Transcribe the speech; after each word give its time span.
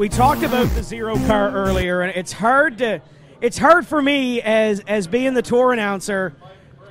we 0.00 0.08
talked 0.08 0.42
about 0.42 0.66
the 0.70 0.82
zero 0.82 1.14
car 1.26 1.50
earlier, 1.50 2.00
and 2.00 2.16
it's 2.16 2.32
hard 2.32 2.78
to 2.78 3.02
it's 3.42 3.58
hard 3.58 3.86
for 3.86 4.00
me 4.00 4.40
as 4.40 4.80
as 4.88 5.06
being 5.06 5.34
the 5.34 5.42
tour 5.42 5.74
announcer 5.74 6.34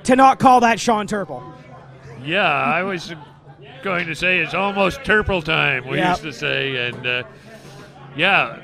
to 0.04 0.14
not 0.14 0.38
call 0.38 0.60
that 0.60 0.78
Sean 0.78 1.08
Turple. 1.08 1.42
Yeah, 2.24 2.48
I 2.48 2.84
was 2.84 3.12
going 3.82 4.06
to 4.06 4.14
say 4.14 4.38
it's 4.38 4.54
almost 4.54 5.00
Turple 5.00 5.42
time. 5.42 5.88
We 5.88 5.96
Yep. 5.98 6.08
used 6.10 6.22
to 6.22 6.32
say, 6.32 6.88
and 6.88 7.04
uh, 7.04 7.22
yeah, 8.16 8.60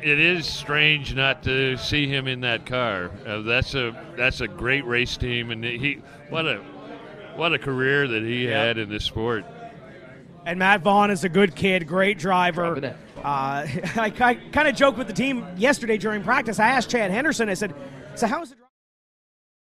it 0.00 0.20
is 0.20 0.46
strange 0.46 1.16
not 1.16 1.42
to 1.42 1.76
see 1.76 2.06
him 2.06 2.28
in 2.28 2.42
that 2.42 2.64
car. 2.66 3.10
Uh, 3.26 3.40
that's 3.42 3.74
a 3.74 4.00
that's 4.16 4.40
a 4.40 4.46
great 4.46 4.86
race 4.86 5.16
team, 5.16 5.50
and 5.50 5.64
he 5.64 6.02
what 6.28 6.46
a 6.46 6.58
what 7.34 7.52
a 7.52 7.58
career 7.58 8.06
that 8.06 8.22
he 8.22 8.44
Yep. 8.44 8.52
had 8.52 8.78
in 8.78 8.88
this 8.88 9.02
sport. 9.04 9.44
And 10.44 10.58
Matt 10.58 10.80
Vaughn 10.82 11.10
is 11.10 11.22
a 11.24 11.28
good 11.28 11.54
kid, 11.54 11.86
great 11.86 12.18
driver. 12.18 12.76
Uh, 12.76 12.90
I, 13.24 14.12
I 14.20 14.34
kind 14.34 14.66
of 14.68 14.74
joked 14.74 14.98
with 14.98 15.06
the 15.06 15.12
team 15.12 15.46
yesterday 15.56 15.96
during 15.96 16.22
practice. 16.22 16.58
I 16.58 16.68
asked 16.68 16.90
Chad 16.90 17.10
Henderson. 17.10 17.48
I 17.48 17.54
said, 17.54 17.74
"So 18.16 18.26
how's 18.26 18.50
the?" 18.50 18.56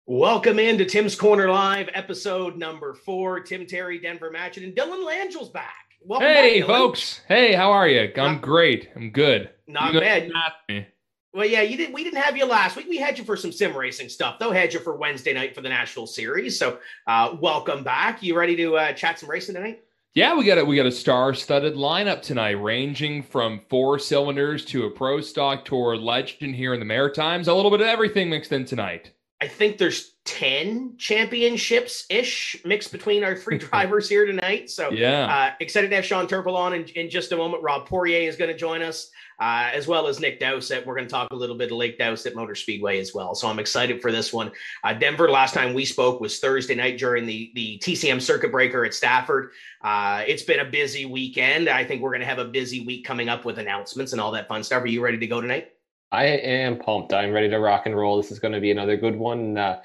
Welcome 0.07 0.59
into 0.59 0.85
Tim's 0.85 1.15
Corner 1.15 1.49
Live, 1.51 1.89
episode 1.95 2.57
number 2.57 2.95
four. 2.95 3.41
Tim 3.41 3.67
Terry, 3.67 3.99
Denver 4.01 4.31
Matchin, 4.35 4.65
and 4.65 4.75
Dylan 4.75 5.05
Langel's 5.07 5.49
back. 5.51 5.75
Welcome 6.05 6.27
Hey, 6.29 6.61
back, 6.61 6.69
folks. 6.69 7.21
Hey, 7.29 7.53
how 7.53 7.71
are 7.71 7.87
you? 7.87 8.11
I'm 8.17 8.33
Not- 8.35 8.43
great. 8.43 8.91
I'm 8.97 9.11
good. 9.11 9.51
Not 9.69 9.93
You 9.95 10.01
bad. 10.01 10.33
guys 10.33 10.53
me. 10.69 10.87
Well, 11.35 11.47
yeah, 11.47 11.63
you 11.63 11.77
didn't. 11.77 11.95
We 11.95 12.03
didn't 12.03 12.21
have 12.23 12.37
you 12.37 12.45
last 12.47 12.77
week. 12.77 12.89
We 12.89 12.97
had 12.99 13.17
you 13.19 13.25
for 13.25 13.37
some 13.37 13.53
sim 13.53 13.77
racing 13.77 14.09
stuff. 14.09 14.39
Though 14.39 14.51
had 14.51 14.73
you 14.75 14.81
for 14.81 14.97
Wednesday 14.97 15.33
night 15.35 15.55
for 15.55 15.61
the 15.61 15.69
national 15.69 16.07
series. 16.07 16.59
So, 16.59 16.79
uh, 17.07 17.37
welcome 17.41 17.85
back. 17.85 18.23
You 18.23 18.37
ready 18.37 18.57
to 18.57 18.77
uh, 18.77 18.93
chat 18.95 19.19
some 19.19 19.31
racing 19.31 19.55
tonight? 19.55 19.83
Yeah, 20.15 20.37
we 20.37 20.45
got 20.45 20.59
a 20.59 20.65
we 20.65 20.77
got 20.77 20.85
a 20.85 20.93
star-studded 20.93 21.75
lineup 21.75 22.21
tonight, 22.21 22.51
ranging 22.51 23.23
from 23.23 23.63
four 23.71 23.99
cylinders 23.99 24.65
to 24.67 24.85
a 24.85 24.91
pro 24.91 25.23
stock 25.23 25.65
tour 25.65 25.97
legend 25.97 26.55
here 26.55 26.75
in 26.75 26.81
the 26.81 26.87
Maritimes. 26.87 27.49
A 27.49 27.55
little 27.55 27.71
bit 27.71 27.81
of 27.81 27.87
everything 27.87 28.29
mixed 28.29 28.53
in 28.53 28.67
tonight. 28.67 29.13
I 29.41 29.49
think 29.49 29.79
there's 29.79 30.13
ten 30.27 30.97
championships 30.99 32.05
ish 32.11 32.61
mixed 32.67 32.93
between 32.93 33.25
our 33.25 33.35
three 33.35 33.57
drivers 33.71 34.07
here 34.07 34.27
tonight. 34.27 34.69
So, 34.69 34.91
Yeah. 34.91 35.35
Uh, 35.35 35.55
excited 35.61 35.89
to 35.89 35.97
have 35.97 36.05
Sean 36.05 36.27
Turple 36.27 36.55
on 36.57 36.75
in, 36.75 36.85
in 36.91 37.09
just 37.09 37.33
a 37.33 37.37
moment. 37.37 37.63
Rob 37.63 37.87
Poirier 37.87 38.29
is 38.29 38.37
going 38.37 38.51
to 38.51 38.57
join 38.57 38.83
us, 38.83 39.11
uh, 39.43 39.71
as 39.75 39.89
well 39.89 40.07
as 40.07 40.21
Nick 40.21 40.39
Dowsett. 40.39 40.87
We're 40.87 40.95
going 40.95 41.09
to 41.09 41.11
talk 41.11 41.33
a 41.33 41.35
little 41.35 41.57
bit 41.57 41.73
of 41.73 41.77
Lake 41.77 41.99
Dowsett 41.99 42.37
Motor 42.37 42.55
Speedway 42.55 43.01
as 43.01 43.13
well. 43.13 43.35
So 43.35 43.49
I'm 43.49 43.59
excited 43.59 44.01
for 44.01 44.13
this 44.13 44.33
one. 44.33 44.53
Uh, 44.85 44.93
Denver, 44.93 45.29
last 45.29 45.53
time 45.53 45.75
we 45.75 45.85
spoke 45.85 46.21
was 46.21 46.39
Thursday 46.39 46.77
night 46.77 46.97
during 46.97 47.27
the, 47.27 47.51
the 47.57 47.77
TCM 47.79 48.23
circuit 48.23 48.53
breaker 48.53 48.85
at 48.85 48.95
Stafford. 48.95 49.51
Uh, 49.83 50.23
it's 50.29 50.45
been 50.45 50.61
a 50.61 50.65
busy 50.65 51.07
weekend. 51.07 51.69
I 51.69 51.85
think 51.85 52.03
we're 52.03 52.11
going 52.11 52.21
to 52.21 52.27
have 52.27 52.39
a 52.39 52.45
busy 52.45 52.85
week 52.87 53.05
coming 53.05 53.29
up 53.29 53.45
with 53.45 53.59
announcements 53.59 54.13
and 54.13 54.21
all 54.21 54.31
that 54.31 54.47
fun 54.47 54.63
stuff. 54.63 54.81
Are 54.85 54.87
you 54.87 55.03
ready 55.03 55.19
to 55.19 55.27
go 55.27 55.41
tonight? 55.41 55.73
I 56.13 56.27
am 56.27 56.79
pumped. 56.79 57.13
I'm 57.13 57.33
ready 57.33 57.49
to 57.49 57.59
rock 57.59 57.87
and 57.87 57.97
roll. 57.97 58.19
This 58.19 58.31
is 58.31 58.39
going 58.39 58.55
to 58.55 58.61
be 58.61 58.71
another 58.71 58.97
good 58.97 59.17
one. 59.17 59.59
Uh, 59.59 59.81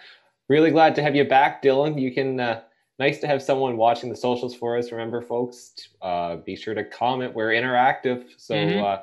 really 0.50 0.70
glad 0.70 0.94
to 0.98 1.02
have 1.02 1.16
you 1.16 1.24
back, 1.24 1.64
Dylan. 1.64 2.00
You 2.00 2.14
can. 2.14 2.40
Uh, 2.40 2.62
nice 3.00 3.18
to 3.22 3.28
have 3.28 3.42
someone 3.42 3.76
watching 3.76 4.10
the 4.12 4.16
socials 4.16 4.54
for 4.54 4.78
us. 4.78 4.92
Remember, 4.92 5.22
folks, 5.24 5.90
uh, 6.04 6.36
be 6.36 6.56
sure 6.56 6.76
to 6.76 6.84
comment. 6.84 7.34
We're 7.34 7.54
interactive, 7.54 8.26
so 8.38 8.54
Mhm. 8.56 8.84
uh, 8.84 9.02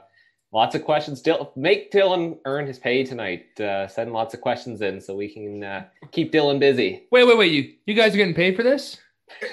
lots 0.54 0.74
of 0.74 0.84
questions. 0.84 1.22
Dylan, 1.22 1.54
make 1.56 1.90
Dylan 1.92 2.38
earn 2.46 2.66
his 2.66 2.78
pay 2.78 3.04
tonight. 3.04 3.60
Uh, 3.60 3.86
send 3.88 4.12
lots 4.12 4.32
of 4.32 4.40
questions 4.40 4.80
in 4.80 5.00
so 5.00 5.14
we 5.14 5.28
can 5.28 5.62
uh, 5.64 5.84
keep 6.12 6.32
Dylan 6.32 6.58
busy. 6.60 7.06
Wait, 7.10 7.26
wait, 7.26 7.36
wait. 7.36 7.52
You 7.52 7.74
you 7.86 7.94
guys 7.94 8.14
are 8.14 8.16
getting 8.16 8.34
paid 8.34 8.56
for 8.56 8.62
this? 8.62 8.98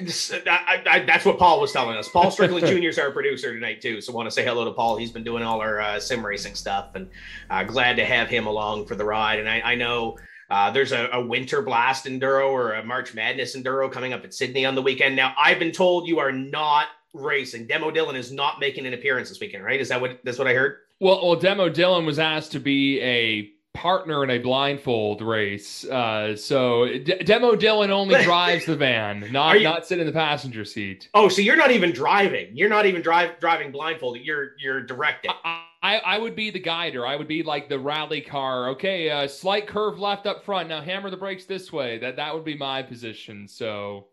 This- 0.02 0.32
I, 0.32 0.50
I, 0.50 0.84
I- 0.98 1.06
that's 1.06 1.26
what 1.26 1.40
Paul 1.40 1.60
was 1.60 1.72
telling 1.72 1.98
us. 1.98 2.08
Paul 2.10 2.30
Strickland 2.30 2.66
Jr. 2.68 2.90
is 2.90 3.00
our 3.00 3.10
producer 3.12 3.54
tonight 3.54 3.82
too, 3.82 4.00
so 4.00 4.14
want 4.14 4.28
to 4.28 4.32
say 4.32 4.44
hello 4.46 4.64
to 4.66 4.72
Paul. 4.72 4.96
He's 4.98 5.12
been 5.12 5.24
doing 5.24 5.44
all 5.44 5.60
our 5.60 5.82
uh, 5.82 6.00
sim 6.00 6.26
racing 6.26 6.56
stuff, 6.56 6.94
and 6.96 7.10
uh, 7.50 7.64
glad 7.64 7.96
to 7.96 8.06
have 8.06 8.28
him 8.30 8.48
along 8.48 8.86
for 8.86 8.96
the 8.96 9.04
ride. 9.06 9.40
And 9.40 9.50
I, 9.50 9.62
I 9.62 9.76
know 9.76 10.18
uh, 10.50 10.70
there's 10.72 10.92
a, 10.92 11.08
a 11.14 11.26
Winter 11.26 11.62
Blast 11.62 12.06
Enduro 12.06 12.50
or 12.52 12.74
a 12.74 12.84
March 12.84 13.14
Madness 13.16 13.56
Enduro 13.56 13.90
coming 13.92 14.12
up 14.14 14.24
at 14.26 14.34
Sydney 14.34 14.66
on 14.66 14.76
the 14.76 14.82
weekend. 14.82 15.16
Now 15.16 15.34
I've 15.42 15.58
been 15.60 15.72
told 15.72 16.08
you 16.08 16.20
are 16.20 16.34
not 16.34 16.88
racing. 17.14 17.68
Demo 17.68 17.92
Dylan 17.92 18.16
is 18.16 18.32
not 18.32 18.60
making 18.60 18.86
an 18.86 18.94
appearance 18.94 19.30
this 19.30 19.40
weekend, 19.40 19.64
right? 19.64 19.80
Is 19.80 19.90
that 19.90 20.02
what 20.02 20.20
that's 20.24 20.38
what 20.38 20.48
I 20.48 20.54
heard? 20.54 20.78
Well, 21.00 21.26
well, 21.26 21.36
Demo 21.36 21.70
Dylan 21.70 22.06
was 22.06 22.20
asked 22.20 22.52
to 22.54 22.60
be 22.60 23.02
a 23.02 23.50
partner 23.74 24.24
in 24.24 24.30
a 24.30 24.38
blindfold 24.38 25.22
race. 25.22 25.86
Uh, 25.86 26.36
so 26.36 26.86
D- 26.86 27.16
Demo 27.24 27.56
Dylan 27.56 27.90
only 27.90 28.22
drives 28.24 28.66
the 28.66 28.76
van, 28.76 29.32
not 29.32 29.58
you- 29.58 29.64
not 29.64 29.88
sit 29.88 30.00
in 30.00 30.06
the 30.06 30.12
passenger 30.14 30.66
seat. 30.66 31.10
Oh, 31.14 31.30
so 31.30 31.42
you're 31.42 31.56
not 31.56 31.72
even 31.72 31.92
driving. 31.92 32.50
You're 32.54 32.70
not 32.70 32.86
even 32.86 33.02
drive, 33.02 33.40
driving 33.40 33.72
blindfolded. 33.72 34.24
You're 34.26 34.52
you're 34.60 34.82
directing. 34.82 35.32
I, 35.44 35.62
I 35.82 35.96
I 35.98 36.18
would 36.20 36.36
be 36.36 36.52
the 36.52 36.60
guider. 36.60 37.08
I 37.08 37.16
would 37.16 37.28
be 37.30 37.42
like 37.44 37.68
the 37.70 37.80
rally 37.80 38.22
car. 38.22 38.70
Okay, 38.72 39.10
uh, 39.10 39.28
slight 39.28 39.68
curve 39.68 39.98
left 40.00 40.28
up 40.28 40.44
front. 40.46 40.70
Now 40.70 40.82
hammer 40.82 41.10
the 41.10 41.18
brakes 41.18 41.46
this 41.46 41.72
way. 41.74 41.98
That 41.98 42.18
that 42.18 42.36
would 42.36 42.44
be 42.46 42.56
my 42.58 42.84
position. 42.84 43.48
So 43.48 44.08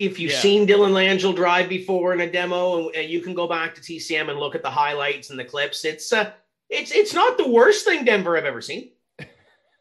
if 0.00 0.18
you've 0.18 0.32
Yeah. 0.32 0.38
seen 0.40 0.66
Dylan 0.66 0.90
Langell 0.92 1.36
drive 1.36 1.68
before 1.68 2.12
in 2.12 2.20
a 2.22 2.30
demo, 2.30 2.86
and, 2.88 2.96
and 2.96 3.08
you 3.10 3.20
can 3.20 3.34
go 3.34 3.46
back 3.46 3.74
to 3.76 3.80
TCM 3.80 4.28
and 4.30 4.40
look 4.40 4.54
at 4.56 4.62
the 4.62 4.70
highlights 4.70 5.30
and 5.30 5.38
the 5.38 5.44
clips, 5.44 5.84
it's 5.84 6.12
uh, 6.12 6.32
it's 6.68 6.90
it's 6.90 7.14
not 7.14 7.38
the 7.38 7.48
worst 7.48 7.84
thing 7.84 8.04
Denver 8.04 8.36
I've 8.36 8.44
ever 8.44 8.60
seen. 8.60 8.90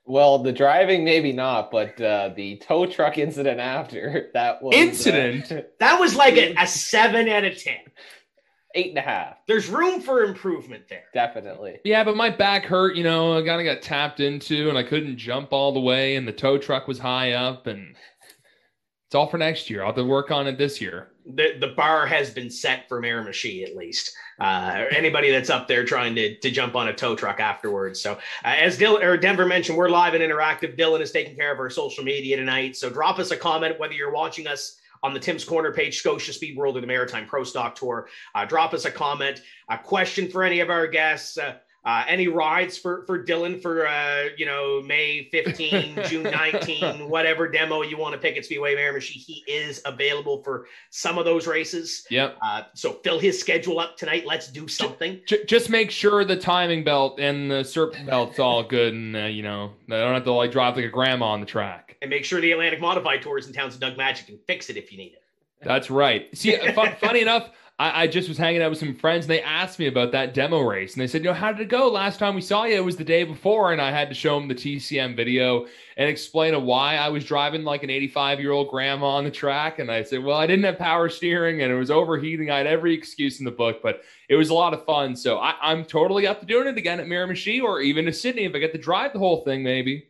Well, 0.06 0.40
the 0.40 0.52
driving 0.52 1.04
maybe 1.04 1.32
not, 1.34 1.70
but 1.70 2.02
uh, 2.02 2.32
the 2.36 2.58
tow 2.58 2.88
truck 2.88 3.20
incident 3.20 3.60
after 3.60 4.30
that 4.34 4.60
was 4.60 4.74
uh, 4.76 4.78
Incident? 4.80 5.52
That 5.80 6.00
was 6.00 6.16
like 6.16 6.36
a, 6.36 6.56
a 6.58 6.66
seven 6.66 7.30
out 7.30 7.44
of 7.44 7.56
ten. 7.62 7.78
eight 8.74 8.90
and 8.90 8.98
a 8.98 9.02
half, 9.02 9.36
There's 9.48 9.70
room 9.70 10.02
for 10.02 10.24
improvement 10.24 10.86
there. 10.90 11.04
definitely. 11.14 11.78
yeah, 11.84 12.04
but 12.04 12.16
my 12.18 12.32
back 12.32 12.66
hurt. 12.66 12.96
You 12.96 13.04
know, 13.04 13.38
I 13.38 13.46
kind 13.46 13.62
of 13.62 13.72
got 13.72 13.84
tapped 13.84 14.20
into, 14.20 14.68
and 14.70 14.80
I 14.80 14.84
couldn't 14.84 15.16
jump 15.18 15.54
all 15.54 15.74
the 15.74 15.80
way, 15.80 16.16
and 16.16 16.28
the 16.28 16.34
tow 16.34 16.58
truck 16.58 16.88
was 16.88 16.98
high 16.98 17.34
up, 17.34 17.68
and 17.68 17.96
it's 19.10 19.16
all 19.16 19.26
for 19.26 19.40
next 19.40 19.72
year. 19.72 19.82
I'll 19.82 19.88
have 19.88 19.96
to 19.96 20.06
work 20.06 20.30
on 20.30 20.46
it 20.46 20.60
this 20.60 20.80
year. 20.80 21.08
The 21.26 21.58
the 21.60 21.70
bar 21.70 22.06
has 22.06 22.30
been 22.30 22.52
set 22.52 22.88
for 22.88 23.02
Miramichi 23.02 23.68
at 23.68 23.76
least. 23.76 24.14
Uh, 24.40 24.86
anybody 24.92 25.32
that's 25.32 25.50
up 25.50 25.68
there 25.68 25.84
trying 25.84 26.14
to, 26.14 26.38
to 26.38 26.52
jump 26.52 26.76
on 26.76 26.90
a 26.90 26.94
tow 26.94 27.16
truck 27.16 27.40
afterwards. 27.40 28.00
So 28.00 28.14
uh, 28.14 28.18
as 28.44 28.78
Dylan 28.78 29.02
or 29.04 29.18
Denver 29.18 29.48
mentioned, 29.48 29.80
we're 29.80 29.90
live 29.90 30.14
and 30.14 30.22
interactive. 30.22 30.78
Dylan 30.78 31.02
is 31.02 31.12
taking 31.12 31.36
care 31.36 31.52
of 31.52 31.58
our 31.58 31.72
social 31.72 32.04
media 32.04 32.38
tonight. 32.38 32.76
So 32.76 32.88
drop 32.88 33.18
us 33.18 33.32
a 33.32 33.36
comment 33.36 33.80
whether 33.80 33.94
you're 33.94 34.14
watching 34.14 34.46
us 34.46 34.80
on 35.02 35.16
the 35.16 35.20
Tim's 35.20 35.44
Corner 35.44 35.74
page, 35.74 35.98
Scotia 35.98 36.32
Speed 36.32 36.56
World 36.56 36.78
or 36.78 36.82
the 36.82 36.86
Maritime 36.86 37.26
Pro 37.26 37.44
Stock 37.44 37.74
Tour. 37.74 38.10
Uh, 38.36 38.46
drop 38.46 38.76
us 38.76 38.86
a 38.86 38.92
comment, 38.92 39.42
a 39.70 39.78
question 39.80 40.30
for 40.30 40.44
any 40.44 40.60
of 40.60 40.70
our 40.70 40.86
guests. 40.86 41.40
Uh, 41.40 41.56
uh, 41.86 42.04
any 42.08 42.28
rides 42.28 42.78
for 42.78 43.06
for 43.06 43.24
Dylan 43.24 43.62
for 43.62 43.88
uh, 43.88 44.26
you 44.38 44.46
know 44.46 44.82
May 44.82 45.30
15, 45.32 46.00
June 46.06 46.24
19, 46.24 47.10
whatever 47.10 47.48
demo 47.48 47.82
you 47.82 47.98
want 47.98 48.14
to 48.14 48.20
pick 48.20 48.38
at 48.38 48.46
Speedway 48.46 48.76
Miramichi, 48.76 49.14
he 49.14 49.44
is 49.48 49.82
available 49.86 50.44
for 50.44 50.68
some 50.90 51.18
of 51.18 51.26
those 51.26 51.48
races. 51.48 52.06
Yep. 52.10 52.38
Uh, 52.42 52.64
so 52.74 52.94
fill 53.04 53.20
his 53.20 53.40
schedule 53.40 53.80
up 53.80 53.98
tonight. 53.98 54.26
Let's 54.26 54.52
do 54.52 54.68
something. 54.68 55.22
J- 55.26 55.46
just 55.46 55.70
make 55.70 55.90
sure 55.92 56.26
the 56.26 56.38
timing 56.38 56.84
belt 56.84 57.20
and 57.20 57.50
the 57.50 57.64
serpent 57.64 58.08
belt's 58.08 58.40
all 58.40 58.64
good, 58.64 58.94
and 58.94 59.16
uh, 59.16 59.20
you 59.26 59.44
know 59.44 59.72
I 59.88 60.00
don't 60.00 60.14
have 60.14 60.26
to 60.26 60.34
like 60.34 60.52
drive 60.52 60.76
like 60.76 60.86
a 60.86 60.90
grandma 60.90 61.28
on 61.28 61.40
the 61.40 61.46
track. 61.46 61.96
And 62.02 62.10
make 62.10 62.26
sure 62.26 62.42
the 62.42 62.52
Atlantic 62.52 62.80
Modified 62.80 63.22
Tours 63.22 63.48
in 63.48 63.54
towns 63.54 63.74
of 63.74 63.82
Doug 63.82 63.98
Magic 63.98 64.28
can 64.28 64.40
fix 64.48 64.70
it 64.70 64.78
if 64.78 64.92
you 64.92 64.98
need 64.98 65.14
it. 65.14 65.24
That's 65.62 65.90
right. 65.90 66.36
See, 66.38 66.56
fun, 66.74 66.96
funny 67.02 67.22
enough, 67.22 67.50
I, 67.80 68.04
I 68.04 68.08
just 68.08 68.28
was 68.28 68.38
hanging 68.38 68.62
out 68.62 68.70
with 68.70 68.80
some 68.80 68.94
friends 68.94 69.26
and 69.26 69.32
they 69.32 69.42
asked 69.42 69.80
me 69.80 69.88
about 69.88 70.12
that 70.12 70.34
demo 70.34 70.60
race. 70.60 70.94
And 70.94 71.02
they 71.02 71.08
said, 71.08 71.22
you 71.22 71.30
know, 71.30 71.34
how 71.34 71.54
did 71.54 71.62
it 71.62 71.70
go? 71.70 71.88
Last 71.88 72.20
time 72.20 72.36
we 72.36 72.42
saw 72.42 72.66
you, 72.66 72.76
it 72.76 72.84
was 72.84 72.98
the 72.98 73.06
day 73.06 73.24
before. 73.24 73.72
And 73.72 73.82
I 73.82 73.90
had 73.90 74.10
to 74.10 74.16
show 74.16 74.38
them 74.38 74.50
the 74.50 74.56
TCM 74.56 75.16
video 75.16 75.66
and 75.96 76.10
explain 76.10 76.62
why 76.66 76.98
I 76.98 77.08
was 77.08 77.24
driving 77.24 77.64
like 77.64 77.84
an 77.84 77.90
85 77.90 78.42
year 78.42 78.52
old 78.52 78.70
grandma 78.70 79.08
on 79.08 79.24
the 79.24 79.32
track. 79.32 79.80
And 79.80 79.90
I 79.90 80.04
said, 80.04 80.22
well, 80.22 80.38
I 80.38 80.46
didn't 80.46 80.66
have 80.66 80.78
power 80.78 81.08
steering 81.08 81.62
and 81.62 81.72
it 81.72 81.76
was 81.76 81.90
overheating. 81.90 82.52
I 82.52 82.58
had 82.58 82.68
every 82.68 82.94
excuse 82.94 83.40
in 83.40 83.46
the 83.46 83.52
book, 83.52 83.82
but 83.82 84.02
it 84.28 84.36
was 84.36 84.50
a 84.50 84.54
lot 84.54 84.74
of 84.74 84.86
fun. 84.86 85.16
So 85.16 85.40
I, 85.40 85.56
I'm 85.62 85.86
totally 85.86 86.28
up 86.28 86.42
to 86.42 86.46
doing 86.46 86.68
it 86.68 86.78
again 86.78 87.00
at 87.00 87.08
Miramichi 87.08 87.64
or 87.64 87.80
even 87.80 88.06
to 88.06 88.14
Sydney 88.14 88.44
if 88.44 88.54
I 88.54 88.60
get 88.60 88.74
to 88.74 88.78
drive 88.78 89.14
the 89.14 89.20
whole 89.20 89.46
thing, 89.46 89.64
maybe. 89.64 90.10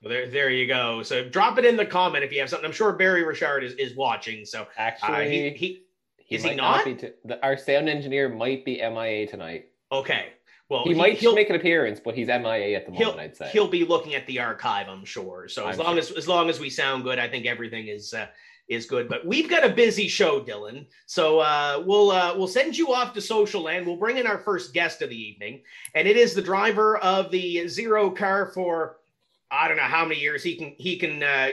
Well, 0.00 0.10
there, 0.10 0.30
there 0.30 0.50
you 0.50 0.68
go. 0.68 1.02
So 1.02 1.28
drop 1.28 1.58
it 1.58 1.64
in 1.64 1.76
the 1.76 1.84
comment 1.84 2.24
if 2.24 2.32
you 2.32 2.38
have 2.38 2.48
something. 2.48 2.66
I'm 2.66 2.72
sure 2.72 2.92
Barry 2.92 3.24
Richard 3.24 3.64
is, 3.64 3.72
is 3.74 3.96
watching. 3.96 4.46
So 4.46 4.62
uh, 4.62 4.66
Actually, 4.78 5.50
he, 5.50 5.82
he 6.30 6.36
is 6.36 6.42
he 6.42 6.50
might 6.50 6.56
not? 6.56 6.84
be 6.84 6.94
t- 6.94 7.10
the, 7.24 7.42
our 7.44 7.56
sound 7.56 7.88
engineer 7.88 8.28
might 8.28 8.64
be 8.64 8.76
MIA 8.76 9.26
tonight. 9.26 9.66
okay. 9.92 10.28
Well, 10.70 10.84
he, 10.84 10.94
might 10.94 11.18
he'll, 11.18 11.34
make 11.34 11.50
an 11.50 11.56
appearance, 11.56 11.98
but 11.98 12.14
he's 12.14 12.28
MIA 12.28 12.76
at 12.76 12.86
the 12.86 12.92
moment. 12.92 13.18
I'd 13.18 13.36
say. 13.36 13.48
he'll 13.48 13.66
be 13.66 13.84
looking 13.84 14.14
at 14.14 14.24
the 14.28 14.38
archive, 14.38 14.88
I'm 14.88 15.04
sure. 15.04 15.48
So 15.48 15.66
as 15.66 15.80
I'm 15.80 15.84
long 15.84 15.94
sure. 15.94 15.98
as 15.98 16.10
as 16.12 16.28
long 16.28 16.48
as 16.48 16.60
we 16.60 16.70
sound 16.70 17.02
good, 17.02 17.18
I 17.18 17.26
think 17.26 17.44
everything 17.44 17.88
is 17.88 18.14
uh, 18.14 18.28
is 18.68 18.86
good. 18.86 19.08
But 19.08 19.26
we've 19.26 19.50
got 19.50 19.64
a 19.64 19.68
busy 19.68 20.06
show, 20.06 20.40
Dylan. 20.40 20.86
So 21.06 21.40
uh, 21.40 21.82
we'll 21.84 22.12
uh, 22.12 22.34
we'll 22.36 22.46
send 22.46 22.78
you 22.78 22.94
off 22.94 23.12
to 23.14 23.20
social 23.20 23.62
land. 23.62 23.84
We'll 23.84 23.96
bring 23.96 24.18
in 24.18 24.28
our 24.28 24.38
first 24.38 24.72
guest 24.72 25.02
of 25.02 25.10
the 25.10 25.20
evening, 25.20 25.62
and 25.96 26.06
it 26.06 26.16
is 26.16 26.34
the 26.34 26.42
driver 26.42 26.98
of 26.98 27.32
the 27.32 27.66
zero 27.66 28.08
car 28.08 28.52
for 28.54 28.98
I 29.50 29.66
don't 29.66 29.76
know 29.76 29.82
how 29.82 30.04
many 30.04 30.20
years 30.20 30.44
he 30.44 30.54
can 30.54 30.76
he 30.78 30.96
can 30.96 31.20
uh, 31.20 31.48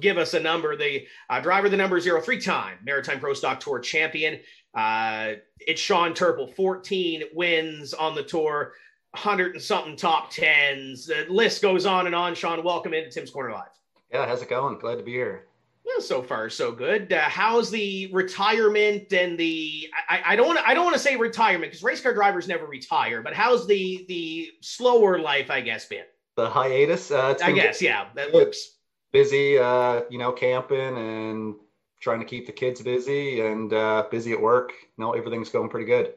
give 0.00 0.18
us 0.18 0.34
a 0.34 0.40
number. 0.40 0.76
The 0.76 1.06
uh, 1.30 1.40
driver, 1.40 1.68
the 1.68 1.76
number 1.76 2.00
zero, 2.00 2.20
three 2.20 2.40
time 2.40 2.78
Maritime 2.84 3.20
Pro 3.20 3.34
Stock 3.34 3.60
Tour 3.60 3.78
champion. 3.78 4.40
Uh, 4.74 5.34
it's 5.60 5.80
Sean 5.80 6.12
Turple, 6.12 6.54
14 6.54 7.22
wins 7.34 7.94
on 7.94 8.14
the 8.14 8.22
tour, 8.22 8.74
100 9.12 9.54
and 9.54 9.62
something 9.62 9.96
top 9.96 10.30
tens. 10.30 11.06
The 11.06 11.26
list 11.28 11.62
goes 11.62 11.86
on 11.86 12.06
and 12.06 12.14
on. 12.14 12.34
Sean, 12.34 12.62
welcome 12.62 12.92
into 12.92 13.10
Tim's 13.10 13.30
Corner 13.30 13.52
Live. 13.52 13.68
Yeah, 14.12 14.26
how's 14.26 14.42
it 14.42 14.50
going? 14.50 14.78
Glad 14.78 14.96
to 14.96 15.02
be 15.02 15.12
here. 15.12 15.46
Yeah, 15.86 16.02
so 16.02 16.20
far 16.20 16.50
so 16.50 16.72
good. 16.72 17.12
Uh, 17.12 17.20
how's 17.20 17.70
the 17.70 18.10
retirement 18.12 19.12
and 19.12 19.38
the? 19.38 19.88
I, 20.08 20.22
I 20.26 20.36
don't 20.36 20.48
want 20.48 20.58
to. 20.58 20.66
I 20.68 20.74
don't 20.74 20.84
want 20.84 20.96
to 20.96 21.02
say 21.02 21.16
retirement 21.16 21.70
because 21.70 21.82
race 21.84 22.00
car 22.00 22.12
drivers 22.12 22.48
never 22.48 22.66
retire. 22.66 23.22
But 23.22 23.34
how's 23.34 23.68
the 23.68 24.04
the 24.08 24.50
slower 24.62 25.20
life? 25.20 25.48
I 25.48 25.60
guess 25.60 25.86
been 25.86 26.04
the 26.36 26.50
hiatus. 26.50 27.10
Uh, 27.10 27.36
I 27.42 27.52
guess 27.52 27.80
yeah, 27.80 28.06
that 28.14 28.32
works. 28.32 28.75
Busy, 29.12 29.58
uh, 29.58 30.02
you 30.10 30.18
know, 30.18 30.32
camping 30.32 30.96
and 30.96 31.54
trying 32.00 32.20
to 32.20 32.26
keep 32.26 32.46
the 32.46 32.52
kids 32.52 32.82
busy 32.82 33.40
and 33.40 33.72
uh, 33.72 34.04
busy 34.10 34.32
at 34.32 34.40
work. 34.40 34.72
No, 34.98 35.12
everything's 35.12 35.48
going 35.48 35.68
pretty 35.68 35.86
good. 35.86 36.14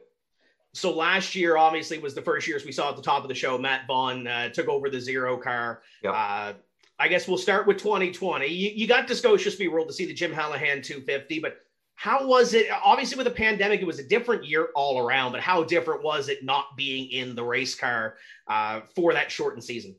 So 0.72 0.94
last 0.94 1.34
year, 1.34 1.56
obviously, 1.56 1.98
was 1.98 2.14
the 2.14 2.22
first 2.22 2.46
year, 2.46 2.56
as 2.56 2.64
we 2.64 2.72
saw 2.72 2.90
at 2.90 2.96
the 2.96 3.02
top 3.02 3.22
of 3.22 3.28
the 3.28 3.34
show. 3.34 3.58
Matt 3.58 3.86
Vaughn 3.86 4.26
uh, 4.26 4.50
took 4.50 4.68
over 4.68 4.88
the 4.88 5.00
zero 5.00 5.36
car. 5.36 5.82
Yep. 6.02 6.14
Uh, 6.14 6.52
I 6.98 7.08
guess 7.08 7.26
we'll 7.26 7.38
start 7.38 7.66
with 7.66 7.78
2020. 7.78 8.46
You, 8.46 8.70
you 8.74 8.86
got 8.86 9.08
to 9.08 9.16
Scotia 9.16 9.50
Speed 9.50 9.68
World 9.68 9.88
to 9.88 9.94
see 9.94 10.06
the 10.06 10.14
Jim 10.14 10.32
Hallahan 10.32 10.82
250, 10.82 11.40
but 11.40 11.56
how 11.94 12.26
was 12.26 12.54
it? 12.54 12.66
Obviously, 12.84 13.16
with 13.16 13.26
the 13.26 13.32
pandemic, 13.32 13.80
it 13.80 13.86
was 13.86 13.98
a 13.98 14.06
different 14.06 14.44
year 14.44 14.68
all 14.74 14.98
around. 14.98 15.32
But 15.32 15.40
how 15.40 15.64
different 15.64 16.02
was 16.02 16.28
it 16.28 16.44
not 16.44 16.76
being 16.76 17.10
in 17.10 17.34
the 17.34 17.44
race 17.44 17.74
car 17.74 18.16
uh, 18.46 18.80
for 18.94 19.12
that 19.12 19.30
shortened 19.30 19.64
season? 19.64 19.96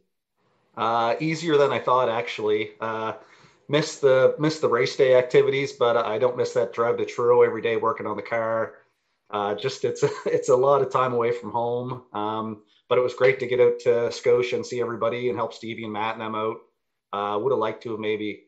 Uh, 0.76 1.16
easier 1.20 1.58
than 1.58 1.72
I 1.72 1.80
thought, 1.80 2.10
actually. 2.10 2.72
Uh, 2.80 3.14
missed 3.68 4.02
the 4.02 4.36
missed 4.38 4.62
the 4.62 4.70
race 4.70 4.96
day 4.96 5.16
activities, 5.16 5.74
but 5.74 5.98
I 5.98 6.18
don't 6.18 6.38
miss 6.38 6.54
that 6.54 6.74
drive 6.74 6.98
to 6.98 7.06
Truro 7.06 7.42
every 7.42 7.62
day 7.62 7.78
working 7.78 8.06
on 8.06 8.18
the 8.18 8.24
car. 8.24 8.76
Uh, 9.30 9.56
just 9.56 9.86
it's 9.86 10.04
a, 10.04 10.10
it's 10.26 10.50
a 10.50 10.56
lot 10.56 10.82
of 10.82 10.92
time 10.92 11.14
away 11.14 11.32
from 11.32 11.52
home. 11.52 12.04
Um, 12.14 12.64
but 12.90 12.98
it 12.98 13.02
was 13.02 13.14
great 13.14 13.40
to 13.40 13.48
get 13.48 13.62
out 13.62 13.80
to 13.80 14.12
Scotia 14.12 14.58
and 14.58 14.66
see 14.66 14.82
everybody 14.82 15.30
and 15.30 15.38
help 15.38 15.54
Stevie 15.54 15.86
and 15.86 15.94
Matt 15.94 16.16
and 16.16 16.22
them 16.22 16.36
out. 16.36 16.58
Uh, 17.14 17.38
would 17.40 17.52
have 17.52 17.60
liked 17.60 17.84
to 17.84 17.92
have 17.92 18.00
maybe 18.00 18.44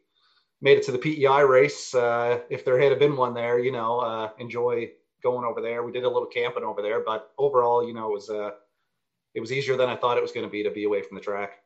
made 0.62 0.78
it 0.78 0.84
to 0.84 0.92
the 0.92 0.98
PEI 0.98 1.44
race 1.44 1.94
uh, 1.96 2.40
if 2.50 2.64
there 2.66 2.80
had 2.80 2.98
been 3.00 3.16
one 3.16 3.34
there. 3.34 3.60
You 3.60 3.72
know, 3.72 4.00
uh, 4.00 4.30
enjoy 4.40 4.92
going 5.22 5.46
over 5.46 5.62
there. 5.62 5.84
We 5.84 5.94
did 5.94 6.04
a 6.04 6.10
little 6.10 6.28
camping 6.28 6.64
over 6.64 6.82
there, 6.82 7.02
but 7.02 7.32
overall, 7.38 7.88
you 7.88 7.94
know, 7.94 8.10
it 8.10 8.14
was 8.14 8.30
uh, 8.30 8.52
it 9.34 9.40
was 9.40 9.52
easier 9.52 9.78
than 9.78 9.90
I 9.90 9.96
thought 9.96 10.18
it 10.18 10.24
was 10.24 10.34
going 10.34 10.46
to 10.46 10.52
be 10.52 10.64
to 10.64 10.72
be 10.72 10.84
away 10.84 11.02
from 11.02 11.16
the 11.16 11.24
track. 11.24 11.63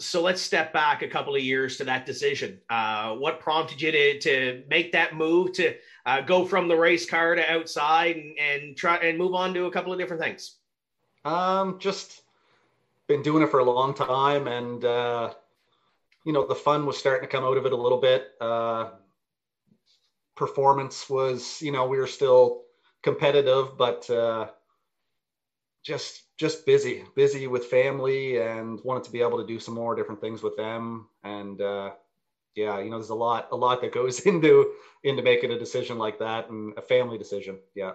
So 0.00 0.22
let's 0.22 0.40
step 0.40 0.72
back 0.72 1.02
a 1.02 1.08
couple 1.08 1.34
of 1.34 1.42
years 1.42 1.76
to 1.78 1.84
that 1.84 2.06
decision. 2.06 2.60
Uh, 2.70 3.14
what 3.14 3.40
prompted 3.40 3.80
you 3.82 3.90
to 3.90 4.18
to 4.20 4.62
make 4.68 4.92
that 4.92 5.16
move 5.16 5.52
to 5.54 5.74
uh, 6.06 6.20
go 6.20 6.44
from 6.44 6.68
the 6.68 6.76
race 6.76 7.08
car 7.08 7.34
to 7.34 7.52
outside 7.52 8.16
and, 8.16 8.38
and 8.38 8.76
try 8.76 8.96
and 8.96 9.18
move 9.18 9.34
on 9.34 9.52
to 9.54 9.66
a 9.66 9.70
couple 9.70 9.92
of 9.92 9.98
different 9.98 10.22
things? 10.22 10.56
Um, 11.24 11.78
just 11.80 12.22
been 13.08 13.22
doing 13.22 13.42
it 13.42 13.50
for 13.50 13.58
a 13.58 13.64
long 13.64 13.92
time 13.92 14.46
and 14.46 14.84
uh, 14.84 15.34
you 16.24 16.32
know 16.32 16.46
the 16.46 16.54
fun 16.54 16.86
was 16.86 16.96
starting 16.96 17.28
to 17.28 17.32
come 17.32 17.44
out 17.44 17.56
of 17.56 17.66
it 17.66 17.72
a 17.72 17.76
little 17.76 18.00
bit. 18.00 18.28
Uh, 18.40 18.90
performance 20.38 21.10
was, 21.10 21.60
you 21.60 21.72
know, 21.72 21.86
we 21.86 21.98
were 21.98 22.06
still 22.06 22.62
competitive, 23.02 23.76
but 23.76 24.08
uh, 24.08 24.46
just 25.82 26.22
just 26.38 26.64
busy, 26.66 27.04
busy 27.16 27.46
with 27.46 27.66
family, 27.66 28.38
and 28.40 28.80
wanted 28.84 29.04
to 29.04 29.12
be 29.12 29.20
able 29.20 29.38
to 29.38 29.46
do 29.46 29.60
some 29.60 29.74
more 29.74 29.94
different 29.96 30.20
things 30.20 30.42
with 30.42 30.56
them. 30.56 31.08
And 31.24 31.60
uh, 31.60 31.92
yeah, 32.54 32.78
you 32.80 32.90
know, 32.90 32.98
there's 32.98 33.10
a 33.10 33.14
lot 33.14 33.48
a 33.52 33.56
lot 33.56 33.80
that 33.82 33.92
goes 33.92 34.20
into 34.26 34.72
into 35.04 35.22
making 35.22 35.52
a 35.52 35.58
decision 35.58 35.98
like 35.98 36.18
that, 36.20 36.50
and 36.50 36.76
a 36.78 36.82
family 36.82 37.18
decision. 37.18 37.58
Yeah. 37.74 37.92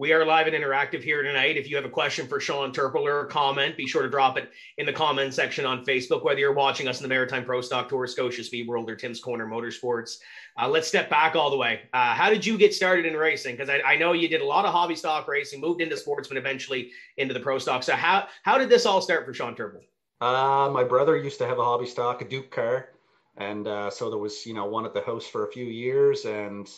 We 0.00 0.12
are 0.12 0.24
live 0.24 0.46
and 0.46 0.54
interactive 0.54 1.02
here 1.02 1.24
tonight. 1.24 1.56
If 1.56 1.68
you 1.68 1.74
have 1.74 1.84
a 1.84 1.90
question 1.90 2.28
for 2.28 2.38
Sean 2.38 2.70
Turple 2.70 3.02
or 3.02 3.22
a 3.22 3.26
comment, 3.26 3.76
be 3.76 3.88
sure 3.88 4.02
to 4.02 4.08
drop 4.08 4.38
it 4.38 4.48
in 4.76 4.86
the 4.86 4.92
comment 4.92 5.34
section 5.34 5.66
on 5.66 5.84
Facebook, 5.84 6.22
whether 6.22 6.38
you're 6.38 6.52
watching 6.52 6.86
us 6.86 7.00
in 7.00 7.02
the 7.02 7.08
Maritime 7.08 7.44
Pro 7.44 7.60
Stock 7.60 7.88
Tour, 7.88 8.06
Scotia 8.06 8.44
Speed 8.44 8.68
World, 8.68 8.88
or 8.88 8.94
Tim's 8.94 9.18
Corner 9.18 9.44
Motorsports. 9.44 10.18
Uh, 10.56 10.68
let's 10.68 10.86
step 10.86 11.10
back 11.10 11.34
all 11.34 11.50
the 11.50 11.56
way. 11.56 11.80
Uh, 11.92 12.14
how 12.14 12.30
did 12.30 12.46
you 12.46 12.56
get 12.56 12.72
started 12.72 13.06
in 13.06 13.14
racing? 13.14 13.56
Because 13.56 13.68
I, 13.68 13.80
I, 13.80 13.96
know 13.96 14.12
you 14.12 14.28
did 14.28 14.40
a 14.40 14.44
lot 14.44 14.64
of 14.64 14.70
hobby 14.70 14.94
stock 14.94 15.26
racing, 15.26 15.60
moved 15.60 15.80
into 15.80 15.96
sportsman, 15.96 16.38
eventually 16.38 16.92
into 17.16 17.34
the 17.34 17.40
pro 17.40 17.58
stock. 17.58 17.82
So 17.82 17.96
how 17.96 18.28
how 18.44 18.56
did 18.56 18.68
this 18.68 18.86
all 18.86 19.00
start 19.00 19.26
for 19.26 19.34
Sean 19.34 19.56
Turple? 19.56 19.82
Uh, 20.20 20.70
my 20.70 20.84
brother 20.84 21.16
used 21.16 21.38
to 21.38 21.46
have 21.48 21.58
a 21.58 21.64
hobby 21.64 21.86
stock, 21.86 22.22
a 22.22 22.24
Duke 22.24 22.52
car, 22.52 22.90
and 23.36 23.66
uh, 23.66 23.90
so 23.90 24.10
there 24.10 24.18
was 24.20 24.46
you 24.46 24.54
know 24.54 24.66
one 24.66 24.86
at 24.86 24.94
the 24.94 25.02
house 25.02 25.26
for 25.26 25.44
a 25.44 25.50
few 25.50 25.64
years, 25.64 26.24
and 26.24 26.70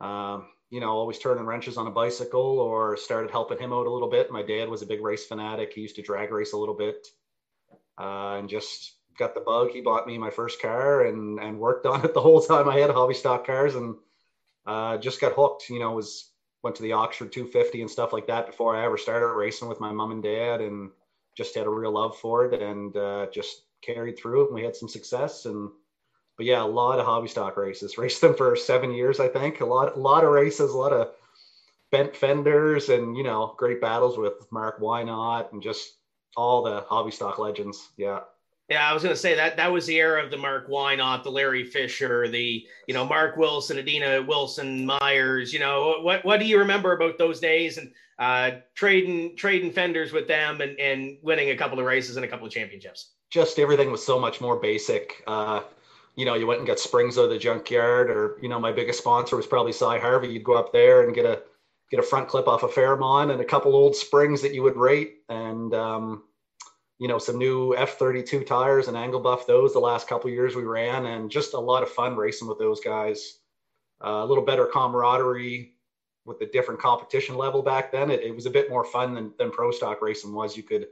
um, 0.00 0.46
you 0.70 0.80
know, 0.80 0.90
always 0.90 1.18
turning 1.18 1.44
wrenches 1.44 1.76
on 1.76 1.88
a 1.88 1.90
bicycle 1.90 2.60
or 2.60 2.96
started 2.96 3.30
helping 3.30 3.58
him 3.58 3.72
out 3.72 3.86
a 3.86 3.90
little 3.90 4.08
bit. 4.08 4.30
My 4.30 4.42
dad 4.42 4.68
was 4.68 4.82
a 4.82 4.86
big 4.86 5.02
race 5.02 5.26
fanatic. 5.26 5.72
He 5.74 5.80
used 5.80 5.96
to 5.96 6.02
drag 6.02 6.30
race 6.30 6.52
a 6.52 6.56
little 6.56 6.76
bit 6.76 7.08
uh, 7.98 8.36
and 8.38 8.48
just 8.48 8.94
got 9.18 9.34
the 9.34 9.40
bug. 9.40 9.70
He 9.70 9.80
bought 9.80 10.06
me 10.06 10.16
my 10.16 10.30
first 10.30 10.62
car 10.62 11.06
and, 11.06 11.40
and 11.40 11.58
worked 11.58 11.86
on 11.86 12.04
it 12.04 12.14
the 12.14 12.20
whole 12.20 12.40
time 12.40 12.68
I 12.68 12.78
had 12.78 12.90
hobby 12.90 13.14
stock 13.14 13.44
cars 13.44 13.74
and 13.74 13.96
uh, 14.64 14.96
just 14.98 15.20
got 15.20 15.32
hooked, 15.32 15.68
you 15.68 15.80
know, 15.80 15.92
was 15.92 16.30
went 16.62 16.76
to 16.76 16.82
the 16.82 16.92
Oxford 16.92 17.32
250 17.32 17.80
and 17.80 17.90
stuff 17.90 18.12
like 18.12 18.26
that 18.26 18.46
before 18.46 18.76
I 18.76 18.84
ever 18.84 18.98
started 18.98 19.26
racing 19.26 19.68
with 19.68 19.80
my 19.80 19.90
mom 19.90 20.12
and 20.12 20.22
dad 20.22 20.60
and 20.60 20.90
just 21.36 21.54
had 21.54 21.66
a 21.66 21.70
real 21.70 21.92
love 21.92 22.18
for 22.18 22.44
it 22.44 22.60
and 22.60 22.94
uh, 22.96 23.26
just 23.32 23.62
carried 23.82 24.18
through. 24.18 24.46
And 24.46 24.54
we 24.54 24.62
had 24.62 24.76
some 24.76 24.88
success 24.88 25.46
and 25.46 25.70
but 26.40 26.46
yeah, 26.46 26.62
a 26.62 26.64
lot 26.64 26.98
of 26.98 27.04
hobby 27.04 27.28
stock 27.28 27.58
races. 27.58 27.98
Raced 27.98 28.22
them 28.22 28.34
for 28.34 28.56
seven 28.56 28.94
years, 28.94 29.20
I 29.20 29.28
think. 29.28 29.60
A 29.60 29.66
lot, 29.66 29.94
a 29.94 30.00
lot 30.00 30.24
of 30.24 30.30
races, 30.30 30.70
a 30.70 30.78
lot 30.78 30.90
of 30.90 31.10
bent 31.92 32.16
fenders, 32.16 32.88
and 32.88 33.14
you 33.14 33.22
know, 33.22 33.54
great 33.58 33.78
battles 33.78 34.16
with 34.16 34.50
Mark 34.50 34.80
Wynot 34.80 35.52
and 35.52 35.62
just 35.62 35.96
all 36.38 36.62
the 36.62 36.80
hobby 36.88 37.10
stock 37.10 37.38
legends. 37.38 37.90
Yeah. 37.98 38.20
Yeah, 38.70 38.88
I 38.88 38.94
was 38.94 39.02
going 39.02 39.14
to 39.14 39.20
say 39.20 39.34
that 39.34 39.58
that 39.58 39.70
was 39.70 39.84
the 39.84 39.96
era 39.96 40.24
of 40.24 40.30
the 40.30 40.38
Mark 40.38 40.66
Wynot, 40.70 41.24
the 41.24 41.30
Larry 41.30 41.62
Fisher, 41.62 42.26
the 42.26 42.66
you 42.86 42.94
know 42.94 43.04
Mark 43.04 43.36
Wilson, 43.36 43.78
Adina 43.78 44.22
Wilson, 44.22 44.86
Myers. 44.86 45.52
You 45.52 45.58
know 45.58 45.96
what 46.00 46.24
what 46.24 46.40
do 46.40 46.46
you 46.46 46.58
remember 46.58 46.92
about 46.92 47.18
those 47.18 47.38
days 47.38 47.76
and 47.76 47.92
uh, 48.18 48.52
trading 48.74 49.36
trading 49.36 49.72
fenders 49.72 50.10
with 50.10 50.26
them 50.26 50.62
and 50.62 50.80
and 50.80 51.18
winning 51.20 51.50
a 51.50 51.56
couple 51.56 51.78
of 51.78 51.84
races 51.84 52.16
and 52.16 52.24
a 52.24 52.28
couple 52.28 52.46
of 52.46 52.52
championships? 52.52 53.10
Just 53.28 53.58
everything 53.58 53.92
was 53.92 54.02
so 54.02 54.18
much 54.18 54.40
more 54.40 54.56
basic. 54.56 55.22
Uh, 55.26 55.60
you 56.16 56.24
know, 56.24 56.34
you 56.34 56.46
went 56.46 56.60
and 56.60 56.66
got 56.66 56.78
springs 56.78 57.18
out 57.18 57.24
of 57.24 57.30
the 57.30 57.38
junkyard, 57.38 58.10
or 58.10 58.38
you 58.42 58.48
know, 58.48 58.58
my 58.58 58.72
biggest 58.72 58.98
sponsor 58.98 59.36
was 59.36 59.46
probably 59.46 59.72
Cy 59.72 59.98
Harvey. 59.98 60.28
You'd 60.28 60.44
go 60.44 60.54
up 60.54 60.72
there 60.72 61.02
and 61.02 61.14
get 61.14 61.24
a 61.24 61.42
get 61.90 62.00
a 62.00 62.04
front 62.04 62.28
clip 62.28 62.46
off 62.46 62.62
a 62.62 62.66
of 62.66 62.74
Fairmont 62.74 63.30
and 63.30 63.40
a 63.40 63.44
couple 63.44 63.74
old 63.74 63.96
springs 63.96 64.42
that 64.42 64.54
you 64.54 64.62
would 64.62 64.76
rate, 64.76 65.18
and 65.28 65.74
um, 65.74 66.24
you 66.98 67.08
know, 67.08 67.18
some 67.18 67.38
new 67.38 67.74
F32 67.74 68.46
tires 68.46 68.88
and 68.88 68.96
angle 68.96 69.20
buff 69.20 69.46
those 69.46 69.72
the 69.72 69.78
last 69.78 70.06
couple 70.06 70.30
years 70.30 70.54
we 70.54 70.64
ran, 70.64 71.06
and 71.06 71.30
just 71.30 71.54
a 71.54 71.58
lot 71.58 71.82
of 71.82 71.90
fun 71.90 72.16
racing 72.16 72.46
with 72.46 72.58
those 72.58 72.80
guys. 72.80 73.38
Uh, 74.04 74.22
a 74.22 74.26
little 74.26 74.44
better 74.44 74.66
camaraderie 74.66 75.72
with 76.24 76.38
the 76.38 76.46
different 76.46 76.80
competition 76.80 77.36
level 77.36 77.62
back 77.62 77.90
then. 77.90 78.10
It, 78.10 78.20
it 78.20 78.34
was 78.34 78.46
a 78.46 78.50
bit 78.50 78.70
more 78.70 78.84
fun 78.84 79.14
than, 79.14 79.32
than 79.38 79.50
pro 79.50 79.70
stock 79.70 80.02
racing 80.02 80.32
was. 80.32 80.56
You 80.56 80.62
could 80.62 80.88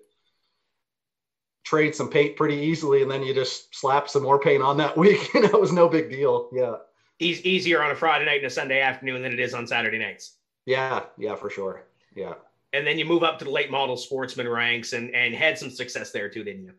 trade 1.69 1.95
some 1.95 2.09
paint 2.09 2.35
pretty 2.35 2.57
easily, 2.57 3.03
and 3.03 3.11
then 3.11 3.23
you 3.23 3.35
just 3.35 3.75
slap 3.75 4.09
some 4.09 4.23
more 4.23 4.41
paint 4.41 4.63
on 4.63 4.79
that 4.79 4.97
week. 4.97 5.35
and 5.35 5.45
it 5.45 5.61
was 5.61 5.73
no 5.73 5.89
big 5.89 6.11
deal. 6.11 6.49
Yeah. 6.53 6.77
He's 7.19 7.43
easier 7.43 7.83
on 7.83 7.91
a 7.91 7.97
Friday 7.97 8.25
night 8.25 8.39
and 8.39 8.47
a 8.47 8.51
Sunday 8.51 8.81
afternoon 8.81 9.23
than 9.23 9.33
it 9.33 9.41
is 9.41 9.53
on 9.53 9.67
Saturday 9.67 9.99
nights. 9.99 10.37
Yeah, 10.65 11.03
yeah, 11.19 11.35
for 11.35 11.51
sure. 11.51 11.85
Yeah. 12.15 12.35
And 12.73 12.87
then 12.87 12.99
you 12.99 13.05
move 13.05 13.23
up 13.23 13.39
to 13.39 13.45
the 13.45 13.51
late 13.51 13.71
model 13.71 13.97
sportsman 13.97 14.49
ranks 14.49 14.93
and 14.93 15.15
and 15.15 15.35
had 15.35 15.59
some 15.59 15.71
success 15.71 16.11
there 16.11 16.29
too, 16.29 16.45
didn't 16.45 16.65
you? 16.65 16.73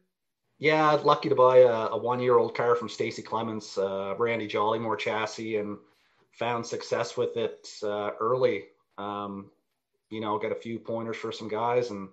Yeah, 0.59 0.91
lucky 0.91 1.29
to 1.29 1.35
buy 1.35 1.57
a, 1.57 1.87
a 1.87 1.97
one 1.97 2.19
year 2.19 2.37
old 2.37 2.55
car 2.55 2.75
from 2.75 2.89
Stacy 2.89 3.21
Clements, 3.21 3.77
uh, 3.77 4.15
Randy 4.17 4.47
Jollymore 4.47 4.97
chassis, 4.97 5.57
and 5.57 5.77
found 6.31 6.65
success 6.65 7.17
with 7.17 7.37
it 7.37 7.67
uh, 7.83 8.11
early. 8.19 8.65
Um, 8.97 9.51
you 10.09 10.21
know, 10.21 10.37
got 10.37 10.51
a 10.51 10.55
few 10.55 10.79
pointers 10.79 11.17
for 11.17 11.31
some 11.31 11.47
guys 11.47 11.91
and 11.91 12.09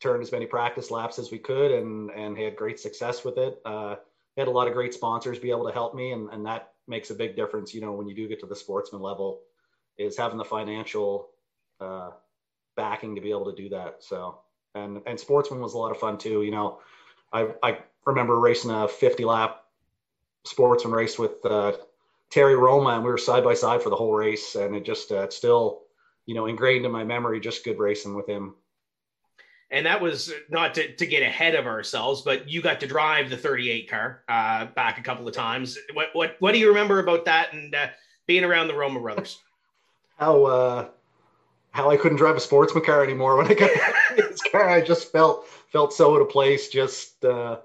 turned 0.00 0.22
as 0.22 0.32
many 0.32 0.46
practice 0.46 0.90
laps 0.90 1.18
as 1.18 1.30
we 1.30 1.38
could 1.38 1.70
and 1.70 2.10
and 2.10 2.36
had 2.36 2.56
great 2.56 2.78
success 2.78 3.24
with 3.24 3.38
it. 3.38 3.60
Uh, 3.64 3.96
had 4.36 4.48
a 4.48 4.50
lot 4.50 4.66
of 4.66 4.74
great 4.74 4.92
sponsors 4.92 5.38
be 5.38 5.50
able 5.50 5.66
to 5.66 5.72
help 5.72 5.94
me, 5.94 6.12
and, 6.12 6.28
and 6.30 6.44
that 6.44 6.72
makes 6.88 7.10
a 7.10 7.14
big 7.14 7.36
difference. 7.36 7.72
You 7.72 7.80
know, 7.80 7.92
when 7.92 8.08
you 8.08 8.14
do 8.14 8.28
get 8.28 8.40
to 8.40 8.46
the 8.46 8.56
sportsman 8.56 9.00
level, 9.00 9.40
is 9.96 10.16
having 10.16 10.38
the 10.38 10.44
financial 10.44 11.28
uh, 11.80 12.10
backing 12.76 13.14
to 13.14 13.20
be 13.20 13.30
able 13.30 13.50
to 13.50 13.62
do 13.62 13.68
that. 13.70 13.96
So, 14.00 14.40
and 14.74 15.00
and 15.06 15.18
sportsman 15.18 15.60
was 15.60 15.74
a 15.74 15.78
lot 15.78 15.92
of 15.92 15.98
fun 15.98 16.18
too. 16.18 16.42
You 16.42 16.50
know, 16.50 16.80
I 17.32 17.48
I 17.62 17.78
remember 18.04 18.38
racing 18.38 18.70
a 18.70 18.88
50 18.88 19.24
lap 19.24 19.62
sportsman 20.44 20.92
race 20.92 21.18
with 21.18 21.44
uh, 21.44 21.72
Terry 22.30 22.56
Roma, 22.56 22.90
and 22.90 23.04
we 23.04 23.10
were 23.10 23.18
side 23.18 23.44
by 23.44 23.54
side 23.54 23.82
for 23.82 23.90
the 23.90 23.96
whole 23.96 24.12
race, 24.12 24.56
and 24.56 24.74
it 24.74 24.84
just 24.84 25.12
uh, 25.12 25.30
still 25.30 25.82
you 26.26 26.34
know 26.34 26.46
ingrained 26.46 26.84
in 26.84 26.90
my 26.90 27.04
memory. 27.04 27.38
Just 27.40 27.64
good 27.64 27.78
racing 27.78 28.16
with 28.16 28.28
him 28.28 28.56
and 29.70 29.86
that 29.86 30.00
was 30.00 30.32
not 30.50 30.74
to, 30.74 30.94
to 30.96 31.06
get 31.06 31.22
ahead 31.22 31.54
of 31.54 31.66
ourselves, 31.66 32.22
but 32.22 32.48
you 32.48 32.62
got 32.62 32.80
to 32.80 32.86
drive 32.86 33.30
the 33.30 33.36
38 33.36 33.90
car 33.90 34.22
uh, 34.28 34.66
back 34.66 34.98
a 34.98 35.02
couple 35.02 35.26
of 35.26 35.34
times. 35.34 35.78
What 35.92 36.08
what 36.12 36.36
what 36.38 36.52
do 36.52 36.58
you 36.58 36.68
remember 36.68 37.00
about 37.00 37.24
that 37.24 37.52
and 37.52 37.74
uh, 37.74 37.88
being 38.26 38.44
around 38.44 38.68
the 38.68 38.74
Roma 38.74 39.00
brothers? 39.00 39.38
How 40.18 40.44
uh, 40.44 40.88
how 41.72 41.90
I 41.90 41.96
couldn't 41.96 42.18
drive 42.18 42.36
a 42.36 42.40
sportsman 42.40 42.84
car 42.84 43.02
anymore 43.02 43.36
when 43.36 43.48
I 43.48 43.54
got 43.54 43.70
this 44.16 44.40
car. 44.52 44.68
I 44.68 44.80
just 44.80 45.10
felt 45.10 45.48
felt 45.48 45.92
so 45.92 46.14
out 46.14 46.22
of 46.22 46.28
place. 46.28 46.68
Just 46.68 47.24
uh, 47.24 47.58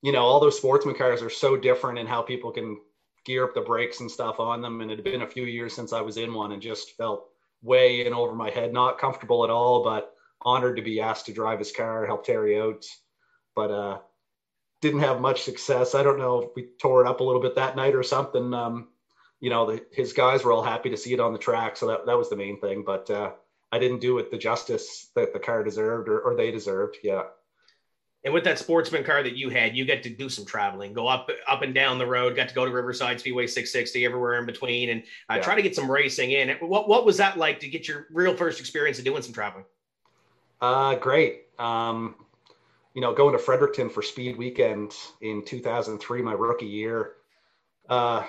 you 0.00 0.12
know, 0.12 0.22
all 0.22 0.38
those 0.38 0.56
sportsman 0.56 0.94
cars 0.94 1.22
are 1.22 1.30
so 1.30 1.56
different 1.56 1.98
in 1.98 2.06
how 2.06 2.22
people 2.22 2.52
can 2.52 2.78
gear 3.24 3.42
up 3.42 3.52
the 3.52 3.60
brakes 3.60 3.98
and 3.98 4.08
stuff 4.08 4.38
on 4.38 4.62
them. 4.62 4.80
And 4.80 4.92
it 4.92 4.98
had 4.98 5.04
been 5.04 5.22
a 5.22 5.26
few 5.26 5.42
years 5.42 5.74
since 5.74 5.92
I 5.92 6.00
was 6.00 6.18
in 6.18 6.32
one, 6.32 6.52
and 6.52 6.62
just 6.62 6.96
felt 6.96 7.26
way 7.62 8.06
in 8.06 8.12
over 8.14 8.32
my 8.32 8.50
head. 8.50 8.72
Not 8.72 9.00
comfortable 9.00 9.42
at 9.42 9.50
all, 9.50 9.82
but 9.82 10.15
honored 10.42 10.76
to 10.76 10.82
be 10.82 11.00
asked 11.00 11.26
to 11.26 11.32
drive 11.32 11.58
his 11.58 11.72
car, 11.72 12.06
help 12.06 12.24
Terry 12.24 12.58
out. 12.60 12.84
But 13.54 13.70
uh, 13.70 13.98
didn't 14.80 15.00
have 15.00 15.20
much 15.20 15.42
success. 15.42 15.94
I 15.94 16.02
don't 16.02 16.18
know 16.18 16.42
if 16.42 16.50
we 16.54 16.68
tore 16.80 17.04
it 17.04 17.08
up 17.08 17.20
a 17.20 17.24
little 17.24 17.40
bit 17.40 17.54
that 17.56 17.76
night 17.76 17.94
or 17.94 18.02
something. 18.02 18.52
Um, 18.52 18.88
you 19.40 19.50
know, 19.50 19.66
the, 19.66 19.84
his 19.92 20.12
guys 20.12 20.44
were 20.44 20.52
all 20.52 20.62
happy 20.62 20.90
to 20.90 20.96
see 20.96 21.12
it 21.12 21.20
on 21.20 21.32
the 21.32 21.38
track, 21.38 21.76
so 21.76 21.86
that 21.88 22.06
that 22.06 22.16
was 22.16 22.30
the 22.30 22.36
main 22.36 22.60
thing. 22.60 22.84
But 22.84 23.10
uh, 23.10 23.32
I 23.72 23.78
didn't 23.78 24.00
do 24.00 24.18
it 24.18 24.30
the 24.30 24.38
justice 24.38 25.10
that 25.14 25.32
the 25.32 25.38
car 25.38 25.62
deserved 25.64 26.08
or, 26.08 26.20
or 26.20 26.36
they 26.36 26.50
deserved. 26.50 26.98
Yeah. 27.02 27.24
And 28.24 28.34
with 28.34 28.44
that 28.44 28.58
sportsman 28.58 29.04
car 29.04 29.22
that 29.22 29.36
you 29.36 29.50
had, 29.50 29.76
you 29.76 29.84
got 29.84 30.02
to 30.02 30.10
do 30.10 30.28
some 30.28 30.44
traveling, 30.44 30.92
go 30.92 31.06
up 31.06 31.30
up 31.46 31.62
and 31.62 31.74
down 31.74 31.98
the 31.98 32.06
road, 32.06 32.34
got 32.34 32.48
to 32.48 32.54
go 32.54 32.64
to 32.64 32.72
Riverside 32.72 33.20
Speedway 33.20 33.46
660, 33.46 34.04
everywhere 34.04 34.38
in 34.38 34.46
between, 34.46 34.90
and 34.90 35.02
uh, 35.30 35.34
yeah. 35.34 35.42
try 35.42 35.54
to 35.54 35.62
get 35.62 35.76
some 35.76 35.90
racing 35.90 36.32
in. 36.32 36.50
What 36.60 36.88
what 36.88 37.06
was 37.06 37.18
that 37.18 37.38
like 37.38 37.60
to 37.60 37.68
get 37.68 37.86
your 37.86 38.06
real 38.10 38.36
first 38.36 38.58
experience 38.58 38.98
of 38.98 39.04
doing 39.04 39.22
some 39.22 39.32
traveling? 39.32 39.64
Uh, 40.60 40.94
great. 40.96 41.44
Um, 41.58 42.14
you 42.94 43.02
know, 43.02 43.12
going 43.12 43.32
to 43.32 43.38
Fredericton 43.38 43.90
for 43.90 44.02
Speed 44.02 44.36
Weekend 44.36 44.94
in 45.20 45.44
2003, 45.44 46.22
my 46.22 46.32
rookie 46.32 46.66
year. 46.66 47.12
Uh, 47.88 48.24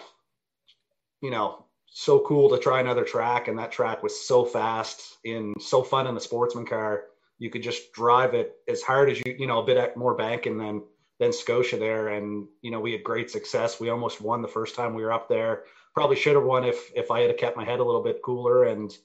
you 1.22 1.32
know, 1.32 1.66
so 1.86 2.20
cool 2.20 2.50
to 2.50 2.60
try 2.60 2.80
another 2.80 3.04
track, 3.04 3.48
and 3.48 3.58
that 3.58 3.72
track 3.72 4.04
was 4.04 4.28
so 4.28 4.46
fast 4.46 5.18
and 5.26 5.56
so 5.60 5.82
fun 5.84 6.06
in 6.06 6.16
the 6.16 6.22
sportsman 6.22 6.66
car. 6.66 7.06
You 7.40 7.50
could 7.50 7.64
just 7.64 7.94
drive 7.94 8.34
it 8.34 8.58
as 8.68 8.82
hard 8.82 9.10
as 9.10 9.20
you, 9.20 9.36
you 9.40 9.48
know, 9.48 9.60
a 9.62 9.66
bit 9.66 9.96
more 9.96 10.16
banking 10.16 10.58
than 10.58 10.84
than 11.20 11.34
Scotia 11.34 11.78
there, 11.78 12.10
and 12.10 12.48
you 12.62 12.70
know 12.72 12.80
we 12.80 12.92
had 12.92 13.04
great 13.04 13.32
success. 13.32 13.80
We 13.80 13.90
almost 13.90 14.22
won 14.22 14.42
the 14.42 14.48
first 14.48 14.76
time 14.76 14.94
we 14.94 15.04
were 15.04 15.14
up 15.14 15.30
there. 15.30 15.64
Probably 15.94 16.16
should 16.16 16.36
have 16.36 16.44
won 16.44 16.64
if 16.64 16.92
if 16.96 17.10
I 17.10 17.22
had 17.22 17.38
kept 17.38 17.58
my 17.58 17.66
head 17.66 17.80
a 17.80 17.84
little 17.84 18.04
bit 18.04 18.22
cooler 18.22 18.66
and 18.66 18.96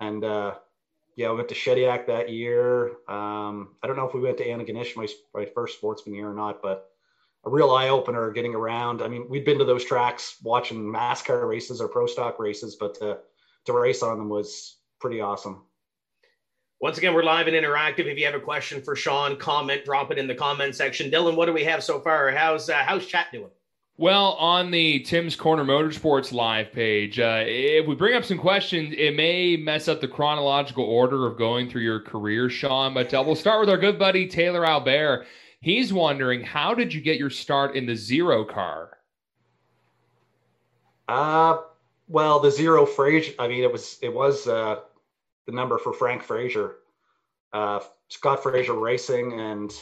and 0.00 0.24
uh, 0.24 0.54
yeah, 1.16 1.30
we 1.30 1.36
went 1.36 1.48
to 1.48 1.54
Shediac 1.54 2.06
that 2.06 2.30
year. 2.30 2.86
Um, 3.08 3.76
I 3.82 3.86
don't 3.86 3.96
know 3.96 4.08
if 4.08 4.14
we 4.14 4.20
went 4.20 4.38
to 4.38 4.46
Antigonish 4.46 4.96
my 4.96 5.06
my 5.34 5.44
first 5.46 5.76
sportsman 5.76 6.14
year 6.14 6.30
or 6.30 6.34
not, 6.34 6.62
but 6.62 6.88
a 7.44 7.50
real 7.50 7.70
eye 7.70 7.88
opener 7.88 8.30
getting 8.30 8.54
around. 8.54 9.02
I 9.02 9.08
mean, 9.08 9.28
we'd 9.28 9.44
been 9.44 9.58
to 9.58 9.64
those 9.64 9.84
tracks 9.84 10.36
watching 10.42 10.78
MASCAR 10.78 11.48
races 11.48 11.80
or 11.80 11.88
pro 11.88 12.06
stock 12.06 12.38
races, 12.38 12.76
but 12.76 12.94
to, 12.96 13.18
to 13.66 13.72
race 13.72 14.02
on 14.02 14.18
them 14.18 14.28
was 14.28 14.76
pretty 15.00 15.20
awesome. 15.20 15.62
Once 16.80 16.98
again, 16.98 17.14
we're 17.14 17.22
live 17.22 17.46
and 17.46 17.56
interactive. 17.56 18.06
If 18.06 18.18
you 18.18 18.26
have 18.26 18.34
a 18.34 18.40
question 18.40 18.82
for 18.82 18.96
Sean, 18.96 19.36
comment, 19.36 19.84
drop 19.84 20.10
it 20.10 20.18
in 20.18 20.26
the 20.26 20.34
comment 20.34 20.74
section. 20.74 21.10
Dylan, 21.10 21.36
what 21.36 21.46
do 21.46 21.52
we 21.52 21.64
have 21.64 21.82
so 21.84 22.00
far? 22.00 22.30
How's 22.30 22.68
uh, 22.68 22.82
how's 22.84 23.06
chat 23.06 23.26
doing? 23.32 23.50
Well, 23.98 24.32
on 24.32 24.70
the 24.70 25.00
Tim's 25.00 25.36
Corner 25.36 25.64
Motorsports 25.64 26.32
live 26.32 26.72
page, 26.72 27.20
uh, 27.20 27.44
if 27.46 27.86
we 27.86 27.94
bring 27.94 28.16
up 28.16 28.24
some 28.24 28.38
questions, 28.38 28.94
it 28.96 29.14
may 29.14 29.56
mess 29.56 29.86
up 29.86 30.00
the 30.00 30.08
chronological 30.08 30.84
order 30.84 31.26
of 31.26 31.36
going 31.36 31.68
through 31.68 31.82
your 31.82 32.00
career, 32.00 32.48
Sean. 32.48 32.94
But 32.94 33.12
uh, 33.12 33.22
we'll 33.24 33.36
start 33.36 33.60
with 33.60 33.68
our 33.68 33.76
good 33.76 33.98
buddy 33.98 34.26
Taylor 34.26 34.64
Albert. 34.64 35.26
He's 35.60 35.92
wondering 35.92 36.42
how 36.42 36.74
did 36.74 36.92
you 36.92 37.00
get 37.00 37.18
your 37.18 37.30
start 37.30 37.76
in 37.76 37.86
the 37.86 37.94
zero 37.94 38.44
car? 38.44 38.98
Uh 41.06 41.58
well, 42.12 42.40
the 42.40 42.50
zero 42.50 42.84
Fraser. 42.84 43.32
I 43.38 43.48
mean, 43.48 43.62
it 43.62 43.72
was 43.72 43.98
it 44.02 44.12
was 44.12 44.46
uh, 44.46 44.80
the 45.46 45.52
number 45.52 45.78
for 45.78 45.92
Frank 45.92 46.22
Fraser, 46.22 46.76
uh, 47.52 47.80
Scott 48.08 48.42
Fraser 48.42 48.74
Racing, 48.74 49.40
and 49.40 49.72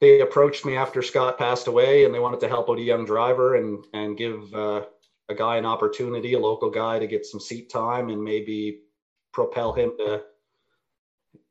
they 0.00 0.20
approached 0.20 0.64
me 0.64 0.76
after 0.76 1.02
Scott 1.02 1.38
passed 1.38 1.66
away, 1.66 2.04
and 2.04 2.14
they 2.14 2.18
wanted 2.18 2.40
to 2.40 2.48
help 2.48 2.70
out 2.70 2.78
a 2.78 2.82
young 2.82 3.04
driver 3.04 3.56
and 3.56 3.84
and 3.92 4.16
give 4.16 4.52
uh, 4.54 4.84
a 5.28 5.34
guy 5.34 5.56
an 5.56 5.66
opportunity, 5.66 6.34
a 6.34 6.38
local 6.38 6.70
guy, 6.70 6.98
to 6.98 7.06
get 7.06 7.26
some 7.26 7.40
seat 7.40 7.70
time 7.70 8.08
and 8.08 8.22
maybe 8.22 8.80
propel 9.32 9.72
him 9.72 9.92
to 9.98 10.22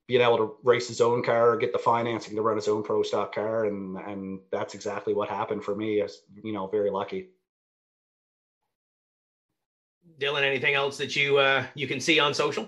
being 0.10 0.22
able 0.22 0.38
to 0.38 0.56
race 0.64 0.88
his 0.88 1.02
own 1.02 1.22
car 1.22 1.52
or 1.52 1.58
get 1.58 1.72
the 1.72 1.78
financing 1.78 2.36
to 2.36 2.42
run 2.42 2.56
his 2.56 2.68
own 2.68 2.82
pro 2.82 3.04
stock 3.04 3.34
car 3.34 3.66
and 3.66 3.96
and 3.96 4.40
that's 4.52 4.74
exactly 4.74 5.14
what 5.14 5.30
happened 5.30 5.64
for 5.64 5.76
me 5.76 6.02
as 6.02 6.22
you 6.44 6.52
know 6.52 6.66
very 6.66 6.90
lucky. 6.90 7.30
Dylan 10.20 10.42
anything 10.42 10.74
else 10.74 10.98
that 10.98 11.16
you 11.16 11.38
uh 11.38 11.64
you 11.76 11.88
can 11.88 12.00
see 12.00 12.20
on 12.20 12.34
social? 12.34 12.68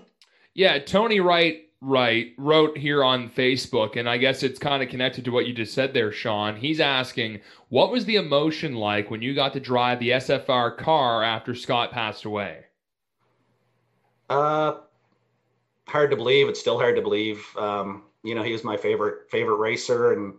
Yeah 0.54 0.78
tony 0.78 1.18
wright 1.18 1.68
right 1.84 2.32
wrote 2.38 2.78
here 2.78 3.02
on 3.02 3.28
facebook 3.28 3.96
and 3.96 4.08
i 4.08 4.16
guess 4.16 4.44
it's 4.44 4.58
kind 4.58 4.82
of 4.82 4.88
connected 4.88 5.24
to 5.24 5.32
what 5.32 5.46
you 5.46 5.52
just 5.52 5.74
said 5.74 5.92
there 5.92 6.12
sean 6.12 6.54
he's 6.54 6.78
asking 6.78 7.40
what 7.70 7.90
was 7.90 8.04
the 8.04 8.14
emotion 8.14 8.76
like 8.76 9.10
when 9.10 9.20
you 9.20 9.34
got 9.34 9.52
to 9.52 9.60
drive 9.60 9.98
the 9.98 10.10
sfr 10.10 10.76
car 10.76 11.24
after 11.24 11.54
scott 11.54 11.90
passed 11.90 12.24
away 12.24 12.60
uh 14.30 14.74
hard 15.88 16.10
to 16.10 16.16
believe. 16.16 16.48
It's 16.48 16.60
still 16.60 16.78
hard 16.78 16.96
to 16.96 17.02
believe. 17.02 17.44
Um, 17.56 18.04
you 18.24 18.34
know, 18.34 18.42
he 18.42 18.52
was 18.52 18.64
my 18.64 18.76
favorite 18.76 19.30
favorite 19.30 19.56
racer, 19.56 20.12
and 20.12 20.34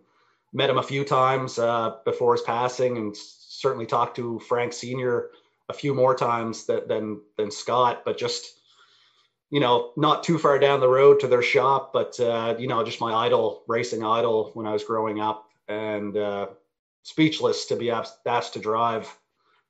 met 0.54 0.70
him 0.70 0.78
a 0.78 0.84
few 0.84 1.04
times 1.04 1.60
uh, 1.60 1.98
before 2.06 2.34
his 2.34 2.42
passing, 2.42 2.98
and 2.98 3.16
certainly 3.16 3.86
talked 3.86 4.16
to 4.18 4.40
Frank 4.40 4.74
Senior 4.74 5.30
a 5.70 5.74
few 5.74 5.94
more 5.94 6.16
times 6.16 6.66
that, 6.66 6.88
than 6.88 7.22
than 7.38 7.52
Scott. 7.52 8.04
But 8.06 8.18
just 8.18 8.60
you 9.54 9.60
know, 9.60 9.92
not 9.96 10.24
too 10.24 10.40
far 10.40 10.58
down 10.58 10.80
the 10.80 10.88
road 10.88 11.20
to 11.20 11.28
their 11.28 11.44
shop, 11.44 11.94
but 11.94 12.20
uh, 12.20 12.56
you 12.58 12.68
know, 12.68 12.84
just 12.84 13.00
my 13.00 13.14
idol, 13.14 13.64
racing 13.68 14.04
idol 14.04 14.50
when 14.56 14.66
I 14.66 14.74
was 14.74 14.84
growing 14.84 15.20
up, 15.22 15.48
and 15.68 16.18
uh, 16.18 16.48
speechless 17.04 17.68
to 17.68 17.76
be 17.76 17.92
asked, 17.92 18.54
to 18.54 18.60
drive. 18.60 19.16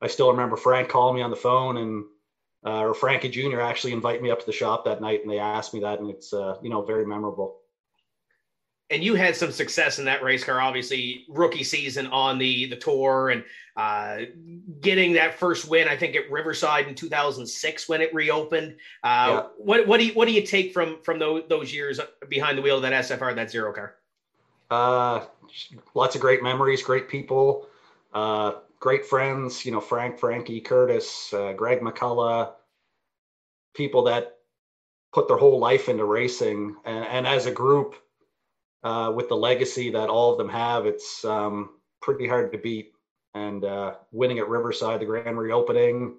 I 0.00 0.06
still 0.06 0.30
remember 0.30 0.56
Frank 0.56 0.88
calling 0.88 1.16
me 1.16 1.20
on 1.20 1.28
the 1.28 1.36
phone 1.36 1.76
and 1.76 2.04
uh, 2.64 2.80
or 2.80 2.94
Frankie 2.94 3.28
Jr. 3.28 3.60
actually 3.60 3.92
invited 3.92 4.22
me 4.22 4.30
up 4.30 4.40
to 4.40 4.46
the 4.46 4.52
shop 4.52 4.86
that 4.86 5.02
night 5.02 5.20
and 5.20 5.30
they 5.30 5.38
asked 5.38 5.74
me 5.74 5.80
that, 5.80 6.00
and 6.00 6.08
it's 6.08 6.32
uh, 6.32 6.56
you 6.62 6.70
know 6.70 6.80
very 6.80 7.04
memorable. 7.04 7.58
And 8.90 9.02
you 9.02 9.14
had 9.14 9.34
some 9.34 9.50
success 9.50 9.98
in 9.98 10.04
that 10.04 10.22
race 10.22 10.44
car, 10.44 10.60
obviously 10.60 11.24
rookie 11.28 11.64
season 11.64 12.06
on 12.08 12.38
the 12.38 12.66
the 12.66 12.76
tour 12.76 13.30
and 13.30 13.42
uh, 13.76 14.20
getting 14.80 15.14
that 15.14 15.38
first 15.38 15.68
win. 15.68 15.88
I 15.88 15.96
think 15.96 16.14
at 16.14 16.30
Riverside 16.30 16.86
in 16.86 16.94
2006 16.94 17.88
when 17.88 18.02
it 18.02 18.12
reopened. 18.14 18.76
Uh, 19.02 19.06
yeah. 19.28 19.42
What 19.56 19.86
what 19.86 19.98
do 19.98 20.06
you 20.06 20.12
what 20.12 20.26
do 20.26 20.32
you 20.32 20.42
take 20.42 20.72
from 20.72 21.02
from 21.02 21.18
those, 21.18 21.44
those 21.48 21.72
years 21.72 21.98
behind 22.28 22.58
the 22.58 22.62
wheel 22.62 22.76
of 22.76 22.82
that 22.82 22.92
SFR 22.92 23.34
that 23.34 23.50
zero 23.50 23.72
car? 23.72 23.96
Uh, 24.70 25.24
lots 25.94 26.14
of 26.14 26.20
great 26.20 26.42
memories, 26.42 26.82
great 26.82 27.08
people. 27.08 27.68
Uh, 28.12 28.52
great 28.84 29.06
friends, 29.06 29.64
you 29.64 29.72
know, 29.72 29.80
Frank, 29.80 30.18
Frankie, 30.18 30.60
Curtis, 30.60 31.32
uh, 31.32 31.52
Greg 31.52 31.80
McCullough, 31.80 32.52
people 33.74 34.04
that 34.04 34.36
put 35.12 35.26
their 35.26 35.36
whole 35.36 35.58
life 35.58 35.88
into 35.88 36.04
racing. 36.04 36.76
And, 36.84 37.04
and 37.06 37.26
as 37.26 37.46
a 37.46 37.50
group, 37.50 37.94
uh, 38.84 39.12
with 39.14 39.28
the 39.28 39.36
legacy 39.36 39.90
that 39.90 40.10
all 40.10 40.30
of 40.30 40.38
them 40.38 40.48
have, 40.48 40.86
it's 40.86 41.24
um, 41.24 41.70
pretty 42.00 42.28
hard 42.28 42.52
to 42.52 42.58
beat. 42.58 42.92
And 43.34 43.64
uh, 43.64 43.94
winning 44.12 44.38
at 44.38 44.48
Riverside, 44.48 45.00
the 45.00 45.06
grand 45.06 45.38
reopening, 45.38 46.16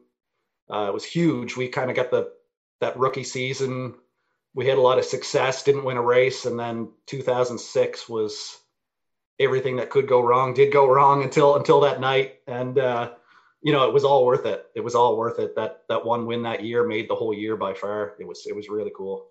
uh, 0.69 0.91
was 0.93 1.05
huge. 1.05 1.55
We 1.55 1.69
kind 1.69 1.89
of 1.89 1.95
got 1.95 2.12
the 2.12 2.34
that 2.81 2.98
rookie 2.98 3.24
season. 3.24 3.95
We 4.53 4.67
had 4.67 4.77
a 4.77 4.81
lot 4.81 4.98
of 4.98 5.05
success, 5.05 5.63
didn't 5.63 5.86
win 5.86 5.98
a 5.98 6.01
race, 6.01 6.45
and 6.45 6.60
then 6.60 6.89
2006 7.05 8.10
was 8.10 8.57
everything 9.39 9.77
that 9.77 9.89
could 9.89 10.07
go 10.07 10.22
wrong 10.22 10.53
did 10.53 10.72
go 10.72 10.88
wrong 10.88 11.24
until 11.24 11.57
until 11.57 11.81
that 11.81 12.00
night 12.00 12.36
and 12.48 12.79
uh, 12.79 13.12
you 13.62 13.72
know 13.72 13.88
it 13.88 13.93
was 13.93 14.05
all 14.05 14.25
worth 14.25 14.45
it 14.45 14.65
it 14.75 14.81
was 14.81 14.95
all 14.95 15.17
worth 15.17 15.39
it 15.39 15.55
that 15.55 15.81
that 15.89 16.05
one 16.05 16.25
win 16.25 16.43
that 16.43 16.63
year 16.63 16.88
made 16.88 17.10
the 17.10 17.15
whole 17.15 17.34
year 17.34 17.57
by 17.57 17.74
far 17.74 18.15
it 18.19 18.25
was 18.25 18.45
it 18.45 18.55
was 18.55 18.69
really 18.69 18.91
cool 18.95 19.27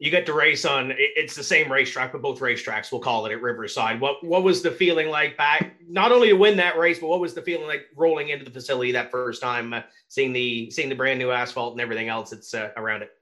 you 0.00 0.10
get 0.10 0.26
to 0.26 0.32
race 0.32 0.64
on 0.64 0.92
it's 0.96 1.36
the 1.36 1.44
same 1.44 1.70
racetrack 1.70 2.10
but 2.10 2.22
both 2.22 2.40
racetracks 2.40 2.90
we'll 2.90 3.00
call 3.00 3.26
it 3.26 3.32
at 3.32 3.40
riverside 3.40 4.00
what 4.00 4.24
what 4.24 4.42
was 4.42 4.62
the 4.62 4.70
feeling 4.70 5.08
like 5.08 5.36
back 5.36 5.76
not 5.88 6.10
only 6.10 6.28
to 6.28 6.34
win 6.34 6.56
that 6.56 6.76
race 6.76 6.98
but 6.98 7.06
what 7.06 7.20
was 7.20 7.34
the 7.34 7.42
feeling 7.42 7.68
like 7.68 7.86
rolling 7.94 8.30
into 8.30 8.44
the 8.44 8.50
facility 8.50 8.90
that 8.90 9.10
first 9.10 9.40
time 9.40 9.72
uh, 9.72 9.82
seeing 10.08 10.32
the 10.32 10.70
seeing 10.70 10.88
the 10.88 10.94
brand 10.94 11.18
new 11.18 11.30
asphalt 11.30 11.72
and 11.72 11.80
everything 11.80 12.08
else 12.08 12.30
that's 12.30 12.52
uh, 12.54 12.70
around 12.76 13.02
it 13.02 13.12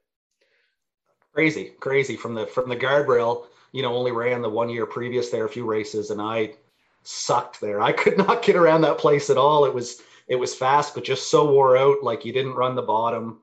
crazy 1.35 1.73
crazy 1.81 2.17
from 2.17 2.35
the 2.35 2.47
from 2.47 2.69
the 2.69 2.77
guardrail 2.77 3.47
you 3.73 3.83
know, 3.83 3.95
only 3.95 4.13
ran 4.13 4.43
the 4.43 4.49
one 4.49 4.69
year 4.69 4.87
previous 4.87 5.31
there 5.31 5.45
a 5.45 5.49
few 5.49 5.65
races, 5.65 6.11
and 6.11 6.21
I 6.21 6.55
sucked 7.03 7.61
there. 7.61 7.81
I 7.81 7.93
could 7.93 8.19
not 8.27 8.43
get 8.43 8.57
around 8.57 8.83
that 8.83 8.99
place 8.99 9.31
at 9.31 9.37
all. 9.37 9.65
It 9.65 9.75
was 9.75 10.03
it 10.27 10.37
was 10.37 10.55
fast, 10.55 10.95
but 10.95 11.05
just 11.05 11.31
so 11.31 11.51
wore 11.51 11.77
out. 11.77 12.03
Like 12.03 12.25
you 12.25 12.33
didn't 12.33 12.55
run 12.55 12.75
the 12.75 12.83
bottom. 12.83 13.41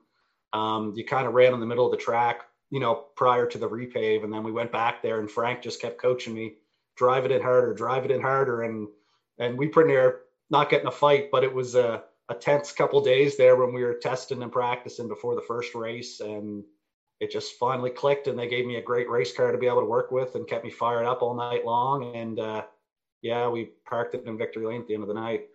Um, 0.52 0.92
you 0.96 1.04
kind 1.04 1.26
of 1.26 1.34
ran 1.34 1.52
in 1.54 1.60
the 1.60 1.66
middle 1.66 1.84
of 1.84 1.90
the 1.90 1.96
track. 1.96 2.42
You 2.70 2.80
know, 2.80 3.06
prior 3.16 3.46
to 3.46 3.58
the 3.58 3.68
repave. 3.68 4.24
And 4.24 4.32
then 4.32 4.42
we 4.42 4.52
went 4.52 4.72
back 4.72 5.02
there 5.02 5.20
and 5.20 5.30
Frank 5.30 5.62
just 5.62 5.80
kept 5.80 6.00
coaching 6.00 6.34
me, 6.34 6.54
drive 6.96 7.24
it 7.24 7.30
in 7.30 7.42
harder, 7.42 7.74
drive 7.74 8.04
it 8.04 8.10
in 8.10 8.20
harder. 8.20 8.62
And, 8.62 8.88
and 9.38 9.56
we 9.56 9.68
pretty 9.68 9.92
near 9.92 10.20
not 10.50 10.70
getting 10.70 10.88
a 10.88 10.92
fight, 10.92 11.30
but 11.30 11.44
it 11.44 11.52
was 11.52 11.74
a, 11.74 12.02
a 12.28 12.34
tense 12.34 12.72
couple 12.72 13.00
days 13.00 13.36
there 13.36 13.56
when 13.56 13.72
we 13.72 13.84
were 13.84 13.94
testing 13.94 14.42
and 14.42 14.50
practicing 14.50 15.08
before 15.08 15.34
the 15.34 15.42
first 15.42 15.74
race. 15.74 16.20
And 16.20 16.64
it 17.20 17.30
just 17.30 17.58
finally 17.58 17.90
clicked 17.90 18.26
and 18.26 18.38
they 18.38 18.48
gave 18.48 18.66
me 18.66 18.76
a 18.76 18.82
great 18.82 19.08
race 19.08 19.34
car 19.34 19.52
to 19.52 19.58
be 19.58 19.66
able 19.66 19.80
to 19.80 19.86
work 19.86 20.10
with 20.10 20.34
and 20.34 20.46
kept 20.46 20.64
me 20.64 20.70
fired 20.70 21.06
up 21.06 21.22
all 21.22 21.34
night 21.34 21.64
long. 21.64 22.16
And, 22.16 22.38
uh, 22.38 22.64
yeah, 23.22 23.48
we 23.48 23.70
parked 23.88 24.14
it 24.14 24.24
in 24.26 24.36
Victory 24.36 24.66
Lane 24.66 24.82
at 24.82 24.86
the 24.86 24.94
end 24.94 25.02
of 25.02 25.08
the 25.08 25.14
night. 25.14 25.46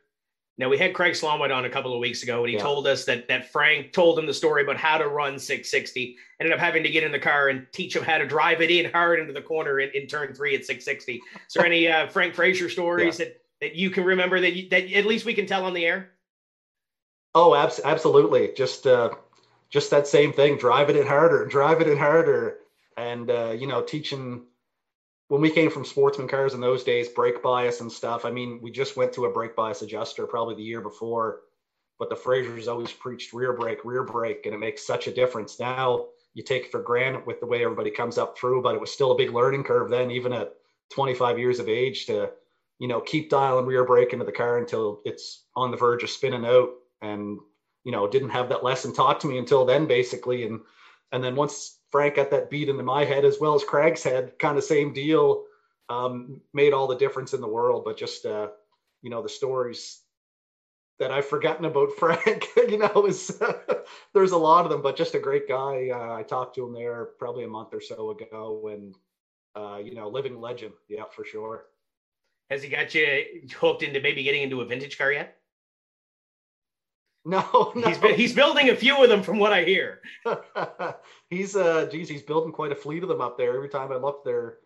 Now 0.61 0.69
we 0.69 0.77
had 0.77 0.93
Craig 0.93 1.13
Slaunwhite 1.13 1.53
on 1.53 1.65
a 1.65 1.69
couple 1.71 1.91
of 1.91 1.99
weeks 1.99 2.21
ago, 2.21 2.41
and 2.43 2.49
he 2.49 2.55
Yeah. 2.55 2.61
told 2.61 2.85
us 2.85 3.03
that 3.05 3.27
that 3.29 3.51
Frank 3.51 3.93
told 3.93 4.19
him 4.19 4.27
the 4.27 4.33
story 4.33 4.61
about 4.61 4.77
how 4.77 4.99
to 4.99 5.07
run 5.07 5.39
660. 5.39 6.15
Ended 6.39 6.53
up 6.53 6.59
having 6.59 6.83
to 6.83 6.89
get 6.89 7.03
in 7.03 7.11
the 7.11 7.17
car 7.17 7.49
and 7.49 7.65
teach 7.71 7.95
him 7.95 8.03
how 8.03 8.19
to 8.19 8.27
drive 8.27 8.61
it 8.61 8.69
in 8.69 8.91
hard 8.91 9.19
into 9.19 9.33
the 9.33 9.41
corner 9.41 9.79
in, 9.79 9.89
in 9.95 10.05
turn 10.05 10.35
three 10.35 10.53
at 10.55 10.63
660. 10.63 11.15
Is 11.15 11.53
there 11.55 11.65
any 11.65 11.87
uh, 11.87 12.07
Frank 12.09 12.35
Fraser 12.35 12.69
stories 12.69 13.17
that, 13.17 13.41
that 13.59 13.73
you 13.73 13.89
can 13.89 14.03
remember 14.03 14.39
that 14.39 14.53
you, 14.53 14.69
that 14.69 14.93
at 14.93 15.07
least 15.07 15.25
we 15.25 15.33
can 15.33 15.47
tell 15.47 15.65
on 15.65 15.73
the 15.73 15.83
air? 15.83 16.11
Oh, 17.33 17.55
abs- 17.55 17.81
absolutely. 17.83 18.51
Just 18.55 18.85
uh, 18.85 19.09
just 19.71 19.89
that 19.89 20.05
same 20.05 20.31
thing. 20.31 20.57
Drive 20.59 20.91
it 20.91 20.95
in 20.95 21.07
harder. 21.07 21.47
Drive 21.47 21.81
it 21.81 21.87
in 21.87 21.97
harder. 21.97 22.57
And 22.97 23.31
uh, 23.31 23.55
you 23.57 23.65
know, 23.65 23.81
teaching 23.81 24.43
when 25.31 25.39
we 25.39 25.49
came 25.49 25.71
from 25.71 25.85
sportsman 25.85 26.27
cars 26.27 26.55
in 26.55 26.59
those 26.59 26.83
days, 26.83 27.07
brake 27.07 27.41
bias 27.41 27.79
and 27.79 27.89
stuff. 27.89 28.25
I 28.25 28.31
mean, 28.31 28.59
we 28.61 28.69
just 28.69 28.97
went 28.97 29.13
to 29.13 29.23
a 29.23 29.31
brake 29.31 29.55
bias 29.55 29.81
adjuster 29.81 30.27
probably 30.27 30.55
the 30.55 30.61
year 30.61 30.81
before, 30.81 31.43
but 31.97 32.09
the 32.09 32.17
Frasers 32.17 32.67
always 32.67 32.91
preached 32.91 33.31
rear 33.31 33.53
brake, 33.53 33.85
rear 33.85 34.03
brake, 34.03 34.45
and 34.45 34.53
it 34.53 34.57
makes 34.57 34.85
such 34.85 35.07
a 35.07 35.13
difference. 35.13 35.57
Now 35.57 36.07
you 36.33 36.43
take 36.43 36.65
it 36.65 36.71
for 36.71 36.81
granted 36.81 37.25
with 37.25 37.39
the 37.39 37.45
way 37.45 37.63
everybody 37.63 37.91
comes 37.91 38.17
up 38.17 38.37
through, 38.37 38.61
but 38.61 38.75
it 38.75 38.81
was 38.81 38.91
still 38.91 39.13
a 39.13 39.17
big 39.17 39.31
learning 39.31 39.63
curve 39.63 39.89
then, 39.89 40.11
even 40.11 40.33
at 40.33 40.51
25 40.93 41.39
years 41.39 41.59
of 41.59 41.69
age, 41.69 42.07
to 42.07 42.29
you 42.79 42.89
know 42.89 42.99
keep 42.99 43.29
dialing 43.29 43.65
rear 43.65 43.85
brake 43.85 44.11
into 44.11 44.25
the 44.25 44.33
car 44.33 44.57
until 44.57 44.99
it's 45.05 45.45
on 45.55 45.71
the 45.71 45.77
verge 45.77 46.03
of 46.03 46.09
spinning 46.09 46.45
out 46.45 46.71
and 47.01 47.39
you 47.85 47.93
know 47.93 48.05
didn't 48.05 48.31
have 48.31 48.49
that 48.49 48.65
lesson 48.65 48.93
taught 48.93 49.21
to 49.21 49.27
me 49.27 49.37
until 49.37 49.63
then 49.63 49.85
basically 49.85 50.43
and 50.45 50.59
and 51.13 51.23
then 51.23 51.35
once 51.37 51.77
frank 51.91 52.15
got 52.15 52.31
that 52.31 52.49
beat 52.49 52.69
into 52.69 52.83
my 52.83 53.05
head 53.05 53.25
as 53.25 53.39
well 53.39 53.55
as 53.55 53.63
craig's 53.63 54.03
head 54.03 54.33
kind 54.39 54.57
of 54.57 54.63
same 54.63 54.93
deal 54.93 55.45
um, 55.89 56.39
made 56.53 56.71
all 56.73 56.87
the 56.87 56.95
difference 56.95 57.33
in 57.33 57.41
the 57.41 57.47
world 57.47 57.83
but 57.83 57.97
just 57.97 58.25
uh, 58.25 58.47
you 59.01 59.09
know 59.09 59.21
the 59.21 59.29
stories 59.29 60.01
that 60.99 61.11
i've 61.11 61.25
forgotten 61.25 61.65
about 61.65 61.91
frank 61.97 62.47
you 62.55 62.77
know 62.77 63.05
is 63.07 63.41
there's 64.13 64.31
a 64.31 64.37
lot 64.37 64.65
of 64.65 64.71
them 64.71 64.81
but 64.81 64.95
just 64.95 65.15
a 65.15 65.19
great 65.19 65.47
guy. 65.47 65.89
Uh, 65.91 66.13
i 66.15 66.23
talked 66.23 66.55
to 66.55 66.65
him 66.65 66.73
there 66.73 67.09
probably 67.19 67.43
a 67.43 67.47
month 67.47 67.73
or 67.73 67.81
so 67.81 68.11
ago 68.11 68.69
and 68.71 68.95
uh, 69.55 69.77
you 69.77 69.93
know 69.93 70.07
living 70.07 70.39
legend. 70.39 70.73
Yeah 70.87 71.03
for 71.11 71.25
sure. 71.25 71.65
Has 72.49 72.63
he 72.63 72.69
got 72.69 72.93
you 72.93 73.23
hooked 73.59 73.83
into 73.83 74.01
maybe 74.01 74.23
getting 74.23 74.43
into 74.43 74.61
a 74.61 74.65
vintage 74.65 74.97
car 74.97 75.11
yet? 75.11 75.40
no, 77.25 77.71
no. 77.75 77.87
He's 77.87 78.15
he's 78.15 78.33
building 78.33 78.69
a 78.69 78.75
few 78.75 79.03
of 79.03 79.09
them 79.09 79.21
from 79.21 79.37
what 79.37 79.53
I 79.53 79.63
hear. 79.63 80.01
he's 81.29 81.55
uh 81.55 81.87
geez, 81.91 82.09
he's 82.09 82.23
building 82.23 82.51
quite 82.51 82.71
a 82.71 82.75
fleet 82.75 83.03
of 83.03 83.09
them 83.09 83.21
up 83.21 83.37
there. 83.37 83.55
Every 83.55 83.69
time 83.69 83.91
I 83.91 83.97
look, 83.97 84.25
they're 84.25 84.57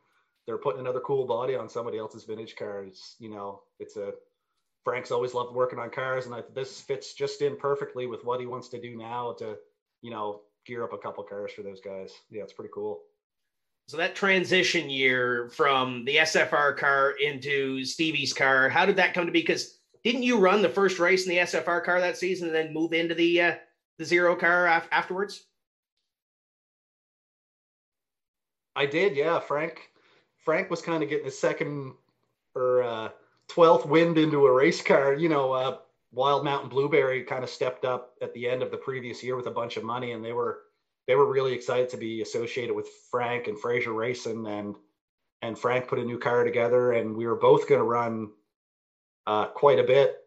they're 0.45 0.57
putting 0.57 0.79
another 0.79 1.01
cool 1.01 1.25
body 1.25 1.55
on 1.55 1.67
somebody 1.67 1.97
else's 1.97 2.23
vintage 2.23 2.55
car. 2.55 2.85
It's 2.85 3.15
you 3.19 3.29
know, 3.29 3.61
it's 3.79 3.97
a 3.97 4.13
Frank's 4.85 5.11
always 5.11 5.33
loved 5.33 5.53
working 5.53 5.79
on 5.79 5.89
cars, 5.89 6.27
and 6.27 6.35
I, 6.35 6.43
this 6.53 6.79
fits 6.79 7.13
just 7.13 7.41
in 7.41 7.57
perfectly 7.57 8.05
with 8.05 8.23
what 8.23 8.39
he 8.39 8.45
wants 8.45 8.69
to 8.69 8.79
do 8.79 8.95
now 8.95 9.33
to, 9.39 9.57
you 10.03 10.11
know, 10.11 10.41
gear 10.65 10.83
up 10.83 10.93
a 10.93 10.97
couple 10.97 11.23
cars 11.23 11.51
for 11.51 11.63
those 11.63 11.81
guys. 11.81 12.13
Yeah, 12.29 12.43
it's 12.43 12.53
pretty 12.53 12.69
cool. 12.71 13.01
So 13.87 13.97
that 13.97 14.15
transition 14.15 14.89
year 14.89 15.49
from 15.49 16.05
the 16.05 16.17
SFR 16.17 16.77
car 16.77 17.15
into 17.21 17.83
Stevie's 17.83 18.31
car, 18.31 18.69
how 18.69 18.85
did 18.85 18.95
that 18.97 19.15
come 19.15 19.25
to 19.25 19.31
be? 19.31 19.41
Because 19.41 19.79
didn't 20.05 20.21
you 20.21 20.37
run 20.37 20.61
the 20.61 20.69
first 20.69 20.99
race 20.99 21.25
in 21.25 21.31
the 21.31 21.41
SFR 21.41 21.83
car 21.83 21.99
that 21.99 22.15
season 22.15 22.47
and 22.47 22.55
then 22.55 22.71
move 22.71 22.93
into 22.93 23.15
the 23.15 23.41
uh, 23.41 23.55
the 23.97 24.05
zero 24.05 24.35
car 24.35 24.67
af- 24.67 24.87
afterwards? 24.91 25.43
I 28.75 28.85
did, 28.85 29.15
yeah. 29.15 29.39
Frank 29.39 29.89
Frank 30.37 30.69
was 30.69 30.83
kind 30.83 31.01
of 31.01 31.09
getting 31.09 31.25
his 31.25 31.39
second 31.39 31.93
or 32.53 32.83
uh, 32.83 33.09
twelfth 33.47 33.87
wind 33.87 34.19
into 34.19 34.45
a 34.45 34.53
race 34.53 34.79
car. 34.79 35.15
You 35.15 35.27
know, 35.27 35.51
uh, 35.53 35.77
Wild 36.11 36.45
Mountain 36.45 36.69
Blueberry 36.69 37.23
kind 37.23 37.43
of 37.43 37.49
stepped 37.49 37.83
up 37.83 38.13
at 38.21 38.31
the 38.35 38.47
end 38.47 38.61
of 38.61 38.69
the 38.69 38.77
previous 38.77 39.23
year 39.23 39.35
with 39.35 39.47
a 39.47 39.51
bunch 39.51 39.75
of 39.75 39.83
money, 39.83 40.11
and 40.11 40.23
they 40.23 40.33
were 40.33 40.59
they 41.07 41.15
were 41.15 41.33
really 41.33 41.53
excited 41.53 41.89
to 41.89 41.97
be 41.97 42.21
associated 42.21 42.75
with 42.75 42.87
Frank 43.09 43.47
and 43.47 43.59
Fraser 43.59 43.93
Racing, 43.93 44.45
and 44.45 44.75
and 45.41 45.57
Frank 45.57 45.87
put 45.87 45.97
a 45.97 46.05
new 46.05 46.19
car 46.19 46.43
together, 46.43 46.91
and 46.91 47.15
we 47.15 47.25
were 47.25 47.37
both 47.37 47.67
going 47.67 47.79
to 47.81 47.85
run 47.85 48.29
uh, 49.27 49.47
quite 49.47 49.79
a 49.79 49.83
bit, 49.83 50.17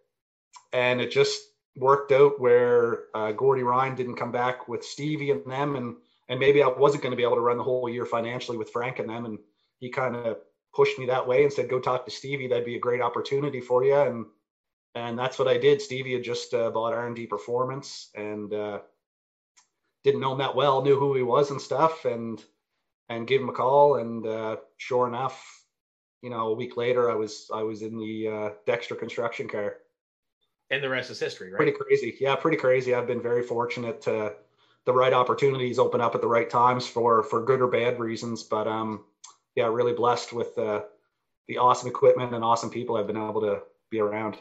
and 0.73 1.01
it 1.01 1.11
just 1.11 1.41
worked 1.77 2.13
out 2.13 2.41
where 2.41 3.05
uh, 3.15 3.33
Gordy 3.33 3.63
Ryan 3.63 3.95
didn't 3.95 4.17
come 4.17 4.33
back 4.33 4.69
with 4.69 4.85
Stevie 4.85 5.31
and 5.31 5.45
them, 5.51 5.77
and 5.77 5.97
and 6.29 6.39
maybe 6.39 6.63
I 6.63 6.69
wasn't 6.69 7.03
going 7.03 7.13
to 7.13 7.17
be 7.17 7.23
able 7.23 7.37
to 7.37 7.41
run 7.43 7.57
the 7.57 7.65
whole 7.65 7.89
year 7.89 8.05
financially 8.05 8.59
with 8.59 8.71
Frank 8.71 8.99
and 8.99 9.09
them, 9.09 9.25
and 9.25 9.39
he 9.79 9.89
kind 9.89 10.15
of 10.15 10.39
pushed 10.75 10.99
me 10.99 11.07
that 11.07 11.27
way 11.27 11.45
and 11.45 11.53
said, 11.53 11.71
"Go 11.71 11.81
talk 11.81 12.05
to 12.05 12.11
Stevie. 12.11 12.49
That'd 12.49 12.65
be 12.65 12.77
a 12.77 12.81
great 12.81 13.01
opportunity 13.01 13.61
for 13.61 13.85
you." 13.85 13.97
And 13.97 14.27
and 14.95 15.19
that's 15.19 15.39
what 15.39 15.49
I 15.49 15.59
did. 15.59 15.81
Stevie 15.81 16.15
had 16.15 16.25
just 16.25 16.55
uh, 16.55 16.71
bought 16.71 16.93
R 16.93 17.07
and 17.07 17.17
D 17.17 17.27
Performance 17.27 18.11
and 18.15 18.53
uh, 18.53 18.81
didn't 20.05 20.21
know 20.21 20.33
him 20.33 20.39
that 20.39 20.57
well, 20.57 20.83
knew 20.83 20.99
who 20.99 21.15
he 21.15 21.23
was 21.23 21.51
and 21.51 21.61
stuff, 21.61 22.05
and 22.05 22.43
and 23.09 23.27
gave 23.27 23.41
him 23.41 23.49
a 23.49 23.53
call. 23.53 23.97
And 23.97 24.27
uh, 24.27 24.57
sure 24.77 25.07
enough, 25.07 25.43
you 26.23 26.31
know, 26.31 26.49
a 26.49 26.55
week 26.55 26.77
later, 26.77 27.11
I 27.11 27.15
was 27.15 27.51
I 27.53 27.63
was 27.63 27.83
in 27.83 27.99
the 27.99 28.29
uh, 28.29 28.51
Dexter 28.67 28.95
construction 28.95 29.49
car. 29.49 29.77
And 30.71 30.83
the 30.83 30.89
rest 30.89 31.11
is 31.11 31.19
history, 31.19 31.51
right? 31.51 31.57
Pretty 31.57 31.73
crazy, 31.73 32.17
yeah, 32.21 32.37
pretty 32.37 32.59
crazy. 32.59 32.95
I've 32.95 33.07
been 33.07 33.23
very 33.23 33.43
fortunate 33.43 34.03
to 34.03 34.35
the 34.85 34.93
right 34.93 35.13
opportunities 35.15 35.79
open 35.79 36.01
up 36.01 36.15
at 36.15 36.21
the 36.21 36.29
right 36.29 36.51
times 36.51 36.87
for 36.87 37.23
for 37.23 37.45
good 37.45 37.61
or 37.61 37.69
bad 37.69 37.99
reasons, 37.99 38.43
but 38.43 38.67
um, 38.69 39.05
yeah, 39.55 39.67
really 39.67 39.95
blessed 39.95 40.33
with 40.33 40.55
the 40.57 40.87
the 41.47 41.59
awesome 41.59 41.89
equipment 41.89 42.35
and 42.35 42.45
awesome 42.45 42.71
people 42.71 42.97
I've 42.97 43.07
been 43.07 43.17
able 43.17 43.41
to 43.41 43.63
be 43.91 44.01
around. 44.01 44.37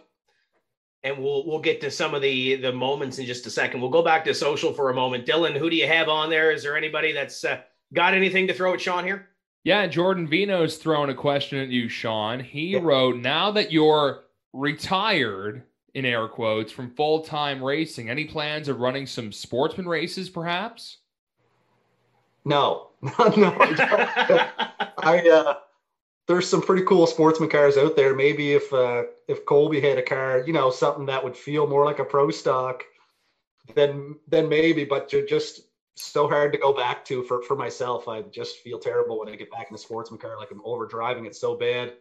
and 1.03 1.17
we'll 1.17 1.45
we'll 1.45 1.59
get 1.59 1.79
to 1.81 1.91
some 1.91 2.13
of 2.13 2.21
the 2.21 2.55
the 2.55 2.73
moments 2.73 3.17
in 3.19 3.25
just 3.25 3.45
a 3.47 3.49
second. 3.49 3.81
We'll 3.81 3.89
go 3.89 4.01
back 4.03 4.25
to 4.25 4.33
social 4.33 4.73
for 4.73 4.89
a 4.89 4.93
moment. 4.93 5.25
Dylan, 5.25 5.55
who 5.55 5.69
do 5.69 5.75
you 5.75 5.87
have 5.87 6.09
on 6.09 6.29
there? 6.29 6.51
Is 6.51 6.63
there 6.63 6.75
anybody 6.75 7.13
that's 7.13 7.43
uh, 7.45 7.61
got 7.93 8.13
anything 8.13 8.47
to 8.47 8.53
throw 8.53 8.73
at 8.73 8.81
Sean 8.81 9.05
here? 9.05 9.29
Yeah, 9.67 9.85
Jordan 9.85 10.29
Vino's 10.29 10.77
throwing 10.77 11.09
a 11.09 11.13
question 11.13 11.59
at 11.59 11.67
you, 11.67 11.89
Sean. 11.89 12.39
He 12.39 12.67
Yeah. 12.67 12.79
wrote, 12.81 13.17
"Now 13.17 13.51
that 13.51 13.69
you're 13.69 14.23
retired 14.53 15.63
in 15.93 16.05
air 16.05 16.29
quotes 16.29 16.71
from 16.71 16.91
full-time 16.91 17.61
racing, 17.61 18.09
any 18.09 18.23
plans 18.23 18.69
of 18.69 18.79
running 18.79 19.05
some 19.05 19.33
sportsman 19.33 19.85
races, 19.85 20.29
perhaps?" 20.29 20.99
No, 22.45 22.91
no, 23.01 23.53
I. 23.59 24.93
I 24.99 25.29
uh, 25.29 25.55
there's 26.27 26.47
some 26.47 26.61
pretty 26.61 26.85
cool 26.85 27.05
sportsman 27.05 27.49
cars 27.49 27.75
out 27.75 27.97
there. 27.97 28.15
Maybe 28.15 28.53
if 28.53 28.71
uh, 28.71 29.03
if 29.27 29.45
Colby 29.45 29.81
had 29.81 29.97
a 29.97 30.01
car, 30.01 30.45
you 30.47 30.53
know, 30.53 30.69
something 30.69 31.07
that 31.07 31.21
would 31.21 31.35
feel 31.35 31.67
more 31.67 31.83
like 31.83 31.99
a 31.99 32.05
pro 32.05 32.31
stock, 32.31 32.85
then 33.75 34.15
then 34.29 34.47
maybe. 34.47 34.85
But 34.85 35.09
ju- 35.09 35.27
just 35.27 35.66
so 36.03 36.27
hard 36.27 36.51
to 36.53 36.57
go 36.57 36.73
back 36.73 37.03
to 37.05 37.23
for 37.23 37.41
for 37.41 37.55
myself. 37.55 38.07
I 38.07 38.21
just 38.23 38.57
feel 38.57 38.79
terrible 38.79 39.19
when 39.19 39.29
I 39.29 39.35
get 39.35 39.51
back 39.51 39.67
in 39.69 39.73
the 39.73 39.79
sportsman 39.79 40.19
car, 40.19 40.37
like 40.37 40.51
I'm 40.51 40.61
over 40.63 40.85
driving 40.85 41.25
it 41.25 41.35
so 41.35 41.55
bad. 41.55 41.93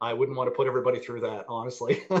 I 0.00 0.12
wouldn't 0.12 0.36
want 0.36 0.48
to 0.48 0.54
put 0.56 0.66
everybody 0.66 0.98
through 0.98 1.20
that, 1.22 1.44
honestly. 1.48 2.02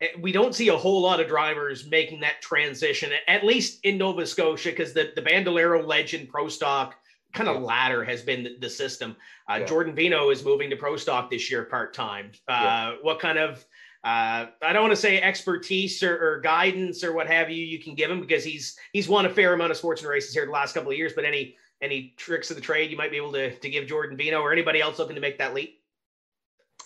Eh, 0.00 0.08
we 0.20 0.32
don't 0.32 0.54
see 0.54 0.68
a 0.68 0.76
whole 0.76 1.00
lot 1.00 1.20
of 1.20 1.28
drivers 1.28 1.88
making 1.88 2.20
that 2.20 2.42
transition, 2.42 3.12
at 3.28 3.44
least 3.44 3.78
in 3.84 3.96
Nova 3.98 4.26
Scotia, 4.26 4.70
because 4.70 4.92
the, 4.92 5.12
the 5.14 5.22
Bandolero 5.22 5.80
Legend 5.86 6.28
Pro 6.28 6.48
Stock 6.48 6.96
kind 7.32 7.48
of 7.48 7.56
Yeah. 7.56 7.62
ladder 7.62 8.04
has 8.04 8.20
been 8.22 8.42
the, 8.42 8.56
the 8.60 8.68
system. 8.68 9.16
Uh, 9.48 9.58
Yeah. 9.60 9.66
Jordan 9.66 9.94
Vino 9.94 10.30
is 10.30 10.44
moving 10.44 10.70
to 10.70 10.76
Pro 10.76 10.96
Stock 10.96 11.30
this 11.30 11.48
year 11.50 11.64
part 11.66 11.94
time. 11.94 12.32
Uh, 12.48 12.52
Yeah. 12.52 12.94
What 13.02 13.20
kind 13.20 13.38
of 13.38 13.64
uh, 14.04 14.46
I 14.60 14.72
don't 14.72 14.82
want 14.82 14.92
to 14.92 15.00
say 15.00 15.20
expertise 15.20 16.02
or, 16.02 16.16
or 16.16 16.40
guidance 16.40 17.04
or 17.04 17.12
what 17.12 17.28
have 17.28 17.50
you 17.50 17.64
you 17.64 17.78
can 17.78 17.94
give 17.94 18.10
him 18.10 18.20
because 18.20 18.42
he's 18.42 18.76
he's 18.92 19.08
won 19.08 19.26
a 19.26 19.30
fair 19.30 19.54
amount 19.54 19.70
of 19.70 19.76
sports 19.76 20.02
and 20.02 20.10
races 20.10 20.34
here 20.34 20.44
the 20.44 20.50
last 20.50 20.74
couple 20.74 20.90
of 20.90 20.96
years. 20.96 21.12
But 21.12 21.24
any 21.24 21.56
any 21.80 22.14
tricks 22.16 22.50
of 22.50 22.56
the 22.56 22.62
trade 22.62 22.90
you 22.90 22.96
might 22.96 23.12
be 23.12 23.16
able 23.16 23.32
to 23.32 23.54
to 23.54 23.70
give 23.70 23.86
Jordan 23.86 24.16
Vino 24.16 24.40
or 24.40 24.52
anybody 24.52 24.80
else 24.80 24.98
looking 24.98 25.14
to 25.14 25.20
make 25.20 25.38
that 25.38 25.54
leap? 25.54 25.80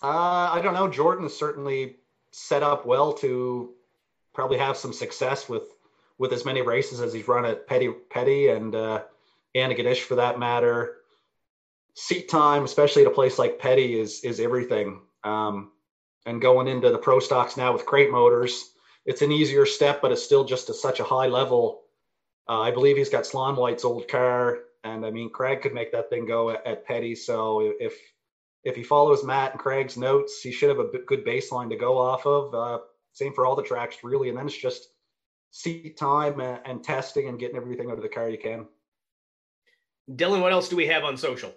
Uh, 0.02 0.50
I 0.52 0.61
don't 0.62 0.74
know. 0.74 0.88
Jordan 0.88 1.31
certainly 1.31 1.96
set 2.33 2.62
up 2.62 2.85
well 2.85 3.14
to 3.14 3.72
probably 4.35 4.59
have 4.59 4.76
some 4.76 4.92
success 4.92 5.48
with 5.48 5.64
with 6.18 6.33
as 6.35 6.44
many 6.44 6.61
races 6.61 7.00
as 7.00 7.14
he's 7.14 7.26
run 7.26 7.46
at 7.46 7.66
Petty 7.66 7.90
Petty 8.11 8.48
and 8.48 8.74
uh, 8.74 9.05
Antigonish 9.55 10.00
for 10.00 10.16
that 10.16 10.38
matter. 10.38 10.96
Seat 11.94 12.29
time, 12.29 12.64
especially 12.64 13.02
at 13.02 13.09
a 13.09 13.14
place 13.14 13.38
like 13.38 13.59
Petty, 13.59 13.98
is 13.98 14.20
is 14.20 14.38
everything. 14.38 15.00
Um, 15.24 15.72
and 16.27 16.43
going 16.43 16.69
into 16.69 16.91
the 16.91 16.99
pro 16.99 17.21
stocks 17.21 17.57
now 17.57 17.73
with 17.73 17.87
crate 17.87 18.11
motors, 18.11 18.73
it's 19.07 19.23
an 19.23 19.33
easier 19.33 19.65
step, 19.65 20.03
but 20.03 20.12
it's 20.12 20.23
still 20.23 20.45
just 20.45 20.69
at 20.69 20.77
such 20.77 21.01
a 21.01 21.05
high 21.05 21.29
level 21.29 21.85
Uh, 22.49 22.61
I 22.61 22.71
believe 22.71 22.97
he's 22.97 23.11
got 23.11 23.25
Slaunwhite's 23.25 23.85
old 23.85 24.07
car, 24.09 24.59
and 24.85 25.05
I 25.05 25.11
mean 25.11 25.31
Craig 25.31 25.62
could 25.62 25.75
make 25.75 25.91
that 25.93 26.11
thing 26.11 26.27
go 26.27 26.51
at, 26.51 26.65
at 26.67 26.87
Petty. 26.87 27.15
So 27.15 27.73
if 27.81 27.95
if 28.65 28.77
he 28.77 28.83
follows 28.83 29.25
Matt 29.25 29.53
and 29.53 29.61
Craig's 29.61 29.97
notes, 29.97 30.41
he 30.43 30.53
should 30.53 30.69
have 30.69 30.81
a 30.81 30.99
good 31.07 31.25
baseline 31.25 31.71
to 31.71 31.77
go 31.77 31.99
off 31.99 32.27
of. 32.27 32.55
Uh, 32.55 32.79
same 33.12 33.33
for 33.33 33.47
all 33.47 33.57
the 33.57 33.62
tracks, 33.62 33.99
really, 34.03 34.29
and 34.29 34.37
then 34.37 34.47
it's 34.47 34.57
just 34.57 34.89
seat 35.51 35.97
time 35.97 36.41
and, 36.41 36.61
and 36.65 36.85
testing 36.85 37.29
and 37.29 37.39
getting 37.39 37.57
everything 37.57 37.91
out 37.91 37.97
of 37.97 38.03
the 38.03 38.09
car 38.09 38.29
you 38.29 38.39
can. 38.39 38.67
Dylan, 40.11 40.41
what 40.41 40.53
else 40.53 40.69
do 40.69 40.77
we 40.77 40.87
have 40.87 41.05
on 41.05 41.17
social? 41.17 41.55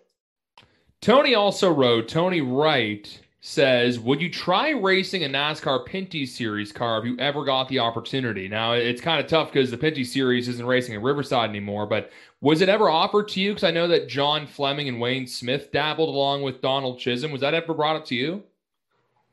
Tony 1.02 1.36
also 1.36 1.72
wrote, 1.72 2.08
Tony 2.08 2.42
Wright 2.42 3.20
says, 3.42 4.00
Would 4.00 4.22
you 4.22 4.30
try 4.30 4.72
racing 4.72 5.24
a 5.24 5.28
NASCAR 5.28 5.86
Pinty's 5.86 6.36
Series 6.36 6.72
car 6.72 7.00
if 7.00 7.06
you 7.06 7.18
ever 7.20 7.46
got 7.46 7.70
the 7.70 7.80
opportunity? 7.80 8.48
Now, 8.48 8.74
it's 8.74 9.02
kind 9.02 9.20
of 9.20 9.28
tough 9.28 9.52
because 9.52 9.72
the 9.72 9.78
Pinty's 9.78 10.12
Series 10.12 10.48
isn't 10.48 10.66
racing 10.66 10.96
at 10.96 11.02
Riverside 11.02 11.50
anymore, 11.50 11.86
but 11.86 12.12
was 12.42 12.62
it 12.62 12.70
ever 12.70 12.90
offered 12.90 13.28
to 13.30 13.42
you? 13.42 13.52
Because 13.52 13.64
I 13.64 13.72
know 13.72 13.88
that 13.88 14.10
John 14.10 14.48
Fleming 14.48 14.90
and 14.90 15.00
Wayne 15.00 15.28
Smith 15.28 15.72
dabbled 15.72 16.10
along 16.10 16.42
with 16.42 16.62
Donald 16.62 17.00
Chisholm. 17.00 17.32
Was 17.32 17.42
that 17.42 17.54
ever 17.54 17.74
brought 17.74 17.96
up 17.96 18.06
to 18.06 18.16
you? 18.16 18.44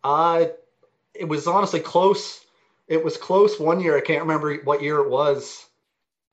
Uh, 0.04 0.46
it 1.14 1.26
was 1.26 1.46
honestly 1.46 1.80
close. 1.80 2.44
It 2.88 3.04
was 3.04 3.16
close 3.16 3.58
one 3.58 3.80
year. 3.80 3.96
I 3.96 4.00
can't 4.00 4.22
remember 4.22 4.56
what 4.58 4.82
year 4.82 4.98
it 4.98 5.10
was. 5.10 5.66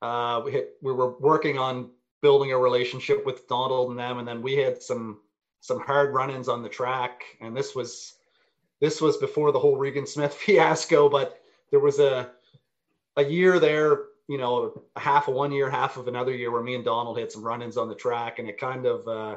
Uh, 0.00 0.42
we, 0.44 0.64
we 0.82 0.92
were 0.92 1.18
working 1.18 1.58
on 1.58 1.90
building 2.20 2.52
a 2.52 2.58
relationship 2.58 3.26
with 3.26 3.48
Donald 3.48 3.90
and 3.90 3.98
them, 3.98 4.18
and 4.18 4.28
then 4.28 4.42
we 4.42 4.54
had 4.54 4.80
some 4.80 5.18
some 5.64 5.80
hard 5.80 6.12
run-ins 6.12 6.46
on 6.46 6.62
the 6.62 6.68
track, 6.68 7.22
and 7.40 7.56
this 7.56 7.74
was 7.74 8.16
this 8.80 9.00
was 9.00 9.16
before 9.16 9.50
the 9.50 9.58
whole 9.58 9.78
Regan 9.78 10.06
Smith 10.06 10.34
fiasco. 10.46 11.08
But 11.08 11.40
there 11.70 11.80
was 11.80 12.00
a 12.00 12.32
a 13.16 13.24
year 13.24 13.58
there, 13.58 14.02
you 14.28 14.36
know, 14.36 14.82
half 14.94 15.26
of 15.26 15.34
one 15.34 15.52
year, 15.52 15.70
half 15.70 15.96
of 15.96 16.06
another 16.06 16.32
year, 16.32 16.50
where 16.50 16.62
me 16.62 16.74
and 16.74 16.84
Donald 16.84 17.18
had 17.18 17.32
some 17.32 17.42
run-ins 17.42 17.78
on 17.78 17.88
the 17.88 17.94
track, 17.94 18.38
and 18.38 18.46
it 18.46 18.58
kind 18.60 18.84
of 18.84 19.08
uh, 19.08 19.36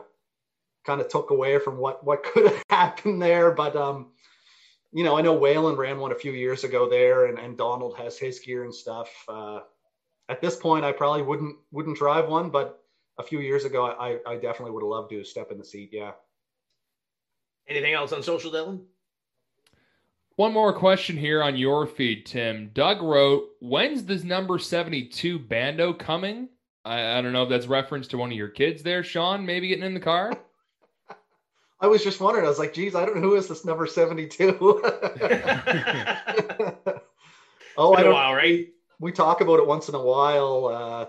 kind 0.86 1.00
of 1.00 1.08
took 1.08 1.30
away 1.32 1.60
from 1.60 1.78
what 1.78 2.04
what 2.04 2.24
could 2.24 2.52
have 2.52 2.63
happened 2.70 3.22
there. 3.22 3.52
But 3.52 3.78
um, 3.78 4.08
you 4.92 5.06
know, 5.06 5.18
I 5.18 5.22
know 5.22 5.34
Whalen 5.34 5.78
ran 5.78 5.98
one 5.98 6.12
a 6.12 6.16
few 6.16 6.34
years 6.34 6.66
ago 6.66 6.90
there, 6.90 7.28
and, 7.28 7.40
and 7.40 7.58
Donald 7.58 7.96
has 7.96 8.20
his 8.20 8.40
gear 8.40 8.66
and 8.66 8.76
stuff. 8.76 9.08
Uh, 9.30 9.62
at 10.28 10.42
this 10.42 10.58
point, 10.58 10.84
I 10.84 10.92
probably 10.92 11.22
wouldn't 11.22 11.56
wouldn't 11.72 11.98
drive 11.98 12.28
one, 12.28 12.50
but 12.50 12.84
a 13.18 13.24
few 13.24 13.40
years 13.40 13.66
ago, 13.66 13.86
I, 13.86 14.20
I 14.28 14.36
definitely 14.36 14.72
would 14.72 14.84
have 14.84 14.90
loved 14.90 15.10
to 15.12 15.24
step 15.24 15.52
in 15.52 15.58
the 15.58 15.66
seat. 15.66 15.90
Yeah. 15.92 16.12
Anything 17.68 17.94
else 17.94 18.14
on 18.14 18.24
social, 18.24 18.52
Dylan? 18.52 18.82
One 20.38 20.54
more 20.54 20.72
question 20.72 21.18
here 21.18 21.42
on 21.42 21.58
your 21.58 21.88
feed, 21.88 22.28
Tim. 22.28 22.70
Doug 22.74 23.02
wrote, 23.02 23.50
"When's 23.60 24.04
this 24.04 24.24
number 24.24 24.60
seventy-two 24.60 25.40
bando 25.40 25.94
coming?" 25.94 26.50
I, 26.86 27.18
I 27.18 27.22
don't 27.22 27.34
know 27.34 27.42
if 27.44 27.50
that's 27.50 27.66
reference 27.66 28.08
to 28.10 28.20
one 28.20 28.32
of 28.32 28.38
your 28.38 28.48
kids 28.48 28.84
there, 28.84 29.04
Sean. 29.04 29.48
Maybe 29.48 29.68
getting 29.68 29.84
in 29.84 29.96
the 29.96 30.00
car. 30.00 30.32
I 31.80 31.88
was 31.88 32.04
just 32.04 32.22
wondering. 32.22 32.46
I 32.46 32.50
was 32.50 32.60
like, 32.60 32.74
"Geez, 32.74 32.94
I 32.94 33.04
don't 33.04 33.16
know 33.16 33.22
who 33.22 33.36
is 33.36 33.48
this 33.48 33.66
number 33.66 33.88
72? 33.88 34.58
oh, 37.78 37.94
I 37.96 38.04
don't. 38.04 38.14
While, 38.14 38.36
right? 38.36 38.68
We 39.00 39.12
talk 39.12 39.42
about 39.42 39.60
it 39.60 39.66
once 39.66 39.90
in 39.90 39.96
a 39.96 40.04
while. 40.04 40.68
Uh, 40.68 41.06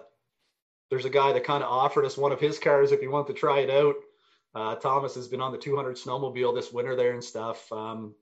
there's 0.91 1.05
a 1.05 1.11
guy 1.11 1.33
that 1.33 1.45
kind 1.45 1.63
of 1.63 1.71
offered 1.71 2.05
us 2.05 2.17
one 2.17 2.33
of 2.33 2.41
his 2.41 2.59
cars 2.59 2.93
if 2.93 3.03
you 3.03 3.11
want 3.11 3.27
to 3.27 3.33
try 3.33 3.61
it 3.61 3.71
out. 3.71 3.95
Uh, 4.55 4.75
Thomas 4.77 5.15
has 5.15 5.29
been 5.29 5.41
on 5.41 5.53
the 5.53 5.59
200 5.59 5.97
snowmobile 5.97 6.55
this 6.55 6.73
winter 6.73 6.97
there 6.97 7.13
and 7.13 7.23
stuff. 7.23 7.71
Um, 7.71 8.15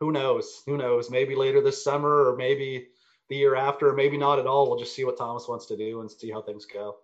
who 0.00 0.10
knows? 0.10 0.62
Who 0.66 0.76
knows? 0.76 1.10
Maybe 1.10 1.36
later 1.36 1.60
this 1.60 1.82
summer 1.82 2.28
or 2.28 2.36
maybe 2.36 2.88
the 3.28 3.36
year 3.36 3.54
after, 3.54 3.90
or 3.90 3.94
maybe 3.94 4.16
not 4.16 4.38
at 4.38 4.46
all. 4.46 4.68
We'll 4.68 4.78
just 4.78 4.96
see 4.96 5.04
what 5.04 5.16
Thomas 5.16 5.46
wants 5.48 5.66
to 5.66 5.76
do 5.76 6.00
and 6.00 6.10
see 6.10 6.30
how 6.30 6.42
things 6.42 6.66
go. 6.66 6.96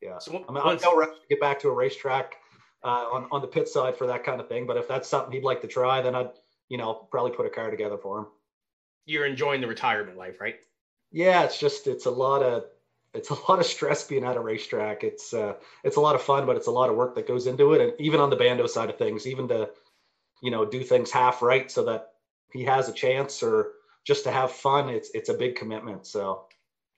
Yeah. 0.00 0.18
So 0.18 0.44
I'm, 0.48 0.54
no 0.54 0.96
rush 0.96 1.08
to 1.08 1.28
get 1.28 1.40
back 1.40 1.60
to 1.60 1.68
a 1.68 1.74
racetrack 1.74 2.36
uh, 2.84 3.06
on, 3.12 3.28
on 3.30 3.42
the 3.42 3.46
pit 3.46 3.68
side 3.68 3.96
for 3.96 4.06
that 4.06 4.24
kind 4.24 4.40
of 4.40 4.48
thing. 4.48 4.66
But 4.66 4.78
if 4.78 4.88
that's 4.88 5.08
something 5.08 5.32
he'd 5.32 5.44
like 5.44 5.60
to 5.60 5.68
try, 5.68 6.00
then 6.00 6.14
I'd, 6.14 6.30
you 6.68 6.78
know, 6.78 6.94
probably 7.10 7.32
put 7.32 7.46
a 7.46 7.50
car 7.50 7.70
together 7.70 7.98
for 7.98 8.20
him. 8.20 8.26
You're 9.04 9.26
enjoying 9.26 9.60
the 9.60 9.66
retirement 9.66 10.16
life, 10.16 10.40
right? 10.40 10.56
Yeah, 11.12 11.44
it's 11.44 11.58
just, 11.58 11.86
it's 11.86 12.06
a 12.06 12.10
lot 12.10 12.42
of, 12.42 12.64
it's 13.14 13.30
a 13.30 13.34
lot 13.48 13.58
of 13.58 13.66
stress 13.66 14.04
being 14.04 14.24
at 14.24 14.36
a 14.36 14.40
racetrack. 14.40 15.04
It's 15.04 15.32
uh, 15.32 15.54
it's 15.84 15.96
a 15.96 16.00
lot 16.00 16.14
of 16.14 16.22
fun, 16.22 16.46
but 16.46 16.56
it's 16.56 16.66
a 16.66 16.72
lot 16.72 16.90
of 16.90 16.96
work 16.96 17.14
that 17.14 17.28
goes 17.28 17.46
into 17.46 17.72
it. 17.72 17.80
And 17.80 17.92
even 17.98 18.20
on 18.20 18.30
the 18.30 18.36
bando 18.36 18.66
side 18.66 18.90
of 18.90 18.98
things, 18.98 19.26
even 19.26 19.48
to 19.48 19.70
you 20.42 20.50
know 20.50 20.64
do 20.64 20.82
things 20.82 21.10
half 21.10 21.42
right 21.42 21.70
so 21.70 21.84
that 21.84 22.12
he 22.52 22.64
has 22.64 22.88
a 22.88 22.92
chance, 22.92 23.42
or 23.42 23.72
just 24.04 24.24
to 24.24 24.30
have 24.30 24.52
fun, 24.52 24.88
it's 24.88 25.10
it's 25.14 25.28
a 25.28 25.34
big 25.34 25.56
commitment. 25.56 26.06
So 26.06 26.46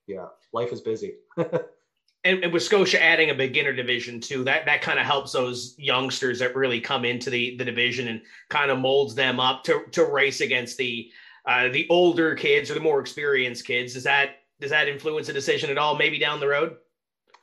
yeah, 0.07 0.27
life 0.53 0.73
is 0.73 0.81
busy. 0.81 1.15
and, 1.37 2.45
and, 2.45 2.53
with 2.53 2.63
Scotia 2.63 3.03
adding 3.03 3.31
a 3.31 3.35
beginner 3.35 3.73
division 3.73 4.21
too, 4.21 4.45
that 4.45 4.67
that 4.67 4.83
kind 4.83 4.99
of 4.99 5.07
helps 5.07 5.33
those 5.33 5.75
youngsters 5.79 6.41
that 6.41 6.57
really 6.57 6.81
come 6.81 7.05
into 7.05 7.31
the 7.31 7.57
the 7.57 7.65
division 7.65 8.09
and 8.09 8.23
kind 8.49 8.71
of 8.71 8.79
molds 8.79 9.15
them 9.15 9.41
up 9.41 9.65
to 9.65 9.85
to 9.93 10.05
race 10.05 10.41
against 10.41 10.77
the 10.77 11.11
uh, 11.47 11.69
the 11.69 11.87
older 11.89 12.35
kids 12.35 12.71
or 12.71 12.75
the 12.75 12.81
more 12.81 13.01
experienced 13.01 13.67
kids. 13.67 13.97
Is 13.97 14.05
that 14.05 14.40
does 14.61 14.71
that 14.71 14.89
influence 14.89 15.29
a 15.29 15.33
decision 15.33 15.71
at 15.71 15.79
all? 15.79 15.97
Maybe 15.97 16.19
down 16.19 16.41
the 16.41 16.49
road. 16.49 16.77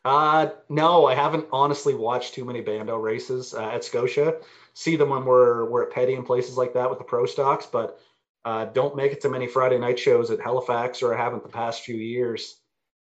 Uh, 0.06 0.52
no, 0.70 1.06
I 1.06 1.16
haven't 1.16 1.48
honestly 1.52 1.94
watched 1.94 2.34
too 2.34 2.46
many 2.46 2.62
bando 2.62 2.96
races 2.98 3.54
uh, 3.54 3.70
at 3.70 3.84
Scotia. 3.84 4.36
See 4.74 4.96
them 4.96 5.10
when 5.10 5.26
we're 5.26 5.66
we're 5.66 5.84
at 5.84 5.92
Petty 5.92 6.14
and 6.14 6.26
places 6.26 6.56
like 6.56 6.74
that 6.76 6.90
with 6.90 7.00
the 7.00 7.06
pro 7.06 7.26
stocks, 7.26 7.66
but 7.66 8.00
uh, 8.46 8.66
don't 8.66 8.96
make 8.96 9.12
it 9.12 9.22
to 9.22 9.30
many 9.30 9.48
Friday 9.48 9.78
night 9.78 10.00
shows 10.00 10.32
at 10.32 10.40
Halifax 10.40 11.02
or 11.02 11.14
I 11.14 11.18
haven't 11.18 11.44
the 11.44 11.50
past 11.50 11.84
few 11.84 11.98
years. 11.98 12.62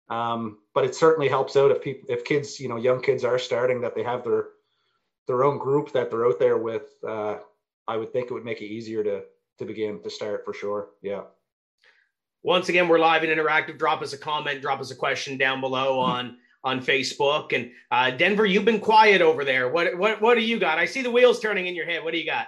Um, 0.10 0.60
but 0.76 0.84
it 0.84 0.94
certainly 0.94 1.30
helps 1.30 1.56
out 1.56 1.72
if 1.72 1.82
people, 1.82 2.08
if 2.10 2.26
kids, 2.26 2.60
you 2.60 2.68
know, 2.68 2.76
young 2.76 3.02
kids 3.02 3.24
are 3.24 3.40
starting 3.40 3.82
that 3.82 3.96
they 3.96 4.04
have 4.04 4.24
their 4.24 4.50
their 5.26 5.44
own 5.44 5.58
group 5.58 5.94
that 5.94 6.12
they're 6.12 6.28
out 6.28 6.38
there 6.38 6.58
with. 6.58 6.94
Uh, 7.08 7.38
I 7.88 7.98
would 7.98 8.12
think 8.12 8.30
it 8.30 8.34
would 8.34 8.46
make 8.46 8.62
it 8.62 8.66
easier 8.66 9.04
to 9.04 9.24
to 9.58 9.66
begin 9.66 10.04
to 10.04 10.10
start 10.10 10.44
for 10.46 10.54
sure. 10.54 10.90
Yeah. 11.02 11.22
Once 12.44 12.70
again, 12.70 12.88
we're 12.88 13.00
live 13.00 13.24
and 13.24 13.32
interactive. 13.32 13.78
Drop 13.78 14.02
us 14.02 14.14
a 14.14 14.18
comment, 14.18 14.62
drop 14.62 14.80
us 14.80 14.92
a 14.92 14.96
question 14.96 15.38
down 15.38 15.62
below 15.62 16.00
on 16.00 16.38
on 16.64 16.84
Facebook. 16.84 17.54
And 17.54 17.72
uh, 17.92 18.12
Denver, 18.12 18.46
you've 18.46 18.66
been 18.66 18.80
quiet 18.80 19.22
over 19.22 19.46
there. 19.46 19.70
What 19.70 19.98
what 19.98 20.22
what 20.22 20.36
do 20.36 20.42
you 20.42 20.60
got? 20.60 20.80
I 20.80 20.86
see 20.86 21.02
the 21.02 21.12
wheels 21.12 21.40
turning 21.40 21.68
in 21.68 21.76
your 21.76 21.86
head. 21.86 22.04
What 22.04 22.14
do 22.14 22.20
you 22.20 22.26
got? 22.26 22.48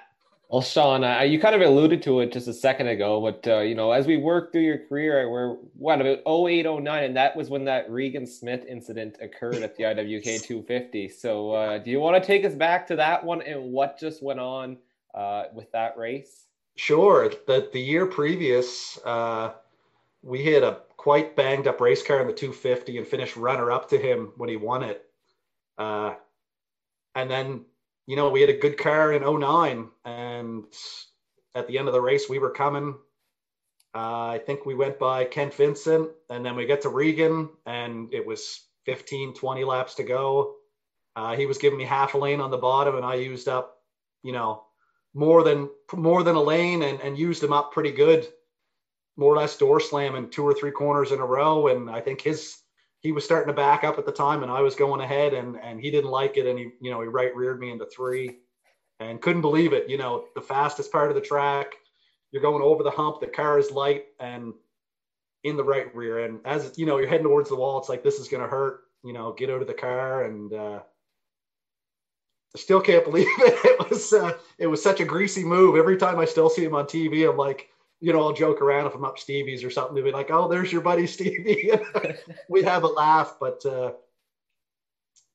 Well, 0.49 0.61
Sean, 0.61 1.03
uh, 1.03 1.21
you 1.21 1.39
kind 1.39 1.55
of 1.55 1.61
alluded 1.61 2.03
to 2.03 2.19
it 2.19 2.31
just 2.31 2.47
a 2.47 2.53
second 2.53 2.87
ago, 2.87 3.19
but 3.21 3.47
uh, 3.51 3.61
you 3.61 3.73
know, 3.73 3.91
as 3.91 4.05
we 4.05 4.17
work 4.17 4.51
through 4.51 4.61
your 4.61 4.77
career, 4.77 5.27
we're 5.29 5.55
what 5.77 5.99
about 5.99 6.19
08, 6.27 6.65
09, 6.65 7.03
and 7.03 7.15
that 7.15 7.35
was 7.35 7.49
when 7.49 7.65
that 7.65 7.89
Regan 7.89 8.27
Smith 8.27 8.63
incident 8.67 9.17
occurred 9.21 9.55
at 9.55 9.75
the 9.75 9.83
IWK 9.83 10.23
250. 10.43 11.09
So, 11.09 11.51
uh, 11.51 11.77
do 11.79 11.89
you 11.89 11.99
want 11.99 12.21
to 12.21 12.27
take 12.27 12.45
us 12.45 12.53
back 12.53 12.85
to 12.87 12.95
that 12.97 13.23
one 13.23 13.41
and 13.41 13.71
what 13.71 13.99
just 13.99 14.21
went 14.21 14.39
on 14.39 14.77
uh, 15.15 15.45
with 15.53 15.71
that 15.71 15.97
race? 15.97 16.45
Sure. 16.75 17.31
That 17.47 17.71
the 17.71 17.79
year 17.79 18.05
previous, 18.05 18.99
uh, 19.05 19.53
we 20.23 20.41
hit 20.41 20.63
a 20.63 20.79
quite 20.97 21.35
banged 21.35 21.67
up 21.67 21.81
race 21.81 22.01
car 22.01 22.21
in 22.21 22.27
the 22.27 22.33
250 22.33 22.97
and 22.97 23.05
finished 23.05 23.35
runner 23.35 23.71
up 23.71 23.89
to 23.89 23.97
him 23.97 24.31
when 24.37 24.49
he 24.49 24.55
won 24.55 24.81
it. 24.81 25.03
Uh, 25.77 26.13
and 27.13 27.29
then, 27.29 27.65
you 28.07 28.15
know, 28.15 28.29
we 28.29 28.39
had 28.39 28.49
a 28.49 28.57
good 28.57 28.77
car 28.77 29.11
in 29.11 29.21
09 29.21 29.89
and 30.05 30.63
at 31.53 31.67
the 31.67 31.77
end 31.77 31.89
of 31.89 31.93
the 31.93 32.01
race, 32.01 32.29
we 32.29 32.39
were 32.39 32.51
coming. 32.51 32.95
Uh, 33.93 34.27
I 34.27 34.41
think 34.43 34.65
we 34.65 34.73
went 34.73 34.97
by 34.97 35.25
Kent 35.25 35.53
Vincent 35.53 36.09
and 36.29 36.43
then 36.43 36.55
we 36.55 36.65
get 36.65 36.81
to 36.83 36.89
Regan 36.89 37.49
and 37.65 38.11
it 38.13 38.25
was 38.25 38.61
15, 38.85 39.33
20 39.33 39.63
laps 39.65 39.95
to 39.95 40.03
go. 40.03 40.55
Uh, 41.17 41.35
he 41.35 41.45
was 41.45 41.57
giving 41.57 41.77
me 41.77 41.83
half 41.83 42.13
a 42.13 42.17
lane 42.17 42.39
on 42.39 42.49
the 42.49 42.57
bottom 42.57 42.95
and 42.95 43.05
I 43.05 43.15
used 43.15 43.49
up, 43.49 43.77
you 44.23 44.31
know, 44.31 44.63
more 45.13 45.43
than 45.43 45.69
more 45.93 46.23
than 46.23 46.35
a 46.35 46.41
lane 46.41 46.81
and, 46.81 46.99
and 47.01 47.17
used 47.17 47.43
him 47.43 47.53
up 47.53 47.71
pretty 47.71 47.91
good 47.91 48.27
more 49.17 49.33
or 49.33 49.37
less 49.37 49.57
door 49.57 49.79
slamming 49.79 50.29
two 50.29 50.43
or 50.43 50.53
three 50.53 50.71
corners 50.71 51.11
in 51.11 51.19
a 51.19 51.25
row. 51.25 51.67
And 51.67 51.89
I 51.89 52.01
think 52.01 52.21
his 52.21 52.57
he 53.01 53.11
was 53.11 53.25
starting 53.25 53.47
to 53.47 53.53
back 53.53 53.83
up 53.83 53.99
at 53.99 54.05
the 54.05 54.11
time, 54.11 54.43
and 54.43 54.51
I 54.51 54.61
was 54.61 54.75
going 54.75 55.01
ahead, 55.01 55.33
and 55.33 55.57
and 55.61 55.79
he 55.79 55.91
didn't 55.91 56.11
like 56.11 56.37
it, 56.37 56.47
and 56.47 56.57
he 56.57 56.71
you 56.81 56.91
know 56.91 57.01
he 57.01 57.07
right 57.07 57.35
reared 57.35 57.59
me 57.59 57.71
into 57.71 57.85
three, 57.85 58.39
and 58.99 59.21
couldn't 59.21 59.41
believe 59.41 59.73
it. 59.73 59.89
You 59.89 59.97
know, 59.97 60.25
the 60.35 60.41
fastest 60.41 60.91
part 60.91 61.09
of 61.09 61.15
the 61.15 61.21
track, 61.21 61.73
you're 62.31 62.41
going 62.41 62.63
over 62.63 62.83
the 62.83 62.91
hump, 62.91 63.19
the 63.19 63.27
car 63.27 63.59
is 63.59 63.71
light 63.71 64.05
and 64.19 64.53
in 65.43 65.57
the 65.57 65.63
right 65.63 65.93
rear, 65.95 66.19
and 66.25 66.39
as 66.45 66.73
you 66.77 66.85
know 66.85 66.97
you're 66.97 67.09
heading 67.09 67.25
towards 67.27 67.49
the 67.49 67.55
wall, 67.55 67.77
it's 67.79 67.89
like 67.89 68.03
this 68.03 68.19
is 68.19 68.27
going 68.29 68.43
to 68.43 68.49
hurt. 68.49 68.81
You 69.03 69.13
know, 69.13 69.33
get 69.33 69.49
out 69.49 69.61
of 69.61 69.67
the 69.67 69.73
car 69.73 70.23
and. 70.23 70.53
uh 70.53 70.79
I 72.55 72.59
still 72.59 72.81
can't 72.81 73.03
believe 73.09 73.27
it. 73.39 73.65
It 73.65 73.89
was 73.89 74.13
uh, 74.13 74.33
it 74.57 74.67
was 74.67 74.81
such 74.81 74.99
a 74.99 75.05
greasy 75.05 75.43
move. 75.43 75.75
Every 75.75 75.97
time 75.97 76.19
I 76.19 76.25
still 76.25 76.49
see 76.49 76.63
him 76.63 76.75
on 76.75 76.85
TV, 76.85 77.29
I'm 77.29 77.37
like, 77.37 77.69
you 78.03 78.11
know, 78.11 78.19
I'll 78.19 78.33
joke 78.33 78.61
around 78.61 78.85
if 78.85 78.95
I'm 78.95 79.05
up 79.05 79.17
Stevie's 79.17 79.63
or 79.63 79.69
something 79.69 79.95
to 79.95 80.03
be 80.03 80.11
like, 80.11 80.29
oh, 80.29 80.49
there's 80.49 80.73
your 80.73 80.81
buddy 80.81 81.07
Stevie. 81.07 81.71
we 82.49 82.61
have 82.61 82.83
a 82.83 82.87
laugh, 82.87 83.37
but 83.39 83.65
uh, 83.65 83.93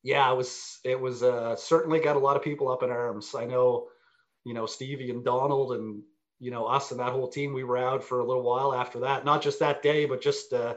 yeah, 0.02 0.30
it 0.30 0.36
was 0.36 0.78
it 0.84 1.00
was 1.00 1.22
uh, 1.22 1.56
certainly 1.56 1.98
got 1.98 2.16
a 2.16 2.18
lot 2.18 2.36
of 2.36 2.42
people 2.42 2.70
up 2.70 2.82
in 2.82 2.90
arms. 2.90 3.34
I 3.34 3.46
know, 3.46 3.88
you 4.44 4.52
know, 4.52 4.66
Stevie 4.66 5.10
and 5.10 5.24
Donald 5.24 5.72
and 5.72 6.02
you 6.40 6.50
know 6.50 6.66
us 6.66 6.90
and 6.90 7.00
that 7.00 7.12
whole 7.12 7.28
team. 7.28 7.54
We 7.54 7.64
were 7.64 7.78
out 7.78 8.04
for 8.04 8.20
a 8.20 8.26
little 8.26 8.42
while 8.42 8.74
after 8.74 9.00
that. 9.00 9.24
Not 9.24 9.40
just 9.40 9.60
that 9.60 9.82
day, 9.82 10.04
but 10.04 10.20
just 10.20 10.52
uh, 10.52 10.74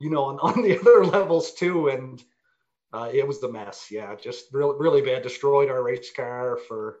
you 0.00 0.10
know, 0.10 0.24
on, 0.24 0.38
on 0.42 0.60
the 0.60 0.78
other 0.78 1.06
levels 1.06 1.54
too. 1.54 1.88
And 1.88 2.22
uh, 2.92 3.08
it 3.10 3.26
was 3.26 3.40
the 3.40 3.50
mess. 3.50 3.86
Yeah, 3.90 4.14
just 4.16 4.52
really, 4.52 4.76
really 4.78 5.00
bad. 5.00 5.22
Destroyed 5.22 5.70
our 5.70 5.82
race 5.82 6.12
car 6.14 6.58
for, 6.68 6.98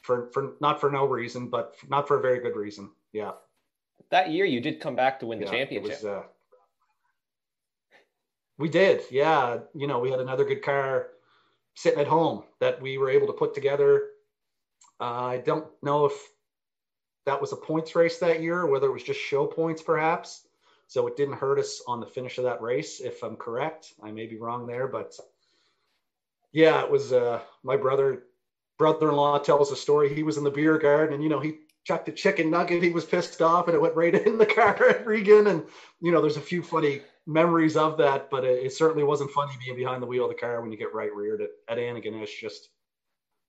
for, 0.00 0.30
for 0.32 0.54
not 0.62 0.80
for 0.80 0.90
no 0.90 1.04
reason, 1.04 1.48
but 1.48 1.74
not 1.90 2.08
for 2.08 2.18
a 2.18 2.22
very 2.22 2.40
good 2.40 2.56
reason. 2.56 2.90
Yeah. 3.16 3.32
That 4.10 4.30
year, 4.30 4.44
you 4.44 4.60
did 4.60 4.78
come 4.78 4.94
back 4.94 5.20
to 5.20 5.26
win 5.26 5.38
the 5.38 5.46
Yeah, 5.46 5.52
championship. 5.52 6.02
Was, 6.02 6.04
uh, 6.04 6.22
we 8.58 8.68
did, 8.68 9.04
yeah. 9.10 9.60
You 9.74 9.86
know, 9.86 10.00
we 10.00 10.10
had 10.10 10.20
another 10.20 10.44
good 10.44 10.62
car 10.62 11.08
sitting 11.74 11.98
at 11.98 12.06
home 12.06 12.44
that 12.60 12.82
we 12.82 12.98
were 12.98 13.08
able 13.08 13.26
to 13.28 13.32
put 13.32 13.54
together. 13.54 14.10
Uh, 15.00 15.24
I 15.24 15.38
don't 15.38 15.66
know 15.82 16.04
if 16.04 16.12
that 17.24 17.40
was 17.40 17.52
a 17.52 17.56
points 17.56 17.96
race 17.96 18.18
that 18.18 18.42
year, 18.42 18.60
or 18.60 18.66
whether 18.66 18.88
it 18.88 18.92
was 18.92 19.02
just 19.02 19.20
show 19.20 19.46
points, 19.46 19.82
perhaps. 19.82 20.46
So 20.86 21.06
it 21.06 21.16
didn't 21.16 21.38
hurt 21.38 21.58
us 21.58 21.82
on 21.88 22.00
the 22.00 22.06
finish 22.06 22.36
of 22.36 22.44
that 22.44 22.60
race, 22.60 23.00
if 23.00 23.22
I'm 23.22 23.36
correct. 23.36 23.94
I 24.02 24.10
may 24.10 24.26
be 24.26 24.36
wrong 24.36 24.66
there, 24.66 24.88
but 24.88 25.18
yeah, 26.52 26.82
it 26.82 26.90
was. 26.90 27.14
Uh, 27.14 27.40
my 27.64 27.78
brother, 27.78 28.24
brother-in-law 28.78 29.38
tells 29.38 29.72
a 29.72 29.76
story. 29.76 30.14
He 30.14 30.22
was 30.22 30.36
in 30.36 30.44
the 30.44 30.50
beer 30.50 30.78
garden, 30.78 31.14
and 31.14 31.22
you 31.22 31.30
know, 31.30 31.40
he 31.40 31.60
chucked 31.86 32.08
a 32.08 32.12
chicken 32.12 32.50
nugget. 32.50 32.82
He 32.82 32.90
was 32.90 33.04
pissed 33.04 33.40
off, 33.40 33.68
and 33.68 33.74
it 33.74 33.80
went 33.80 33.94
right 33.94 34.14
in 34.26 34.38
the 34.38 34.46
car 34.46 34.88
at 34.88 35.06
Regan. 35.06 35.46
And 35.46 35.64
you 36.00 36.10
know, 36.12 36.20
there's 36.20 36.36
a 36.36 36.42
few 36.42 36.62
funny 36.62 37.02
memories 37.26 37.76
of 37.76 37.96
that, 37.98 38.28
but 38.30 38.44
it, 38.44 38.66
it 38.66 38.72
certainly 38.72 39.04
wasn't 39.04 39.30
funny 39.30 39.52
being 39.64 39.76
behind 39.76 40.02
the 40.02 40.06
wheel 40.06 40.24
of 40.24 40.30
the 40.30 40.40
car 40.40 40.60
when 40.60 40.72
you 40.72 40.78
get 40.78 40.94
right 40.94 41.14
reared 41.14 41.42
at, 41.42 41.50
at 41.68 41.78
Antigonish. 41.78 42.40
Just 42.40 42.68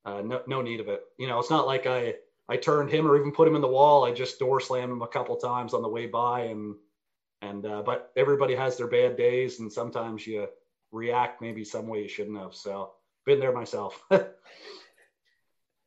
uh, 0.06 0.22
no, 0.22 0.42
no 0.48 0.62
need 0.62 0.80
of 0.80 0.88
it. 0.88 1.02
You 1.18 1.28
know, 1.28 1.40
it's 1.40 1.50
not 1.50 1.66
like 1.66 1.88
I 1.88 2.16
I 2.48 2.58
turned 2.58 2.92
him 2.92 3.08
or 3.08 3.18
even 3.18 3.32
put 3.32 3.48
him 3.48 3.56
in 3.56 3.62
the 3.62 3.68
wall. 3.68 4.06
I 4.06 4.12
just 4.12 4.40
door 4.40 4.62
slammed 4.62 4.92
him 4.92 5.02
a 5.02 5.08
couple 5.08 5.36
times 5.38 5.74
on 5.74 5.82
the 5.82 5.90
way 5.90 6.06
by, 6.06 6.42
and 6.42 6.76
and 7.42 7.66
uh, 7.66 7.82
but 7.82 8.12
everybody 8.16 8.56
has 8.56 8.78
their 8.78 8.88
bad 8.88 9.18
days, 9.18 9.60
and 9.60 9.74
sometimes 9.74 10.28
you 10.28 10.48
react 10.92 11.42
maybe 11.42 11.66
some 11.66 11.88
way 11.88 12.04
you 12.04 12.08
shouldn't 12.08 12.38
have. 12.38 12.54
So 12.54 12.92
been 13.26 13.40
there 13.40 13.52
myself. 13.52 14.02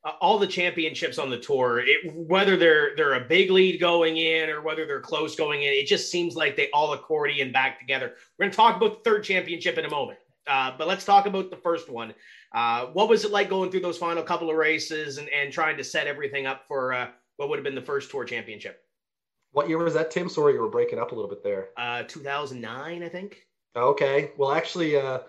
uh, 0.04 0.12
all 0.20 0.38
the 0.38 0.46
championships 0.46 1.18
on 1.18 1.30
the 1.30 1.38
tour, 1.38 1.80
it, 1.80 2.14
whether 2.14 2.56
they're 2.56 2.96
they're 2.96 3.14
a 3.14 3.26
big 3.26 3.50
lead 3.50 3.80
going 3.80 4.16
in 4.16 4.48
or 4.48 4.62
whether 4.62 4.86
they're 4.86 5.00
close 5.00 5.36
going 5.36 5.62
in, 5.62 5.72
it 5.72 5.86
just 5.86 6.10
seems 6.10 6.34
like 6.36 6.56
they 6.56 6.70
all 6.72 6.92
accordion 6.92 7.52
back 7.52 7.78
together. 7.78 8.14
We're 8.38 8.44
going 8.44 8.50
to 8.50 8.56
talk 8.56 8.76
about 8.76 9.02
the 9.02 9.10
third 9.10 9.24
championship 9.24 9.78
in 9.78 9.84
a 9.84 9.90
moment, 9.90 10.18
uh, 10.46 10.72
but 10.76 10.88
let's 10.88 11.04
talk 11.04 11.26
about 11.26 11.50
the 11.50 11.56
first 11.56 11.90
one. 11.90 12.14
Uh, 12.52 12.86
what 12.86 13.08
was 13.08 13.24
it 13.24 13.30
like 13.30 13.48
going 13.48 13.70
through 13.70 13.80
those 13.80 13.98
final 13.98 14.22
couple 14.22 14.50
of 14.50 14.56
races 14.56 15.18
and, 15.18 15.28
and 15.28 15.52
trying 15.52 15.76
to 15.76 15.84
set 15.84 16.06
everything 16.06 16.46
up 16.46 16.64
for 16.66 16.92
uh, 16.92 17.08
what 17.36 17.48
would 17.48 17.56
have 17.56 17.64
been 17.64 17.74
the 17.74 17.82
first 17.82 18.10
tour 18.10 18.24
championship? 18.24 18.82
what 19.52 19.68
year 19.68 19.78
was 19.78 19.94
that, 19.94 20.10
Tim? 20.10 20.28
Sorry, 20.28 20.54
you 20.54 20.60
were 20.60 20.68
breaking 20.68 20.98
up 20.98 21.12
a 21.12 21.14
little 21.14 21.30
bit 21.30 21.42
there. 21.42 21.70
Uh, 21.76 22.04
2009, 22.04 23.02
I 23.02 23.08
think. 23.08 23.46
Okay. 23.76 24.32
Well, 24.36 24.52
actually, 24.52 24.96
uh, 24.96 25.20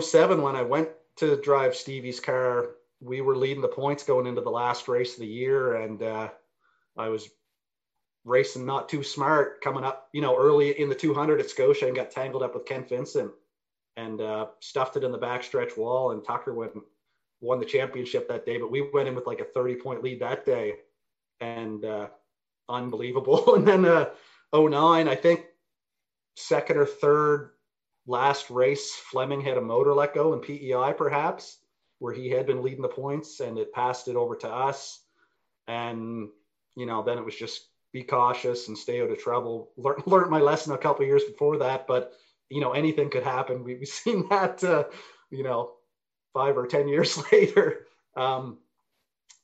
07, 0.00 0.42
when 0.42 0.56
I 0.56 0.62
went 0.62 0.88
to 1.16 1.40
drive 1.40 1.76
Stevie's 1.76 2.20
car, 2.20 2.70
we 3.04 3.20
were 3.20 3.36
leading 3.36 3.60
the 3.60 3.68
points 3.68 4.02
going 4.02 4.26
into 4.26 4.40
the 4.40 4.50
last 4.50 4.88
race 4.88 5.14
of 5.14 5.20
the 5.20 5.26
year. 5.26 5.76
And 5.76 6.02
uh, 6.02 6.30
I 6.96 7.08
was 7.08 7.28
racing 8.24 8.64
not 8.64 8.88
too 8.88 9.02
smart 9.02 9.60
coming 9.60 9.84
up, 9.84 10.08
you 10.12 10.22
know, 10.22 10.36
early 10.36 10.80
in 10.80 10.88
the 10.88 10.94
200 10.94 11.38
at 11.38 11.50
Scotia 11.50 11.86
and 11.86 11.94
got 11.94 12.10
tangled 12.10 12.42
up 12.42 12.54
with 12.54 12.64
Ken 12.64 12.84
Vincent 12.84 13.30
and 13.96 14.20
uh, 14.22 14.46
stuffed 14.60 14.96
it 14.96 15.04
in 15.04 15.12
the 15.12 15.18
backstretch 15.18 15.76
wall. 15.76 16.12
And 16.12 16.24
Tucker 16.24 16.54
went 16.54 16.74
and 16.74 16.82
won 17.40 17.60
the 17.60 17.66
championship 17.66 18.26
that 18.28 18.46
day. 18.46 18.56
But 18.56 18.70
we 18.70 18.88
went 18.92 19.08
in 19.08 19.14
with 19.14 19.26
like 19.26 19.40
a 19.40 19.44
30 19.44 19.76
point 19.76 20.02
lead 20.02 20.20
that 20.20 20.46
day. 20.46 20.76
And 21.40 21.84
uh, 21.84 22.08
unbelievable. 22.68 23.54
And 23.54 23.68
then 23.68 23.84
uh, 23.84 24.10
09, 24.54 25.08
I 25.08 25.14
think 25.14 25.44
second 26.36 26.78
or 26.78 26.86
third 26.86 27.50
last 28.06 28.48
race, 28.48 28.94
Fleming 28.94 29.42
had 29.42 29.58
a 29.58 29.62
motor 29.62 29.92
let 29.92 30.14
go 30.14 30.32
in 30.32 30.40
PEI, 30.40 30.94
perhaps, 30.96 31.58
where 32.04 32.12
he 32.12 32.28
had 32.28 32.44
been 32.44 32.62
leading 32.62 32.82
the 32.82 32.88
points 32.88 33.40
and 33.40 33.56
it 33.56 33.72
passed 33.72 34.08
it 34.08 34.14
over 34.14 34.36
to 34.36 34.46
us. 34.46 35.00
And, 35.66 36.28
you 36.76 36.84
know, 36.84 37.02
then 37.02 37.16
it 37.16 37.24
was 37.24 37.34
just 37.34 37.62
be 37.94 38.02
cautious 38.02 38.68
and 38.68 38.76
stay 38.76 39.00
out 39.00 39.10
of 39.10 39.18
trouble. 39.18 39.70
Learn, 39.78 40.02
learned 40.06 40.30
my 40.30 40.40
lesson 40.40 40.74
a 40.74 40.78
couple 40.78 41.06
years 41.06 41.24
before 41.24 41.56
that, 41.56 41.86
but, 41.86 42.12
you 42.50 42.60
know, 42.60 42.72
anything 42.72 43.08
could 43.08 43.22
happen. 43.22 43.64
We, 43.64 43.76
we've 43.76 43.88
seen 44.04 44.28
that, 44.28 44.62
uh, 44.62 44.84
you 45.30 45.44
know, 45.44 45.76
five 46.34 46.58
or 46.58 46.66
10 46.66 46.88
years 46.88 47.18
later. 47.32 47.86
Um, 48.14 48.58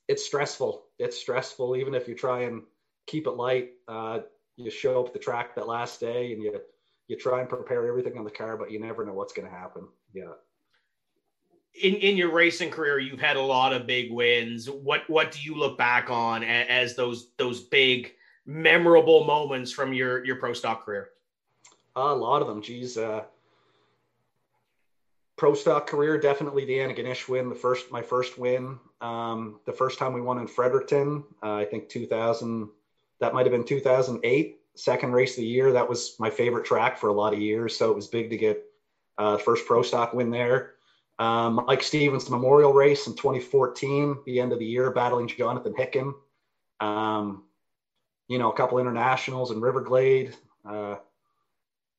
it's 0.07 0.23
stressful. 0.23 0.83
It's 0.99 1.17
stressful, 1.17 1.75
even 1.77 1.95
if 1.95 2.07
you 2.07 2.13
try 2.13 2.41
and 2.41 2.61
keep 3.07 3.25
it 3.25 3.31
light. 3.31 3.71
Uh, 3.87 4.19
you 4.55 4.69
show 4.69 4.99
up 4.99 5.07
at 5.07 5.13
the 5.13 5.19
track 5.19 5.55
that 5.55 5.67
last 5.67 5.99
day 5.99 6.31
and 6.31 6.43
you 6.43 6.61
you 7.07 7.17
try 7.17 7.39
and 7.39 7.49
prepare 7.49 7.87
everything 7.87 8.19
on 8.19 8.23
the 8.23 8.29
car, 8.29 8.55
but 8.55 8.69
you 8.69 8.79
never 8.79 9.03
know 9.03 9.13
what's 9.13 9.33
going 9.33 9.49
to 9.49 9.53
happen. 9.53 9.87
Yeah. 10.13 10.33
In 11.73 11.95
in 11.95 12.17
your 12.17 12.31
racing 12.31 12.69
career, 12.69 12.99
you've 12.99 13.19
had 13.19 13.37
a 13.37 13.41
lot 13.41 13.73
of 13.73 13.87
big 13.87 14.11
wins. 14.11 14.69
What 14.69 15.09
what 15.09 15.31
do 15.31 15.41
you 15.41 15.55
look 15.55 15.77
back 15.77 16.09
on 16.09 16.43
as, 16.43 16.95
those 16.95 17.29
those 17.37 17.61
big 17.61 18.13
memorable 18.45 19.23
moments 19.23 19.71
from 19.71 19.93
your 19.93 20.23
your 20.25 20.35
pro 20.35 20.53
stock 20.53 20.85
career? 20.85 21.09
a 21.95 22.15
lot 22.15 22.41
of 22.41 22.47
them. 22.47 22.61
Geez, 22.61 22.97
uh, 22.97 23.23
pro 25.35 25.53
stock 25.53 25.87
career 25.87 26.17
definitely 26.19 26.65
the 26.65 26.77
Antigonish 26.77 27.27
win, 27.27 27.49
the 27.49 27.55
first 27.55 27.91
my 27.91 28.01
first 28.01 28.37
win. 28.37 28.79
Um, 29.01 29.59
the 29.65 29.73
first 29.73 29.97
time 29.97 30.13
we 30.13 30.21
won 30.21 30.37
in 30.37 30.47
Fredericton, 30.47 31.23
uh, 31.41 31.55
I 31.55 31.65
think 31.65 31.89
2000. 31.89 32.69
That 33.19 33.33
might 33.33 33.45
have 33.45 33.51
been 33.51 33.63
2008 33.63 34.61
second 34.75 35.11
race 35.11 35.31
of 35.31 35.37
the 35.37 35.45
year. 35.45 35.71
That 35.71 35.87
was 35.87 36.15
my 36.19 36.29
favorite 36.29 36.65
track 36.65 36.97
for 36.97 37.09
a 37.09 37.13
lot 37.13 37.33
of 37.33 37.39
years. 37.39 37.77
So 37.77 37.91
it 37.91 37.95
was 37.95 38.07
big 38.07 38.29
to 38.29 38.37
get 38.37 38.63
uh, 39.17 39.37
first 39.37 39.65
pro 39.65 39.81
stock 39.81 40.13
win 40.13 40.31
there. 40.31 40.73
Um, 41.21 41.65
Mike 41.67 41.83
Stevens 41.83 42.31
Memorial 42.31 42.73
Race 42.73 43.05
in 43.05 43.13
2014, 43.13 44.23
the 44.25 44.39
end 44.39 44.53
of 44.53 44.57
the 44.57 44.65
year, 44.65 44.89
battling 44.89 45.27
Jonathan 45.27 45.75
Hicken. 45.75 46.15
Um, 46.79 47.43
you 48.27 48.39
know, 48.39 48.51
a 48.51 48.55
couple 48.55 48.79
internationals 48.79 49.51
in 49.51 49.61
Riverglade. 49.61 50.33
Uh, 50.67 50.95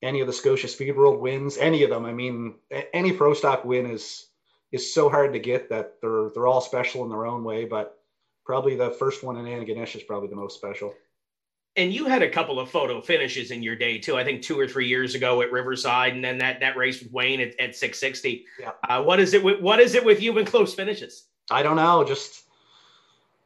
any 0.02 0.20
of 0.22 0.26
the 0.26 0.32
Scotia 0.32 0.66
Speed 0.66 0.96
World 0.96 1.20
wins, 1.20 1.56
any 1.56 1.84
of 1.84 1.90
them. 1.90 2.04
I 2.04 2.12
mean, 2.12 2.56
any 2.92 3.12
pro 3.12 3.32
stock 3.32 3.64
win 3.64 3.86
is 3.86 4.26
is 4.72 4.92
so 4.92 5.08
hard 5.08 5.34
to 5.34 5.38
get 5.38 5.68
that 5.68 6.00
they're 6.02 6.30
they're 6.34 6.48
all 6.48 6.60
special 6.60 7.04
in 7.04 7.10
their 7.10 7.24
own 7.24 7.44
way. 7.44 7.64
But 7.64 8.00
probably 8.44 8.74
the 8.74 8.90
first 8.90 9.22
one 9.22 9.36
in 9.36 9.44
Antigonish 9.44 9.94
is 9.94 10.02
probably 10.02 10.30
the 10.30 10.34
most 10.34 10.56
special. 10.56 10.94
And 11.76 11.92
you 11.92 12.04
had 12.04 12.22
a 12.22 12.28
couple 12.28 12.60
of 12.60 12.70
photo 12.70 13.00
finishes 13.00 13.50
in 13.50 13.62
your 13.62 13.76
day 13.76 13.98
too. 13.98 14.16
I 14.16 14.24
think 14.24 14.42
two 14.42 14.60
or 14.60 14.68
three 14.68 14.86
years 14.86 15.14
ago 15.14 15.40
at 15.40 15.50
Riverside, 15.50 16.12
and 16.12 16.22
then 16.22 16.38
that 16.38 16.60
that 16.60 16.76
race 16.76 17.02
with 17.02 17.10
Wayne 17.12 17.40
at, 17.40 17.58
at 17.58 17.74
660. 17.74 18.44
Yeah. 18.60 18.72
Uh, 18.88 19.02
what 19.02 19.18
is 19.20 19.32
it? 19.32 19.42
With, 19.42 19.60
what 19.60 19.80
is 19.80 19.94
it 19.94 20.04
with 20.04 20.20
you 20.20 20.36
and 20.38 20.46
close 20.46 20.74
finishes? 20.74 21.28
I 21.50 21.62
don't 21.62 21.76
know. 21.76 22.04
Just 22.04 22.42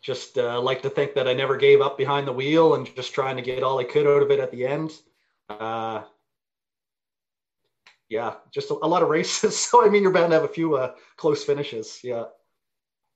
just 0.03 0.39
uh, 0.39 0.61
like 0.61 0.83
to 0.83 0.91
think 0.91 1.15
that 1.15 1.29
I 1.29 1.35
never 1.35 1.57
gave 1.57 1.81
up 1.81 1.97
behind 1.99 2.27
the 2.27 2.33
wheel 2.33 2.75
and 2.75 2.93
just 2.95 3.13
trying 3.13 3.37
to 3.37 3.43
get 3.43 3.63
all 3.63 3.79
I 3.79 3.85
could 3.85 4.07
out 4.07 4.23
of 4.23 4.31
it 4.31 4.41
at 4.41 4.51
the 4.51 4.67
end. 4.67 4.93
Uh, 5.49 6.03
yeah, 8.09 8.35
just 8.53 8.71
a, 8.71 8.75
a 8.75 8.87
lot 8.87 9.03
of 9.03 9.09
races. 9.09 9.57
So 9.71 9.85
I 9.85 9.89
mean, 9.89 10.03
you're 10.03 10.13
bound 10.13 10.31
to 10.31 10.37
have 10.37 10.45
a 10.45 10.49
few 10.49 10.77
uh, 10.77 10.95
close 11.17 11.45
finishes. 11.45 12.01
Yeah. 12.03 12.25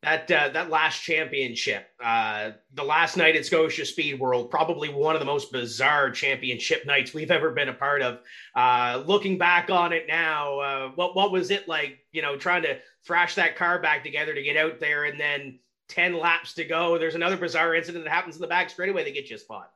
That 0.02 0.30
uh, 0.30 0.48
that 0.50 0.70
last 0.70 1.02
championship, 1.02 1.86
uh, 2.02 2.52
the 2.72 2.82
last 2.82 3.18
night 3.18 3.36
at 3.36 3.44
Scotia 3.44 3.84
Speed 3.84 4.18
World, 4.18 4.50
probably 4.50 4.88
one 4.88 5.14
of 5.14 5.20
the 5.20 5.26
most 5.26 5.52
bizarre 5.52 6.10
championship 6.10 6.86
nights 6.86 7.12
we've 7.12 7.30
ever 7.30 7.50
been 7.50 7.68
a 7.68 7.74
part 7.74 8.00
of. 8.00 8.20
Uh, 8.54 9.02
looking 9.04 9.36
back 9.36 9.68
on 9.68 9.92
it 9.92 10.06
now, 10.08 10.58
uh, 10.58 10.88
what 10.94 11.14
what 11.14 11.30
was 11.32 11.50
it 11.50 11.68
like? 11.68 11.98
You 12.12 12.22
know, 12.22 12.38
trying 12.38 12.62
to 12.62 12.78
thrash 13.04 13.34
that 13.34 13.56
car 13.56 13.78
back 13.82 14.02
together 14.02 14.34
to 14.34 14.42
get 14.42 14.56
out 14.56 14.80
there, 14.80 15.04
and 15.04 15.20
then 15.20 15.58
ten 15.86 16.18
laps 16.18 16.54
to 16.54 16.64
go. 16.64 16.96
There's 16.96 17.14
another 17.14 17.36
bizarre 17.36 17.74
incident 17.74 18.04
that 18.04 18.10
happens 18.10 18.36
in 18.36 18.40
the 18.40 18.48
back 18.48 18.70
straightaway. 18.70 19.04
They 19.04 19.12
get 19.12 19.28
you 19.28 19.36
a 19.36 19.38
spot. 19.38 19.70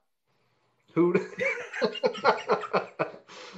Who 0.94 1.12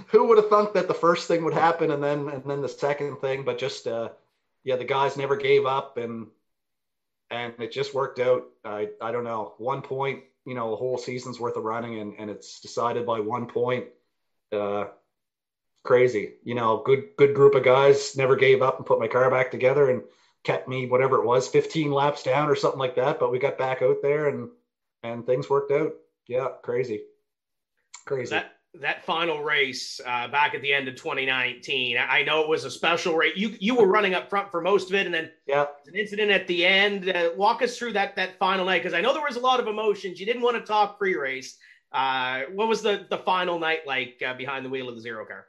who 0.09 0.27
would 0.27 0.39
have 0.39 0.49
thunk 0.49 0.73
that 0.73 0.89
the 0.89 0.95
first 0.95 1.29
thing 1.29 1.45
would 1.45 1.55
happen 1.55 1.93
and 1.93 2.03
then 2.03 2.29
and 2.29 2.43
then 2.45 2.61
the 2.61 2.69
second 2.69 3.19
thing? 3.19 3.45
But 3.45 3.59
just 3.59 3.87
uh, 3.87 4.09
yeah, 4.65 4.75
the 4.75 4.85
guys 4.85 5.17
never 5.17 5.37
gave 5.37 5.65
up 5.65 5.97
and 5.97 6.27
and 7.31 7.55
it 7.59 7.73
just 7.73 7.95
worked 7.95 8.19
out. 8.19 8.45
I 8.65 8.89
I 9.01 9.13
don't 9.13 9.25
know 9.25 9.55
one 9.59 9.83
point. 9.83 10.25
You 10.45 10.55
know, 10.55 10.73
a 10.73 10.77
whole 10.77 10.99
season's 10.99 11.41
worth 11.41 11.57
of 11.57 11.65
running 11.65 11.99
and 11.99 12.15
and 12.19 12.31
it's 12.31 12.61
decided 12.61 13.07
by 13.07 13.21
one 13.21 13.47
point. 13.47 13.87
Uh, 14.53 14.87
crazy. 15.83 16.35
You 16.45 16.55
know, 16.55 16.83
good 16.85 17.11
good 17.17 17.35
group 17.35 17.55
of 17.55 17.65
guys 17.65 18.17
never 18.17 18.37
gave 18.37 18.63
up 18.63 18.79
and 18.79 18.87
put 18.87 19.01
my 19.01 19.09
car 19.09 19.31
back 19.31 19.51
together 19.51 19.91
and 19.91 20.03
kept 20.47 20.69
me 20.69 20.87
whatever 20.87 21.19
it 21.19 21.27
was 21.27 21.49
15 21.49 21.91
laps 21.91 22.23
down 22.23 22.49
or 22.49 22.55
something 22.55 22.79
like 22.79 22.95
that 22.95 23.19
but 23.19 23.33
we 23.33 23.39
got 23.41 23.59
back 23.59 23.83
out 23.83 23.97
there 24.01 24.29
and 24.29 24.49
and 25.03 25.27
things 25.27 25.51
worked 25.51 25.73
out 25.73 25.93
yeah 26.29 26.47
crazy 26.63 27.03
crazy 28.05 28.31
That 28.31 28.56
that 28.81 29.05
final 29.05 29.43
race 29.43 30.01
uh, 30.07 30.29
back 30.29 30.55
at 30.55 30.63
the 30.63 30.73
end 30.73 30.89
of 30.89 30.97
2019. 30.97 31.97
I 31.99 32.23
know 32.23 32.43
it 32.43 32.49
was 32.49 32.65
a 32.65 32.71
special 32.71 33.15
race. 33.15 33.33
You 33.37 33.55
you 33.59 33.75
were 33.75 33.87
running 33.87 34.15
up 34.15 34.31
front 34.31 34.51
for 34.51 34.61
most 34.61 34.89
of 34.91 34.95
it, 34.95 35.07
and 35.07 35.15
then 35.15 35.31
yeah 35.47 35.67
an 35.87 35.95
incident 35.95 36.31
at 36.31 36.47
the 36.47 36.65
end. 36.65 37.09
Uh, 37.09 37.31
walk 37.37 37.63
us 37.63 37.79
through 37.79 37.93
that 37.95 38.17
that 38.17 38.39
final 38.39 38.65
night 38.65 38.83
because 38.83 38.95
I 38.95 39.01
know 39.01 39.13
there 39.13 39.23
was 39.23 39.37
a 39.37 39.41
lot 39.41 39.61
of 39.61 39.67
emotions. 39.67 40.21
You 40.21 40.27
didn't 40.27 40.43
want 40.43 40.57
to 40.57 40.63
talk 40.63 40.99
pre-race. 40.99 41.57
Uh, 41.93 42.43
what 42.53 42.69
was 42.69 42.83
the 42.83 43.07
the 43.11 43.19
final 43.19 43.59
night 43.59 43.87
like 43.87 44.23
uh, 44.27 44.35
behind 44.35 44.65
the 44.65 44.71
wheel 44.71 44.89
of 44.89 44.95
the 44.95 45.01
zero 45.01 45.25
car? 45.25 45.47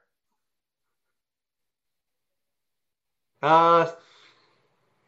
Uh, 3.41 3.91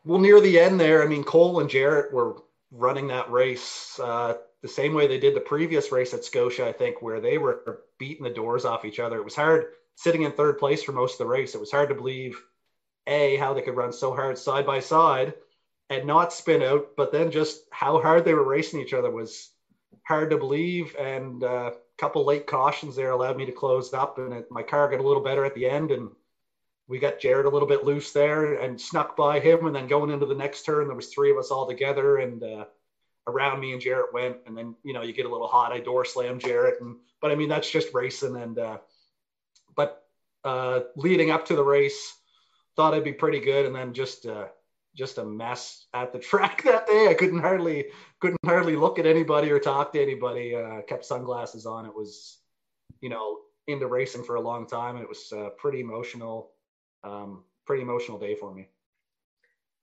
well, 0.06 0.20
near 0.20 0.40
the 0.40 0.60
end 0.60 0.80
there, 0.80 1.04
I 1.04 1.08
mean, 1.08 1.24
Cole 1.24 1.60
and 1.60 1.70
Jarrett 1.70 2.14
were 2.14 2.44
running 2.72 3.08
that 3.08 3.30
race 3.32 4.00
uh, 4.00 4.36
the 4.62 4.68
same 4.68 4.94
way 4.94 5.08
they 5.08 5.20
did 5.20 5.36
the 5.36 5.42
previous 5.42 5.92
race 5.92 6.14
at 6.14 6.24
Scotia, 6.24 6.68
I 6.68 6.72
think, 6.72 7.02
where 7.02 7.20
they 7.20 7.38
were 7.38 7.84
beating 8.00 8.24
the 8.24 8.30
doors 8.32 8.66
off 8.66 8.86
each 8.86 9.00
other. 9.00 9.18
It 9.18 9.26
was 9.26 9.36
hard 9.36 9.66
sitting 9.96 10.24
in 10.24 10.32
third 10.32 10.58
place 10.58 10.82
for 10.82 10.94
most 10.94 11.14
of 11.14 11.18
the 11.20 11.28
race. 11.28 11.54
It 11.54 11.60
was 11.60 11.72
hard 11.72 11.90
to 11.90 11.96
believe, 11.96 12.42
A, 13.06 13.36
how 13.36 13.54
they 13.54 13.62
could 13.62 13.76
run 13.76 13.94
so 13.94 14.16
hard 14.16 14.38
side 14.38 14.66
by 14.66 14.80
side 14.80 15.34
and 15.90 16.06
not 16.06 16.34
spin 16.34 16.62
out, 16.64 16.96
but 16.96 17.12
then 17.12 17.32
just 17.32 17.64
how 17.72 18.02
hard 18.02 18.24
they 18.24 18.34
were 18.34 18.48
racing 18.48 18.80
each 18.80 18.94
other 18.94 19.12
was 19.12 19.52
hard 20.08 20.30
to 20.30 20.38
believe. 20.38 20.96
And 20.98 21.44
uh, 21.44 21.72
a 21.74 21.98
couple 21.98 22.24
late 22.26 22.48
cautions 22.48 22.96
there 22.96 23.12
allowed 23.12 23.38
me 23.38 23.46
to 23.46 23.52
close 23.52 23.94
up, 23.94 24.18
and 24.18 24.34
it, 24.34 24.48
my 24.50 24.64
car 24.64 24.90
got 24.90 25.00
a 25.00 25.08
little 25.08 25.24
better 25.24 25.46
at 25.46 25.56
the 25.56 25.68
end. 25.68 25.92
And 25.92 26.10
we 26.88 26.98
got 26.98 27.20
Jarrett 27.20 27.46
a 27.46 27.50
little 27.50 27.68
bit 27.68 27.84
loose 27.84 28.12
there 28.12 28.56
and 28.56 28.80
snuck 28.80 29.18
by 29.18 29.40
him. 29.40 29.66
And 29.66 29.76
then 29.76 29.88
going 29.88 30.12
into 30.12 30.26
the 30.26 30.36
next 30.36 30.64
turn, 30.64 30.88
there 30.88 30.96
was 30.96 31.10
three 31.10 31.32
of 31.32 31.38
us 31.38 31.52
all 31.52 31.68
together, 31.68 32.18
and 32.18 32.42
uh, 32.44 32.66
around 33.28 33.60
me 33.60 33.74
and 33.74 33.82
Jarrett 33.82 34.14
went. 34.14 34.38
And 34.46 34.58
then 34.58 34.76
you 34.84 34.94
know 34.94 35.02
you 35.02 35.14
get 35.14 35.26
a 35.26 35.30
little 35.30 35.48
hot. 35.48 35.72
I 35.72 35.80
door 35.80 36.06
slam 36.06 36.40
Jarrett, 36.40 36.82
and 36.82 36.98
but 37.22 37.32
I 37.32 37.36
mean 37.36 37.50
that's 37.50 37.70
just 37.70 37.94
racing. 37.94 38.36
And 38.36 38.58
uh, 38.58 38.78
but 39.76 40.04
uh, 40.44 40.82
leading 40.96 41.32
up 41.32 41.46
to 41.46 41.56
the 41.56 41.64
race, 41.64 42.14
thought 42.76 42.94
I'd 42.94 43.04
be 43.04 43.14
pretty 43.14 43.40
good, 43.40 43.66
and 43.66 43.76
then 43.76 43.94
just 43.94 44.26
uh, 44.26 44.48
just 44.96 45.18
a 45.18 45.26
mess 45.26 45.86
at 45.94 46.14
the 46.14 46.20
track 46.30 46.64
that 46.64 46.88
day. 46.88 47.08
I 47.10 47.14
couldn't 47.14 47.40
hardly 47.40 47.88
couldn't 48.20 48.40
hardly 48.46 48.76
look 48.76 49.00
at 49.00 49.06
anybody 49.06 49.52
or 49.52 49.60
talk 49.60 49.94
to 49.94 50.02
anybody. 50.02 50.56
Uh, 50.56 50.82
kept 50.82 51.06
sunglasses 51.06 51.66
on. 51.66 51.86
It 51.86 51.96
was, 51.96 52.40
you 53.02 53.10
know, 53.10 53.40
into 53.68 53.88
racing 53.88 54.24
for 54.24 54.36
a 54.36 54.42
long 54.42 54.68
time, 54.68 54.96
and 54.96 55.04
it 55.04 55.10
was 55.10 55.32
uh, 55.32 55.50
pretty 55.58 55.80
emotional 55.80 56.52
um, 57.04 57.44
pretty 57.66 57.84
emotional 57.84 58.20
day 58.20 58.36
for 58.36 58.54
me. 58.54 58.68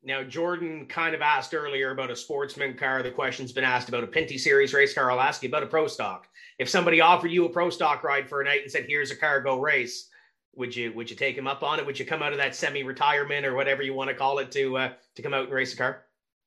Now, 0.06 0.22
Jordan 0.22 0.86
kind 0.86 1.16
of 1.16 1.20
asked 1.20 1.52
earlier 1.52 1.90
about 1.90 2.12
a 2.12 2.16
sportsman 2.16 2.74
car. 2.74 3.02
The 3.02 3.10
question's 3.10 3.50
been 3.50 3.64
asked 3.64 3.88
about 3.88 4.04
a 4.04 4.06
Pinty 4.06 4.38
Series 4.38 4.72
race 4.72 4.94
car. 4.94 5.10
I'll 5.10 5.20
ask 5.20 5.42
you 5.42 5.48
about 5.48 5.64
a 5.64 5.66
Pro 5.66 5.88
Stock. 5.88 6.28
If 6.60 6.68
somebody 6.68 7.00
offered 7.00 7.32
you 7.32 7.44
a 7.44 7.48
Pro 7.48 7.70
Stock 7.70 8.04
ride 8.04 8.28
for 8.28 8.40
a 8.40 8.44
night 8.44 8.62
and 8.62 8.70
said, 8.70 8.86
"Here's 8.88 9.10
a 9.10 9.16
car, 9.16 9.40
go 9.40 9.60
race," 9.60 10.08
would 10.54 10.76
you 10.76 10.92
would 10.92 11.10
you 11.10 11.16
take 11.16 11.36
him 11.36 11.48
up 11.48 11.64
on 11.64 11.80
it? 11.80 11.86
Would 11.86 11.98
you 11.98 12.06
come 12.06 12.22
out 12.22 12.30
of 12.30 12.38
that 12.38 12.54
semi-retirement 12.54 13.44
or 13.44 13.56
whatever 13.56 13.82
you 13.82 13.94
want 13.94 14.08
to 14.08 14.14
call 14.14 14.38
it 14.38 14.52
to 14.52 14.76
uh, 14.76 14.92
to 15.16 15.22
come 15.22 15.34
out 15.34 15.46
and 15.46 15.52
race 15.52 15.74
a 15.74 15.76
car? 15.76 16.04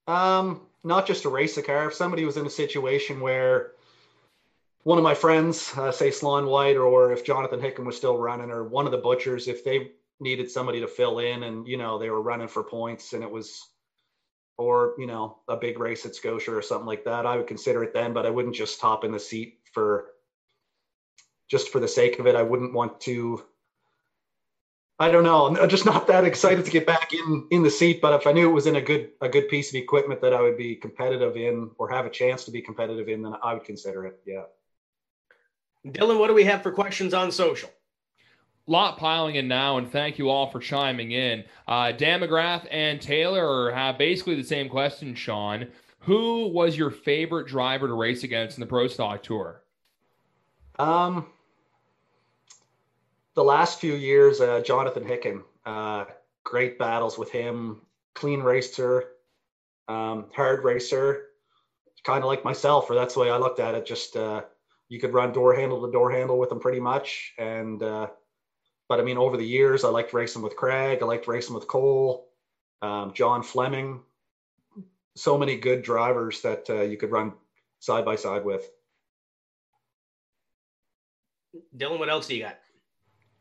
Um, 0.08 0.62
not 0.86 1.06
just 1.06 1.24
to 1.24 1.30
race 1.30 1.58
a 1.58 1.62
car. 1.62 1.88
If 1.88 1.94
somebody 1.94 2.24
was 2.24 2.38
in 2.38 2.46
a 2.46 2.50
situation 2.50 3.20
where 3.20 3.74
one 4.84 4.98
of 4.98 5.04
my 5.04 5.14
friends, 5.14 5.74
uh, 5.76 5.92
say 5.92 6.12
Slaunwhite, 6.12 6.82
or 6.82 7.12
if 7.12 7.26
Jonathan 7.26 7.60
Hickam 7.60 7.86
was 7.86 7.98
still 7.98 8.18
running, 8.18 8.52
or 8.52 8.64
one 8.64 8.86
of 8.86 8.94
the 8.94 9.00
butchers, 9.00 9.50
if 9.50 9.66
they 9.66 9.92
needed 10.20 10.52
somebody 10.52 10.82
to 10.82 10.88
fill 10.88 11.20
in 11.20 11.44
and 11.44 11.68
you 11.68 11.78
know 11.78 11.98
they 11.98 12.10
were 12.10 12.22
running 12.22 12.48
for 12.48 12.64
points 12.64 13.14
and 13.14 13.24
it 13.24 13.32
was 13.32 13.68
or 14.58 14.94
you 14.98 15.08
know 15.08 15.38
a 15.48 15.56
big 15.56 15.80
race 15.80 16.06
at 16.06 16.16
Scotia 16.16 16.54
or 16.54 16.62
something 16.62 16.88
like 16.88 17.06
that. 17.06 17.26
I 17.26 17.38
would 17.38 17.48
consider 17.48 17.84
it 17.84 17.94
then 17.94 18.14
but 18.14 18.26
I 18.26 18.30
wouldn't 18.30 18.56
just 18.56 18.82
hop 18.82 19.04
in 19.04 19.12
the 19.12 19.20
seat 19.20 19.60
for 19.72 20.08
just 21.50 21.70
for 21.70 21.80
the 21.80 21.88
sake 21.88 22.20
of 22.20 22.28
it. 22.28 22.36
I 22.36 22.44
wouldn't 22.44 22.74
want 22.74 23.00
to 23.02 23.44
I 25.02 25.10
don't 25.10 25.24
know. 25.24 25.48
I'm 25.48 25.70
just 25.70 25.86
not 25.86 26.08
that 26.08 26.26
excited 26.26 26.66
to 26.66 26.72
get 26.72 26.86
back 26.86 27.14
in 27.14 27.48
in 27.52 27.64
the 27.64 27.72
seat 27.72 28.02
but 28.02 28.14
if 28.14 28.28
I 28.28 28.34
knew 28.34 28.50
it 28.50 28.54
was 28.54 28.68
in 28.68 28.76
a 28.76 28.82
good 28.82 29.12
a 29.22 29.30
good 29.30 29.48
piece 29.48 29.70
of 29.70 29.76
equipment 29.76 30.22
that 30.22 30.34
I 30.34 30.42
would 30.42 30.58
be 30.58 30.76
competitive 30.76 31.38
in 31.38 31.72
or 31.78 31.90
have 31.90 32.06
a 32.06 32.10
chance 32.10 32.44
to 32.46 32.52
be 32.52 32.62
competitive 32.62 33.08
in 33.08 33.22
then 33.22 33.36
I 33.42 33.54
would 33.54 33.64
consider 33.64 34.06
it. 34.06 34.20
Yeah. 34.26 34.44
Dylan 35.88 36.20
what 36.20 36.28
do 36.28 36.34
we 36.34 36.44
have 36.44 36.62
for 36.62 36.74
questions 36.74 37.14
on 37.14 37.32
social 37.32 37.70
lot 38.70 38.98
piling 38.98 39.36
in 39.36 39.48
now, 39.48 39.78
and 39.78 39.92
thank 39.92 40.18
you 40.18 40.30
all 40.30 40.50
for 40.50 40.60
chiming 40.60 41.12
in. 41.12 41.44
Uh, 41.68 41.92
Dan 41.92 42.22
McGrath 42.22 42.68
and 42.72 43.02
Taylor 43.02 43.72
have 43.72 43.98
basically 43.98 44.36
the 44.36 44.44
same 44.44 44.70
question, 44.70 45.16
Sean. 45.16 45.68
Who 46.02 46.48
was 46.48 46.78
your 46.78 46.92
favorite 46.92 47.48
driver 47.48 47.88
to 47.88 47.94
race 47.94 48.24
against 48.24 48.58
in 48.58 48.62
the 48.62 48.68
Pro 48.68 48.88
Stock 48.88 49.24
Tour? 49.24 49.64
Um, 50.78 51.28
the 53.34 53.44
last 53.44 53.80
few 53.80 53.96
years, 53.96 54.40
uh, 54.40 54.62
Jonathan 54.62 55.04
Hickam. 55.04 55.44
Uh, 55.66 56.06
great 56.44 56.80
battles 56.80 57.18
with 57.18 57.32
him. 57.32 57.82
Clean 58.14 58.42
racer, 58.42 59.10
um, 59.88 60.28
hard 60.36 60.64
racer. 60.64 61.26
Kind 62.04 62.24
of 62.24 62.28
like 62.28 62.46
myself, 62.46 62.90
or 62.90 62.96
that's 62.96 63.16
the 63.16 63.20
way 63.20 63.30
I 63.30 63.38
looked 63.38 63.60
at 63.60 63.76
it. 63.76 63.86
Just 63.86 64.16
uh, 64.16 64.44
you 64.88 65.00
could 65.00 65.14
run 65.14 65.34
door 65.34 65.54
handle 65.54 65.86
to 65.86 65.92
door 65.92 66.12
handle 66.12 66.40
with 66.40 66.52
him 66.52 66.60
pretty 66.60 66.80
much, 66.80 67.34
and 67.38 67.84
uh, 67.84 68.08
but 68.90 69.00
I 69.00 69.04
mean, 69.04 69.18
over 69.18 69.38
the 69.38 69.46
years, 69.46 69.86
I 69.86 69.90
liked 69.90 70.14
racing 70.14 70.42
with 70.42 70.56
Craig. 70.56 71.00
I 71.02 71.06
liked 71.06 71.28
racing 71.28 71.54
with 71.54 71.68
Cole, 71.68 72.28
um, 72.82 73.14
John 73.14 73.44
Fleming. 73.44 74.02
So 75.16 75.38
many 75.38 75.58
good 75.58 75.84
drivers 75.84 76.42
that 76.42 76.68
uh, 76.70 76.82
you 76.82 76.98
could 76.98 77.12
run 77.12 77.34
side 77.80 78.04
by 78.04 78.16
side 78.16 78.44
with. 78.44 78.68
Dylan, 81.78 82.00
what 82.00 82.10
else 82.10 82.28
do 82.28 82.36
you 82.36 82.44
got? 82.44 82.58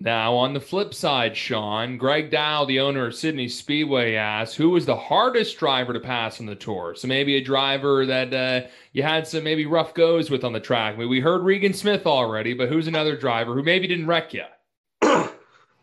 Now, 0.01 0.35
on 0.35 0.53
the 0.53 0.61
flip 0.61 0.95
side, 0.95 1.37
Sean, 1.37 1.97
Greg 1.97 2.31
Dow, 2.31 2.65
the 2.65 2.79
owner 2.79 3.07
of 3.07 3.17
Sydney 3.17 3.49
Speedway, 3.49 4.15
asks 4.15 4.55
who 4.55 4.71
was 4.71 4.87
the 4.87 4.97
hardest 4.97 5.59
driver 5.59 5.93
to 5.93 5.99
pass 5.99 6.39
on 6.39 6.47
the 6.47 6.55
tour? 6.55 6.95
So 6.95 7.09
maybe 7.09 7.37
a 7.37 7.43
driver 7.43 8.07
that 8.07 8.33
uh, 8.33 8.69
you 8.93 9.03
had 9.03 9.27
some 9.27 9.43
maybe 9.43 9.67
rough 9.67 9.95
goes 9.95 10.31
with 10.31 10.45
on 10.45 10.53
the 10.53 10.61
track. 10.61 10.95
I 10.95 10.99
mean, 10.99 11.09
we 11.09 11.21
heard 11.21 11.43
Regan 11.43 11.73
Smith 11.73 12.07
already, 12.07 12.55
but 12.55 12.69
who's 12.69 12.87
another 12.87 13.17
driver 13.17 13.55
who 13.55 13.63
maybe 13.63 13.89
didn't 13.89 14.07
wreck 14.07 14.33
you? 14.35 14.45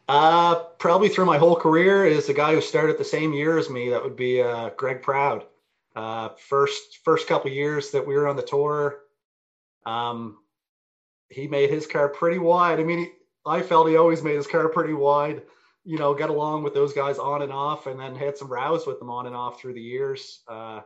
Uh, 0.07 0.55
probably 0.77 1.09
through 1.09 1.25
my 1.25 1.37
whole 1.37 1.55
career 1.55 2.05
is 2.05 2.27
the 2.27 2.33
guy 2.33 2.53
who 2.53 2.61
started 2.61 2.97
the 2.97 3.03
same 3.03 3.33
year 3.33 3.57
as 3.57 3.69
me. 3.69 3.89
That 3.89 4.03
would 4.03 4.15
be 4.15 4.41
uh, 4.41 4.69
Greg 4.77 5.01
Proud. 5.01 5.45
Uh, 5.95 6.29
first 6.37 6.99
first 7.03 7.27
couple 7.27 7.49
years 7.49 7.91
that 7.91 8.05
we 8.05 8.15
were 8.15 8.27
on 8.27 8.35
the 8.35 8.43
tour, 8.43 8.99
um, 9.85 10.37
he 11.29 11.47
made 11.47 11.69
his 11.69 11.87
car 11.87 12.09
pretty 12.09 12.37
wide. 12.37 12.79
I 12.79 12.83
mean, 12.83 12.99
he, 12.99 13.07
I 13.45 13.61
felt 13.61 13.87
he 13.87 13.95
always 13.95 14.21
made 14.21 14.35
his 14.35 14.47
car 14.47 14.67
pretty 14.69 14.93
wide. 14.93 15.41
You 15.85 15.97
know, 15.97 16.13
got 16.13 16.29
along 16.29 16.63
with 16.63 16.73
those 16.73 16.93
guys 16.93 17.17
on 17.17 17.43
and 17.43 17.51
off, 17.51 17.87
and 17.87 17.99
then 17.99 18.15
had 18.15 18.37
some 18.37 18.51
rows 18.51 18.85
with 18.85 18.99
them 18.99 19.09
on 19.09 19.25
and 19.25 19.35
off 19.35 19.59
through 19.59 19.73
the 19.73 19.81
years. 19.81 20.41
Uh, 20.47 20.81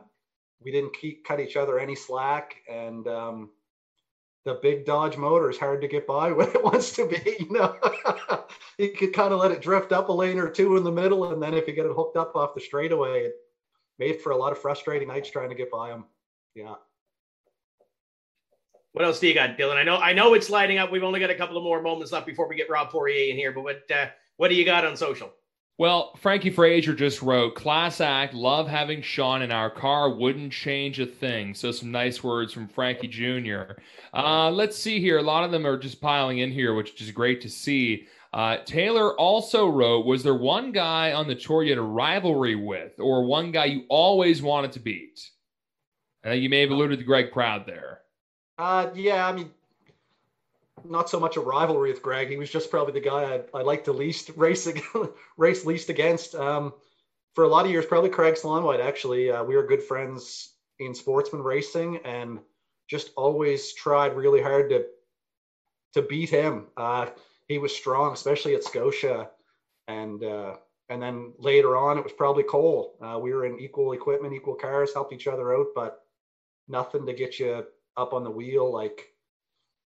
we 0.62 0.70
didn't 0.70 0.94
keep 0.94 1.24
cut 1.24 1.40
each 1.40 1.56
other 1.56 1.78
any 1.78 1.96
slack, 1.96 2.56
and 2.70 3.08
um, 3.08 3.50
the 4.44 4.54
big 4.62 4.86
Dodge 4.86 5.16
motor 5.16 5.50
is 5.50 5.58
hard 5.58 5.80
to 5.82 5.88
get 5.88 6.06
by 6.06 6.32
when 6.32 6.48
it 6.48 6.64
wants 6.64 6.92
to 6.92 7.06
be. 7.06 7.36
You 7.40 7.52
know, 7.52 7.76
you 8.78 8.92
could 8.92 9.12
kind 9.12 9.32
of 9.32 9.40
let 9.40 9.50
it 9.50 9.62
drift 9.62 9.92
up 9.92 10.08
a 10.08 10.12
lane 10.12 10.38
or 10.38 10.50
two 10.50 10.76
in 10.76 10.84
the 10.84 10.92
middle, 10.92 11.32
and 11.32 11.42
then 11.42 11.54
if 11.54 11.66
you 11.68 11.74
get 11.74 11.86
it 11.86 11.92
hooked 11.94 12.16
up 12.16 12.34
off 12.36 12.54
the 12.54 12.60
straightaway, 12.60 13.24
it 13.24 13.34
made 13.98 14.20
for 14.20 14.32
a 14.32 14.36
lot 14.36 14.52
of 14.52 14.58
frustrating 14.58 15.08
nights 15.08 15.30
trying 15.30 15.50
to 15.50 15.54
get 15.54 15.70
by 15.70 15.90
them. 15.90 16.04
Yeah. 16.54 16.74
What 18.92 19.04
else 19.04 19.20
do 19.20 19.28
you 19.28 19.34
got, 19.34 19.56
Dylan? 19.56 19.76
I 19.76 19.84
know 19.84 19.96
I 19.96 20.12
know 20.12 20.34
it's 20.34 20.50
lighting 20.50 20.78
up. 20.78 20.90
We've 20.90 21.04
only 21.04 21.20
got 21.20 21.30
a 21.30 21.34
couple 21.36 21.56
of 21.56 21.62
more 21.62 21.80
moments 21.80 22.10
left 22.10 22.26
before 22.26 22.48
we 22.48 22.56
get 22.56 22.68
Rob 22.68 22.90
Poirier 22.90 23.30
in 23.30 23.36
here, 23.36 23.52
but 23.52 23.62
what 23.62 23.88
uh, 23.90 24.06
what 24.36 24.48
do 24.48 24.56
you 24.56 24.64
got 24.64 24.84
on 24.84 24.96
social? 24.96 25.32
Well, 25.80 26.14
Frankie 26.16 26.50
Frazier 26.50 26.92
just 26.92 27.22
wrote, 27.22 27.54
Class 27.54 28.02
act, 28.02 28.34
love 28.34 28.68
having 28.68 29.00
Sean 29.00 29.40
in 29.40 29.50
our 29.50 29.70
car, 29.70 30.10
wouldn't 30.10 30.52
change 30.52 31.00
a 31.00 31.06
thing. 31.06 31.54
So, 31.54 31.72
some 31.72 31.90
nice 31.90 32.22
words 32.22 32.52
from 32.52 32.68
Frankie 32.68 33.08
Jr. 33.08 33.80
Uh, 34.12 34.50
let's 34.50 34.76
see 34.76 35.00
here. 35.00 35.16
A 35.16 35.22
lot 35.22 35.42
of 35.42 35.52
them 35.52 35.66
are 35.66 35.78
just 35.78 36.02
piling 36.02 36.40
in 36.40 36.52
here, 36.52 36.74
which 36.74 37.00
is 37.00 37.10
great 37.12 37.40
to 37.40 37.48
see. 37.48 38.06
Uh, 38.34 38.58
Taylor 38.66 39.16
also 39.16 39.70
wrote, 39.70 40.04
Was 40.04 40.22
there 40.22 40.34
one 40.34 40.70
guy 40.70 41.14
on 41.14 41.26
the 41.26 41.34
tour 41.34 41.62
you 41.62 41.70
had 41.70 41.78
a 41.78 41.82
rivalry 41.82 42.56
with, 42.56 43.00
or 43.00 43.24
one 43.24 43.50
guy 43.50 43.64
you 43.64 43.84
always 43.88 44.42
wanted 44.42 44.72
to 44.72 44.80
beat? 44.80 45.30
I 46.22 46.28
think 46.28 46.42
you 46.42 46.50
may 46.50 46.60
have 46.60 46.72
alluded 46.72 46.98
to 46.98 47.06
Greg 47.06 47.32
Proud 47.32 47.64
there. 47.64 48.00
Uh, 48.58 48.90
yeah, 48.94 49.26
I 49.26 49.32
mean, 49.32 49.50
not 50.84 51.10
so 51.10 51.20
much 51.20 51.36
a 51.36 51.40
rivalry 51.40 51.90
with 51.90 52.02
Greg. 52.02 52.28
He 52.28 52.36
was 52.36 52.50
just 52.50 52.70
probably 52.70 52.92
the 52.92 53.00
guy 53.00 53.40
I, 53.54 53.58
I 53.58 53.62
like 53.62 53.84
to 53.84 53.92
least 53.92 54.30
race 54.36 54.68
race 55.36 55.64
least 55.64 55.88
against. 55.88 56.34
Um, 56.34 56.72
for 57.34 57.44
a 57.44 57.48
lot 57.48 57.64
of 57.64 57.70
years, 57.70 57.86
probably 57.86 58.10
Craig 58.10 58.34
Slaunwhite. 58.34 58.84
Actually, 58.84 59.30
uh, 59.30 59.44
we 59.44 59.56
were 59.56 59.66
good 59.66 59.82
friends 59.82 60.54
in 60.78 60.94
sportsman 60.94 61.42
racing, 61.42 61.98
and 62.04 62.40
just 62.88 63.10
always 63.16 63.72
tried 63.74 64.16
really 64.16 64.42
hard 64.42 64.70
to 64.70 64.86
to 65.94 66.02
beat 66.02 66.30
him. 66.30 66.66
Uh, 66.76 67.06
he 67.48 67.58
was 67.58 67.74
strong, 67.74 68.12
especially 68.12 68.54
at 68.54 68.64
Scotia, 68.64 69.30
and 69.88 70.22
uh, 70.24 70.56
and 70.88 71.00
then 71.00 71.32
later 71.38 71.76
on, 71.76 71.98
it 71.98 72.04
was 72.04 72.12
probably 72.12 72.42
Cole. 72.42 72.96
Uh, 73.00 73.18
we 73.18 73.32
were 73.32 73.46
in 73.46 73.60
equal 73.60 73.92
equipment, 73.92 74.34
equal 74.34 74.56
cars, 74.56 74.92
helped 74.92 75.12
each 75.12 75.28
other 75.28 75.54
out, 75.54 75.68
but 75.74 76.00
nothing 76.68 77.06
to 77.06 77.12
get 77.12 77.38
you 77.38 77.64
up 77.96 78.12
on 78.12 78.24
the 78.24 78.30
wheel 78.30 78.72
like 78.72 79.09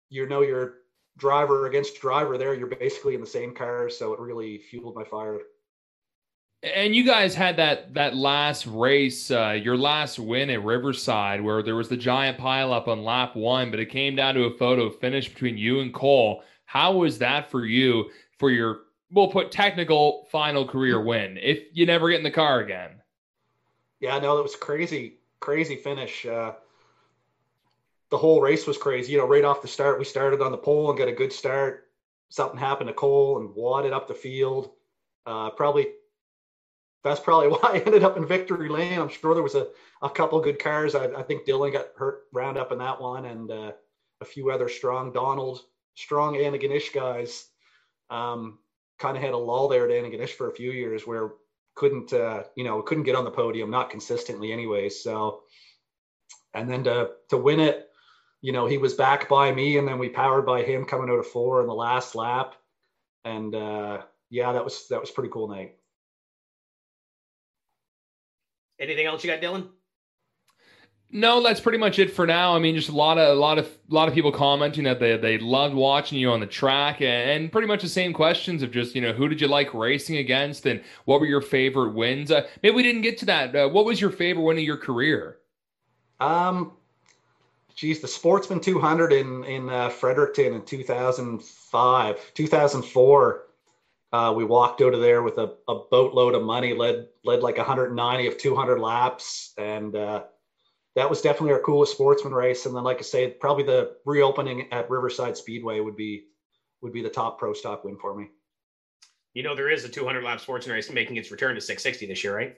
you 0.08 0.26
know 0.28 0.42
your 0.42 0.74
driver 1.18 1.66
against 1.66 2.00
driver 2.00 2.36
there 2.38 2.54
you're 2.54 2.66
basically 2.66 3.14
in 3.14 3.20
the 3.20 3.26
same 3.26 3.54
car 3.54 3.88
so 3.88 4.12
it 4.12 4.20
really 4.20 4.58
fueled 4.58 4.94
my 4.94 5.04
fire 5.04 5.38
And 6.62 6.94
you 6.94 7.04
guys 7.04 7.34
had 7.34 7.56
that 7.58 7.94
that 7.94 8.16
last 8.16 8.66
race, 8.66 9.30
uh, 9.30 9.50
your 9.62 9.76
last 9.76 10.18
win 10.18 10.50
at 10.50 10.64
Riverside, 10.64 11.40
where 11.40 11.62
there 11.62 11.76
was 11.76 11.88
the 11.88 11.96
giant 11.96 12.38
pileup 12.38 12.88
on 12.88 13.04
lap 13.04 13.36
one, 13.36 13.70
but 13.70 13.78
it 13.78 13.86
came 13.90 14.16
down 14.16 14.34
to 14.34 14.44
a 14.44 14.56
photo 14.56 14.90
finish 14.90 15.28
between 15.28 15.56
you 15.58 15.80
and 15.80 15.92
Cole. 15.94 16.42
How 16.64 16.92
was 16.92 17.18
that 17.18 17.50
for 17.50 17.64
you 17.64 18.10
for 18.38 18.50
your 18.50 18.80
we'll 19.10 19.28
put 19.30 19.52
technical 19.52 20.26
final 20.32 20.66
career 20.66 21.00
win 21.00 21.38
if 21.40 21.60
you 21.72 21.86
never 21.86 22.10
get 22.10 22.18
in 22.18 22.24
the 22.24 22.30
car 22.30 22.60
again? 22.60 22.90
Yeah, 24.00 24.18
no, 24.18 24.38
it 24.38 24.42
was 24.42 24.56
crazy, 24.56 25.18
crazy 25.40 25.76
finish. 25.76 26.26
Uh, 26.26 26.52
the 28.10 28.18
whole 28.18 28.40
race 28.40 28.66
was 28.66 28.78
crazy. 28.78 29.12
You 29.12 29.18
know, 29.18 29.26
right 29.26 29.44
off 29.44 29.62
the 29.62 29.68
start, 29.68 29.98
we 29.98 30.04
started 30.04 30.40
on 30.40 30.52
the 30.52 30.58
pole 30.58 30.90
and 30.90 30.98
got 30.98 31.08
a 31.08 31.12
good 31.12 31.32
start. 31.32 31.84
Something 32.28 32.58
happened 32.58 32.88
to 32.88 32.94
Cole 32.94 33.38
and 33.38 33.54
wadded 33.54 33.92
up 33.92 34.08
the 34.08 34.14
field. 34.14 34.70
Uh, 35.26 35.50
probably 35.50 35.88
that's 37.04 37.20
probably 37.20 37.48
why 37.50 37.60
I 37.62 37.78
ended 37.78 38.04
up 38.04 38.16
in 38.16 38.26
victory 38.26 38.68
lane. 38.68 38.98
I'm 38.98 39.08
sure 39.08 39.34
there 39.34 39.42
was 39.42 39.54
a, 39.54 39.68
a 40.02 40.10
couple 40.10 40.40
good 40.40 40.58
cars. 40.58 40.94
I, 40.94 41.06
I 41.06 41.22
think 41.22 41.46
Dylan 41.46 41.72
got 41.72 41.86
hurt 41.96 42.22
round 42.32 42.58
up 42.58 42.72
in 42.72 42.78
that 42.78 43.00
one, 43.00 43.24
and 43.24 43.50
uh, 43.50 43.72
a 44.20 44.24
few 44.24 44.50
other 44.50 44.68
strong 44.68 45.12
Donald, 45.12 45.60
strong 45.94 46.34
Antigonish 46.34 46.92
guys. 46.92 47.48
Um, 48.10 48.58
kind 48.98 49.16
of 49.16 49.22
had 49.22 49.34
a 49.34 49.38
lull 49.38 49.68
there 49.68 49.84
at 49.84 49.90
Antigonish 49.90 50.30
for 50.30 50.48
a 50.48 50.54
few 50.54 50.70
years 50.70 51.06
where 51.06 51.30
couldn't 51.74 52.12
uh, 52.12 52.44
you 52.56 52.64
know 52.64 52.82
couldn't 52.82 53.04
get 53.04 53.14
on 53.14 53.24
the 53.24 53.30
podium, 53.30 53.70
not 53.70 53.90
consistently 53.90 54.52
anyway. 54.52 54.88
So, 54.88 55.42
and 56.54 56.68
then 56.68 56.84
to 56.84 57.10
to 57.30 57.36
win 57.36 57.60
it, 57.60 57.85
you 58.46 58.52
know 58.52 58.68
he 58.68 58.78
was 58.78 58.94
back 58.94 59.28
by 59.28 59.50
me, 59.50 59.76
and 59.76 59.88
then 59.88 59.98
we 59.98 60.08
powered 60.08 60.46
by 60.46 60.62
him 60.62 60.84
coming 60.84 61.10
out 61.10 61.18
of 61.18 61.26
four 61.26 61.62
in 61.62 61.66
the 61.66 61.74
last 61.74 62.14
lap, 62.14 62.54
and 63.24 63.52
uh, 63.56 64.02
yeah, 64.30 64.52
that 64.52 64.62
was 64.62 64.86
that 64.86 65.00
was 65.00 65.10
pretty 65.10 65.30
cool 65.30 65.48
night. 65.48 65.74
Anything 68.78 69.06
else 69.06 69.24
you 69.24 69.30
got, 69.32 69.40
Dylan? 69.40 69.66
No, 71.10 71.42
that's 71.42 71.58
pretty 71.58 71.78
much 71.78 71.98
it 71.98 72.12
for 72.12 72.24
now. 72.24 72.54
I 72.54 72.60
mean, 72.60 72.76
just 72.76 72.88
a 72.88 72.94
lot 72.94 73.18
of 73.18 73.36
a 73.36 73.40
lot 73.40 73.58
of 73.58 73.66
a 73.66 73.92
lot 73.92 74.06
of 74.06 74.14
people 74.14 74.30
commenting 74.30 74.84
that 74.84 75.00
they 75.00 75.16
they 75.16 75.38
loved 75.38 75.74
watching 75.74 76.16
you 76.16 76.30
on 76.30 76.38
the 76.38 76.46
track, 76.46 77.00
and, 77.00 77.28
and 77.28 77.50
pretty 77.50 77.66
much 77.66 77.82
the 77.82 77.88
same 77.88 78.12
questions 78.12 78.62
of 78.62 78.70
just 78.70 78.94
you 78.94 79.00
know 79.00 79.12
who 79.12 79.26
did 79.26 79.40
you 79.40 79.48
like 79.48 79.74
racing 79.74 80.18
against, 80.18 80.66
and 80.66 80.84
what 81.04 81.18
were 81.18 81.26
your 81.26 81.40
favorite 81.40 81.94
wins. 81.94 82.30
Uh, 82.30 82.46
maybe 82.62 82.76
we 82.76 82.84
didn't 82.84 83.02
get 83.02 83.18
to 83.18 83.26
that. 83.26 83.56
Uh, 83.56 83.68
what 83.68 83.84
was 83.84 84.00
your 84.00 84.10
favorite 84.10 84.44
win 84.44 84.56
of 84.56 84.62
your 84.62 84.76
career? 84.76 85.38
Um, 86.20 86.76
geez, 87.76 88.00
the 88.00 88.08
Sportsman 88.08 88.60
200 88.60 89.12
in 89.12 89.44
in 89.44 89.68
uh, 89.68 89.90
Fredericton 89.90 90.54
in 90.54 90.62
2005, 90.62 92.34
2004. 92.34 93.42
Uh, 94.12 94.32
we 94.34 94.44
walked 94.44 94.80
out 94.80 94.94
of 94.94 95.00
there 95.00 95.22
with 95.22 95.36
a, 95.38 95.54
a 95.68 95.80
boatload 95.90 96.34
of 96.34 96.42
money, 96.42 96.74
led 96.74 97.08
led 97.24 97.42
like 97.42 97.58
190 97.58 98.26
of 98.26 98.38
200 98.38 98.80
laps, 98.80 99.52
and 99.58 99.94
uh, 99.94 100.24
that 100.94 101.08
was 101.10 101.20
definitely 101.20 101.52
our 101.52 101.60
coolest 101.60 101.92
sportsman 101.92 102.32
race. 102.32 102.66
And 102.66 102.74
then, 102.74 102.84
like 102.84 102.98
I 102.98 103.02
say, 103.02 103.30
probably 103.30 103.64
the 103.64 103.96
reopening 104.04 104.72
at 104.72 104.90
Riverside 104.90 105.36
Speedway 105.36 105.80
would 105.80 105.96
be 105.96 106.24
would 106.82 106.92
be 106.92 107.02
the 107.02 107.10
top 107.10 107.38
pro 107.38 107.52
stock 107.52 107.84
win 107.84 107.98
for 107.98 108.16
me. 108.16 108.28
You 109.34 109.42
know, 109.42 109.54
there 109.54 109.68
is 109.68 109.84
a 109.84 109.88
200 109.88 110.24
lap 110.24 110.40
sportsman 110.40 110.74
race 110.74 110.90
making 110.90 111.16
its 111.16 111.30
return 111.30 111.54
to 111.54 111.60
660 111.60 112.06
this 112.06 112.24
year, 112.24 112.34
right? 112.34 112.56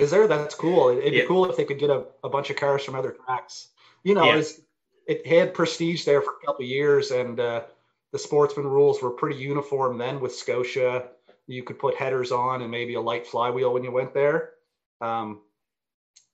Is 0.00 0.10
there? 0.10 0.26
That's 0.26 0.54
cool. 0.54 0.88
It'd 0.90 1.12
yeah. 1.12 1.22
be 1.22 1.26
cool 1.26 1.48
if 1.50 1.56
they 1.56 1.64
could 1.64 1.78
get 1.78 1.90
a, 1.90 2.04
a 2.24 2.28
bunch 2.28 2.50
of 2.50 2.56
cars 2.56 2.84
from 2.84 2.94
other 2.94 3.16
tracks. 3.24 3.68
You 4.02 4.14
know, 4.14 4.24
yeah. 4.24 4.42
it 5.06 5.26
had 5.26 5.54
prestige 5.54 6.04
there 6.04 6.22
for 6.22 6.34
a 6.42 6.46
couple 6.46 6.64
years, 6.64 7.10
and 7.10 7.38
uh, 7.38 7.62
the 8.12 8.18
sportsman 8.18 8.66
rules 8.66 9.02
were 9.02 9.10
pretty 9.10 9.40
uniform 9.40 9.98
then 9.98 10.20
with 10.20 10.34
Scotia. 10.34 11.08
You 11.46 11.62
could 11.62 11.78
put 11.78 11.96
headers 11.96 12.32
on 12.32 12.62
and 12.62 12.70
maybe 12.70 12.94
a 12.94 13.00
light 13.00 13.26
flywheel 13.26 13.72
when 13.72 13.84
you 13.84 13.90
went 13.90 14.14
there. 14.14 14.50
Um, 15.00 15.40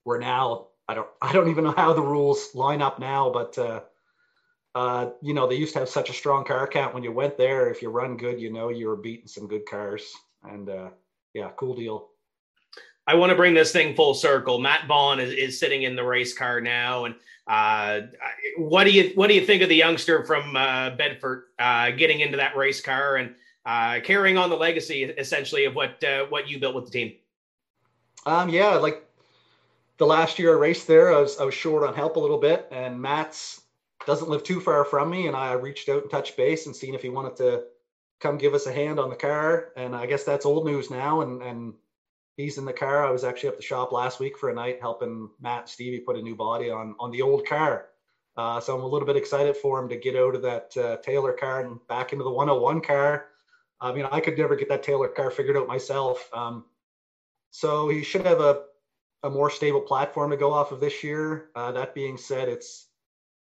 where 0.05 0.18
now 0.18 0.68
I 0.89 0.95
don't 0.95 1.09
I 1.20 1.32
don't 1.32 1.49
even 1.49 1.64
know 1.64 1.74
how 1.76 1.93
the 1.93 2.03
rules 2.03 2.55
line 2.55 2.82
up 2.82 2.99
now, 2.99 3.30
but 3.30 3.59
uh, 3.59 3.80
uh, 4.74 5.11
you 5.22 5.35
know 5.35 5.49
they 5.49 5.57
used 5.57 5.72
to 5.74 5.80
have 5.80 5.89
such 5.89 6.11
a 6.11 6.14
strong 6.14 6.45
car 6.45 6.66
count 6.66 6.95
when 6.95 7.03
you 7.03 7.12
went 7.12 7.37
there. 7.37 7.70
If 7.70 7.82
you 7.82 7.91
run 7.91 8.16
good, 8.16 8.41
you 8.41 8.53
know 8.53 8.68
you 8.68 8.89
were 8.89 8.97
beating 8.97 9.26
some 9.26 9.49
good 9.49 9.66
cars, 9.66 10.12
and 10.43 10.68
uh, 10.68 10.91
yeah, 11.32 11.51
cool 11.57 11.74
deal. 11.74 12.09
I 13.07 13.14
want 13.14 13.30
to 13.30 13.36
bring 13.36 13.55
this 13.55 13.72
thing 13.72 13.94
full 13.94 14.14
circle. 14.14 14.59
Matt 14.59 14.86
Vaughn 14.86 15.20
is, 15.20 15.32
is 15.32 15.59
sitting 15.59 15.82
in 15.82 15.94
the 15.94 16.05
race 16.05 16.32
car 16.32 16.61
now, 16.61 17.05
and 17.05 17.14
uh, 17.46 18.00
what 18.57 18.84
do 18.84 18.90
you 18.90 19.12
what 19.14 19.28
do 19.28 19.34
you 19.34 19.44
think 19.44 19.62
of 19.62 19.68
the 19.68 19.76
youngster 19.76 20.24
from 20.24 20.57
uh, 20.57 20.90
Bedford 20.90 21.44
uh, 21.59 21.90
getting 21.90 22.20
into 22.20 22.38
that 22.38 22.57
race 22.57 22.80
car 22.80 23.16
and 23.16 23.34
uh, 23.66 24.00
carrying 24.02 24.38
on 24.38 24.48
the 24.48 24.57
legacy 24.57 25.05
essentially 25.05 25.66
of 25.66 25.74
what 25.74 26.02
uh, 26.02 26.24
what 26.26 26.48
you 26.48 26.59
built 26.59 26.74
with 26.74 26.86
the 26.86 26.90
team? 26.90 27.12
Um, 28.26 28.48
yeah, 28.48 28.76
like 28.76 29.07
the 29.98 30.07
last 30.07 30.38
year 30.38 30.57
I 30.57 30.59
raced 30.59 30.86
there, 30.86 31.14
I 31.14 31.20
was 31.20 31.38
I 31.38 31.44
was 31.44 31.55
short 31.55 31.86
on 31.86 31.94
help 31.94 32.16
a 32.16 32.20
little 32.20 32.38
bit, 32.38 32.66
and 32.70 33.00
Matt's 33.00 33.61
doesn't 34.07 34.28
live 34.28 34.44
too 34.44 34.61
far 34.61 34.84
from 34.84 35.11
me, 35.11 35.26
and 35.26 35.36
I 35.36 35.52
reached 35.52 35.88
out 35.88 36.02
and 36.02 36.11
touched 36.11 36.36
base 36.36 36.66
and 36.66 36.74
seen 36.74 36.94
if 36.94 37.02
he 37.02 37.09
wanted 37.09 37.36
to 37.36 37.64
come 38.20 38.38
give 38.38 38.55
us 38.55 38.66
a 38.66 38.72
hand 38.72 38.98
on 38.98 39.11
the 39.11 39.16
car, 39.16 39.72
and 39.76 39.94
I 39.94 40.07
guess 40.07 40.24
that's 40.24 40.46
old 40.46 40.64
news 40.64 40.90
now, 40.90 41.20
and 41.20 41.42
and 41.42 41.74
he's 42.37 42.59
in 42.59 42.64
the 42.64 42.72
car. 42.72 43.05
I 43.07 43.11
was 43.11 43.24
actually 43.24 43.51
at 43.51 43.57
the 43.57 43.62
shop 43.62 43.93
last 43.93 44.20
week 44.20 44.39
for 44.39 44.51
a 44.51 44.55
night 44.55 44.78
helping 44.80 45.30
Matt 45.41 45.68
Stevie 45.68 46.01
put 46.01 46.16
a 46.16 46.22
new 46.22 46.35
body 46.35 46.70
on 46.70 46.95
on 46.99 47.11
the 47.11 47.22
old 47.22 47.47
car. 47.47 47.87
Uh, 48.37 48.61
so 48.61 48.76
I'm 48.76 48.82
a 48.82 48.87
little 48.87 49.07
bit 49.07 49.16
excited 49.16 49.57
for 49.57 49.80
him 49.80 49.89
to 49.89 49.97
get 49.97 50.16
out 50.16 50.35
of 50.35 50.43
that 50.43 50.76
uh, 50.76 50.97
Taylor 50.99 51.32
car 51.32 51.64
and 51.64 51.78
back 51.87 52.12
into 52.12 52.24
the 52.24 52.30
101 52.30 52.80
car. 52.80 53.26
I 53.80 53.93
mean, 53.93 54.07
I 54.11 54.18
could 54.18 54.37
never 54.37 54.57
get 54.57 54.68
that 54.70 54.82
Taylor 54.82 55.07
car 55.09 55.30
figured 55.30 55.57
out 55.57 55.68
myself. 55.68 56.28
Um, 56.32 56.64
so 57.51 57.89
he 57.89 58.03
should 58.03 58.26
have 58.26 58.41
a 58.41 58.62
a 59.24 59.30
more 59.30 59.49
stable 59.49 59.80
platform 59.80 60.30
to 60.30 60.37
go 60.37 60.53
off 60.53 60.70
of 60.70 60.80
this 60.80 61.03
year. 61.03 61.49
Uh, 61.57 61.72
that 61.72 61.95
being 61.95 62.18
said, 62.18 62.49
it's 62.49 62.89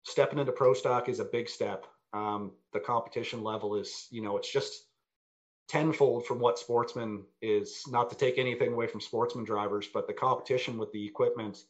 stepping 0.04 0.38
into 0.38 0.52
pro 0.52 0.74
stock 0.74 1.08
is 1.08 1.20
a 1.20 1.26
big 1.26 1.48
step. 1.48 1.86
Um, 2.14 2.52
the 2.74 2.80
competition 2.82 3.42
level 3.42 3.76
is, 3.76 4.08
you 4.12 4.22
know, 4.22 4.36
it's 4.36 4.52
just 4.52 4.84
tenfold 5.72 6.26
from 6.26 6.40
what 6.40 6.60
sportsman 6.60 7.24
is. 7.42 7.84
Not 7.88 8.10
to 8.10 8.18
take 8.18 8.38
anything 8.38 8.74
away 8.74 8.88
from 8.88 9.02
sportsman 9.02 9.46
drivers, 9.46 9.88
but 9.88 10.08
the 10.08 10.14
competition 10.14 10.78
with 10.78 10.92
the 10.92 11.06
equipment, 11.06 11.64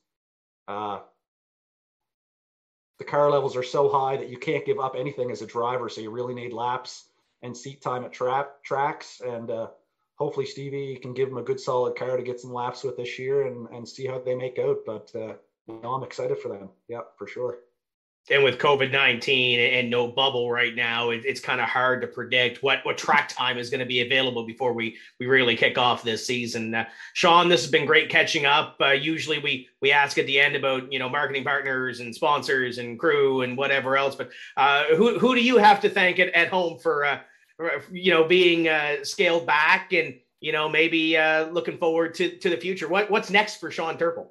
uh, 0.67 0.99
the 2.97 3.05
car 3.05 3.29
levels 3.29 3.55
are 3.55 3.63
so 3.63 3.89
high 3.89 4.17
that 4.17 4.29
you 4.29 4.37
can't 4.37 4.65
give 4.65 4.79
up 4.79 4.95
anything 4.97 5.31
as 5.31 5.41
a 5.41 5.47
driver. 5.47 5.89
So 5.89 6.01
you 6.01 6.11
really 6.11 6.33
need 6.33 6.53
laps 6.53 7.05
and 7.41 7.55
seat 7.55 7.81
time 7.81 8.03
at 8.03 8.13
trap 8.13 8.63
tracks 8.63 9.21
and. 9.21 9.49
Uh, 9.49 9.67
hopefully 10.15 10.45
Stevie 10.45 10.97
can 10.97 11.15
give 11.15 11.29
him 11.29 11.37
a 11.37 11.41
good 11.41 11.59
solid 11.59 11.95
car 11.95 12.15
to 12.15 12.21
get 12.21 12.39
some 12.39 12.53
laps 12.53 12.83
with 12.83 12.95
this 12.95 13.17
year 13.17 13.47
and, 13.47 13.67
and 13.69 13.89
see 13.89 14.05
how 14.05 14.19
they 14.19 14.35
make 14.35 14.59
out. 14.59 14.77
But 14.85 15.11
uh, 15.15 15.33
know, 15.67 15.93
I'm 15.93 16.03
excited 16.03 16.37
for 16.37 16.49
them. 16.49 16.69
Yeah, 16.87 17.01
for 17.17 17.27
sure. 17.27 17.59
And 18.29 18.43
with 18.43 18.59
COVID 18.59 18.91
nineteen 18.91 19.59
and 19.59 19.89
no 19.89 20.07
bubble 20.07 20.51
right 20.51 20.75
now, 20.75 21.09
it, 21.09 21.23
it's 21.25 21.41
kind 21.41 21.59
of 21.59 21.67
hard 21.67 22.01
to 22.01 22.07
predict 22.07 22.61
what 22.61 22.85
what 22.85 22.97
track 22.97 23.29
time 23.29 23.57
is 23.57 23.69
going 23.69 23.79
to 23.79 23.85
be 23.85 24.01
available 24.01 24.45
before 24.45 24.73
we 24.73 24.95
we 25.19 25.25
really 25.25 25.55
kick 25.55 25.77
off 25.77 26.03
this 26.03 26.25
season. 26.25 26.75
Uh, 26.75 26.85
Sean, 27.13 27.49
this 27.49 27.61
has 27.61 27.71
been 27.71 27.85
great 27.85 28.09
catching 28.09 28.45
up. 28.45 28.77
Uh, 28.79 28.91
usually 28.91 29.39
we 29.39 29.67
we 29.81 29.91
ask 29.91 30.17
at 30.17 30.27
the 30.27 30.39
end 30.39 30.55
about 30.55 30.91
you 30.93 30.99
know 30.99 31.09
marketing 31.09 31.43
partners 31.43 31.99
and 31.99 32.13
sponsors 32.13 32.77
and 32.77 32.99
crew 32.99 33.41
and 33.41 33.57
whatever 33.57 33.97
else, 33.97 34.15
but 34.15 34.29
uh, 34.55 34.85
who 34.95 35.17
who 35.17 35.33
do 35.33 35.41
you 35.41 35.57
have 35.57 35.81
to 35.81 35.89
thank 35.89 36.19
at, 36.19 36.29
at 36.29 36.49
home 36.49 36.77
for 36.77 37.03
uh, 37.03 37.19
you 37.91 38.11
know, 38.11 38.23
being 38.23 38.67
uh, 38.67 39.03
scaled 39.03 39.45
back 39.45 39.93
and 39.93 40.15
you 40.39 40.51
know 40.51 40.67
maybe 40.69 41.17
uh, 41.17 41.47
looking 41.47 41.77
forward 41.77 42.13
to 42.15 42.37
to 42.37 42.49
the 42.49 42.57
future. 42.57 42.87
What 42.87 43.09
what's 43.09 43.29
next 43.29 43.57
for 43.57 43.71
Sean 43.71 43.97
Turple? 43.97 44.27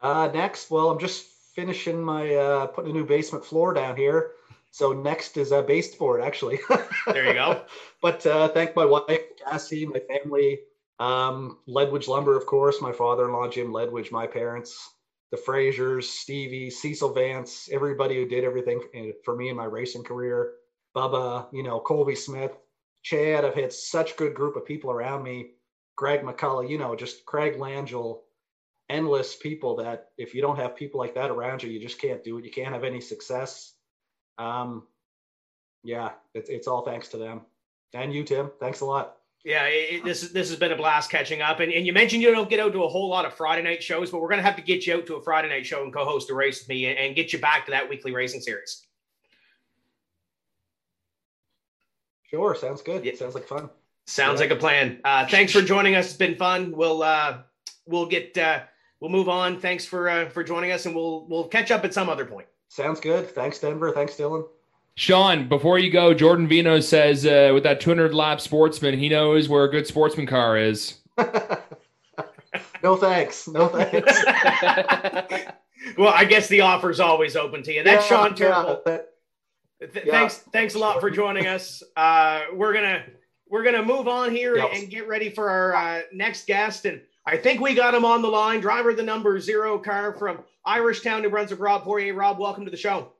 Uh, 0.00 0.30
next, 0.32 0.70
well, 0.70 0.90
I'm 0.90 0.98
just 0.98 1.26
finishing 1.56 2.00
my 2.02 2.34
uh, 2.34 2.66
putting 2.66 2.90
a 2.90 2.94
new 2.94 3.06
basement 3.06 3.44
floor 3.44 3.74
down 3.74 3.96
here. 3.96 4.32
So 4.70 4.92
next 4.92 5.38
is 5.38 5.52
a 5.52 5.62
baseboard, 5.62 6.20
actually. 6.20 6.60
there 7.06 7.26
you 7.26 7.32
go. 7.32 7.62
but 8.02 8.24
uh, 8.26 8.48
thank 8.48 8.76
my 8.76 8.84
wife, 8.84 9.22
Cassie, 9.42 9.86
my 9.86 10.00
family, 10.00 10.60
um, 10.98 11.58
Ledwidge 11.66 12.08
Lumber, 12.08 12.36
of 12.36 12.44
course, 12.44 12.82
my 12.82 12.92
father-in-law, 12.92 13.48
Jim 13.48 13.72
Ledwidge, 13.72 14.12
my 14.12 14.26
parents, 14.26 14.90
the 15.30 15.38
Frasers, 15.38 16.04
Stevie, 16.04 16.68
Cecil 16.68 17.14
Vance, 17.14 17.70
everybody 17.72 18.16
who 18.16 18.28
did 18.28 18.44
everything 18.44 18.82
for 19.24 19.34
me 19.34 19.48
in 19.48 19.56
my 19.56 19.64
racing 19.64 20.04
career. 20.04 20.52
Bubba, 20.94 21.46
you 21.52 21.62
know, 21.62 21.80
Colby 21.80 22.14
Smith, 22.14 22.56
Chad. 23.02 23.44
I've 23.44 23.54
had 23.54 23.72
such 23.72 24.12
a 24.12 24.16
good 24.16 24.34
group 24.34 24.56
of 24.56 24.66
people 24.66 24.90
around 24.90 25.22
me. 25.22 25.52
Greg 25.96 26.20
McCullough, 26.20 26.68
you 26.68 26.76
know, 26.76 26.94
just 26.94 27.24
Craig 27.24 27.56
Langell, 27.56 28.20
endless 28.88 29.34
people 29.36 29.76
that 29.76 30.10
if 30.16 30.34
you 30.34 30.42
don't 30.42 30.56
have 30.56 30.76
people 30.76 31.00
like 31.00 31.14
that 31.14 31.30
around 31.30 31.62
you, 31.62 31.70
you 31.70 31.80
just 31.80 32.00
can't 32.00 32.22
do 32.22 32.38
it. 32.38 32.44
You 32.44 32.50
can't 32.50 32.72
have 32.72 32.84
any 32.84 33.00
success. 33.00 33.74
Um, 34.38 34.86
yeah, 35.82 36.10
it's 36.34 36.50
it's 36.50 36.66
all 36.66 36.84
thanks 36.84 37.08
to 37.08 37.16
them. 37.16 37.42
And 37.94 38.12
you, 38.12 38.24
Tim. 38.24 38.50
Thanks 38.60 38.80
a 38.80 38.84
lot. 38.84 39.16
Yeah, 39.44 39.64
it, 39.66 40.04
this 40.04 40.22
this 40.32 40.50
has 40.50 40.58
been 40.58 40.72
a 40.72 40.76
blast 40.76 41.10
catching 41.10 41.40
up. 41.40 41.60
And, 41.60 41.72
and 41.72 41.86
you 41.86 41.92
mentioned 41.92 42.22
you 42.22 42.32
don't 42.32 42.50
get 42.50 42.58
out 42.58 42.72
to 42.72 42.82
a 42.82 42.88
whole 42.88 43.08
lot 43.08 43.24
of 43.24 43.34
Friday 43.34 43.62
night 43.62 43.82
shows, 43.82 44.10
but 44.10 44.20
we're 44.20 44.28
going 44.28 44.40
to 44.40 44.44
have 44.44 44.56
to 44.56 44.62
get 44.62 44.86
you 44.86 44.94
out 44.94 45.06
to 45.06 45.14
a 45.14 45.22
Friday 45.22 45.48
night 45.48 45.64
show 45.64 45.84
and 45.84 45.92
co-host 45.92 46.30
a 46.30 46.34
race 46.34 46.60
with 46.60 46.68
me 46.68 46.86
and, 46.86 46.98
and 46.98 47.14
get 47.14 47.32
you 47.32 47.38
back 47.38 47.64
to 47.66 47.70
that 47.70 47.88
weekly 47.88 48.12
racing 48.12 48.40
series. 48.40 48.84
Sure, 52.24 52.56
sounds 52.56 52.82
good. 52.82 53.04
Yeah. 53.04 53.14
Sounds 53.14 53.36
like 53.36 53.46
fun. 53.46 53.70
Sounds 54.06 54.40
like 54.40 54.50
a 54.50 54.56
plan. 54.56 55.00
Uh, 55.04 55.26
thanks 55.26 55.52
for 55.52 55.62
joining 55.62 55.94
us. 55.94 56.06
It's 56.06 56.16
been 56.16 56.36
fun. 56.36 56.72
We'll 56.72 57.02
uh, 57.02 57.38
we'll 57.86 58.06
get 58.06 58.36
uh, 58.36 58.62
we'll 59.00 59.10
move 59.10 59.28
on. 59.28 59.58
Thanks 59.60 59.84
for 59.84 60.08
uh, 60.08 60.28
for 60.28 60.42
joining 60.44 60.72
us, 60.72 60.86
and 60.86 60.94
we'll 60.94 61.26
we'll 61.28 61.48
catch 61.48 61.70
up 61.70 61.84
at 61.84 61.92
some 61.94 62.08
other 62.08 62.24
point. 62.24 62.46
Sounds 62.68 63.00
good. 63.00 63.28
Thanks, 63.30 63.58
Denver. 63.58 63.92
Thanks, 63.92 64.14
Dylan. 64.14 64.44
Sean, 64.96 65.46
before 65.48 65.78
you 65.78 65.90
go, 65.90 66.14
Jordan 66.14 66.48
Vino 66.48 66.80
says 66.80 67.26
uh, 67.26 67.50
with 67.52 67.62
that 67.64 67.80
200 67.80 68.14
lap 68.14 68.40
sportsman, 68.40 68.98
he 68.98 69.08
knows 69.10 69.48
where 69.48 69.64
a 69.64 69.70
good 69.70 69.86
sportsman 69.86 70.26
car 70.26 70.56
is. 70.56 70.94
no 72.82 72.96
thanks. 72.96 73.46
No 73.48 73.68
thanks. 73.68 74.12
well, 75.98 76.12
I 76.14 76.24
guess 76.24 76.48
the 76.48 76.62
offer's 76.62 77.00
always 77.00 77.36
open 77.36 77.62
to 77.64 77.72
you. 77.72 77.82
That's 77.82 78.08
Yeah, 78.10 78.16
Sean 78.26 78.30
Turple. 78.34 78.38
yeah, 78.68 78.76
that- 78.86 79.08
Th- 79.92 80.06
Yeah. 80.06 80.12
Thanks, 80.12 80.38
thanks 80.52 80.74
a 80.74 80.78
lot 80.78 81.00
for 81.00 81.10
joining 81.10 81.46
us. 81.46 81.82
Uh, 81.96 82.44
we're 82.54 82.72
gonna 82.72 83.04
we're 83.50 83.62
gonna 83.62 83.82
move 83.84 84.08
on 84.08 84.30
here 84.34 84.56
Yep. 84.56 84.70
and 84.72 84.88
get 84.90 85.06
ready 85.06 85.28
for 85.28 85.50
our 85.50 85.74
uh, 85.74 86.00
next 86.14 86.46
guest, 86.46 86.86
and 86.86 87.02
I 87.28 87.36
think 87.36 87.60
we 87.60 87.74
got 87.74 87.92
him 87.92 88.04
on 88.04 88.22
the 88.22 88.28
line. 88.28 88.60
Driver 88.60 88.94
the 88.94 89.02
number 89.02 89.40
zero 89.40 89.78
car 89.78 90.12
from 90.12 90.44
Irish 90.64 91.00
Town, 91.00 91.22
New 91.22 91.30
Brunswick, 91.30 91.58
Rob 91.58 91.82
Poirier. 91.82 92.14
Rob, 92.14 92.38
welcome 92.38 92.64
to 92.64 92.70
the 92.70 92.76
show. 92.76 93.12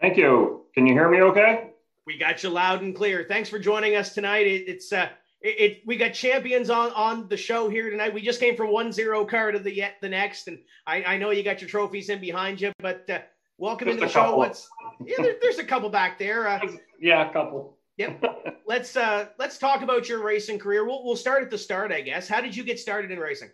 Thank 0.00 0.16
you. 0.16 0.64
Can 0.74 0.86
you 0.86 0.92
hear 0.92 1.08
me 1.08 1.22
okay? 1.22 1.70
We 2.04 2.18
got 2.18 2.42
you 2.42 2.50
loud 2.50 2.82
and 2.82 2.94
clear. 2.96 3.24
Thanks 3.28 3.48
for 3.48 3.60
joining 3.60 3.94
us 3.94 4.12
tonight. 4.12 4.48
It, 4.48 4.68
it's 4.68 4.92
uh, 4.92 5.08
it, 5.40 5.60
it 5.60 5.82
we 5.86 5.96
got 5.96 6.14
champions 6.14 6.68
on 6.68 6.90
on 6.92 7.28
the 7.28 7.36
show 7.36 7.68
here 7.68 7.90
tonight. 7.90 8.12
We 8.12 8.22
just 8.22 8.40
came 8.40 8.56
from 8.56 8.72
one 8.72 8.90
zero 8.90 9.24
car 9.24 9.52
to 9.52 9.60
the 9.60 9.72
yet 9.72 9.94
the 10.02 10.08
next, 10.08 10.48
and 10.48 10.58
I, 10.84 11.04
I 11.04 11.16
know 11.16 11.30
you 11.30 11.44
got 11.44 11.60
your 11.60 11.70
trophies 11.70 12.10
in 12.10 12.20
behind 12.20 12.60
you, 12.60 12.72
but 12.80 13.08
uh, 13.08 13.20
welcome 13.56 13.86
Just 13.86 14.02
into 14.02 14.06
the 14.06 14.12
show. 14.12 14.36
What's 14.36 14.68
yeah, 15.04 15.16
there, 15.18 15.36
there's 15.40 15.58
a 15.58 15.64
couple 15.64 15.90
back 15.90 16.18
there. 16.18 16.48
Uh, 16.48 16.60
Yeah, 17.00 17.30
a 17.30 17.32
couple. 17.32 17.75
Yep. 17.96 18.62
let's 18.66 18.96
uh 18.96 19.26
let's 19.38 19.58
talk 19.58 19.82
about 19.82 20.08
your 20.08 20.22
racing 20.22 20.58
career. 20.58 20.84
We'll 20.84 21.04
we'll 21.04 21.16
start 21.16 21.42
at 21.42 21.50
the 21.50 21.58
start, 21.58 21.92
I 21.92 22.00
guess. 22.00 22.28
How 22.28 22.40
did 22.40 22.54
you 22.54 22.62
get 22.62 22.78
started 22.78 23.10
in 23.10 23.18
racing? 23.18 23.50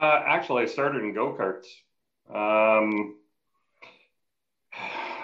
Uh, 0.00 0.22
actually, 0.26 0.62
I 0.62 0.66
started 0.66 1.02
in 1.02 1.12
go 1.12 1.34
karts. 1.34 1.66
Um, 2.34 3.16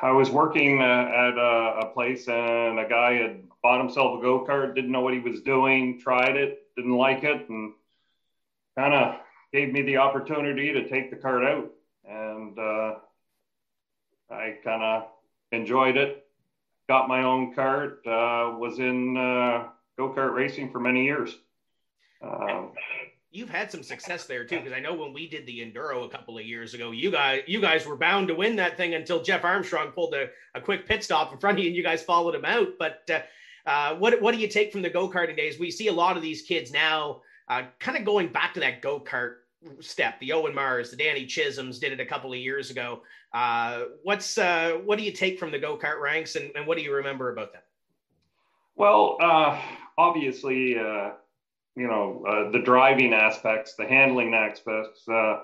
I 0.02 0.10
was 0.10 0.30
working 0.30 0.82
uh, 0.82 0.84
at 0.84 1.38
a, 1.38 1.86
a 1.86 1.90
place, 1.94 2.28
and 2.28 2.78
a 2.78 2.86
guy 2.88 3.14
had 3.14 3.42
bought 3.62 3.80
himself 3.80 4.18
a 4.18 4.22
go 4.22 4.44
kart. 4.44 4.74
Didn't 4.74 4.92
know 4.92 5.00
what 5.00 5.14
he 5.14 5.20
was 5.20 5.40
doing. 5.40 5.98
Tried 5.98 6.36
it, 6.36 6.74
didn't 6.76 6.96
like 6.96 7.24
it, 7.24 7.48
and 7.48 7.72
kind 8.76 8.92
of 8.92 9.16
gave 9.52 9.72
me 9.72 9.82
the 9.82 9.96
opportunity 9.96 10.72
to 10.72 10.88
take 10.88 11.10
the 11.10 11.16
cart 11.16 11.44
out. 11.44 11.70
And 12.06 12.58
uh, 12.58 12.94
I 14.30 14.56
kind 14.62 14.82
of 14.82 15.08
enjoyed 15.52 15.96
it. 15.96 16.25
Got 16.88 17.08
my 17.08 17.22
own 17.22 17.54
cart. 17.54 18.00
Uh, 18.06 18.56
was 18.58 18.78
in 18.78 19.16
uh, 19.16 19.68
go 19.96 20.12
kart 20.14 20.34
racing 20.34 20.70
for 20.70 20.80
many 20.80 21.04
years. 21.04 21.36
Um, 22.22 22.72
You've 23.32 23.50
had 23.50 23.70
some 23.70 23.82
success 23.82 24.24
there 24.24 24.44
too, 24.44 24.58
because 24.58 24.72
I 24.72 24.80
know 24.80 24.94
when 24.94 25.12
we 25.12 25.28
did 25.28 25.44
the 25.46 25.58
enduro 25.60 26.06
a 26.06 26.08
couple 26.08 26.38
of 26.38 26.46
years 26.46 26.72
ago, 26.72 26.92
you 26.92 27.10
guys 27.10 27.42
you 27.46 27.60
guys 27.60 27.84
were 27.84 27.96
bound 27.96 28.28
to 28.28 28.34
win 28.34 28.56
that 28.56 28.76
thing 28.76 28.94
until 28.94 29.22
Jeff 29.22 29.44
Armstrong 29.44 29.90
pulled 29.90 30.14
a, 30.14 30.28
a 30.54 30.60
quick 30.60 30.86
pit 30.86 31.04
stop 31.04 31.32
in 31.32 31.38
front 31.38 31.58
of 31.58 31.64
you, 31.64 31.68
and 31.68 31.76
you 31.76 31.82
guys 31.82 32.02
followed 32.02 32.34
him 32.34 32.44
out. 32.46 32.68
But 32.78 33.10
uh, 33.10 33.68
uh, 33.68 33.96
what 33.96 34.22
what 34.22 34.32
do 34.32 34.40
you 34.40 34.48
take 34.48 34.72
from 34.72 34.80
the 34.80 34.88
go 34.88 35.10
karting 35.10 35.36
days? 35.36 35.58
We 35.58 35.70
see 35.70 35.88
a 35.88 35.92
lot 35.92 36.16
of 36.16 36.22
these 36.22 36.42
kids 36.42 36.72
now, 36.72 37.20
uh, 37.48 37.64
kind 37.78 37.98
of 37.98 38.04
going 38.04 38.28
back 38.28 38.54
to 38.54 38.60
that 38.60 38.80
go 38.80 39.00
kart 39.00 39.34
step. 39.80 40.18
The 40.20 40.32
Owen 40.32 40.54
Mars, 40.54 40.90
the 40.90 40.96
Danny 40.96 41.26
Chisholms 41.26 41.78
did 41.78 41.92
it 41.92 42.00
a 42.00 42.06
couple 42.06 42.32
of 42.32 42.38
years 42.38 42.70
ago. 42.70 43.02
Uh, 43.32 43.84
what's 44.02 44.38
uh, 44.38 44.78
what 44.84 44.98
do 44.98 45.04
you 45.04 45.12
take 45.12 45.38
from 45.38 45.50
the 45.50 45.58
go 45.58 45.76
kart 45.76 46.00
ranks, 46.00 46.36
and, 46.36 46.50
and 46.54 46.66
what 46.66 46.76
do 46.76 46.82
you 46.84 46.94
remember 46.94 47.32
about 47.32 47.52
them? 47.52 47.62
Well, 48.76 49.16
uh, 49.20 49.60
obviously, 49.96 50.78
uh, 50.78 51.12
you 51.76 51.86
know, 51.86 52.24
uh, 52.28 52.50
the 52.50 52.58
driving 52.58 53.14
aspects, 53.14 53.74
the 53.74 53.86
handling 53.86 54.34
aspects, 54.34 55.08
uh, 55.08 55.40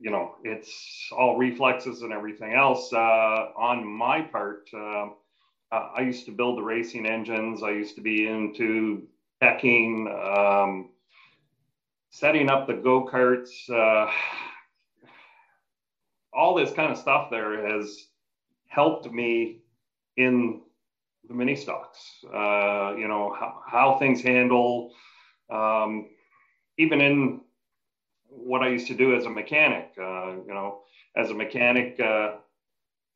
you 0.00 0.10
know, 0.10 0.36
it's 0.44 1.08
all 1.16 1.36
reflexes 1.36 2.02
and 2.02 2.12
everything 2.12 2.52
else. 2.54 2.92
On 2.92 3.84
my 3.84 4.20
part, 4.20 4.68
I 5.72 6.00
used 6.00 6.24
to 6.26 6.32
build 6.32 6.58
the 6.58 6.62
racing 6.62 7.06
engines. 7.06 7.62
I 7.62 7.70
used 7.70 7.96
to 7.96 8.00
be 8.00 8.28
into 8.28 9.08
decking, 9.40 10.08
um, 10.08 10.90
setting 12.10 12.50
up 12.50 12.66
the 12.66 12.74
go 12.74 13.06
karts. 13.06 13.68
Uh, 13.70 14.10
all 16.32 16.54
this 16.54 16.72
kind 16.72 16.92
of 16.92 16.98
stuff 16.98 17.30
there 17.30 17.68
has 17.68 18.06
helped 18.68 19.10
me 19.10 19.62
in 20.16 20.60
the 21.28 21.34
mini 21.34 21.56
stocks, 21.56 21.98
uh, 22.26 22.94
you 22.96 23.08
know, 23.08 23.34
how, 23.38 23.60
how 23.66 23.98
things 23.98 24.22
handle, 24.22 24.92
um, 25.50 26.08
even 26.78 27.00
in 27.00 27.40
what 28.28 28.62
I 28.62 28.68
used 28.68 28.86
to 28.88 28.94
do 28.94 29.14
as 29.14 29.24
a 29.24 29.30
mechanic, 29.30 29.92
uh, 30.00 30.32
you 30.46 30.54
know, 30.54 30.82
as 31.16 31.30
a 31.30 31.34
mechanic, 31.34 31.98
uh, 32.00 32.36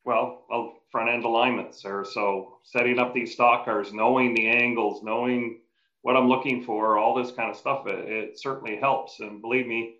well, 0.05 0.45
well, 0.49 0.81
front 0.91 1.09
end 1.09 1.23
alignments 1.23 1.81
so 1.81 2.57
setting 2.63 2.99
up 2.99 3.13
these 3.13 3.33
stock 3.33 3.65
cars, 3.65 3.93
knowing 3.93 4.33
the 4.35 4.47
angles, 4.47 5.01
knowing 5.03 5.59
what 6.03 6.15
I'm 6.15 6.27
looking 6.27 6.63
for, 6.63 6.97
all 6.97 7.15
this 7.15 7.31
kind 7.31 7.49
of 7.49 7.57
stuff, 7.57 7.87
it, 7.87 8.07
it 8.07 8.39
certainly 8.39 8.77
helps. 8.77 9.19
And 9.19 9.41
believe 9.41 9.65
me, 9.65 9.95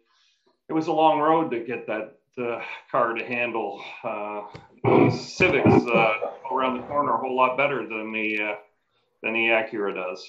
it 0.69 0.73
was 0.73 0.87
a 0.87 0.91
long 0.91 1.19
road 1.19 1.49
to 1.51 1.59
get 1.61 1.87
that 1.87 2.19
uh, 2.37 2.61
car 2.91 3.13
to 3.13 3.25
handle 3.25 3.81
uh, 4.03 4.41
Civics 5.09 5.73
uh, 5.73 6.13
around 6.51 6.77
the 6.77 6.83
corner 6.87 7.13
a 7.13 7.17
whole 7.17 7.35
lot 7.35 7.57
better 7.57 7.87
than 7.87 8.11
the 8.11 8.37
uh, 8.41 8.55
than 9.21 9.33
the 9.33 9.47
Acura 9.47 9.95
does. 9.95 10.27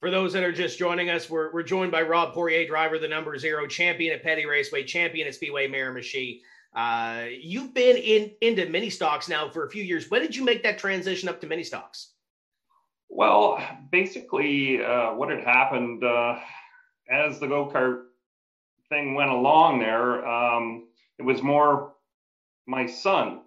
For 0.00 0.10
those 0.10 0.32
that 0.32 0.44
are 0.44 0.52
just 0.52 0.78
joining 0.78 1.10
us, 1.10 1.28
we're, 1.28 1.52
we're 1.52 1.64
joined 1.64 1.90
by 1.90 2.02
Rob 2.02 2.32
Poirier, 2.32 2.66
driver, 2.66 2.98
the 2.98 3.08
number 3.08 3.36
zero 3.36 3.66
champion 3.66 4.14
at 4.14 4.22
Petty 4.22 4.46
Raceway, 4.46 4.84
champion 4.84 5.26
at 5.26 5.34
Speedway 5.34 5.68
Miramichi. 5.68 6.40
Uh, 6.74 7.24
you've 7.38 7.74
been 7.74 7.96
in 7.96 8.30
into 8.40 8.66
mini 8.70 8.88
stocks 8.88 9.28
now 9.28 9.50
for 9.50 9.66
a 9.66 9.70
few 9.70 9.82
years. 9.82 10.10
When 10.10 10.22
did 10.22 10.34
you 10.34 10.44
make 10.44 10.62
that 10.62 10.78
transition 10.78 11.28
up 11.28 11.40
to 11.42 11.46
mini 11.46 11.64
stocks? 11.64 12.12
Well, 13.08 13.58
basically, 13.90 14.82
uh, 14.84 15.14
what 15.14 15.30
had 15.30 15.42
happened 15.44 16.04
uh, 16.04 16.38
as 17.10 17.40
the 17.40 17.46
go 17.46 17.66
kart 17.70 18.04
thing 18.88 19.14
went 19.14 19.30
along 19.30 19.80
there, 19.80 20.26
um, 20.26 20.88
it 21.18 21.22
was 21.22 21.42
more 21.42 21.94
my 22.66 22.86
son 22.86 23.42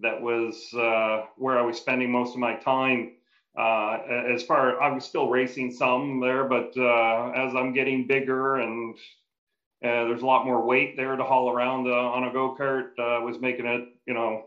that 0.00 0.20
was 0.20 0.72
uh, 0.74 1.26
where 1.36 1.58
I 1.58 1.62
was 1.62 1.76
spending 1.78 2.10
most 2.10 2.34
of 2.34 2.40
my 2.40 2.56
time. 2.56 3.12
Uh, 3.58 3.98
as 4.34 4.42
far 4.44 4.80
I 4.80 4.90
was 4.92 5.04
still 5.04 5.28
racing 5.28 5.72
some 5.72 6.20
there, 6.20 6.44
but 6.44 6.72
uh, 6.76 7.32
as 7.36 7.54
I'm 7.54 7.74
getting 7.74 8.06
bigger 8.06 8.56
and 8.56 8.96
uh, 9.84 10.04
there's 10.06 10.22
a 10.22 10.26
lot 10.26 10.46
more 10.46 10.64
weight 10.64 10.96
there 10.96 11.16
to 11.16 11.24
haul 11.24 11.50
around 11.50 11.86
on 11.86 12.24
a 12.24 12.32
go 12.32 12.56
kart, 12.58 12.92
was 13.24 13.38
making 13.40 13.66
it 13.66 13.88
you 14.06 14.14
know 14.14 14.46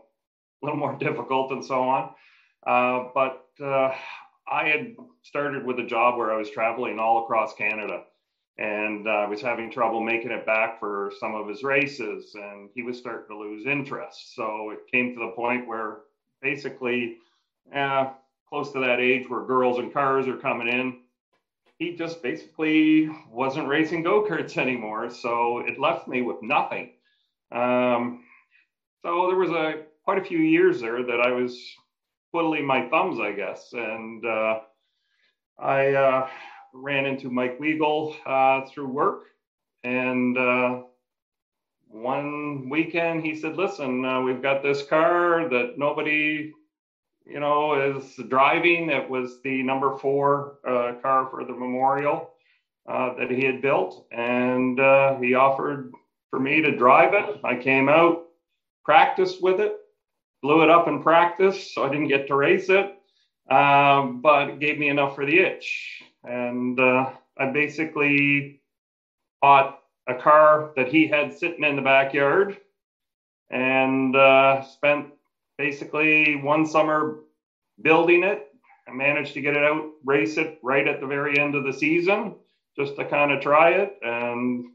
a 0.62 0.66
little 0.66 0.78
more 0.78 0.96
difficult 0.98 1.52
and 1.52 1.64
so 1.64 1.82
on. 1.82 2.10
But 3.14 3.44
I 4.48 4.68
had 4.68 4.96
started 5.22 5.64
with 5.64 5.78
a 5.80 5.86
job 5.86 6.18
where 6.18 6.32
I 6.32 6.36
was 6.36 6.50
traveling 6.50 6.98
all 6.98 7.24
across 7.24 7.54
Canada 7.54 8.04
and 8.58 9.08
I 9.08 9.26
was 9.26 9.42
having 9.42 9.70
trouble 9.70 10.00
making 10.00 10.30
it 10.30 10.46
back 10.46 10.80
for 10.80 11.12
some 11.20 11.34
of 11.34 11.46
his 11.46 11.62
races, 11.62 12.34
and 12.34 12.70
he 12.74 12.82
was 12.82 12.96
starting 12.96 13.28
to 13.28 13.36
lose 13.36 13.66
interest. 13.66 14.34
So 14.34 14.70
it 14.70 14.90
came 14.90 15.12
to 15.12 15.20
the 15.20 15.32
point 15.32 15.68
where 15.68 15.98
basically, 16.40 17.18
uh, 17.74 18.10
close 18.48 18.72
to 18.72 18.80
that 18.80 19.00
age 19.00 19.28
where 19.28 19.44
girls 19.44 19.78
and 19.78 19.92
cars 19.92 20.26
are 20.26 20.38
coming 20.38 20.68
in, 20.68 21.00
he 21.78 21.96
just 21.96 22.22
basically 22.22 23.10
wasn't 23.30 23.68
racing 23.68 24.02
go 24.02 24.24
karts 24.24 24.56
anymore. 24.56 25.10
So 25.10 25.58
it 25.58 25.78
left 25.78 26.08
me 26.08 26.22
with 26.22 26.42
nothing. 26.42 26.92
Um, 27.52 28.24
so 29.02 29.26
there 29.26 29.36
was 29.36 29.50
a 29.50 29.82
quite 30.04 30.18
a 30.18 30.24
few 30.24 30.38
years 30.38 30.80
there 30.80 31.02
that 31.02 31.20
I 31.20 31.32
was 31.32 31.60
twiddling 32.30 32.66
my 32.66 32.88
thumbs, 32.88 33.20
I 33.20 33.32
guess, 33.32 33.72
and 33.72 34.24
uh, 34.24 34.60
I. 35.58 35.94
Uh, 35.94 36.28
ran 36.76 37.06
into 37.06 37.30
Mike 37.30 37.58
Weagle 37.58 38.14
uh, 38.26 38.66
through 38.66 38.88
work. 38.88 39.24
And 39.84 40.36
uh, 40.36 40.82
one 41.88 42.68
weekend 42.68 43.24
he 43.24 43.34
said, 43.34 43.56
Listen, 43.56 44.04
uh, 44.04 44.20
we've 44.20 44.42
got 44.42 44.62
this 44.62 44.82
car 44.82 45.48
that 45.48 45.74
nobody, 45.76 46.52
you 47.24 47.40
know, 47.40 47.96
is 47.96 48.18
driving. 48.28 48.90
It 48.90 49.08
was 49.08 49.40
the 49.42 49.62
number 49.62 49.96
four 49.96 50.58
uh, 50.66 50.94
car 51.02 51.28
for 51.30 51.44
the 51.44 51.52
memorial 51.52 52.30
that 52.86 53.30
he 53.30 53.44
had 53.44 53.62
built. 53.62 54.06
And 54.12 54.78
he 55.22 55.34
offered 55.34 55.92
for 56.30 56.38
me 56.38 56.62
to 56.62 56.76
drive 56.76 57.14
it. 57.14 57.40
I 57.44 57.56
came 57.56 57.88
out, 57.88 58.26
practiced 58.84 59.42
with 59.42 59.60
it, 59.60 59.76
blew 60.42 60.62
it 60.62 60.70
up 60.70 60.88
in 60.88 61.02
practice. 61.02 61.74
So 61.74 61.84
I 61.84 61.88
didn't 61.88 62.08
get 62.08 62.28
to 62.28 62.36
race 62.36 62.68
it. 62.68 62.94
Um, 63.50 64.20
but 64.22 64.48
it 64.48 64.58
gave 64.58 64.78
me 64.78 64.88
enough 64.88 65.14
for 65.14 65.24
the 65.24 65.38
itch 65.38 66.02
and 66.26 66.78
uh, 66.78 67.10
I 67.38 67.50
basically 67.50 68.60
bought 69.40 69.80
a 70.08 70.14
car 70.14 70.72
that 70.76 70.88
he 70.88 71.06
had 71.06 71.36
sitting 71.36 71.64
in 71.64 71.76
the 71.76 71.82
backyard 71.82 72.56
and 73.50 74.16
uh, 74.16 74.62
spent 74.62 75.08
basically 75.58 76.36
one 76.36 76.66
summer 76.66 77.20
building 77.82 78.24
it, 78.24 78.48
I 78.88 78.92
managed 78.92 79.34
to 79.34 79.40
get 79.40 79.56
it 79.56 79.64
out, 79.64 79.90
race 80.04 80.36
it 80.36 80.58
right 80.62 80.86
at 80.86 81.00
the 81.00 81.06
very 81.06 81.38
end 81.38 81.54
of 81.54 81.64
the 81.64 81.72
season, 81.72 82.34
just 82.76 82.96
to 82.96 83.04
kind 83.04 83.32
of 83.32 83.40
try 83.40 83.70
it. 83.70 83.98
And 84.02 84.66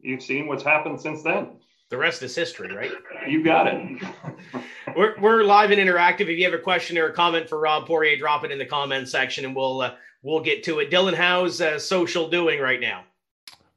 you've 0.00 0.22
seen 0.22 0.48
what's 0.48 0.64
happened 0.64 1.00
since 1.00 1.22
then. 1.22 1.58
The 1.88 1.96
rest 1.96 2.22
is 2.22 2.34
history, 2.34 2.74
right? 2.74 2.90
You 3.28 3.44
got 3.44 3.68
it. 3.68 4.02
we're, 4.96 5.14
we're 5.20 5.44
live 5.44 5.70
and 5.70 5.80
interactive. 5.80 6.22
If 6.22 6.38
you 6.38 6.44
have 6.44 6.52
a 6.52 6.58
question 6.58 6.98
or 6.98 7.06
a 7.06 7.12
comment 7.12 7.48
for 7.48 7.60
Rob 7.60 7.86
Poirier, 7.86 8.16
drop 8.16 8.44
it 8.44 8.50
in 8.50 8.58
the 8.58 8.66
comment 8.66 9.08
section, 9.08 9.44
and 9.44 9.54
we'll 9.54 9.82
uh, 9.82 9.94
we'll 10.22 10.40
get 10.40 10.64
to 10.64 10.80
it. 10.80 10.90
Dylan, 10.90 11.14
how's 11.14 11.60
uh, 11.60 11.78
social 11.78 12.28
doing 12.28 12.60
right 12.60 12.80
now? 12.80 13.04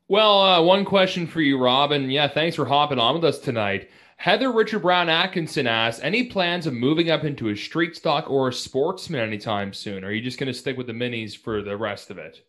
Well, 0.08 0.42
uh, 0.42 0.62
one 0.64 0.86
question 0.86 1.28
for 1.28 1.40
you, 1.40 1.60
Rob, 1.60 1.92
and 1.92 2.12
yeah, 2.12 2.28
thanks 2.28 2.56
for 2.56 2.66
hopping 2.66 2.98
on 2.98 3.14
with 3.14 3.26
us 3.26 3.38
tonight. 3.38 3.92
Heather 4.18 4.52
Richard 4.52 4.82
Brown 4.82 5.08
Atkinson 5.08 5.68
asks, 5.68 6.04
any 6.04 6.26
plans 6.26 6.66
of 6.66 6.74
moving 6.74 7.10
up 7.10 7.24
into 7.24 7.50
a 7.50 7.56
street 7.56 7.96
stock 7.96 8.30
or 8.30 8.50
a 8.50 8.54
sportsman 8.54 9.22
anytime 9.22 9.72
soon? 9.72 10.04
Or 10.04 10.08
are 10.08 10.12
you 10.12 10.22
just 10.22 10.38
going 10.38 10.52
to 10.52 10.54
stick 10.54 10.78
with 10.78 10.88
the 10.88 10.94
minis 10.94 11.38
for 11.38 11.62
the 11.62 11.78
rest 11.78 12.10
of 12.10 12.18
it? 12.18 12.44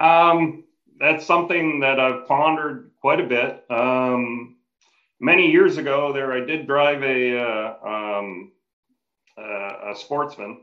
Um, 0.00 0.64
that's 0.98 1.24
something 1.24 1.80
that 1.80 1.98
I've 1.98 2.26
pondered 2.26 2.89
quite 3.00 3.20
a 3.20 3.26
bit. 3.26 3.64
Um, 3.70 4.56
many 5.18 5.50
years 5.50 5.76
ago, 5.76 6.12
there 6.12 6.32
I 6.32 6.40
did 6.40 6.66
drive 6.66 7.02
a 7.02 7.38
uh, 7.38 7.88
um, 7.88 8.52
uh, 9.38 9.92
a 9.92 9.94
sportsman. 9.96 10.62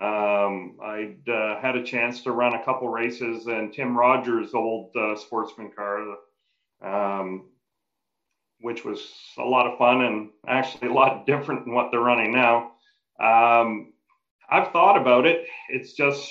Um, 0.00 0.76
I'd 0.82 1.28
uh, 1.28 1.60
had 1.60 1.76
a 1.76 1.84
chance 1.84 2.22
to 2.22 2.32
run 2.32 2.54
a 2.54 2.64
couple 2.64 2.88
races 2.88 3.46
in 3.46 3.70
Tim 3.70 3.96
Rogers' 3.96 4.52
old 4.52 4.90
uh, 4.96 5.14
sportsman 5.14 5.70
car, 5.70 6.16
um, 6.82 7.44
which 8.60 8.84
was 8.84 9.08
a 9.38 9.44
lot 9.44 9.66
of 9.66 9.78
fun 9.78 10.02
and 10.02 10.30
actually 10.48 10.88
a 10.88 10.92
lot 10.92 11.26
different 11.26 11.64
than 11.64 11.74
what 11.74 11.90
they're 11.90 12.00
running 12.00 12.32
now. 12.32 12.72
Um, 13.20 13.92
I've 14.50 14.72
thought 14.72 15.00
about 15.00 15.26
it. 15.26 15.46
It's 15.68 15.92
just 15.92 16.28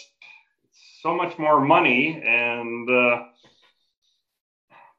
so 1.02 1.16
much 1.16 1.38
more 1.40 1.62
money 1.62 2.22
and 2.26 2.90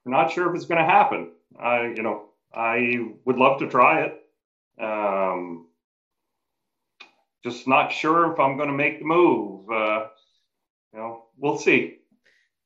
uh, 0.07 0.11
not 0.11 0.32
sure 0.32 0.48
if 0.48 0.57
it's 0.57 0.66
going 0.66 0.84
to 0.84 0.90
happen. 0.90 1.30
I, 1.59 1.92
you 1.96 2.02
know, 2.02 2.26
I 2.55 3.11
would 3.24 3.36
love 3.36 3.61
to 3.61 3.68
try 3.68 4.02
it. 4.02 4.20
Um, 4.80 5.66
just 7.44 7.68
not 7.68 7.92
sure 7.92 8.32
if 8.32 8.40
I'm 8.40 8.57
going 8.57 8.70
to 8.70 8.74
make 8.74 8.98
the 8.98 9.05
move. 9.05 9.70
Uh, 9.70 10.07
you 10.92 10.98
know, 10.98 11.24
we'll 11.36 11.59
see. 11.59 11.98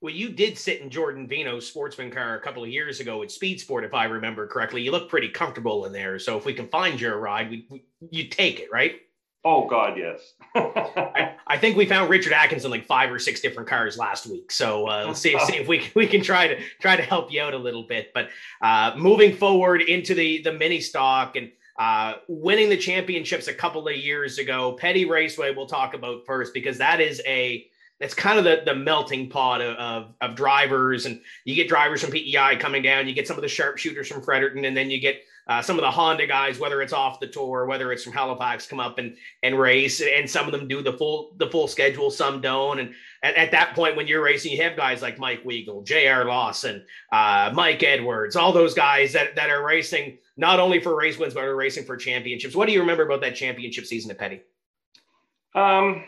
Well, 0.01 0.15
you 0.15 0.29
did 0.29 0.57
sit 0.57 0.81
in 0.81 0.91
Jordan 0.91 1.27
Vino's 1.27 1.67
sportsman 1.67 2.13
car 2.13 2.37
a 2.37 2.41
couple 2.41 2.63
of 2.63 2.69
years 2.69 3.01
ago 3.01 3.23
at 3.25 3.33
Speed 3.33 3.61
Sport, 3.61 3.85
if 3.85 3.95
I 3.95 4.05
remember 4.05 4.47
correctly. 4.47 4.83
You 4.83 4.93
look 4.93 5.09
pretty 5.09 5.29
comfortable 5.29 5.87
in 5.87 5.93
there. 5.93 6.21
So 6.21 6.39
if 6.39 6.45
we 6.45 6.55
can 6.55 6.69
find 6.69 7.01
you 7.01 7.13
a 7.13 7.17
ride, 7.17 7.51
we, 7.51 7.67
we 7.69 7.85
you 8.11 8.29
take 8.29 8.61
it, 8.61 8.69
right? 8.71 9.01
Oh 9.45 9.67
God, 9.69 9.97
yes. 9.97 10.35
I, 10.55 11.35
I, 11.47 11.59
think 11.59 11.77
we 11.77 11.87
found 11.87 12.11
Richard 12.11 12.33
Atkinson 12.33 12.71
like 12.71 12.85
five 12.87 13.11
or 13.11 13.19
six 13.21 13.41
different 13.41 13.69
cars 13.69 13.97
last 13.97 14.27
week. 14.27 14.51
So 14.51 14.89
uh, 14.89 15.05
let's 15.07 15.21
see, 15.21 15.39
see 15.47 15.57
if 15.57 15.69
we 15.69 15.89
we 15.95 16.07
can 16.07 16.23
try 16.23 16.49
to 16.49 16.61
try 16.81 16.97
to 16.97 17.03
help 17.03 17.33
you 17.33 17.41
out 17.41 17.55
a 17.55 17.59
little 17.59 17.85
bit. 17.85 18.13
But 18.13 18.31
uh, 18.61 18.95
moving 18.97 19.35
forward 19.35 19.83
into 19.83 20.15
the 20.15 20.43
the 20.43 20.53
mini 20.53 20.81
stock 20.81 21.37
and 21.37 21.53
uh, 21.79 22.15
winning 22.27 22.69
the 22.69 22.77
championships 22.77 23.47
a 23.47 23.55
couple 23.55 23.87
of 23.87 23.97
years 23.97 24.39
ago, 24.39 24.73
Petty 24.73 25.05
Raceway 25.05 25.55
we'll 25.55 25.67
talk 25.67 25.95
about 25.95 26.27
first 26.27 26.53
because 26.53 26.79
that 26.79 27.01
is 27.01 27.23
a 27.25 27.69
that's 28.01 28.15
kind 28.15 28.39
of 28.39 28.45
the, 28.45 28.63
the 28.65 28.75
melting 28.75 29.29
pot 29.29 29.61
of, 29.61 29.77
of, 29.77 30.15
of 30.21 30.37
drivers 30.37 31.07
and 31.07 31.21
you 31.45 31.55
get 31.55 31.69
drivers 31.69 32.01
from 32.01 32.13
PEI 32.13 32.57
coming 32.57 32.83
down, 32.83 33.09
you 33.09 33.15
get 33.15 33.27
some 33.27 33.37
of 33.37 33.43
the 33.43 33.49
sharpshooters 33.49 34.09
from 34.09 34.23
Fredericton, 34.23 34.65
and 34.65 34.77
then 34.77 34.89
you 34.91 35.01
get 35.01 35.23
uh, 35.49 35.63
some 35.63 35.79
of 35.79 35.83
the 35.83 35.91
Honda 35.91 36.27
guys, 36.27 36.59
whether 36.59 36.83
it's 36.83 36.93
off 36.93 37.21
the 37.21 37.27
tour, 37.27 37.65
whether 37.65 37.91
it's 37.91 38.05
from 38.05 38.13
Halifax, 38.13 38.67
come 38.67 38.81
up 38.81 38.99
and 38.99 39.17
and 39.43 39.59
race, 39.59 40.03
and 40.03 40.29
some 40.29 40.47
of 40.47 40.53
them 40.53 40.69
do 40.69 40.83
the 40.83 40.93
full 40.93 41.35
the 41.39 41.49
full 41.49 41.67
schedule, 41.67 42.11
some 42.11 42.41
don't. 42.43 42.81
And 42.81 42.95
at, 43.23 43.35
at 43.37 43.51
that 43.53 43.75
point, 43.75 43.97
when 43.97 44.07
you're 44.07 44.23
racing, 44.23 44.53
you 44.53 44.63
have 44.63 44.77
guys 44.77 45.01
like 45.01 45.19
Mike 45.19 45.45
Weagle, 45.45 45.85
J.R. 45.87 46.27
Lawson, 46.27 46.85
uh, 47.13 47.51
Mike 47.55 47.83
Edwards, 47.83 48.37
all 48.37 48.53
those 48.53 48.75
guys 48.75 49.15
that 49.15 49.37
that 49.37 49.49
are 49.49 49.65
racing 49.65 50.19
not 50.37 50.61
only 50.61 50.81
for 50.81 50.95
race 50.95 51.19
wins 51.19 51.35
but 51.35 51.45
are 51.45 51.57
racing 51.57 51.85
for 51.85 51.97
championships. 51.97 52.55
What 52.55 52.67
do 52.67 52.73
you 52.73 52.81
remember 52.81 53.05
about 53.05 53.23
that 53.23 53.35
championship 53.35 53.87
season 53.87 54.11
at 54.11 54.19
Petty? 54.19 54.43
Um, 55.55 56.05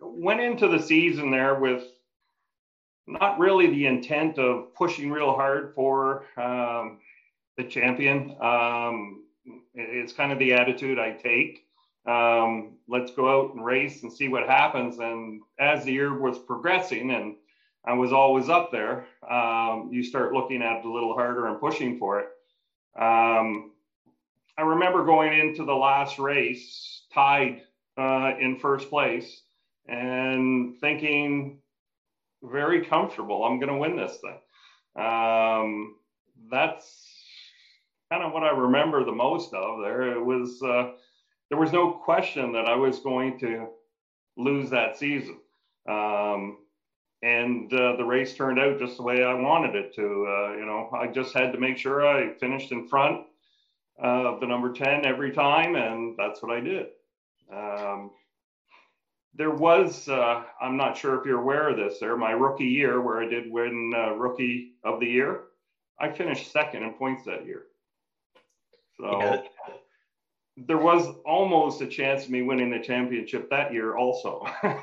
went 0.00 0.40
into 0.40 0.68
the 0.68 0.78
season 0.78 1.30
there 1.30 1.54
with 1.54 1.84
not 3.06 3.38
really 3.38 3.68
the 3.68 3.86
intent 3.86 4.38
of 4.38 4.74
pushing 4.74 5.10
real 5.10 5.32
hard 5.32 5.72
for. 5.74 6.26
Um, 6.36 6.98
the 7.58 7.64
champion. 7.64 8.36
Um, 8.40 9.24
it's 9.74 10.14
kind 10.14 10.32
of 10.32 10.38
the 10.38 10.54
attitude 10.54 10.98
I 10.98 11.12
take. 11.12 11.66
Um, 12.06 12.76
let's 12.88 13.10
go 13.10 13.28
out 13.28 13.54
and 13.54 13.64
race 13.64 14.02
and 14.02 14.10
see 14.10 14.28
what 14.28 14.48
happens. 14.48 14.98
And 14.98 15.42
as 15.58 15.84
the 15.84 15.92
year 15.92 16.18
was 16.18 16.38
progressing 16.38 17.10
and 17.10 17.34
I 17.84 17.92
was 17.94 18.12
always 18.12 18.48
up 18.48 18.70
there, 18.72 19.06
um, 19.28 19.90
you 19.92 20.02
start 20.02 20.32
looking 20.32 20.62
at 20.62 20.78
it 20.78 20.84
a 20.86 20.90
little 20.90 21.14
harder 21.14 21.48
and 21.48 21.60
pushing 21.60 21.98
for 21.98 22.20
it. 22.20 22.28
Um, 22.98 23.72
I 24.56 24.62
remember 24.62 25.04
going 25.04 25.38
into 25.38 25.64
the 25.64 25.74
last 25.74 26.18
race 26.18 27.02
tied 27.12 27.62
uh, 27.98 28.32
in 28.40 28.58
first 28.58 28.88
place 28.88 29.42
and 29.86 30.78
thinking 30.80 31.58
very 32.42 32.84
comfortable, 32.84 33.44
I'm 33.44 33.58
going 33.58 33.72
to 33.72 33.78
win 33.78 33.96
this 33.96 34.18
thing. 34.18 35.04
Um, 35.04 35.96
that's 36.50 37.17
kind 38.10 38.24
of 38.24 38.32
what 38.32 38.42
I 38.42 38.50
remember 38.50 39.04
the 39.04 39.12
most 39.12 39.52
of 39.52 39.80
there. 39.82 40.12
It 40.16 40.24
was 40.24 40.62
uh, 40.62 40.92
there 41.50 41.58
was 41.58 41.72
no 41.72 41.92
question 41.92 42.52
that 42.52 42.66
I 42.66 42.74
was 42.74 43.00
going 43.00 43.38
to 43.40 43.68
lose 44.36 44.70
that 44.70 44.96
season, 44.96 45.38
um, 45.88 46.58
and 47.22 47.72
uh, 47.72 47.96
the 47.96 48.04
race 48.04 48.34
turned 48.34 48.58
out 48.58 48.78
just 48.78 48.96
the 48.96 49.02
way 49.02 49.22
I 49.24 49.34
wanted 49.34 49.74
it 49.74 49.94
to. 49.96 50.02
Uh, 50.02 50.52
you 50.56 50.64
know, 50.66 50.90
I 50.92 51.08
just 51.08 51.34
had 51.34 51.52
to 51.52 51.58
make 51.58 51.76
sure 51.76 52.06
I 52.06 52.34
finished 52.34 52.72
in 52.72 52.88
front 52.88 53.26
of 53.98 54.40
the 54.40 54.46
number 54.46 54.72
ten 54.72 55.04
every 55.04 55.32
time, 55.32 55.74
and 55.74 56.16
that's 56.16 56.42
what 56.42 56.56
I 56.56 56.60
did. 56.60 56.86
Um, 57.52 58.10
there 59.34 59.50
was, 59.50 60.08
uh, 60.08 60.42
I'm 60.60 60.76
not 60.76 60.96
sure 60.96 61.18
if 61.18 61.24
you're 61.24 61.40
aware 61.40 61.68
of 61.68 61.76
this, 61.76 62.00
there, 62.00 62.16
my 62.16 62.32
rookie 62.32 62.64
year 62.64 63.00
where 63.00 63.22
I 63.22 63.28
did 63.28 63.50
win 63.50 63.92
uh, 63.96 64.10
Rookie 64.14 64.72
of 64.84 64.98
the 64.98 65.06
Year. 65.06 65.42
I 66.00 66.10
finished 66.10 66.50
second 66.50 66.82
in 66.82 66.94
points 66.94 67.24
that 67.24 67.46
year. 67.46 67.67
So 69.00 69.20
yeah. 69.20 69.42
there 70.56 70.78
was 70.78 71.06
almost 71.24 71.80
a 71.80 71.86
chance 71.86 72.24
of 72.24 72.30
me 72.30 72.42
winning 72.42 72.70
the 72.70 72.80
championship 72.80 73.48
that 73.50 73.72
year, 73.72 73.96
also. 73.96 74.44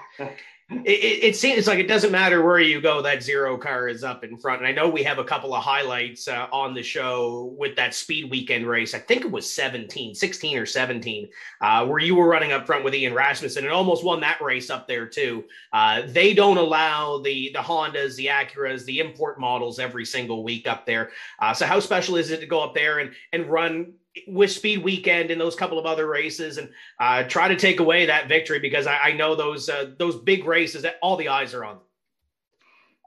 it, 0.70 1.24
it, 1.24 1.36
seems 1.36 1.68
like 1.68 1.78
it 1.78 1.88
doesn't 1.88 2.11
matter 2.11 2.43
where 2.43 2.59
you 2.59 2.82
go, 2.82 2.99
that 2.99 3.22
zero 3.22 3.55
car 3.55 3.88
is 3.88 4.03
up 4.03 4.24
in 4.24 4.36
front. 4.36 4.61
And 4.61 4.68
I 4.68 4.72
know 4.72 4.89
we 4.89 5.03
have 5.03 5.20
a 5.20 5.24
couple 5.24 5.53
of 5.53 5.63
highlights 5.63 6.28
uh, 6.28 6.47
on 6.51 6.74
the 6.74 6.82
show 6.82 7.55
with 7.59 7.76
that 7.76 7.93
speed 7.93 8.32
weekend 8.32 8.66
race. 8.66 8.95
I 8.95 8.99
think 8.99 9.24
it 9.24 9.32
was 9.32 9.49
17, 9.51 10.16
16 10.16 10.57
or 10.57 10.66
17, 10.66 11.30
uh, 11.61 11.86
where 11.86 11.99
you 11.99 12.16
were 12.16 12.28
running 12.28 12.51
up 12.51 12.66
front 12.66 12.84
with 12.84 12.95
Ian 12.95 13.13
Rasmussen 13.13 13.63
and 13.63 13.74
almost 13.74 14.03
won 14.03 14.22
that 14.22 14.41
race 14.41 14.72
up 14.72 14.88
there 14.88 15.05
too. 15.05 15.43
Uh, 15.72 16.01
they 16.07 16.34
don't 16.34 16.57
allow 16.57 17.20
the 17.20 17.51
the 17.53 17.59
Hondas, 17.59 18.16
the 18.16 18.28
Acuras, 18.28 18.86
the 18.86 18.99
import 18.99 19.39
models 19.39 19.78
every 19.78 20.05
single 20.05 20.43
week 20.43 20.68
up 20.68 20.88
there. 20.88 21.11
Uh, 21.38 21.53
so 21.53 21.68
how 21.68 21.80
special 21.80 22.16
is 22.16 22.32
it 22.32 22.39
to 22.39 22.47
go 22.47 22.63
up 22.63 22.74
there 22.74 22.99
and 22.99 23.11
and 23.34 23.45
run 23.45 23.93
with 24.28 24.51
Speed 24.51 24.84
Weekend 24.84 25.32
and 25.32 25.39
those 25.39 25.55
couple 25.55 25.80
of 25.80 25.86
other 25.86 26.07
races, 26.07 26.57
and 26.57 26.70
uh, 26.99 27.24
try 27.24 27.47
to 27.47 27.55
take 27.55 27.80
away 27.80 28.05
that 28.05 28.28
victory 28.28 28.59
because 28.59 28.88
I, 28.88 28.97
I 28.97 29.11
know 29.13 29.36
those 29.36 29.70
uh, 29.70 29.91
those 29.97 30.16
big 30.16 30.45
races 30.45 30.84
that 30.84 30.95
all 31.01 31.18
the 31.18 31.30
eyes 31.30 31.53
are 31.53 31.66
on. 31.66 31.80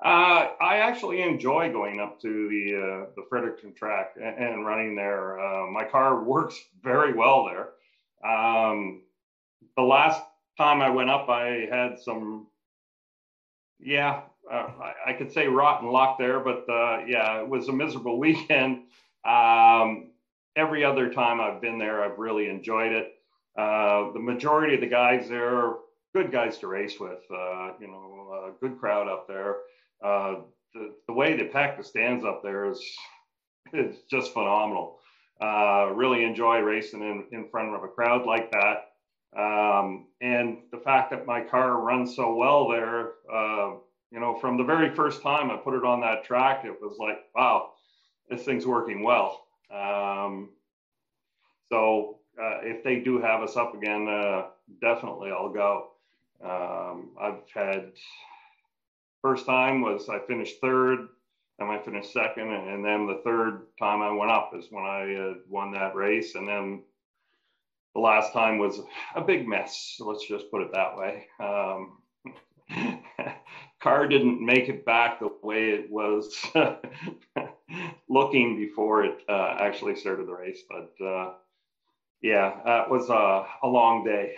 Uh, 0.04 0.50
I 0.61 0.76
actually 0.76 1.22
enjoy 1.22 1.72
going 1.72 1.98
up 2.00 2.20
to 2.22 2.48
the 2.48 2.76
uh, 2.76 3.11
the 3.16 3.26
Fredericton 3.28 3.74
track 3.74 4.14
and, 4.16 4.36
and 4.36 4.66
running 4.66 4.94
there. 4.94 5.40
Uh, 5.40 5.70
my 5.70 5.84
car 5.84 6.22
works 6.24 6.59
very 6.82 7.12
well 7.14 7.46
there. 7.46 7.70
Um, 8.28 9.02
the 9.76 9.82
last 9.82 10.22
time 10.56 10.82
I 10.82 10.90
went 10.90 11.09
up, 11.09 11.28
I 11.28 11.68
had 11.70 12.00
some, 12.00 12.48
yeah, 13.78 14.22
uh, 14.50 14.70
I, 14.82 14.94
I, 15.06 15.12
could 15.12 15.32
say 15.32 15.46
rotten 15.46 15.88
luck 15.92 16.18
there, 16.18 16.40
but 16.40 16.64
yeah, 17.06 17.40
it 17.40 17.48
was 17.48 17.68
a 17.68 17.72
miserable 17.72 18.18
weekend. 18.18 18.82
Um, 19.24 20.11
every 20.59 20.84
other 20.84 21.11
time 21.12 21.40
I've 21.40 21.61
been 21.61 21.78
there, 21.78 22.02
I've 22.02 22.18
really 22.18 22.48
enjoyed 22.48 22.92
it. 22.92 23.14
Uh, 23.56 24.12
the 24.12 24.20
majority 24.20 24.74
of 24.74 24.80
the 24.80 24.86
guys 24.86 25.28
there 25.28 25.56
are 25.56 25.78
good 26.14 26.32
guys 26.32 26.59
to 26.59 26.66
race 26.66 26.98
with. 26.98 27.20
Uh, 27.30 27.72
you 27.80 27.88
know, 27.88 28.48
a 28.48 28.61
good 28.61 28.78
crowd 28.78 29.09
up 29.09 29.26
there. 29.28 29.56
Uh, 30.04 30.36
the, 30.74 30.94
the 31.06 31.12
way 31.12 31.36
they 31.36 31.44
pack 31.44 31.76
the 31.76 31.84
stands 31.84 32.24
up 32.24 32.42
there 32.42 32.70
is 32.70 32.80
it's 33.72 34.02
just 34.11 34.32
phenomenal. 34.32 34.98
Uh, 35.40 35.90
really 35.94 36.24
enjoy 36.24 36.59
racing 36.59 37.02
in, 37.02 37.24
in 37.32 37.48
front 37.48 37.74
of 37.74 37.84
a 37.84 37.88
crowd 37.88 38.26
like 38.26 38.50
that. 38.50 38.86
Um, 39.38 40.06
and 40.20 40.59
the 40.72 40.78
fact 40.78 41.11
that 41.11 41.26
my 41.26 41.42
car 41.42 41.80
runs 41.80 42.16
so 42.16 42.34
well 42.34 42.68
there, 42.68 43.11
uh, 43.32 43.74
you 44.11 44.20
know, 44.20 44.38
from 44.40 44.56
the 44.56 44.64
very 44.64 44.94
first 44.94 45.22
time 45.22 45.50
I 45.50 45.56
put 45.56 45.74
it 45.74 45.84
on 45.84 46.00
that 46.00 46.24
track, 46.24 46.64
it 46.64 46.74
was 46.80 46.96
like, 46.98 47.18
wow, 47.34 47.70
this 48.28 48.44
thing's 48.44 48.66
working 48.66 49.02
well. 49.02 49.47
Um, 49.74 50.50
so 51.70 52.18
uh, 52.40 52.60
if 52.62 52.84
they 52.84 53.00
do 53.00 53.20
have 53.20 53.42
us 53.42 53.56
up 53.56 53.74
again, 53.74 54.08
uh, 54.08 54.46
definitely 54.80 55.30
I'll 55.30 55.52
go. 55.52 55.90
Um, 56.42 57.10
I've 57.20 57.42
had 57.52 57.92
first 59.22 59.46
time 59.46 59.80
was 59.82 60.08
I 60.08 60.20
finished 60.26 60.60
third, 60.60 61.00
and 61.58 61.70
I 61.70 61.78
finished 61.82 62.12
second, 62.12 62.52
and 62.52 62.84
then 62.84 63.06
the 63.06 63.20
third 63.24 63.66
time 63.78 64.00
I 64.02 64.12
went 64.12 64.30
up 64.30 64.52
is 64.56 64.66
when 64.70 64.84
I 64.84 65.14
uh, 65.14 65.34
won 65.48 65.72
that 65.72 65.94
race, 65.96 66.34
and 66.36 66.46
then 66.46 66.84
the 67.94 68.00
last 68.00 68.32
time 68.32 68.58
was 68.58 68.80
a 69.16 69.20
big 69.20 69.48
mess. 69.48 69.96
Let's 70.00 70.26
just 70.26 70.50
put 70.50 70.62
it 70.62 70.72
that 70.72 70.96
way. 70.96 71.26
Um, 71.40 71.98
car 73.80 74.06
didn't 74.06 74.44
make 74.44 74.68
it 74.68 74.84
back 74.84 75.20
the 75.20 75.30
way 75.42 75.70
it 75.70 75.90
was 75.90 76.46
looking 78.09 78.56
before 78.56 79.04
it 79.04 79.18
uh, 79.28 79.56
actually 79.59 79.96
started 79.96 80.26
the 80.26 80.32
race, 80.32 80.62
but 80.68 81.04
uh, 81.04 81.32
yeah, 82.22 82.61
that 82.64 82.90
was 82.90 83.09
a, 83.11 83.46
a 83.62 83.68
long 83.68 84.04
day. 84.04 84.34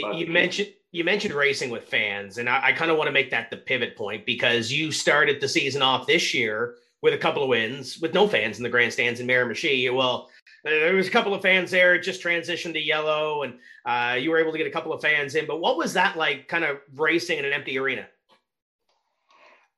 But, 0.00 0.16
you 0.16 0.26
mentioned 0.26 0.68
you 0.92 1.04
mentioned 1.04 1.34
racing 1.34 1.70
with 1.70 1.84
fans, 1.84 2.38
and 2.38 2.48
I, 2.48 2.68
I 2.68 2.72
kind 2.72 2.90
of 2.90 2.96
want 2.96 3.08
to 3.08 3.12
make 3.12 3.30
that 3.30 3.50
the 3.50 3.56
pivot 3.56 3.96
point 3.96 4.24
because 4.26 4.72
you 4.72 4.92
started 4.92 5.40
the 5.40 5.48
season 5.48 5.82
off 5.82 6.06
this 6.06 6.32
year 6.32 6.76
with 7.02 7.14
a 7.14 7.18
couple 7.18 7.42
of 7.42 7.48
wins 7.48 7.98
with 7.98 8.14
no 8.14 8.26
fans 8.26 8.56
in 8.56 8.62
the 8.62 8.68
grandstands 8.68 9.20
in 9.20 9.26
Miramichi. 9.26 9.94
Well, 9.94 10.30
there 10.64 10.94
was 10.94 11.06
a 11.06 11.10
couple 11.10 11.34
of 11.34 11.42
fans 11.42 11.70
there. 11.70 11.94
It 11.94 12.02
just 12.02 12.22
transitioned 12.22 12.72
to 12.72 12.80
yellow, 12.80 13.42
and 13.42 13.58
uh, 13.84 14.16
you 14.18 14.30
were 14.30 14.38
able 14.38 14.52
to 14.52 14.58
get 14.58 14.66
a 14.66 14.70
couple 14.70 14.92
of 14.92 15.00
fans 15.00 15.34
in. 15.34 15.46
But 15.46 15.60
what 15.60 15.76
was 15.76 15.92
that 15.92 16.16
like, 16.16 16.48
kind 16.48 16.64
of 16.64 16.78
racing 16.94 17.38
in 17.38 17.44
an 17.44 17.52
empty 17.52 17.78
arena? 17.78 18.06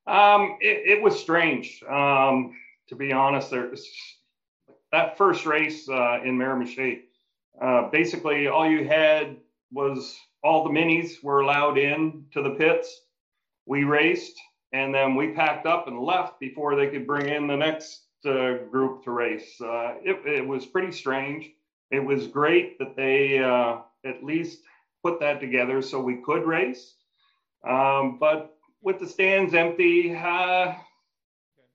Um, 0.09 0.57
it, 0.61 0.99
it, 0.99 1.03
was 1.03 1.21
strange, 1.21 1.83
um, 1.89 2.55
to 2.89 2.97
be 2.97 3.13
honest. 3.13 3.51
There's 3.51 3.87
that 4.91 5.19
first 5.19 5.45
race 5.45 5.89
uh, 5.89 6.21
in 6.25 6.39
Miramichi. 6.39 7.01
Uh, 7.61 7.91
basically, 7.91 8.49
all 8.49 8.69
you 8.69 8.87
had 8.87 9.37
was 9.71 10.17
all 10.43 10.65
the 10.65 10.71
minis 10.71 11.23
were 11.23 11.41
allowed 11.41 11.77
in 11.77 12.25
to 12.33 12.43
the 12.43 12.51
pits. 12.51 13.03
We 13.67 13.85
raced 13.85 14.39
and 14.73 14.95
then 14.95 15.15
we 15.15 15.29
packed 15.29 15.67
up 15.67 15.89
and 15.89 15.99
left 15.99 16.39
before 16.41 16.77
they 16.77 16.89
could 16.89 17.07
bring 17.07 17.29
in 17.29 17.47
the 17.47 17.57
next 17.57 18.03
uh, 18.27 18.55
group 18.71 19.05
to 19.05 19.11
race. 19.11 19.61
Uh, 19.61 19.95
it, 20.05 20.21
it, 20.27 20.47
was 20.47 20.67
pretty 20.67 20.93
strange. 20.93 21.51
It 21.91 22.01
was 22.01 22.27
great 22.27 22.79
that 22.79 22.97
they 22.97 23.39
uh, 23.39 23.79
at 24.05 24.23
least 24.23 24.61
put 25.03 25.21
that 25.21 25.41
together 25.41 25.81
so 25.81 26.01
we 26.01 26.17
could 26.17 26.45
race. 26.45 26.95
Um, 27.67 28.19
but 28.19 28.58
with 28.83 28.99
the 28.99 29.07
stands 29.07 29.55
empty, 29.55 30.15
uh, 30.15 30.75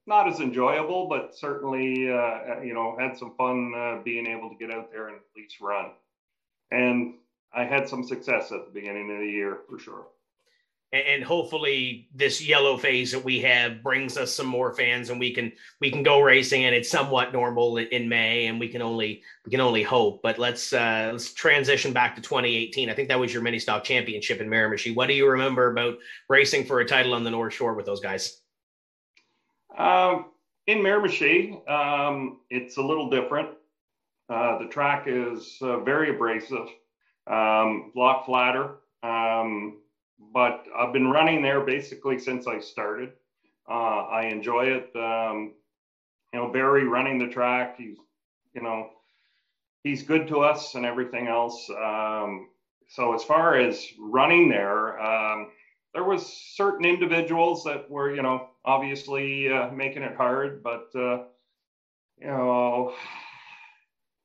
not 0.06 0.28
as 0.28 0.40
enjoyable, 0.40 1.08
but 1.08 1.34
certainly, 1.36 2.10
uh, 2.10 2.60
you 2.60 2.74
know, 2.74 2.96
had 2.98 3.16
some 3.16 3.34
fun 3.36 3.72
uh, 3.76 4.02
being 4.04 4.26
able 4.26 4.50
to 4.50 4.56
get 4.56 4.70
out 4.74 4.90
there 4.90 5.08
and 5.08 5.16
at 5.16 5.22
least 5.36 5.60
run. 5.60 5.92
And 6.70 7.14
I 7.52 7.64
had 7.64 7.88
some 7.88 8.04
success 8.04 8.52
at 8.52 8.66
the 8.66 8.72
beginning 8.72 9.10
of 9.10 9.18
the 9.18 9.26
year 9.26 9.58
for 9.68 9.78
sure. 9.78 10.06
And 10.94 11.24
hopefully, 11.24 12.06
this 12.14 12.40
yellow 12.40 12.76
phase 12.76 13.10
that 13.10 13.24
we 13.24 13.40
have 13.40 13.82
brings 13.82 14.16
us 14.16 14.32
some 14.32 14.46
more 14.46 14.72
fans, 14.72 15.10
and 15.10 15.18
we 15.18 15.34
can 15.34 15.50
we 15.80 15.90
can 15.90 16.04
go 16.04 16.20
racing, 16.20 16.66
and 16.66 16.74
it's 16.74 16.88
somewhat 16.88 17.32
normal 17.32 17.78
in 17.78 18.08
May, 18.08 18.46
and 18.46 18.60
we 18.60 18.68
can 18.68 18.80
only 18.80 19.20
we 19.44 19.50
can 19.50 19.60
only 19.60 19.82
hope. 19.82 20.22
But 20.22 20.38
let's 20.38 20.72
uh, 20.72 21.08
let's 21.10 21.32
transition 21.32 21.92
back 21.92 22.14
to 22.14 22.22
2018. 22.22 22.88
I 22.88 22.94
think 22.94 23.08
that 23.08 23.18
was 23.18 23.34
your 23.34 23.42
mini 23.42 23.58
stock 23.58 23.82
championship 23.82 24.40
in 24.40 24.48
Miramichi. 24.48 24.94
What 24.94 25.08
do 25.08 25.14
you 25.14 25.28
remember 25.28 25.72
about 25.72 25.98
racing 26.28 26.64
for 26.64 26.78
a 26.78 26.86
title 26.86 27.14
on 27.14 27.24
the 27.24 27.30
North 27.30 27.54
Shore 27.54 27.74
with 27.74 27.86
those 27.86 28.00
guys? 28.00 28.40
Um, 29.76 30.26
in 30.68 30.78
Miramichi, 30.78 31.68
um, 31.68 32.38
it's 32.50 32.76
a 32.76 32.82
little 32.82 33.10
different. 33.10 33.48
Uh, 34.28 34.58
the 34.58 34.68
track 34.68 35.06
is 35.08 35.58
uh, 35.60 35.80
very 35.80 36.10
abrasive 36.10 36.68
um, 37.26 37.90
flatter. 37.94 38.76
Um, 39.02 39.78
but 40.18 40.64
I've 40.76 40.92
been 40.92 41.10
running 41.10 41.42
there 41.42 41.60
basically 41.60 42.18
since 42.18 42.46
I 42.46 42.60
started. 42.60 43.12
Uh, 43.68 44.06
I 44.06 44.26
enjoy 44.26 44.66
it. 44.66 44.90
Um, 44.94 45.54
you 46.32 46.40
know, 46.40 46.52
Barry 46.52 46.84
running 46.84 47.18
the 47.18 47.28
track, 47.28 47.76
he's, 47.78 47.96
you 48.54 48.62
know, 48.62 48.90
he's 49.82 50.02
good 50.02 50.26
to 50.28 50.40
us 50.40 50.74
and 50.74 50.84
everything 50.84 51.28
else. 51.28 51.70
Um, 51.70 52.48
so 52.88 53.14
as 53.14 53.24
far 53.24 53.56
as 53.56 53.86
running 53.98 54.48
there, 54.48 55.00
um, 55.00 55.50
there 55.94 56.04
was 56.04 56.26
certain 56.26 56.84
individuals 56.84 57.64
that 57.64 57.88
were, 57.88 58.14
you 58.14 58.22
know, 58.22 58.48
obviously 58.64 59.52
uh, 59.52 59.70
making 59.70 60.02
it 60.02 60.16
hard, 60.16 60.62
but 60.62 60.90
uh, 60.94 61.24
you 62.18 62.26
know, 62.26 62.94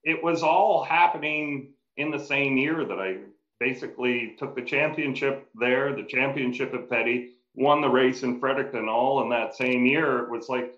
it 0.03 0.23
was 0.23 0.43
all 0.43 0.83
happening 0.83 1.73
in 1.97 2.11
the 2.11 2.19
same 2.19 2.57
year 2.57 2.85
that 2.85 2.99
I 2.99 3.17
basically 3.59 4.35
took 4.39 4.55
the 4.55 4.61
championship 4.61 5.49
there, 5.55 5.95
the 5.95 6.03
championship 6.03 6.73
at 6.73 6.89
Petty, 6.89 7.33
won 7.55 7.81
the 7.81 7.89
race 7.89 8.23
in 8.23 8.39
Fredericton 8.39 8.87
all 8.87 9.21
in 9.23 9.29
that 9.29 9.55
same 9.55 9.85
year. 9.85 10.19
It 10.19 10.29
was 10.29 10.47
like, 10.49 10.73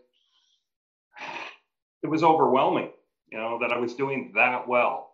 it 2.04 2.08
was 2.08 2.24
overwhelming, 2.24 2.90
you 3.32 3.38
know, 3.38 3.60
that 3.60 3.72
I 3.72 3.78
was 3.78 3.94
doing 3.94 4.32
that 4.36 4.68
well. 4.68 5.12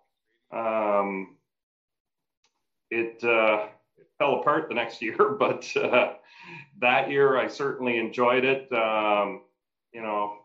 Um, 0.51 1.35
it, 2.89 3.21
uh, 3.23 3.67
it 3.97 4.07
fell 4.17 4.39
apart 4.39 4.69
the 4.69 4.75
next 4.75 5.01
year, 5.01 5.35
but 5.37 5.69
uh, 5.75 6.13
that 6.79 7.11
year 7.11 7.37
I 7.37 7.47
certainly 7.47 7.97
enjoyed 7.97 8.45
it. 8.45 8.71
Um, 8.71 9.41
you 9.93 10.01
know, 10.01 10.37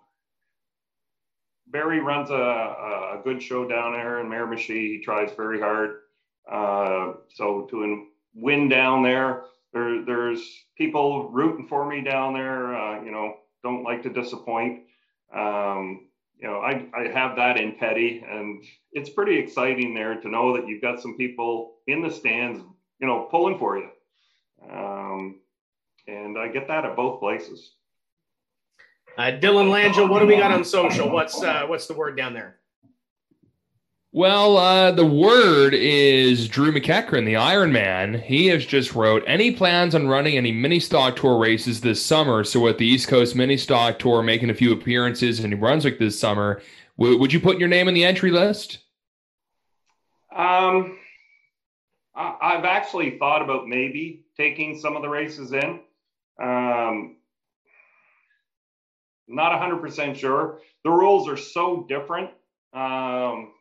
Barry 1.69 2.01
runs 2.01 2.31
a, 2.31 2.35
a 2.35 3.21
good 3.25 3.43
show 3.43 3.67
down 3.67 3.93
there 3.93 4.21
in 4.21 4.27
Miramichi. 4.27 4.97
He 4.97 5.01
tries 5.03 5.33
very 5.33 5.61
hard. 5.61 6.01
Uh, 6.51 7.15
so 7.35 7.67
to 7.71 8.07
win 8.35 8.69
down 8.69 9.03
there, 9.03 9.45
there, 9.73 10.05
there's 10.05 10.43
people 10.77 11.31
rooting 11.31 11.67
for 11.69 11.87
me 11.87 12.03
down 12.03 12.35
there. 12.35 12.75
Uh, 12.75 13.03
you 13.03 13.11
know, 13.11 13.35
don't 13.63 13.85
like 13.85 14.03
to 14.03 14.11
disappoint. 14.11 14.83
Um, 15.35 16.09
you 16.39 16.49
know, 16.49 16.59
I, 16.59 16.87
I 16.95 17.09
have 17.09 17.37
that 17.37 17.57
in 17.57 17.77
petty, 17.77 18.25
and 18.29 18.65
it's 18.93 19.11
pretty 19.11 19.39
exciting 19.39 19.95
there 19.95 20.21
to 20.21 20.29
know 20.29 20.57
that 20.57 20.67
you've 20.67 20.83
got 20.83 21.01
some 21.01 21.17
people 21.17 21.77
in 21.87 22.03
the 22.03 22.11
stands, 22.11 22.61
you 23.01 23.07
know, 23.07 23.29
pulling 23.31 23.59
for 23.59 23.79
you. 23.79 23.89
Um, 24.69 25.41
and 26.09 26.37
I 26.37 26.49
get 26.49 26.67
that 26.69 26.85
at 26.85 26.97
both 26.97 27.21
places. 27.21 27.75
Uh, 29.17 29.25
Dylan 29.25 29.71
Langell, 29.71 30.09
what 30.09 30.21
do 30.21 30.27
we 30.27 30.37
got 30.37 30.53
on 30.53 30.65
social? 30.65 31.11
What's 31.11 31.41
uh, 31.43 31.67
what's 31.67 31.87
the 31.87 31.95
word 31.95 32.17
down 32.17 32.33
there? 32.33 32.59
Well, 34.15 34.59
uh, 34.59 34.91
the 34.91 35.07
word 35.07 35.73
is 35.73 36.47
Drew 36.47 36.71
McEachran, 36.71 37.25
the 37.25 37.37
Iron 37.37 37.73
Man. 37.73 38.13
He 38.21 38.49
has 38.49 38.67
just 38.67 38.95
wrote 38.95 39.25
any 39.27 39.53
plans 39.53 39.95
on 39.95 40.07
running 40.07 40.37
any 40.37 40.53
mini 40.53 40.81
stock 40.81 41.17
tour 41.17 41.39
races 41.39 41.81
this 41.81 42.05
summer. 42.05 42.45
So, 42.45 42.61
with 42.61 42.77
the 42.77 42.87
East 42.87 43.09
Coast 43.09 43.35
mini 43.35 43.57
stock 43.57 43.99
tour 43.99 44.23
making 44.23 44.51
a 44.51 44.55
few 44.55 44.71
appearances 44.71 45.41
in 45.41 45.49
New 45.49 45.57
Brunswick 45.57 45.99
this 45.99 46.21
summer, 46.21 46.61
w- 46.99 47.19
would 47.19 47.33
you 47.33 47.41
put 47.41 47.59
your 47.59 47.71
name 47.71 47.89
in 47.89 47.95
the 47.95 48.05
entry 48.05 48.31
list? 48.31 48.81
Um, 50.31 50.99
I- 52.15 52.37
I've 52.39 52.67
actually 52.67 53.19
thought 53.19 53.41
about 53.41 53.67
maybe 53.67 54.27
taking 54.37 54.79
some 54.79 54.95
of 54.95 55.01
the 55.01 55.09
races 55.09 55.55
in. 55.55 55.81
Um, 56.39 57.17
not 59.27 59.53
100% 59.53 60.17
sure. 60.17 60.61
The 60.85 60.91
rules 60.91 61.31
are 61.31 61.39
so 61.39 61.87
different. 61.89 62.29
Um, 62.75 63.55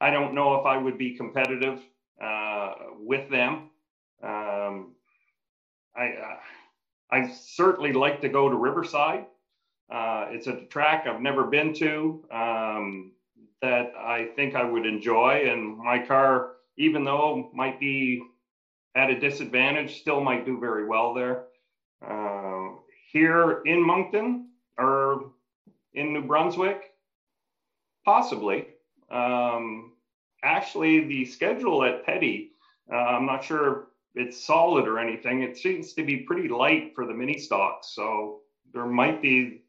I 0.00 0.10
don't 0.10 0.34
know 0.34 0.54
if 0.54 0.66
I 0.66 0.76
would 0.76 0.98
be 0.98 1.16
competitive 1.16 1.80
uh, 2.22 2.72
with 2.98 3.28
them. 3.28 3.70
Um, 4.22 4.94
I, 5.96 6.08
uh, 6.12 6.36
I 7.10 7.28
certainly 7.28 7.92
like 7.92 8.20
to 8.22 8.28
go 8.28 8.48
to 8.48 8.56
Riverside. 8.56 9.26
Uh, 9.90 10.26
it's 10.30 10.46
a 10.46 10.64
track 10.66 11.06
I've 11.06 11.20
never 11.20 11.44
been 11.44 11.74
to 11.74 12.22
um, 12.30 13.12
that 13.60 13.92
I 13.96 14.28
think 14.36 14.54
I 14.54 14.64
would 14.64 14.86
enjoy. 14.86 15.48
And 15.50 15.76
my 15.76 15.98
car, 15.98 16.52
even 16.76 17.04
though 17.04 17.50
might 17.52 17.80
be 17.80 18.22
at 18.94 19.10
a 19.10 19.18
disadvantage, 19.18 20.00
still 20.00 20.20
might 20.20 20.46
do 20.46 20.58
very 20.58 20.86
well 20.86 21.12
there. 21.14 21.44
Uh, 22.06 22.76
here 23.12 23.62
in 23.66 23.84
Moncton, 23.84 24.46
or 24.78 25.32
in 25.92 26.12
New 26.12 26.22
Brunswick? 26.22 26.80
Possibly. 28.04 28.68
Um, 29.10 29.89
actually, 30.42 31.06
the 31.06 31.24
schedule 31.24 31.84
at 31.84 32.04
Petty, 32.04 32.52
uh, 32.92 32.96
I'm 32.96 33.26
not 33.26 33.44
sure 33.44 33.88
it's 34.14 34.44
solid 34.44 34.88
or 34.88 34.98
anything. 34.98 35.42
It 35.42 35.56
seems 35.56 35.92
to 35.94 36.04
be 36.04 36.18
pretty 36.18 36.48
light 36.48 36.94
for 36.94 37.06
the 37.06 37.14
mini 37.14 37.38
stocks. 37.38 37.88
So 37.94 38.40
there 38.72 38.86
might 38.86 39.22
be 39.22 39.62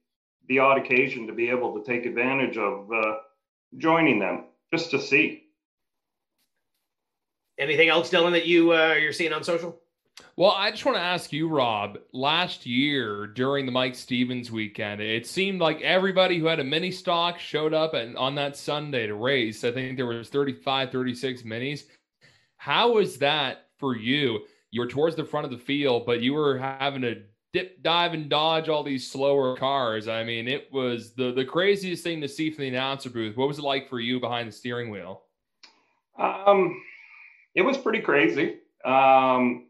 the 0.47 0.59
odd 0.59 0.77
occasion 0.77 1.27
to 1.27 1.33
be 1.33 1.49
able 1.49 1.79
to 1.79 1.85
take 1.85 2.05
advantage 2.05 2.57
of 2.57 2.91
uh, 2.91 3.17
joining 3.77 4.19
them 4.19 4.45
just 4.73 4.91
to 4.91 4.99
see. 4.99 5.43
Anything 7.59 7.89
else, 7.89 8.09
Dylan, 8.09 8.31
that 8.31 8.47
you 8.47 8.73
uh, 8.73 8.93
you're 8.93 9.13
seeing 9.13 9.33
on 9.33 9.43
social? 9.43 9.79
Well, 10.35 10.51
I 10.51 10.71
just 10.71 10.85
want 10.85 10.97
to 10.97 11.03
ask 11.03 11.31
you, 11.31 11.47
Rob. 11.47 11.99
Last 12.13 12.65
year 12.65 13.27
during 13.27 13.65
the 13.65 13.71
Mike 13.71 13.95
Stevens 13.95 14.51
weekend, 14.51 15.01
it 15.01 15.27
seemed 15.27 15.61
like 15.61 15.81
everybody 15.81 16.39
who 16.39 16.45
had 16.45 16.59
a 16.59 16.63
mini 16.63 16.91
stock 16.91 17.39
showed 17.39 17.73
up 17.73 17.93
and 17.93 18.17
on 18.17 18.35
that 18.35 18.57
Sunday 18.57 19.07
to 19.07 19.15
race. 19.15 19.63
I 19.63 19.71
think 19.71 19.97
there 19.97 20.05
was 20.05 20.29
35, 20.29 20.91
36 20.91 21.43
minis. 21.43 21.83
How 22.57 22.93
was 22.93 23.17
that 23.17 23.67
for 23.77 23.95
you? 23.95 24.39
You 24.71 24.81
were 24.81 24.87
towards 24.87 25.15
the 25.15 25.25
front 25.25 25.45
of 25.45 25.51
the 25.51 25.57
field, 25.57 26.05
but 26.05 26.21
you 26.21 26.33
were 26.33 26.57
having 26.57 27.01
to 27.01 27.23
dip, 27.53 27.81
dive, 27.83 28.13
and 28.13 28.29
dodge 28.29 28.69
all 28.69 28.83
these 28.83 29.09
slower 29.09 29.55
cars. 29.57 30.07
I 30.07 30.23
mean, 30.23 30.47
it 30.47 30.71
was 30.71 31.13
the 31.13 31.31
the 31.33 31.45
craziest 31.45 32.03
thing 32.03 32.21
to 32.21 32.27
see 32.27 32.49
from 32.49 32.63
the 32.63 32.69
announcer 32.69 33.09
booth. 33.09 33.35
What 33.35 33.47
was 33.47 33.59
it 33.59 33.63
like 33.63 33.89
for 33.89 33.99
you 33.99 34.19
behind 34.19 34.47
the 34.47 34.53
steering 34.53 34.89
wheel? 34.89 35.23
Um, 36.17 36.81
it 37.55 37.61
was 37.61 37.77
pretty 37.77 37.99
crazy. 37.99 38.57
Um, 38.85 39.67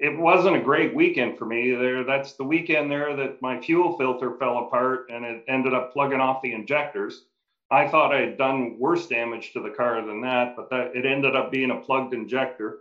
it 0.00 0.18
wasn't 0.18 0.56
a 0.56 0.60
great 0.60 0.94
weekend 0.94 1.36
for 1.36 1.44
me. 1.44 1.72
There, 1.72 2.04
that's 2.04 2.32
the 2.32 2.44
weekend 2.44 2.90
there 2.90 3.14
that 3.16 3.42
my 3.42 3.60
fuel 3.60 3.98
filter 3.98 4.36
fell 4.38 4.58
apart 4.58 5.10
and 5.12 5.24
it 5.24 5.44
ended 5.46 5.74
up 5.74 5.92
plugging 5.92 6.20
off 6.20 6.40
the 6.42 6.54
injectors. 6.54 7.26
I 7.70 7.86
thought 7.86 8.14
I 8.14 8.20
had 8.20 8.38
done 8.38 8.78
worse 8.78 9.06
damage 9.06 9.52
to 9.52 9.62
the 9.62 9.70
car 9.70 10.04
than 10.04 10.22
that, 10.22 10.56
but 10.56 10.70
that 10.70 10.96
it 10.96 11.04
ended 11.04 11.36
up 11.36 11.52
being 11.52 11.70
a 11.70 11.76
plugged 11.76 12.14
injector. 12.14 12.78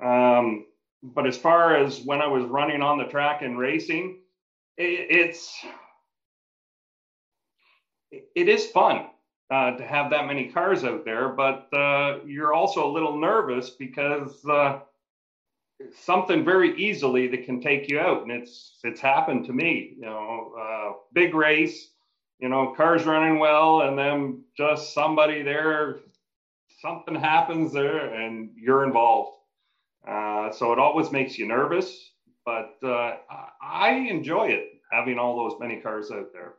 Um, 0.00 0.66
but 1.02 1.26
as 1.26 1.36
far 1.36 1.76
as 1.76 2.00
when 2.00 2.22
I 2.22 2.28
was 2.28 2.44
running 2.44 2.80
on 2.80 2.98
the 2.98 3.04
track 3.04 3.42
and 3.42 3.58
racing, 3.58 4.20
it, 4.76 5.06
it's 5.10 5.64
it 8.12 8.48
is 8.48 8.66
fun 8.66 9.06
uh, 9.50 9.72
to 9.72 9.84
have 9.84 10.10
that 10.10 10.26
many 10.26 10.48
cars 10.48 10.84
out 10.84 11.04
there, 11.04 11.30
but 11.30 11.68
uh, 11.74 12.20
you're 12.24 12.54
also 12.54 12.88
a 12.88 12.92
little 12.92 13.18
nervous 13.18 13.70
because 13.70 14.44
uh, 14.46 14.78
something 15.94 16.44
very 16.44 16.76
easily 16.76 17.28
that 17.28 17.44
can 17.44 17.60
take 17.60 17.88
you 17.88 17.98
out, 17.98 18.22
and 18.22 18.30
it's 18.30 18.78
it's 18.84 19.00
happened 19.00 19.46
to 19.46 19.52
me. 19.52 19.94
You 19.98 20.06
know, 20.06 20.52
uh, 20.58 20.92
big 21.12 21.34
race, 21.34 21.90
you 22.38 22.48
know, 22.48 22.74
cars 22.76 23.04
running 23.04 23.38
well, 23.38 23.82
and 23.82 23.98
then 23.98 24.44
just 24.56 24.94
somebody 24.94 25.42
there, 25.42 26.00
something 26.80 27.14
happens 27.14 27.72
there, 27.72 28.14
and 28.14 28.50
you're 28.56 28.84
involved. 28.84 29.32
Uh, 30.06 30.52
so 30.52 30.72
it 30.72 30.78
always 30.78 31.10
makes 31.10 31.36
you 31.36 31.46
nervous, 31.48 32.12
but 32.44 32.76
uh, 32.82 33.16
I 33.60 34.06
enjoy 34.08 34.48
it 34.48 34.68
having 34.92 35.18
all 35.18 35.36
those 35.36 35.58
many 35.60 35.80
cars 35.80 36.10
out 36.10 36.28
there. 36.32 36.54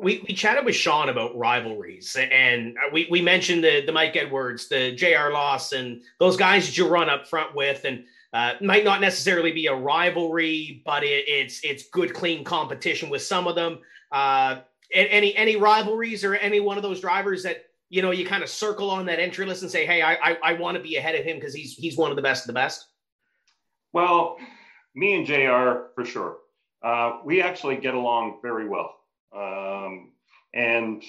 We, 0.00 0.24
we 0.28 0.34
chatted 0.34 0.64
with 0.64 0.74
Sean 0.74 1.08
about 1.08 1.36
rivalries, 1.36 2.16
and 2.16 2.76
we, 2.92 3.08
we 3.10 3.20
mentioned 3.20 3.64
the, 3.64 3.84
the 3.84 3.92
Mike 3.92 4.16
Edwards, 4.16 4.68
the 4.68 4.92
J.R. 4.92 5.32
Lawson, 5.32 6.02
those 6.18 6.36
guys 6.36 6.66
that 6.66 6.78
you 6.78 6.86
run 6.86 7.10
up 7.10 7.26
front 7.26 7.54
with, 7.54 7.84
and 7.84 8.04
uh, 8.32 8.54
might 8.60 8.84
not 8.84 9.00
necessarily 9.00 9.52
be 9.52 9.66
a 9.66 9.74
rivalry, 9.74 10.82
but 10.84 11.02
it, 11.02 11.24
it's 11.26 11.64
it's 11.64 11.88
good, 11.88 12.14
clean 12.14 12.44
competition 12.44 13.10
with 13.10 13.22
some 13.22 13.46
of 13.46 13.54
them. 13.54 13.78
Uh, 14.12 14.60
any 14.92 15.34
any 15.36 15.56
rivalries 15.56 16.24
or 16.24 16.34
any 16.36 16.60
one 16.60 16.76
of 16.76 16.82
those 16.82 17.00
drivers 17.00 17.42
that 17.42 17.64
you 17.90 18.02
know, 18.02 18.10
you 18.10 18.26
kind 18.26 18.42
of 18.42 18.48
circle 18.48 18.90
on 18.90 19.06
that 19.06 19.18
entry 19.18 19.46
list 19.46 19.62
and 19.62 19.70
say, 19.70 19.86
hey, 19.86 20.02
I 20.02 20.14
I, 20.14 20.38
I 20.42 20.52
want 20.54 20.76
to 20.76 20.82
be 20.82 20.96
ahead 20.96 21.14
of 21.14 21.24
him 21.24 21.36
because 21.36 21.54
he's 21.54 21.74
he's 21.74 21.96
one 21.96 22.10
of 22.10 22.16
the 22.16 22.22
best 22.22 22.44
of 22.44 22.48
the 22.48 22.52
best? 22.52 22.86
Well, 23.92 24.36
me 24.94 25.14
and 25.14 25.26
Jr. 25.26 25.90
for 25.94 26.04
sure. 26.04 26.38
Uh, 26.82 27.18
we 27.24 27.42
actually 27.42 27.76
get 27.76 27.94
along 27.94 28.38
very 28.42 28.68
well, 28.68 28.94
um, 29.38 30.12
and 30.54 31.02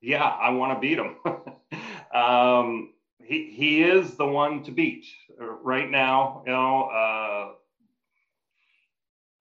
yeah, 0.00 0.24
I 0.24 0.50
want 0.50 0.74
to 0.74 0.80
beat 0.80 0.98
him. 0.98 1.16
um, 2.14 2.92
he 3.24 3.52
he 3.56 3.82
is 3.82 4.16
the 4.16 4.26
one 4.26 4.62
to 4.64 4.72
beat 4.72 5.06
right 5.38 5.90
now. 5.90 6.42
You 6.46 6.52
know, 6.52 6.82
uh, 6.84 7.52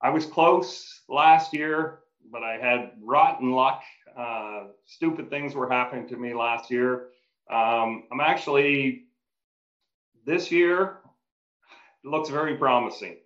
I 0.01 0.09
was 0.09 0.25
close 0.25 1.01
last 1.09 1.53
year, 1.53 1.99
but 2.31 2.43
I 2.43 2.57
had 2.57 2.91
rotten 3.01 3.51
luck 3.51 3.81
uh, 4.15 4.67
stupid 4.85 5.29
things 5.29 5.55
were 5.55 5.69
happening 5.69 6.07
to 6.07 6.17
me 6.17 6.33
last 6.33 6.71
year. 6.71 7.07
Um, 7.49 8.03
I'm 8.11 8.21
actually 8.21 9.03
this 10.25 10.51
year 10.51 10.99
looks 12.03 12.29
very 12.29 12.55
promising. 12.55 13.17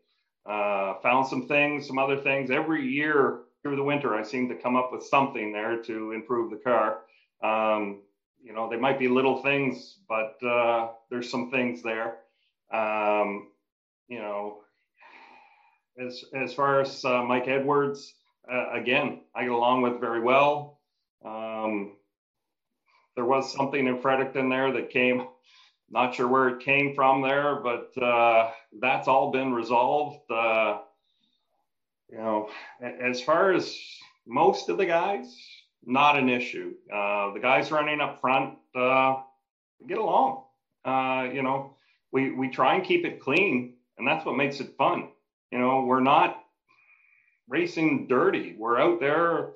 Uh, 0.45 0.95
found 1.01 1.27
some 1.27 1.47
things, 1.47 1.85
some 1.85 1.99
other 1.99 2.17
things. 2.17 2.49
Every 2.49 2.87
year 2.87 3.41
through 3.61 3.75
the 3.75 3.83
winter, 3.83 4.15
I 4.15 4.23
seem 4.23 4.49
to 4.49 4.55
come 4.55 4.75
up 4.75 4.91
with 4.91 5.03
something 5.03 5.51
there 5.51 5.81
to 5.83 6.11
improve 6.11 6.51
the 6.51 6.57
car. 6.57 7.01
Um, 7.43 8.01
you 8.41 8.53
know, 8.53 8.69
they 8.69 8.77
might 8.77 8.99
be 8.99 9.07
little 9.07 9.41
things, 9.43 9.97
but 10.07 10.41
uh, 10.45 10.89
there's 11.09 11.29
some 11.29 11.51
things 11.51 11.81
there. 11.83 12.17
Um, 12.71 13.49
you 14.07 14.19
know, 14.19 14.59
as 15.99 16.23
as 16.33 16.53
far 16.53 16.81
as 16.81 17.03
uh, 17.03 17.23
Mike 17.23 17.47
Edwards, 17.47 18.13
uh, 18.51 18.71
again, 18.71 19.21
I 19.35 19.43
get 19.43 19.51
along 19.51 19.81
with 19.81 19.99
very 19.99 20.21
well. 20.21 20.79
Um, 21.25 21.97
there 23.15 23.25
was 23.25 23.53
something 23.53 23.87
in 23.87 24.01
Fredericton 24.01 24.49
there 24.49 24.71
that 24.71 24.89
came, 24.89 25.27
not 25.89 26.15
sure 26.15 26.27
where 26.27 26.49
it 26.49 26.63
came 26.63 26.95
from 26.95 27.21
there, 27.21 27.55
but 27.55 27.91
uh, 28.01 28.51
that's 28.79 29.07
all 29.09 29.31
been 29.31 29.53
resolved. 29.53 30.19
You 32.11 32.17
know, 32.17 32.49
as 32.81 33.21
far 33.21 33.53
as 33.53 33.77
most 34.25 34.69
of 34.69 34.77
the 34.77 34.85
guys, 34.85 35.35
not 35.85 36.17
an 36.17 36.29
issue. 36.29 36.73
Uh, 36.93 37.33
the 37.33 37.39
guys 37.41 37.71
running 37.71 38.01
up 38.01 38.19
front 38.19 38.57
uh, 38.75 39.17
get 39.87 39.97
along. 39.97 40.43
Uh, 40.83 41.27
you 41.31 41.43
know, 41.43 41.75
we 42.11 42.31
we 42.31 42.49
try 42.49 42.75
and 42.75 42.83
keep 42.83 43.05
it 43.05 43.19
clean, 43.19 43.75
and 43.97 44.07
that's 44.07 44.25
what 44.25 44.35
makes 44.35 44.59
it 44.59 44.75
fun. 44.77 45.09
You 45.51 45.59
know, 45.59 45.83
we're 45.83 45.99
not 45.99 46.43
racing 47.47 48.07
dirty. 48.07 48.55
We're 48.57 48.79
out 48.79 48.99
there 48.99 49.53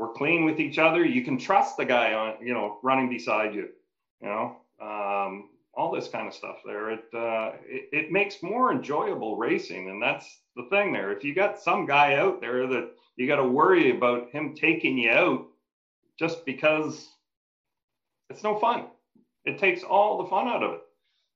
we're 0.00 0.12
clean 0.14 0.46
with 0.46 0.58
each 0.58 0.78
other. 0.78 1.04
You 1.04 1.22
can 1.22 1.36
trust 1.36 1.76
the 1.76 1.84
guy 1.84 2.14
on, 2.14 2.34
you 2.44 2.54
know, 2.54 2.78
running 2.82 3.10
beside 3.10 3.54
you, 3.54 3.68
you 4.22 4.28
know, 4.28 4.56
um, 4.80 5.50
all 5.74 5.92
this 5.92 6.08
kind 6.08 6.26
of 6.26 6.32
stuff 6.32 6.56
there. 6.64 6.90
It, 6.90 7.04
uh, 7.14 7.52
it, 7.66 7.88
it 7.92 8.10
makes 8.10 8.42
more 8.42 8.72
enjoyable 8.72 9.36
racing. 9.36 9.90
And 9.90 10.02
that's 10.02 10.40
the 10.62 10.68
thing 10.68 10.92
there. 10.92 11.12
If 11.12 11.24
you 11.24 11.34
got 11.34 11.60
some 11.60 11.86
guy 11.86 12.14
out 12.14 12.40
there 12.40 12.66
that 12.66 12.90
you 13.16 13.26
got 13.26 13.36
to 13.36 13.44
worry 13.44 13.96
about 13.96 14.30
him 14.30 14.54
taking 14.54 14.98
you 14.98 15.10
out 15.10 15.46
just 16.18 16.44
because 16.44 17.08
it's 18.28 18.42
no 18.42 18.58
fun. 18.58 18.86
It 19.44 19.58
takes 19.58 19.82
all 19.82 20.22
the 20.22 20.28
fun 20.28 20.48
out 20.48 20.62
of 20.62 20.72
it. 20.74 20.80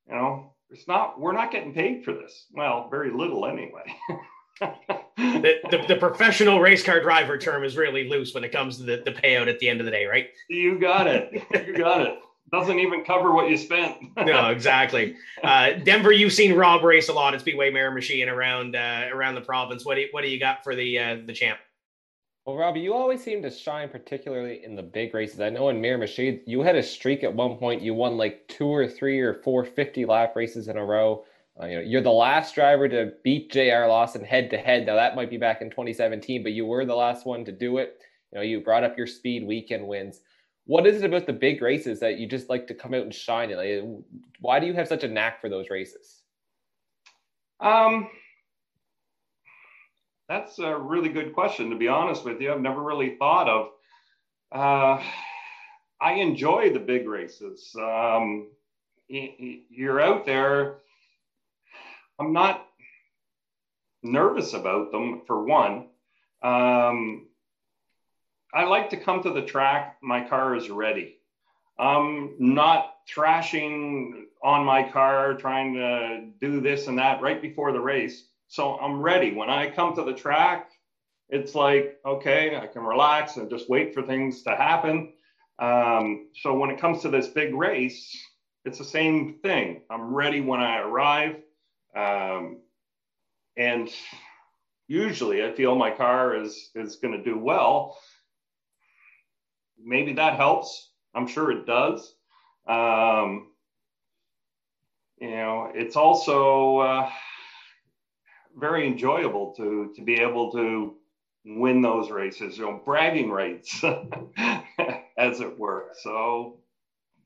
You 0.09 0.15
know, 0.15 0.53
it's 0.71 0.87
not, 0.87 1.19
we're 1.19 1.33
not 1.33 1.51
getting 1.51 1.73
paid 1.73 2.05
for 2.05 2.13
this. 2.13 2.47
Well, 2.53 2.89
very 2.91 3.11
little 3.11 3.47
anyway. 3.47 3.85
the, 4.61 5.57
the, 5.71 5.85
the, 5.89 5.97
professional 5.97 6.61
race 6.61 6.85
car 6.85 7.01
driver 7.01 7.39
term 7.39 7.65
is 7.65 7.77
really 7.77 8.09
loose 8.09 8.35
when 8.35 8.45
it 8.45 8.53
comes 8.53 8.77
to 8.77 8.85
the, 8.85 9.03
the 9.05 9.13
payout 9.13 9.49
at 9.49 9.59
the 9.59 9.69
end 9.69 9.81
of 9.81 9.87
the 9.87 9.91
day, 9.91 10.07
right? 10.07 10.29
You 10.49 10.79
got 10.79 11.07
it. 11.07 11.43
You 11.67 11.77
got 11.77 12.03
it. 12.03 12.19
Doesn't 12.53 12.79
even 12.79 13.05
cover 13.05 13.33
what 13.33 13.49
you 13.51 13.57
spent. 13.57 13.97
no, 14.17 14.51
exactly. 14.51 15.17
Uh, 15.43 15.73
Denver, 15.73 16.13
you've 16.13 16.33
seen 16.33 16.55
Rob 16.55 16.85
race 16.85 17.09
a 17.09 17.13
lot 17.13 17.35
at 17.35 17.41
Speedway 17.41 17.73
Miramichi 17.73 18.27
around 18.27 18.77
uh, 18.77 19.09
around 19.13 19.35
the 19.35 19.41
province. 19.41 19.85
What 19.85 19.97
do 19.97 20.03
you, 20.03 20.09
what 20.13 20.23
do 20.23 20.29
you 20.29 20.39
got 20.39 20.63
for 20.63 20.75
the 20.75 20.99
uh, 20.99 21.17
the 21.27 21.33
champ? 21.33 21.59
Well, 22.45 22.57
Robbie, 22.57 22.81
you 22.81 22.93
always 22.93 23.25
seem 23.25 23.41
to 23.43 23.51
shine, 23.51 23.89
particularly 23.89 24.63
in 24.63 24.77
the 24.77 24.83
big 24.83 25.15
races. 25.15 25.41
I 25.41 25.49
know 25.49 25.71
in 25.71 25.81
Miramichi, 25.81 26.43
you 26.47 26.61
had 26.61 26.77
a 26.77 26.83
streak 26.83 27.25
at 27.25 27.35
one 27.35 27.57
point. 27.57 27.81
You 27.81 27.95
won 27.95 28.19
like 28.19 28.47
two 28.49 28.67
or 28.67 28.87
three 28.87 29.19
or 29.21 29.33
four 29.43 29.65
50 29.65 30.05
lap 30.05 30.37
races 30.37 30.69
in 30.69 30.77
a 30.77 30.85
row. 30.85 31.25
Uh, 31.59 31.67
you 31.67 31.75
know, 31.77 31.81
you're 31.81 32.03
the 32.03 32.11
last 32.11 32.55
driver 32.55 32.87
to 32.87 33.15
beat 33.23 33.51
J.R. 33.51 33.89
Lawson 33.89 34.23
head 34.23 34.51
to 34.51 34.59
head. 34.59 34.85
Now 34.85 34.97
that 34.97 35.17
might 35.17 35.31
be 35.31 35.39
back 35.39 35.63
in 35.63 35.71
2017, 35.71 36.43
but 36.43 36.53
you 36.53 36.67
were 36.67 36.85
the 36.85 36.95
last 36.95 37.25
one 37.25 37.47
to 37.47 37.53
do 37.53 37.79
it. 37.79 38.01
You 38.31 38.39
know, 38.39 38.43
you 38.43 38.61
brought 38.61 38.85
up 38.85 38.99
your 38.99 39.07
speed 39.07 39.47
weekend 39.47 39.87
wins. 39.87 40.21
What 40.67 40.87
is 40.87 41.03
it 41.03 41.07
about 41.07 41.27
the 41.27 41.33
big 41.33 41.61
races 41.61 42.01
that 42.01 42.19
you 42.19 42.27
just 42.27 42.49
like 42.49 42.67
to 42.69 42.75
come 42.75 42.95
out 42.95 43.03
and 43.03 43.15
shine 43.15 43.51
in? 43.51 43.57
Like, 43.57 44.05
why 44.41 44.61
do 44.61 44.67
you 44.67 44.75
have 44.75 44.89
such 44.89 45.05
a 45.05 45.09
knack 45.09 45.41
for 45.41 45.49
those 45.49 45.69
races? 45.71 46.23
Um, 47.61 48.09
that's 50.29 50.59
a 50.59 50.77
really 50.77 51.11
good 51.11 51.35
question. 51.35 51.71
To 51.71 51.77
be 51.77 51.89
honest 51.89 52.25
with 52.25 52.41
you, 52.41 52.53
I've 52.53 52.61
never 52.61 52.83
really 52.83 53.17
thought 53.17 53.49
of. 53.49 53.69
Uh, 54.53 55.03
I 56.01 56.15
enjoy 56.15 56.73
the 56.73 56.81
big 56.81 57.07
races. 57.07 57.71
Um, 57.79 58.49
you're 59.09 60.01
out 60.01 60.25
there 60.25 60.79
I'm 62.19 62.33
not 62.33 62.67
nervous 64.03 64.55
about 64.55 64.93
them 64.93 65.23
for 65.27 65.45
one. 65.45 65.89
Um, 66.43 67.29
I 68.55 68.65
like 68.65 68.91
to 68.91 68.97
come 68.97 69.21
to 69.25 69.33
the 69.33 69.43
track. 69.43 69.97
My 70.01 70.23
car 70.27 70.55
is 70.55 70.71
ready. 70.71 71.17
I'm 71.77 72.37
not 72.39 72.95
thrashing 73.09 74.29
on 74.45 74.65
my 74.65 74.89
car, 74.89 75.35
trying 75.35 75.75
to 75.75 76.27
do 76.41 76.61
this 76.61 76.87
and 76.87 76.99
that 76.99 77.21
right 77.21 77.43
before 77.43 77.73
the 77.73 77.81
race. 77.81 78.29
So 78.47 78.79
I'm 78.79 79.01
ready. 79.01 79.35
When 79.35 79.51
I 79.51 79.71
come 79.71 79.97
to 79.97 80.05
the 80.05 80.13
track, 80.13 80.71
it's 81.29 81.57
like, 81.57 81.99
okay, 82.07 82.57
I 82.57 82.69
can 82.69 82.83
relax 82.83 83.39
and 83.39 83.51
just 83.51 83.69
wait 83.69 83.93
for 83.93 84.03
things 84.03 84.45
to 84.45 84.55
happen. 84.55 85.15
Um, 85.59 86.29
so 86.41 86.55
when 86.55 86.71
it 86.71 86.81
comes 86.81 87.03
to 87.03 87.09
this 87.09 87.27
big 87.27 87.55
race, 87.55 88.17
it's 88.65 88.79
the 88.79 88.85
same 88.85 89.41
thing. 89.43 89.83
I'm 89.91 90.15
ready 90.15 90.41
when 90.41 90.61
I 90.61 90.79
arrive. 90.79 91.37
Um, 91.97 92.61
and 93.57 93.91
usually 94.87 95.45
I 95.45 95.53
feel 95.53 95.75
my 95.75 95.91
car 95.91 96.37
is, 96.37 96.71
is 96.77 96.97
going 96.97 97.17
to 97.17 97.25
do 97.25 97.37
well. 97.37 97.99
Maybe 99.83 100.15
that 100.15 100.37
helps. 100.37 100.91
I'm 101.15 101.27
sure 101.27 101.51
it 101.51 101.67
does. 101.67 102.15
Um, 102.67 103.49
you 105.21 105.31
know, 105.31 105.71
it's 105.75 105.97
also 105.97 106.79
uh, 106.79 107.11
very 108.57 108.87
enjoyable 108.87 109.55
to 109.57 109.93
to 109.95 110.03
be 110.03 110.15
able 110.15 110.53
to 110.53 110.97
win 111.45 111.83
those 111.83 112.11
races, 112.11 112.57
you 112.57 112.65
know, 112.65 112.81
bragging 112.85 113.31
rights, 113.31 113.83
as 115.19 115.41
it 115.41 115.59
were. 115.59 115.91
So 116.03 116.61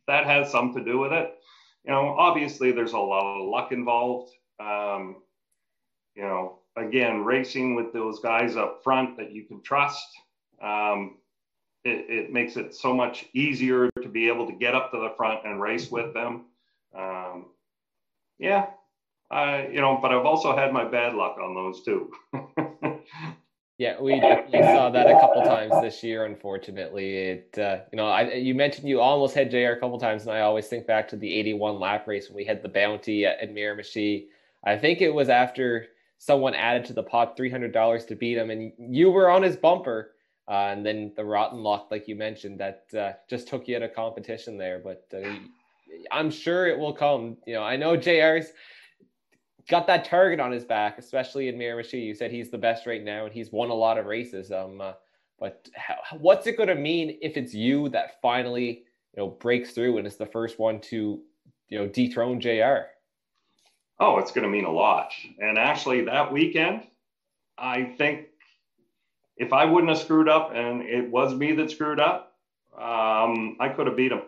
that 0.07 0.26
has 0.26 0.51
something 0.51 0.84
to 0.84 0.90
do 0.90 0.99
with 0.99 1.12
it. 1.12 1.34
You 1.84 1.92
know, 1.92 2.16
obviously 2.18 2.72
there's 2.72 2.92
a 2.92 2.99
lot 2.99 3.40
of 3.40 3.49
luck 3.49 3.72
involved. 3.72 4.32
Um, 4.61 5.22
you 6.14 6.22
know, 6.22 6.59
again, 6.76 7.24
racing 7.24 7.74
with 7.76 7.92
those 7.92 8.18
guys 8.20 8.57
up 8.57 8.80
front 8.82 9.16
that 9.18 9.32
you 9.32 9.44
can 9.44 9.62
trust. 9.62 10.07
Um, 10.61 11.17
it, 11.89 12.07
it, 12.09 12.32
makes 12.32 12.57
it 12.57 12.74
so 12.74 12.95
much 12.95 13.26
easier 13.32 13.91
to 14.03 14.09
be 14.09 14.28
able 14.28 14.47
to 14.47 14.53
get 14.53 14.74
up 14.74 14.91
to 14.93 14.99
the 14.99 15.12
front 15.16 15.41
and 15.45 15.61
race 15.61 15.91
with 15.91 16.14
them. 16.14 16.45
Um, 16.97 17.47
yeah, 18.39 18.66
I, 19.30 19.68
you 19.68 19.80
know, 19.80 19.99
but 20.01 20.12
I've 20.12 20.24
also 20.26 20.57
had 20.57 20.72
my 20.72 20.84
bad 20.84 21.14
luck 21.14 21.36
on 21.43 21.55
those 21.55 21.82
too. 21.82 22.11
yeah, 23.78 24.01
we 24.01 24.20
definitely 24.20 24.62
saw 24.62 24.91
that 24.91 25.07
a 25.07 25.20
couple 25.20 25.43
times 25.43 25.74
this 25.82 26.03
year. 26.03 26.24
Unfortunately, 26.24 27.16
it 27.16 27.59
uh, 27.59 27.78
you 27.93 27.97
know, 27.97 28.07
I 28.07 28.32
you 28.34 28.55
mentioned 28.55 28.89
you 28.89 29.01
almost 29.01 29.34
had 29.34 29.51
Jr. 29.51 29.72
a 29.72 29.80
couple 29.80 29.99
times, 29.99 30.22
and 30.22 30.32
I 30.32 30.41
always 30.41 30.66
think 30.66 30.86
back 30.86 31.09
to 31.09 31.16
the 31.16 31.34
'81 31.34 31.78
lap 31.78 32.07
race 32.07 32.28
when 32.28 32.36
we 32.36 32.45
had 32.45 32.62
the 32.62 32.68
bounty 32.68 33.26
at, 33.26 33.41
at 33.41 33.55
Miramichi. 33.55 34.26
I 34.64 34.76
think 34.76 35.01
it 35.01 35.12
was 35.12 35.28
after 35.28 35.86
someone 36.18 36.55
added 36.55 36.84
to 36.86 36.93
the 36.93 37.03
pot 37.03 37.36
three 37.36 37.51
hundred 37.51 37.72
dollars 37.72 38.05
to 38.07 38.16
beat 38.16 38.39
him, 38.39 38.51
and 38.51 38.72
you 38.78 39.11
were 39.11 39.30
on 39.30 39.43
his 39.43 39.57
bumper. 39.57 40.12
Uh, 40.49 40.70
and 40.70 40.84
then 40.84 41.12
the 41.14 41.24
rotten 41.24 41.62
luck, 41.62 41.88
like 41.90 42.09
you 42.09 42.16
mentioned, 42.16 42.59
that 42.59 42.84
uh, 42.99 43.12
just 43.28 43.49
took 43.49 43.68
you 43.68 43.76
out 43.76 43.82
of 43.82 43.94
competition 43.94 44.57
there. 44.57 44.80
But 44.82 45.07
uh, 45.12 45.34
I'm 46.11 46.30
sure 46.30 46.66
it 46.66 46.78
will 46.78 46.94
come. 46.94 47.36
You 47.46 47.55
know, 47.55 47.62
I 47.62 47.76
know 47.76 47.96
JR's 47.96 48.53
got 49.68 49.86
that 49.86 50.07
target 50.07 50.40
on 50.40 50.51
his 50.51 50.64
back, 50.64 50.99
especially 50.99 51.49
in 51.49 51.57
Miramichi. 51.57 52.03
You 52.03 52.14
said 52.14 52.30
he's 52.30 52.51
the 52.51 52.59
best 52.59 52.86
right 52.86 53.05
now, 53.05 53.26
and 53.26 53.32
he's 53.32 53.53
won 53.53 53.68
a 53.68 53.74
lot 53.74 53.99
of 53.99 54.07
races. 54.07 54.51
Um, 54.51 54.80
uh, 54.80 54.92
but 55.38 55.68
how, 55.74 55.96
what's 56.18 56.46
it 56.46 56.57
going 56.57 56.70
to 56.70 56.74
mean 56.74 57.18
if 57.20 57.36
it's 57.36 57.53
you 57.55 57.90
that 57.90 58.20
finally 58.22 58.84
you 59.14 59.22
know 59.22 59.28
breaks 59.28 59.72
through 59.72 59.99
and 59.99 60.07
is 60.07 60.16
the 60.16 60.26
first 60.26 60.59
one 60.59 60.80
to 60.80 61.20
you 61.68 61.78
know 61.78 61.86
dethrone 61.86 62.40
JR? 62.40 62.88
Oh, 64.01 64.18
it's 64.18 64.30
going 64.30 64.44
to 64.44 64.49
mean 64.49 64.64
a 64.64 64.70
lot. 64.70 65.12
And 65.38 65.59
actually, 65.59 66.05
that 66.07 66.32
weekend, 66.32 66.84
I 67.59 67.94
think 67.99 68.28
if 69.39 69.53
I 69.53 69.64
wouldn't 69.64 69.91
have 69.91 69.99
screwed 69.99 70.28
up 70.28 70.53
and 70.55 70.82
it 70.82 71.11
was 71.11 71.34
me 71.34 71.53
that 71.53 71.70
screwed 71.70 72.01
up, 72.01 72.34
um, 72.76 73.57
I 73.61 73.68
could 73.74 73.86
have 73.86 73.97
beat 73.97 74.12
him. 74.12 74.22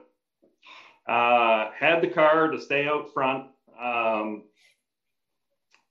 Uh, 1.07 1.71
had 1.73 2.01
the 2.01 2.09
car 2.09 2.49
to 2.51 2.61
stay 2.61 2.87
out 2.87 3.13
front 3.13 3.49
um, 3.81 4.45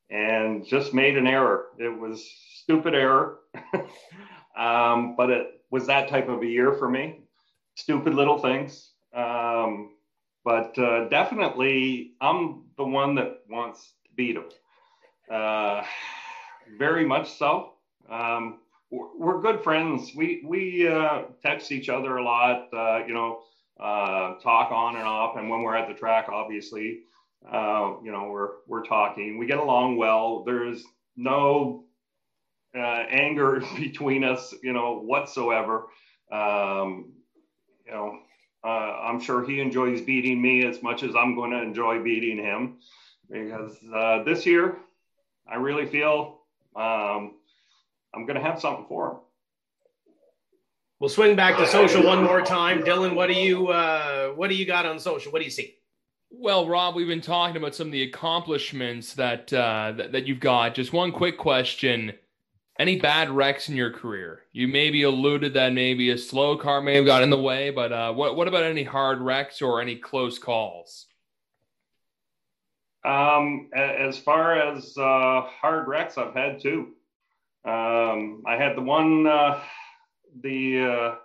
and 0.09 0.65
just 0.65 0.93
made 0.93 1.17
an 1.17 1.27
error. 1.27 1.67
It 1.77 1.89
was 1.99 2.25
stupid 2.55 2.95
error, 2.95 3.39
um, 4.57 5.15
but 5.17 5.29
it 5.29 5.61
was 5.69 5.87
that 5.87 6.07
type 6.07 6.29
of 6.29 6.41
a 6.41 6.45
year 6.45 6.73
for 6.73 6.89
me. 6.89 7.19
Stupid 7.75 8.13
little 8.13 8.37
things. 8.39 8.91
Um, 9.13 9.91
but 10.45 10.77
uh, 10.77 11.09
definitely, 11.09 12.13
I'm 12.21 12.63
the 12.77 12.85
one 12.85 13.15
that 13.15 13.41
wants 13.49 13.93
to 14.05 14.09
beat 14.15 14.37
him. 14.37 14.45
Uh, 15.29 15.83
very 16.77 17.05
much 17.05 17.33
so. 17.33 17.73
Um, 18.09 18.59
we're 18.91 19.41
good 19.41 19.63
friends. 19.63 20.11
We 20.15 20.43
we 20.45 20.87
uh, 20.87 21.23
text 21.43 21.71
each 21.71 21.89
other 21.89 22.17
a 22.17 22.23
lot. 22.23 22.69
Uh, 22.73 23.05
you 23.05 23.13
know, 23.13 23.41
uh, 23.79 24.35
talk 24.39 24.71
on 24.71 24.95
and 24.95 25.05
off. 25.05 25.37
And 25.37 25.49
when 25.49 25.61
we're 25.61 25.75
at 25.75 25.87
the 25.87 25.93
track, 25.93 26.27
obviously, 26.29 27.01
uh, 27.51 27.93
you 28.03 28.11
know, 28.11 28.29
we're 28.29 28.49
we're 28.67 28.83
talking. 28.83 29.37
We 29.37 29.45
get 29.45 29.59
along 29.59 29.97
well. 29.97 30.43
There's 30.43 30.83
no 31.15 31.85
uh, 32.75 32.79
anger 33.09 33.61
between 33.75 34.23
us, 34.23 34.53
you 34.63 34.73
know, 34.73 34.99
whatsoever. 34.99 35.87
Um, 36.31 37.13
you 37.85 37.91
know, 37.91 38.19
uh, 38.63 38.67
I'm 38.67 39.19
sure 39.19 39.45
he 39.45 39.59
enjoys 39.59 40.01
beating 40.01 40.41
me 40.41 40.65
as 40.65 40.81
much 40.81 41.03
as 41.03 41.15
I'm 41.15 41.35
going 41.35 41.51
to 41.51 41.61
enjoy 41.61 42.03
beating 42.03 42.37
him, 42.37 42.77
because 43.29 43.77
this 44.25 44.45
year, 44.45 44.77
I 45.47 45.55
really 45.55 45.87
feel 45.87 46.41
um, 46.75 47.38
I'm 48.13 48.25
going 48.25 48.35
to 48.35 48.43
have 48.43 48.59
something 48.59 48.85
for 48.87 49.11
him. 49.11 49.17
We'll 50.99 51.09
swing 51.09 51.37
back 51.37 51.57
to 51.57 51.65
social 51.65 52.03
one 52.03 52.23
more 52.23 52.41
time. 52.41 52.81
Dylan, 52.81 53.15
what 53.15 53.27
do 53.27 53.33
you 53.33 53.69
uh, 53.69 54.29
what 54.29 54.49
do 54.49 54.55
you 54.55 54.65
got 54.65 54.85
on 54.85 54.99
social? 54.99 55.31
What 55.31 55.39
do 55.39 55.45
you 55.45 55.51
see? 55.51 55.75
Well, 56.29 56.67
Rob, 56.67 56.93
we've 56.93 57.07
been 57.07 57.21
talking 57.21 57.55
about 57.55 57.73
some 57.73 57.87
of 57.87 57.93
the 57.93 58.03
accomplishments 58.03 59.13
that, 59.13 59.51
uh, 59.53 59.93
that 59.95 60.11
that 60.11 60.27
you've 60.27 60.41
got. 60.41 60.75
Just 60.75 60.91
one 60.91 61.13
quick 61.13 61.37
question: 61.37 62.11
Any 62.77 62.99
bad 62.99 63.29
wrecks 63.29 63.69
in 63.69 63.77
your 63.77 63.91
career? 63.91 64.41
You 64.51 64.67
maybe 64.67 65.03
alluded 65.03 65.53
that 65.53 65.71
maybe 65.71 66.09
a 66.09 66.17
slow 66.17 66.57
car 66.57 66.81
may 66.81 66.95
have 66.95 67.05
got 67.05 67.23
in 67.23 67.29
the 67.29 67.41
way, 67.41 67.69
but 67.69 67.93
uh, 67.93 68.11
what 68.11 68.35
what 68.35 68.49
about 68.49 68.63
any 68.63 68.83
hard 68.83 69.21
wrecks 69.21 69.61
or 69.61 69.81
any 69.81 69.95
close 69.95 70.37
calls? 70.37 71.05
Um, 73.05 73.69
as 73.73 74.17
far 74.17 74.59
as 74.59 74.97
uh, 74.97 75.41
hard 75.61 75.87
wrecks, 75.87 76.17
I've 76.17 76.33
had 76.33 76.59
two. 76.59 76.89
Um, 77.65 78.43
I 78.47 78.55
had 78.55 78.77
the 78.77 78.81
one 78.81 79.27
uh, 79.27 79.59
the 80.41 80.79
uh, 80.79 81.15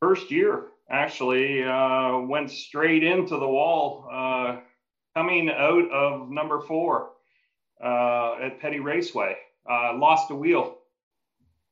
first 0.00 0.30
year 0.30 0.66
actually 0.90 1.62
uh, 1.62 2.18
went 2.18 2.50
straight 2.50 3.04
into 3.04 3.38
the 3.38 3.48
wall 3.48 4.08
uh, 4.12 4.56
coming 5.14 5.50
out 5.50 5.90
of 5.90 6.30
number 6.30 6.60
four 6.60 7.12
uh, 7.82 8.34
at 8.42 8.60
Petty 8.60 8.80
Raceway. 8.80 9.36
Uh, 9.70 9.96
lost 9.96 10.30
a 10.30 10.34
wheel 10.34 10.78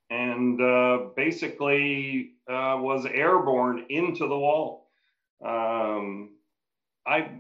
and 0.09 0.59
basically 1.17 2.33
was 2.49 3.07
airborne 3.07 3.87
into 3.89 4.29
the 4.29 4.39
wall. 4.39 4.89
Um, 5.45 6.31
I, 7.07 7.31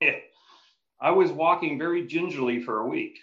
yeah, 0.00 0.12
I 1.00 1.10
was 1.10 1.30
walking 1.30 1.78
very 1.78 2.06
gingerly 2.06 2.62
for 2.62 2.80
a 2.80 2.88
week. 2.88 3.18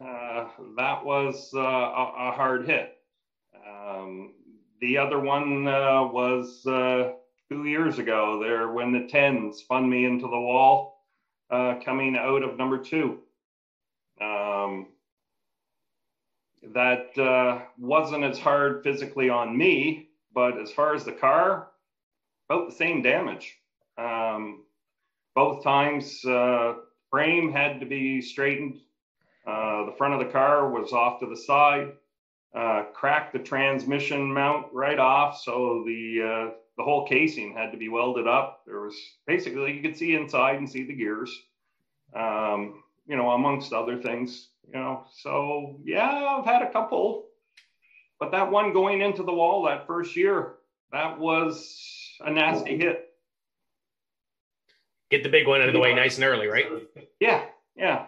That 0.00 1.04
was 1.04 1.50
a, 1.54 1.58
a 1.58 2.32
hard 2.34 2.66
hit. 2.66 2.96
Um, 3.66 4.34
the 4.80 4.98
other 4.98 5.18
one 5.18 5.66
uh, 5.66 6.04
was 6.04 6.66
uh, 6.66 7.12
two 7.48 7.64
years 7.64 7.98
ago 7.98 8.40
there 8.42 8.72
when 8.72 8.92
the 8.92 9.06
10 9.08 9.52
spun 9.52 9.88
me 9.88 10.04
into 10.04 10.26
the 10.26 10.38
wall 10.38 11.04
uh, 11.50 11.76
coming 11.84 12.16
out 12.16 12.42
of 12.42 12.58
number 12.58 12.78
two. 12.78 13.20
Um, 14.20 14.88
that 16.74 17.16
uh, 17.18 17.62
wasn't 17.78 18.24
as 18.24 18.38
hard 18.38 18.82
physically 18.82 19.30
on 19.30 19.56
me, 19.56 20.08
but 20.34 20.60
as 20.60 20.72
far 20.72 20.94
as 20.94 21.04
the 21.04 21.12
car, 21.12 21.68
about 22.48 22.68
the 22.68 22.74
same 22.74 23.02
damage. 23.02 23.56
Um, 23.98 24.64
both 25.34 25.62
times, 25.62 26.24
uh, 26.24 26.74
frame 27.10 27.52
had 27.52 27.80
to 27.80 27.86
be 27.86 28.20
straightened. 28.20 28.78
Uh, 29.46 29.86
the 29.86 29.94
front 29.96 30.14
of 30.14 30.20
the 30.20 30.32
car 30.32 30.70
was 30.70 30.92
off 30.92 31.20
to 31.20 31.26
the 31.26 31.36
side 31.36 31.92
uh, 32.56 32.84
cracked 32.94 33.32
the 33.32 33.38
transmission 33.38 34.32
mount 34.32 34.66
right 34.72 34.98
off. 34.98 35.40
So 35.40 35.84
the 35.86 36.22
uh, 36.22 36.54
the 36.78 36.82
whole 36.82 37.06
casing 37.06 37.54
had 37.54 37.70
to 37.72 37.78
be 37.78 37.88
welded 37.88 38.26
up. 38.26 38.62
There 38.66 38.80
was 38.80 38.96
basically 39.26 39.74
you 39.74 39.82
could 39.82 39.96
see 39.96 40.14
inside 40.14 40.56
and 40.56 40.68
see 40.68 40.84
the 40.84 40.94
gears, 40.94 41.30
um, 42.14 42.82
you 43.06 43.16
know, 43.16 43.30
amongst 43.30 43.72
other 43.72 44.00
things. 44.00 44.48
You 44.72 44.80
know, 44.80 45.04
so 45.12 45.78
yeah, 45.84 46.36
I've 46.38 46.46
had 46.46 46.62
a 46.62 46.72
couple, 46.72 47.26
but 48.18 48.32
that 48.32 48.50
one 48.50 48.72
going 48.72 49.02
into 49.02 49.22
the 49.22 49.34
wall 49.34 49.64
that 49.64 49.86
first 49.86 50.16
year, 50.16 50.54
that 50.92 51.18
was 51.18 52.16
a 52.20 52.30
nasty 52.30 52.76
hit. 52.78 53.10
Get 55.08 55.22
the 55.22 55.28
big 55.28 55.46
one 55.46 55.60
out 55.60 55.68
of 55.68 55.74
the 55.74 55.78
way 55.78 55.94
nice 55.94 56.16
and 56.16 56.24
early, 56.24 56.48
right? 56.48 56.66
Yeah, 57.20 57.44
yeah. 57.76 58.06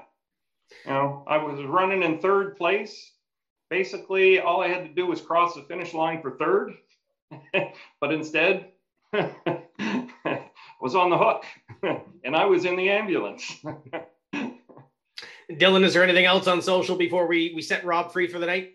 You 0.84 0.92
know, 0.92 1.24
I 1.26 1.38
was 1.38 1.62
running 1.64 2.02
in 2.02 2.20
third 2.20 2.56
place 2.56 3.12
basically 3.70 4.40
all 4.40 4.60
I 4.60 4.68
had 4.68 4.84
to 4.84 4.94
do 4.94 5.06
was 5.06 5.20
cross 5.20 5.54
the 5.54 5.62
finish 5.62 5.94
line 5.94 6.22
for 6.22 6.32
third, 6.32 6.74
but 8.00 8.12
instead 8.12 8.72
was 9.12 10.94
on 10.94 11.10
the 11.10 11.18
hook 11.18 11.44
and 12.24 12.36
I 12.36 12.46
was 12.46 12.64
in 12.64 12.76
the 12.76 12.90
ambulance. 12.90 13.62
Dylan, 15.50 15.84
is 15.84 15.94
there 15.94 16.04
anything 16.04 16.26
else 16.26 16.46
on 16.46 16.60
social 16.60 16.96
before 16.96 17.26
we, 17.26 17.52
we 17.54 17.62
set 17.62 17.84
Rob 17.84 18.12
free 18.12 18.28
for 18.28 18.38
the 18.38 18.46
night? 18.46 18.74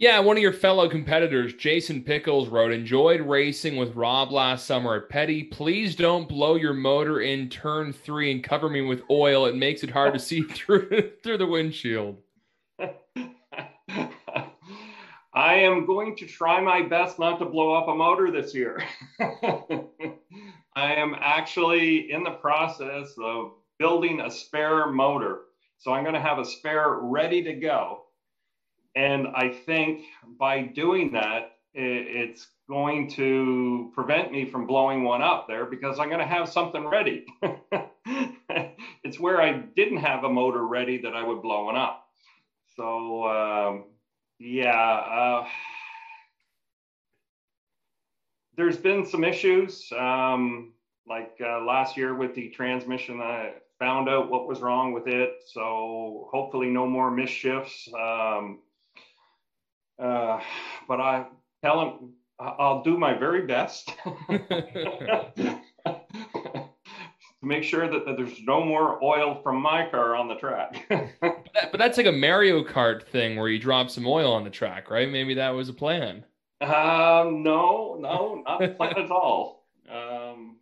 Yeah, 0.00 0.18
one 0.20 0.38
of 0.38 0.42
your 0.42 0.54
fellow 0.54 0.88
competitors, 0.88 1.52
Jason 1.52 2.02
Pickles, 2.02 2.48
wrote, 2.48 2.72
enjoyed 2.72 3.20
racing 3.20 3.76
with 3.76 3.94
Rob 3.94 4.32
last 4.32 4.64
summer 4.64 4.94
at 4.94 5.10
Petty. 5.10 5.42
Please 5.42 5.94
don't 5.94 6.26
blow 6.26 6.54
your 6.54 6.72
motor 6.72 7.20
in 7.20 7.50
turn 7.50 7.92
three 7.92 8.32
and 8.32 8.42
cover 8.42 8.70
me 8.70 8.80
with 8.80 9.02
oil. 9.10 9.44
It 9.44 9.56
makes 9.56 9.82
it 9.82 9.90
hard 9.90 10.14
to 10.14 10.18
see 10.18 10.42
through 10.50 11.10
through 11.22 11.36
the 11.36 11.46
windshield. 11.46 12.16
I 15.34 15.54
am 15.56 15.84
going 15.84 16.16
to 16.16 16.26
try 16.26 16.62
my 16.62 16.80
best 16.80 17.18
not 17.18 17.38
to 17.40 17.44
blow 17.44 17.74
up 17.74 17.88
a 17.88 17.94
motor 17.94 18.30
this 18.30 18.54
year. 18.54 18.82
I 19.20 20.94
am 20.94 21.14
actually 21.20 22.10
in 22.10 22.24
the 22.24 22.38
process 22.40 23.12
of 23.22 23.52
building 23.78 24.22
a 24.22 24.30
spare 24.30 24.90
motor. 24.90 25.40
So 25.76 25.92
I'm 25.92 26.04
going 26.04 26.14
to 26.14 26.22
have 26.22 26.38
a 26.38 26.44
spare 26.46 27.00
ready 27.02 27.42
to 27.42 27.52
go. 27.52 28.04
And 28.94 29.28
I 29.28 29.50
think 29.50 30.04
by 30.38 30.62
doing 30.62 31.12
that, 31.12 31.52
it's 31.72 32.48
going 32.68 33.10
to 33.10 33.90
prevent 33.94 34.32
me 34.32 34.44
from 34.44 34.66
blowing 34.66 35.04
one 35.04 35.22
up 35.22 35.46
there 35.46 35.66
because 35.66 35.98
I'm 35.98 36.08
going 36.08 36.20
to 36.20 36.26
have 36.26 36.48
something 36.48 36.86
ready. 36.86 37.26
it's 39.04 39.20
where 39.20 39.40
I 39.40 39.52
didn't 39.52 39.98
have 39.98 40.24
a 40.24 40.28
motor 40.28 40.66
ready 40.66 41.02
that 41.02 41.14
I 41.14 41.22
would 41.22 41.42
blow 41.42 41.66
one 41.66 41.76
up. 41.76 42.06
So, 42.76 43.28
um, 43.28 43.84
yeah, 44.38 44.72
uh, 44.74 45.46
there's 48.56 48.76
been 48.76 49.06
some 49.06 49.24
issues. 49.24 49.92
Um, 49.96 50.72
like 51.08 51.36
uh, 51.40 51.60
last 51.62 51.96
year 51.96 52.14
with 52.14 52.34
the 52.34 52.50
transmission, 52.50 53.20
I 53.20 53.54
found 53.78 54.08
out 54.08 54.30
what 54.30 54.46
was 54.46 54.60
wrong 54.60 54.92
with 54.92 55.06
it. 55.06 55.42
So 55.46 56.28
hopefully, 56.32 56.68
no 56.68 56.86
more 56.86 57.10
mischiefs. 57.10 57.88
Um, 57.98 58.60
uh, 60.00 60.40
but 60.88 61.00
I 61.00 61.26
tell 61.62 61.80
him 61.80 62.12
I'll 62.40 62.82
do 62.82 62.96
my 62.96 63.14
very 63.18 63.46
best 63.46 63.92
to 64.06 65.60
make 67.42 67.62
sure 67.64 67.90
that, 67.90 68.06
that, 68.06 68.16
there's 68.16 68.40
no 68.42 68.64
more 68.64 69.02
oil 69.04 69.40
from 69.42 69.60
my 69.60 69.88
car 69.90 70.16
on 70.16 70.28
the 70.28 70.36
track. 70.36 70.86
but, 70.88 71.48
that, 71.54 71.70
but 71.70 71.78
that's 71.78 71.98
like 71.98 72.06
a 72.06 72.12
Mario 72.12 72.64
Kart 72.64 73.06
thing 73.06 73.36
where 73.36 73.48
you 73.48 73.58
drop 73.58 73.90
some 73.90 74.06
oil 74.06 74.32
on 74.32 74.44
the 74.44 74.50
track, 74.50 74.90
right? 74.90 75.10
Maybe 75.10 75.34
that 75.34 75.50
was 75.50 75.68
a 75.68 75.74
plan. 75.74 76.24
Um, 76.62 77.42
no, 77.42 77.96
no, 77.98 78.42
not 78.46 78.62
a 78.62 78.68
plan 78.68 78.98
at 78.98 79.10
all. 79.10 79.58
Um, 79.90 80.58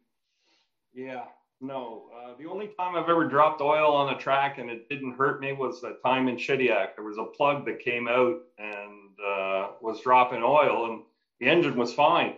yeah, 0.95 1.24
no. 1.61 2.11
Uh, 2.16 2.34
the 2.38 2.46
only 2.46 2.68
time 2.68 2.94
I've 2.96 3.09
ever 3.09 3.26
dropped 3.26 3.61
oil 3.61 3.92
on 3.92 4.14
a 4.14 4.18
track 4.18 4.59
and 4.59 4.70
it 4.70 4.88
didn't 4.88 5.14
hurt 5.14 5.40
me 5.40 5.52
was 5.52 5.80
the 5.80 5.98
time 6.04 6.28
in 6.28 6.36
Shediac. 6.36 6.94
There 6.96 7.04
was 7.04 7.18
a 7.18 7.24
plug 7.24 7.66
that 7.66 7.80
came 7.80 8.09
out 8.09 8.38
and 8.59 9.11
uh, 9.24 9.68
was 9.80 10.00
dropping 10.00 10.42
oil, 10.42 10.90
and 10.90 11.02
the 11.40 11.48
engine 11.48 11.76
was 11.76 11.92
fine. 11.92 12.36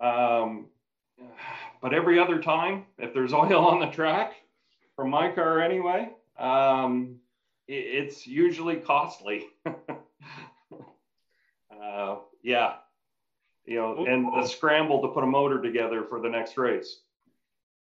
Um, 0.00 0.66
but 1.80 1.94
every 1.94 2.18
other 2.18 2.40
time, 2.40 2.84
if 2.98 3.14
there's 3.14 3.32
oil 3.34 3.66
on 3.66 3.80
the 3.80 3.86
track, 3.86 4.34
from 4.96 5.10
my 5.10 5.30
car 5.30 5.60
anyway, 5.60 6.10
um, 6.38 7.16
it, 7.68 7.74
it's 7.74 8.26
usually 8.26 8.76
costly. 8.76 9.46
uh, 11.70 12.16
yeah, 12.42 12.74
you 13.64 13.76
know, 13.76 14.06
and 14.06 14.26
the 14.26 14.46
scramble 14.46 15.02
to 15.02 15.08
put 15.08 15.24
a 15.24 15.26
motor 15.26 15.60
together 15.60 16.04
for 16.04 16.20
the 16.20 16.28
next 16.28 16.56
race. 16.56 17.00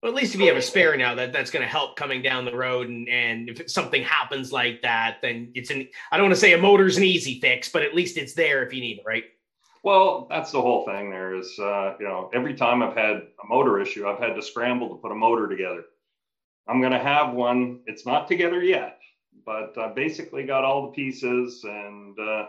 Well, 0.04 0.12
at 0.12 0.18
least 0.18 0.36
if 0.36 0.42
you 0.42 0.48
have 0.48 0.58
a 0.58 0.62
spare 0.62 0.98
now, 0.98 1.16
that 1.16 1.32
that's 1.32 1.50
going 1.50 1.64
to 1.64 1.70
help 1.70 1.96
coming 1.96 2.22
down 2.22 2.44
the 2.44 2.56
road. 2.56 2.90
And 2.90 3.08
and 3.08 3.48
if 3.48 3.72
something 3.72 4.04
happens 4.04 4.52
like 4.52 4.82
that, 4.82 5.20
then 5.22 5.50
it's 5.56 5.70
an 5.70 5.88
I 6.12 6.18
don't 6.18 6.26
want 6.26 6.36
to 6.36 6.42
say 6.42 6.52
a 6.52 6.58
motor's 6.58 6.98
an 6.98 7.06
easy 7.06 7.40
fix, 7.40 7.70
but 7.70 7.84
at 7.84 7.96
least 7.96 8.18
it's 8.18 8.34
there 8.34 8.66
if 8.66 8.74
you 8.74 8.82
need 8.82 8.98
it, 8.98 9.04
right? 9.08 9.24
Well, 9.82 10.28
that's 10.30 10.52
the 10.52 10.62
whole 10.62 10.86
thing. 10.86 11.10
There 11.10 11.36
is, 11.36 11.58
uh, 11.58 11.96
you 12.00 12.06
know, 12.06 12.30
every 12.34 12.54
time 12.54 12.84
I've 12.84 12.98
had 12.98 13.16
a 13.16 13.48
motor 13.48 13.80
issue, 13.80 14.06
I've 14.06 14.20
had 14.20 14.34
to 14.36 14.42
scramble 14.42 14.90
to 14.90 14.96
put 14.96 15.14
a 15.14 15.16
motor 15.16 15.48
together. 15.48 15.84
I'm 16.68 16.82
going 16.82 16.94
to 16.94 17.00
have 17.00 17.34
one. 17.34 17.80
It's 17.88 18.06
not 18.06 18.28
together 18.28 18.62
yet, 18.62 19.00
but 19.46 19.78
I 19.78 19.94
basically 19.94 20.44
got 20.44 20.66
all 20.66 20.88
the 20.88 20.94
pieces, 20.94 21.64
and 21.64 22.18
uh, 22.20 22.46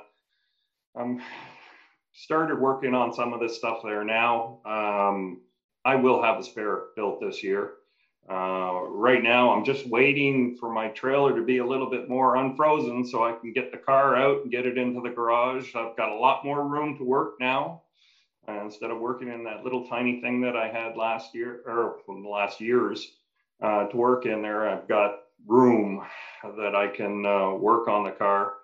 I'm 0.97 1.23
started 2.13 2.59
working 2.59 2.95
on 2.95 3.13
some 3.13 3.33
of 3.33 3.39
this 3.39 3.57
stuff 3.57 3.79
there 3.85 4.05
now. 4.05 4.61
Um, 4.65 5.41
I 5.85 5.97
will 5.97 6.23
have 6.23 6.39
a 6.39 6.43
spare 6.43 6.85
built 6.97 7.21
this 7.21 7.43
year. 7.43 7.73
Uh, 8.29 8.81
right 8.89 9.23
now, 9.23 9.51
I'm 9.51 9.65
just 9.65 9.87
waiting 9.87 10.57
for 10.59 10.73
my 10.73 10.89
trailer 10.89 11.35
to 11.35 11.43
be 11.43 11.59
a 11.59 11.67
little 11.67 11.91
bit 11.91 12.09
more 12.09 12.37
unfrozen 12.37 13.05
so 13.05 13.23
I 13.23 13.33
can 13.33 13.53
get 13.53 13.71
the 13.71 13.79
car 13.79 14.17
out 14.17 14.43
and 14.43 14.51
get 14.51 14.67
it 14.67 14.79
into 14.79 15.01
the 15.03 15.11
garage. 15.11 15.75
I've 15.75 15.97
got 15.97 16.09
a 16.09 16.15
lot 16.15 16.45
more 16.45 16.67
room 16.67 16.97
to 16.97 17.05
work 17.05 17.33
now. 17.39 17.81
Uh, 18.49 18.61
instead 18.63 18.91
of 18.91 18.99
working 18.99 19.29
in 19.29 19.45
that 19.45 19.63
little 19.63 19.87
tiny 19.87 20.21
thing 20.21 20.41
that 20.43 20.57
I 20.57 20.69
had 20.69 20.97
last 20.97 21.35
year 21.35 21.61
or 21.67 21.97
from 22.07 22.23
the 22.23 22.29
last 22.29 22.61
years 22.61 23.07
uh, 23.63 23.87
to 23.87 23.97
work 23.97 24.27
in 24.27 24.43
there, 24.43 24.69
I've 24.69 24.89
got 24.89 25.13
room 25.47 26.03
that 26.59 26.75
I 26.75 26.89
can 26.89 27.25
uh, 27.27 27.53
work 27.53 27.89
on 27.89 28.05
the 28.05 28.11
car. 28.11 28.55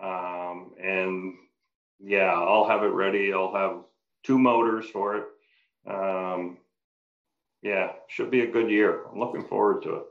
Um, 0.00 0.72
and 0.82 1.34
yeah, 1.98 2.32
I'll 2.32 2.68
have 2.68 2.82
it 2.82 2.88
ready. 2.92 3.32
I'll 3.32 3.54
have 3.54 3.82
two 4.24 4.38
motors 4.38 4.88
for 4.88 5.16
it. 5.16 5.24
Um, 5.86 6.58
yeah, 7.62 7.92
should 8.08 8.30
be 8.30 8.40
a 8.40 8.50
good 8.50 8.70
year. 8.70 9.02
I'm 9.10 9.18
looking 9.18 9.44
forward 9.44 9.82
to 9.82 9.94
it. 9.96 10.02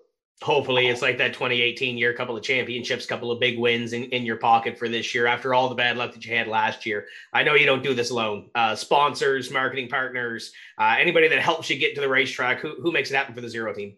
Hopefully, 0.41 0.87
it's 0.87 1.01
like 1.01 1.17
that 1.17 1.33
2018 1.33 1.97
year, 1.97 2.13
couple 2.13 2.37
of 2.37 2.43
championships, 2.43 3.05
couple 3.05 3.29
of 3.29 3.41
big 3.41 3.59
wins 3.59 3.91
in, 3.91 4.03
in 4.05 4.23
your 4.23 4.37
pocket 4.37 4.77
for 4.77 4.87
this 4.87 5.13
year 5.13 5.27
after 5.27 5.53
all 5.53 5.67
the 5.67 5.75
bad 5.75 5.97
luck 5.97 6.13
that 6.13 6.25
you 6.25 6.33
had 6.33 6.47
last 6.47 6.85
year. 6.85 7.07
I 7.33 7.43
know 7.43 7.55
you 7.55 7.65
don't 7.65 7.83
do 7.83 7.93
this 7.93 8.09
alone. 8.09 8.49
Uh, 8.55 8.73
sponsors, 8.73 9.51
marketing 9.51 9.89
partners, 9.89 10.53
uh, 10.77 10.95
anybody 10.97 11.27
that 11.27 11.41
helps 11.41 11.69
you 11.69 11.77
get 11.77 11.93
to 11.95 12.01
the 12.01 12.07
racetrack, 12.07 12.61
who, 12.61 12.75
who 12.81 12.93
makes 12.93 13.11
it 13.11 13.15
happen 13.15 13.35
for 13.35 13.41
the 13.41 13.49
zero 13.49 13.73
team? 13.73 13.97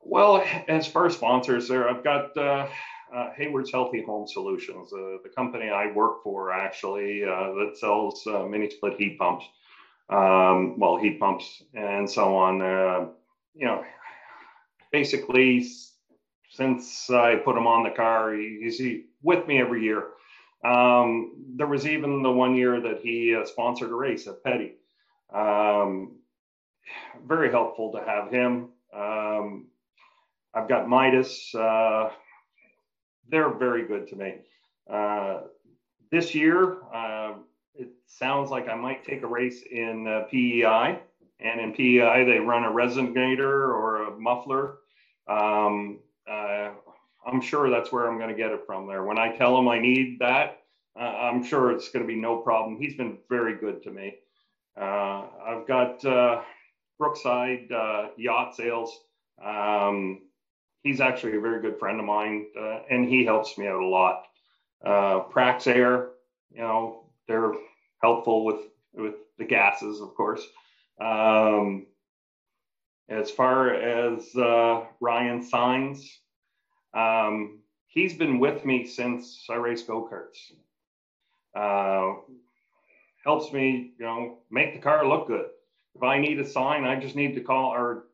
Well, 0.00 0.44
as 0.68 0.86
far 0.86 1.06
as 1.06 1.14
sponsors, 1.14 1.66
there, 1.66 1.90
I've 1.90 2.04
got 2.04 2.36
uh, 2.36 2.68
uh, 3.12 3.30
Hayward's 3.36 3.72
Healthy 3.72 4.04
Home 4.04 4.28
Solutions, 4.28 4.92
uh, 4.92 5.18
the 5.24 5.30
company 5.34 5.70
I 5.70 5.90
work 5.90 6.22
for 6.22 6.52
actually 6.52 7.24
uh, 7.24 7.52
that 7.54 7.72
sells 7.76 8.24
uh, 8.28 8.44
mini 8.44 8.70
split 8.70 8.94
heat 8.96 9.18
pumps 9.18 9.44
um, 10.08 10.78
well, 10.78 10.96
heat 10.96 11.18
pumps 11.18 11.62
and 11.74 12.10
so 12.10 12.36
on. 12.36 12.62
Uh, 12.62 13.08
you 13.54 13.66
know, 13.66 13.84
basically, 14.92 15.66
since 16.50 17.10
I 17.10 17.36
put 17.36 17.56
him 17.56 17.66
on 17.66 17.84
the 17.84 17.90
car, 17.90 18.34
he's 18.34 18.78
he, 18.78 19.06
with 19.22 19.46
me 19.46 19.60
every 19.60 19.82
year. 19.82 20.08
Um, 20.64 21.32
there 21.56 21.66
was 21.66 21.86
even 21.86 22.22
the 22.22 22.30
one 22.30 22.56
year 22.56 22.80
that 22.80 23.00
he 23.00 23.34
uh, 23.34 23.44
sponsored 23.44 23.90
a 23.90 23.94
race 23.94 24.26
at 24.26 24.42
Petty. 24.42 24.72
Um, 25.32 26.16
very 27.26 27.50
helpful 27.50 27.92
to 27.92 28.00
have 28.04 28.30
him. 28.30 28.70
Um, 28.94 29.66
I've 30.54 30.68
got 30.68 30.88
Midas. 30.88 31.54
Uh, 31.54 32.10
they're 33.28 33.52
very 33.52 33.86
good 33.86 34.08
to 34.08 34.16
me. 34.16 34.34
Uh, 34.90 35.40
this 36.10 36.34
year, 36.34 36.78
uh, 36.94 37.34
it 37.78 37.88
sounds 38.06 38.50
like 38.50 38.68
I 38.68 38.74
might 38.74 39.04
take 39.04 39.22
a 39.22 39.26
race 39.26 39.62
in 39.70 40.06
uh, 40.06 40.24
PEI. 40.30 41.00
And 41.38 41.60
in 41.60 41.72
PEI, 41.72 42.24
they 42.24 42.38
run 42.38 42.64
a 42.64 42.70
resonator 42.70 43.40
or 43.40 44.04
a 44.04 44.18
muffler. 44.18 44.78
Um, 45.28 46.00
uh, 46.30 46.70
I'm 47.26 47.40
sure 47.40 47.68
that's 47.68 47.92
where 47.92 48.08
I'm 48.08 48.18
going 48.18 48.30
to 48.30 48.36
get 48.36 48.52
it 48.52 48.64
from 48.66 48.86
there. 48.86 49.04
When 49.04 49.18
I 49.18 49.36
tell 49.36 49.58
him 49.58 49.68
I 49.68 49.78
need 49.78 50.18
that, 50.20 50.62
uh, 50.98 51.02
I'm 51.02 51.44
sure 51.44 51.72
it's 51.72 51.90
going 51.90 52.06
to 52.06 52.08
be 52.08 52.18
no 52.18 52.38
problem. 52.38 52.78
He's 52.80 52.96
been 52.96 53.18
very 53.28 53.58
good 53.58 53.82
to 53.82 53.90
me. 53.90 54.14
Uh, 54.80 55.26
I've 55.46 55.66
got 55.66 56.02
uh, 56.04 56.40
Brookside 56.98 57.70
uh, 57.70 58.08
Yacht 58.16 58.56
Sales. 58.56 58.98
Um, 59.44 60.22
he's 60.82 61.00
actually 61.00 61.36
a 61.36 61.40
very 61.40 61.60
good 61.60 61.78
friend 61.78 62.00
of 62.00 62.06
mine, 62.06 62.46
and 62.90 63.06
he 63.06 63.24
helps 63.24 63.58
me 63.58 63.66
out 63.66 63.80
a 63.80 63.86
lot. 63.86 64.24
Praxair, 64.84 66.08
you 66.50 66.60
know, 66.60 67.05
they're 67.28 67.52
helpful 68.02 68.44
with 68.44 68.60
with 68.94 69.14
the 69.38 69.44
gases, 69.44 70.00
of 70.00 70.14
course. 70.14 70.42
Um, 71.00 71.86
as 73.08 73.30
far 73.30 73.74
as 73.74 74.34
uh, 74.34 74.84
Ryan 75.00 75.42
Signs, 75.42 76.20
um, 76.94 77.60
he's 77.86 78.14
been 78.14 78.38
with 78.38 78.64
me 78.64 78.86
since 78.86 79.44
I 79.50 79.54
race 79.56 79.82
go 79.82 80.08
karts. 80.10 80.52
Uh, 81.54 82.20
helps 83.24 83.52
me, 83.52 83.92
you 83.98 84.04
know, 84.04 84.38
make 84.50 84.74
the 84.74 84.80
car 84.80 85.06
look 85.06 85.26
good. 85.26 85.46
If 85.94 86.02
I 86.02 86.18
need 86.18 86.38
a 86.40 86.46
sign, 86.46 86.84
I 86.84 86.98
just 86.98 87.16
need 87.16 87.34
to 87.34 87.40
call 87.40 87.72
or 87.72 88.04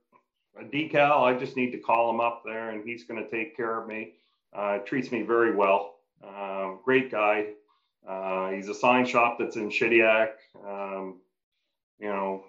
a 0.59 0.65
decal. 0.65 1.23
I 1.23 1.39
just 1.39 1.57
need 1.57 1.73
to 1.73 1.79
call 1.79 2.11
him 2.11 2.21
up 2.21 2.43
there, 2.45 2.71
and 2.71 2.87
he's 2.87 3.05
going 3.05 3.23
to 3.23 3.31
take 3.31 3.57
care 3.57 3.81
of 3.81 3.89
me. 3.89 4.15
Uh, 4.55 4.79
treats 4.79 5.11
me 5.11 5.23
very 5.23 5.55
well. 5.55 5.97
Uh, 6.25 6.73
great 6.85 7.11
guy. 7.11 7.47
Uh, 8.09 8.51
he's 8.51 8.69
a 8.69 8.75
sign 8.75 9.07
shop 9.07 9.37
that's 9.39 9.57
in 9.57 9.71
Shediac. 9.71 10.31
Um, 10.67 11.21
you 11.99 12.09
know, 12.09 12.45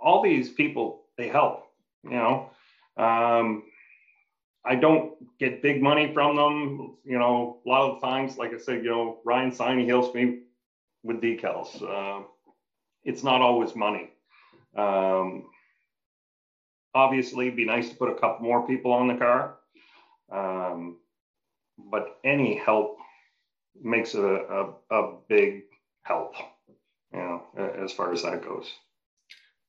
all 0.00 0.22
these 0.22 0.50
people, 0.50 1.04
they 1.16 1.28
help, 1.28 1.64
you 2.02 2.10
know. 2.10 2.50
Um, 2.96 3.64
I 4.64 4.74
don't 4.76 5.14
get 5.38 5.62
big 5.62 5.82
money 5.82 6.12
from 6.12 6.36
them. 6.36 6.96
You 7.04 7.18
know, 7.18 7.60
a 7.64 7.68
lot 7.68 7.90
of 7.90 8.00
times, 8.00 8.38
like 8.38 8.52
I 8.54 8.58
said, 8.58 8.84
you 8.84 8.90
know, 8.90 9.18
Ryan 9.24 9.50
Siney 9.50 9.86
helps 9.86 10.14
me 10.14 10.40
with 11.02 11.20
decals. 11.20 11.82
Uh, 11.82 12.24
it's 13.04 13.22
not 13.22 13.40
always 13.40 13.74
money. 13.74 14.10
Um, 14.76 15.46
obviously, 16.94 17.46
it'd 17.46 17.56
be 17.56 17.64
nice 17.64 17.88
to 17.88 17.96
put 17.96 18.10
a 18.10 18.14
couple 18.14 18.46
more 18.46 18.66
people 18.66 18.92
on 18.92 19.08
the 19.08 19.14
car. 19.14 19.56
Um, 20.30 20.98
but 21.90 22.18
any 22.24 22.56
help 22.56 22.98
makes 23.80 24.14
it 24.14 24.24
a, 24.24 24.72
a, 24.90 24.96
a 24.96 25.16
big 25.28 25.62
help, 26.02 26.34
you 27.12 27.18
know, 27.18 27.42
as 27.82 27.92
far 27.92 28.12
as 28.12 28.22
that 28.22 28.42
goes. 28.42 28.70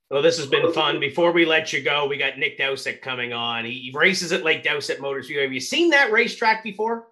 Well, 0.09 0.21
this 0.21 0.37
has 0.37 0.47
been 0.47 0.71
fun. 0.73 0.99
Before 0.99 1.31
we 1.31 1.45
let 1.45 1.73
you 1.73 1.81
go, 1.81 2.07
we 2.07 2.17
got 2.17 2.37
Nick 2.37 2.57
Dowsett 2.57 3.01
coming 3.01 3.33
on. 3.33 3.65
He 3.65 3.91
races 3.95 4.31
at 4.31 4.43
Lake 4.43 4.63
Dowsett 4.63 5.01
Motors. 5.01 5.29
Have 5.29 5.51
you 5.51 5.59
seen 5.59 5.89
that 5.89 6.11
racetrack 6.11 6.63
before? 6.63 7.07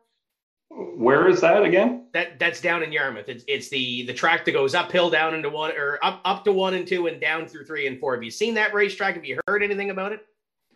Where 0.70 1.28
is 1.28 1.42
that 1.42 1.64
again? 1.64 2.06
That 2.14 2.40
that's 2.40 2.62
down 2.62 2.84
in 2.84 2.92
Yarmouth. 2.92 3.28
It's 3.28 3.44
it's 3.48 3.70
the 3.70 4.06
the 4.06 4.14
track 4.14 4.46
that 4.46 4.52
goes 4.52 4.74
uphill 4.74 5.10
down 5.10 5.34
into 5.34 5.50
one 5.50 5.72
or 5.72 6.00
up 6.02 6.22
up 6.24 6.46
to 6.46 6.54
one 6.54 6.76
and 6.76 6.88
two 6.88 7.08
and 7.08 7.20
down 7.20 7.48
through 7.48 7.66
three 7.66 7.88
and 7.88 8.00
four. 8.00 8.14
Have 8.14 8.24
you 8.24 8.32
seen 8.32 8.54
that 8.54 8.74
racetrack? 8.74 9.16
Have 9.16 9.26
you 9.26 9.40
heard 9.48 9.64
anything 9.64 9.90
about 9.90 10.12
it? 10.12 10.26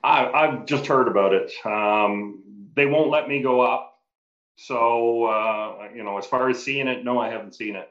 I, 0.04 0.26
I've 0.32 0.66
just 0.66 0.86
heard 0.86 1.08
about 1.08 1.34
it. 1.34 1.52
Um, 1.66 2.44
they 2.76 2.86
won't 2.86 3.10
let 3.10 3.30
me 3.30 3.42
go 3.42 3.62
up. 3.62 3.95
So 4.58 5.26
uh, 5.26 5.90
you 5.94 6.04
know, 6.04 6.18
as 6.18 6.26
far 6.26 6.50
as 6.50 6.64
seeing 6.64 6.88
it, 6.88 7.04
no, 7.04 7.20
I 7.20 7.30
haven't 7.30 7.56
seen 7.56 7.76
it. 7.76 7.90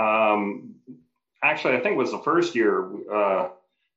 Um, 0.00 0.74
actually, 1.42 1.76
I 1.76 1.80
think 1.80 1.94
it 1.94 1.98
was 1.98 2.10
the 2.10 2.18
first 2.18 2.54
year 2.54 2.88
uh, 3.12 3.48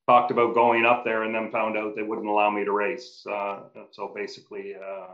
talked 0.08 0.32
about 0.32 0.54
going 0.54 0.86
up 0.86 1.06
there, 1.06 1.24
and 1.24 1.34
then 1.34 1.52
found 1.52 1.78
out 1.78 1.96
they 1.96 2.04
wouldn't 2.04 2.28
allow 2.28 2.50
me 2.50 2.66
to 2.66 2.72
race. 2.72 3.26
Uh, 3.30 3.60
so 3.92 4.12
basically, 4.14 4.76
uh, 4.76 5.08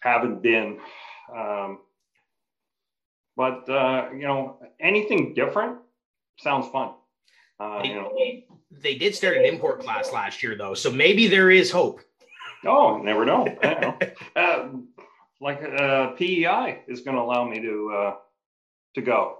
haven't 0.00 0.42
been. 0.42 0.78
Um, 1.34 1.80
but 3.36 3.68
uh, 3.68 4.10
you 4.12 4.26
know, 4.26 4.58
anything 4.80 5.34
different 5.34 5.78
sounds 6.38 6.68
fun. 6.68 6.92
Uh, 7.58 7.82
They, 7.82 7.88
you 7.88 7.94
know, 7.94 8.12
they 8.70 8.94
did 8.96 9.14
start 9.14 9.36
an 9.38 9.44
import 9.44 9.80
class 9.80 10.12
last 10.12 10.42
year 10.42 10.56
though, 10.56 10.74
so 10.74 10.90
maybe 10.90 11.26
there 11.26 11.50
is 11.50 11.70
hope. 11.70 12.00
oh, 12.66 12.98
never 12.98 13.24
know. 13.24 13.44
know. 13.62 13.98
Like 15.40 15.62
uh, 15.62 16.12
PEI 16.12 16.82
is 16.88 17.02
going 17.02 17.16
to 17.16 17.22
allow 17.22 17.44
me 17.44 17.60
to 17.60 17.92
uh, 17.94 18.14
to 18.94 19.02
go. 19.02 19.38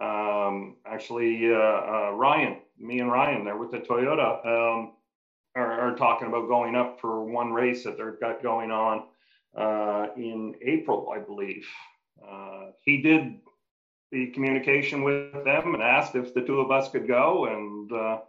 Um, 0.00 0.76
actually, 0.84 1.52
uh, 1.52 1.56
uh, 1.56 2.10
Ryan, 2.14 2.58
me 2.78 3.00
and 3.00 3.10
Ryan, 3.10 3.44
they're 3.44 3.56
with 3.56 3.70
the 3.70 3.78
Toyota, 3.78 4.44
um, 4.44 4.92
are, 5.54 5.80
are 5.80 5.96
talking 5.96 6.28
about 6.28 6.48
going 6.48 6.74
up 6.76 7.00
for 7.00 7.24
one 7.24 7.52
race 7.52 7.84
that 7.84 7.96
they've 7.96 8.20
got 8.20 8.42
going 8.42 8.70
on 8.70 9.04
uh, 9.56 10.08
in 10.16 10.54
April, 10.62 11.10
I 11.14 11.20
believe. 11.20 11.66
Uh, 12.22 12.72
he 12.84 13.00
did 13.00 13.38
the 14.12 14.26
communication 14.32 15.02
with 15.02 15.32
them 15.44 15.74
and 15.74 15.82
asked 15.82 16.14
if 16.14 16.34
the 16.34 16.42
two 16.42 16.60
of 16.60 16.70
us 16.70 16.90
could 16.90 17.08
go, 17.08 17.46
and 17.46 18.20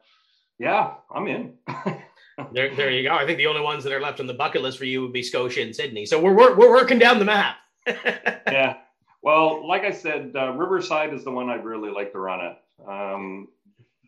yeah, 0.59 0.93
I'm 1.13 1.27
in. 1.27 1.53
There, 2.51 2.73
there 2.75 2.91
you 2.91 3.07
go. 3.07 3.15
I 3.15 3.25
think 3.25 3.37
the 3.37 3.47
only 3.47 3.61
ones 3.61 3.83
that 3.83 3.93
are 3.93 3.99
left 3.99 4.19
on 4.19 4.27
the 4.27 4.33
bucket 4.33 4.61
list 4.61 4.77
for 4.77 4.85
you 4.85 5.01
would 5.01 5.13
be 5.13 5.23
Scotia 5.23 5.61
and 5.61 5.75
Sydney. 5.75 6.05
So 6.05 6.21
we're 6.21 6.33
we're, 6.33 6.55
we're 6.55 6.71
working 6.71 6.99
down 6.99 7.19
the 7.19 7.25
map. 7.25 7.57
yeah. 7.87 8.77
Well, 9.23 9.67
like 9.67 9.83
I 9.83 9.91
said, 9.91 10.33
uh, 10.35 10.53
Riverside 10.53 11.13
is 11.13 11.23
the 11.23 11.31
one 11.31 11.49
I'd 11.49 11.65
really 11.65 11.89
like 11.89 12.11
to 12.11 12.19
run 12.19 12.45
it. 12.45 12.57
Um, 12.87 13.47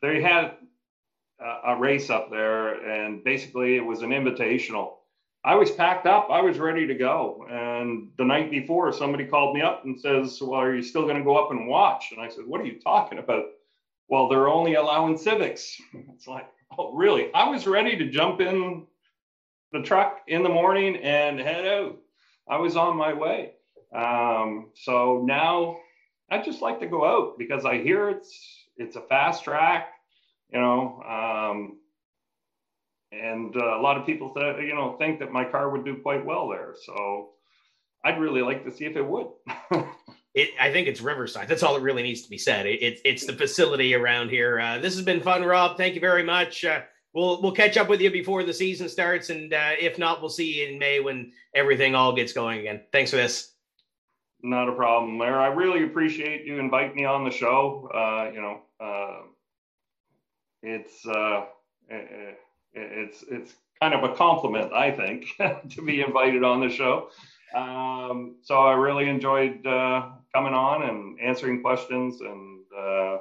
they 0.02 0.22
had 0.22 0.54
a, 1.40 1.72
a 1.72 1.76
race 1.76 2.10
up 2.10 2.30
there, 2.30 2.76
and 2.88 3.24
basically 3.24 3.76
it 3.76 3.86
was 3.86 4.02
an 4.02 4.12
invitational. 4.12 4.94
I 5.44 5.56
was 5.56 5.72
packed 5.72 6.06
up. 6.06 6.28
I 6.30 6.42
was 6.42 6.60
ready 6.60 6.86
to 6.86 6.94
go. 6.94 7.46
And 7.50 8.12
the 8.18 8.26
night 8.26 8.52
before, 8.52 8.92
somebody 8.92 9.26
called 9.26 9.56
me 9.56 9.62
up 9.62 9.86
and 9.86 10.00
says, 10.00 10.40
"Well, 10.42 10.60
are 10.60 10.76
you 10.76 10.84
still 10.84 11.04
going 11.04 11.18
to 11.18 11.24
go 11.24 11.38
up 11.38 11.52
and 11.52 11.68
watch?" 11.68 12.12
And 12.12 12.22
I 12.22 12.30
said, 12.30 12.46
"What 12.46 12.62
are 12.62 12.66
you 12.66 12.80
talking 12.80 13.20
about?" 13.20 13.46
Well, 14.08 14.28
they're 14.28 14.50
only 14.50 14.76
allowing 14.76 15.18
civics. 15.18 15.80
It's 16.14 16.28
like, 16.28 16.48
oh, 16.78 16.94
really? 16.94 17.34
I 17.34 17.50
was 17.50 17.68
ready 17.68 17.98
to 17.98 18.10
jump 18.10 18.42
in 18.42 18.86
the 19.72 19.82
truck 19.82 20.22
in 20.28 20.44
the 20.44 20.50
morning 20.50 20.98
and 20.98 21.40
head 21.40 21.66
out. 21.66 21.98
I 22.50 22.58
was 22.58 22.76
on 22.76 22.98
my 22.98 23.14
way. 23.14 23.54
Um, 23.94 24.70
so 24.76 25.24
now 25.26 25.78
I 26.30 26.42
just 26.42 26.62
like 26.62 26.80
to 26.80 26.88
go 26.88 27.06
out 27.06 27.38
because 27.38 27.66
I 27.66 27.80
hear 27.82 28.10
it's 28.10 28.66
it's 28.78 28.96
a 28.96 29.02
fast 29.02 29.44
track, 29.44 29.90
you 30.54 30.60
know, 30.60 31.02
um, 31.04 31.80
and 33.12 33.56
uh, 33.56 33.80
a 33.80 33.82
lot 33.82 33.98
of 33.98 34.06
people 34.06 34.34
th- 34.34 34.58
you 34.62 34.76
know 34.76 34.96
think 34.98 35.20
that 35.20 35.32
my 35.32 35.46
car 35.46 35.70
would 35.70 35.86
do 35.86 35.98
quite 36.02 36.26
well 36.26 36.48
there. 36.50 36.76
So 36.86 37.32
I'd 38.04 38.20
really 38.20 38.42
like 38.42 38.64
to 38.66 38.72
see 38.72 38.86
if 38.86 38.96
it 38.96 39.06
would. 39.06 39.28
It, 40.36 40.52
I 40.60 40.72
think 40.72 40.88
it's 40.88 41.02
Riverside. 41.02 41.48
That's 41.48 41.64
all 41.64 41.74
that 41.74 41.82
really 41.82 42.04
needs 42.04 42.22
to 42.22 42.30
be 42.30 42.38
said. 42.38 42.66
It, 42.68 42.82
it, 42.84 43.00
it's 43.04 43.26
the 43.26 43.34
facility 43.34 43.96
around 43.96 44.30
here. 44.30 44.60
Uh, 44.60 44.78
this 44.78 44.96
has 44.96 45.04
been 45.04 45.22
fun, 45.22 45.44
Rob. 45.44 45.76
Thank 45.76 45.96
you 45.96 46.02
very 46.02 46.24
much. 46.24 46.64
Uh, 46.64 46.82
we'll 47.14 47.42
we'll 47.42 47.52
catch 47.52 47.78
up 47.78 47.90
with 47.90 48.00
you 48.02 48.12
before 48.12 48.44
the 48.44 48.54
season 48.54 48.90
starts, 48.90 49.30
and 49.30 49.54
uh, 49.54 49.72
if 49.80 49.98
not, 49.98 50.22
we'll 50.22 50.30
see 50.30 50.62
you 50.62 50.68
in 50.68 50.80
May 50.80 51.00
when 51.00 51.32
everything 51.56 51.96
all 51.96 52.14
gets 52.14 52.34
going 52.34 52.60
again. 52.60 52.82
Thanks 52.92 53.12
for 53.12 53.18
this. 53.18 53.54
Not 54.42 54.70
a 54.70 54.74
problem, 54.74 55.18
Larry. 55.18 55.36
I 55.36 55.48
really 55.48 55.84
appreciate 55.84 56.46
you 56.46 56.60
inviting 56.60 56.96
me 56.96 57.06
on 57.06 57.26
the 57.26 57.32
show. 57.32 57.90
Uh, 57.94 58.32
you 58.32 58.42
know, 58.42 58.62
uh, 58.80 59.24
it's 60.62 61.06
uh, 61.06 61.46
it's 61.90 63.24
it's 63.30 63.54
kind 63.82 63.94
of 63.94 64.04
a 64.04 64.16
compliment, 64.16 64.74
I 64.74 64.92
think, 64.92 65.26
to 65.72 65.82
be 65.82 66.02
invited 66.02 66.44
on 66.44 66.62
the 66.62 66.70
show. 66.70 67.10
Um, 67.56 68.36
so 68.44 68.56
I 68.56 68.74
really 68.74 69.10
enjoyed 69.10 69.66
uh, 69.66 70.10
coming 70.34 70.54
on 70.54 70.84
and 70.84 71.20
answering 71.20 71.62
questions, 71.62 72.22
and 72.22 72.62
uh, 72.78 73.18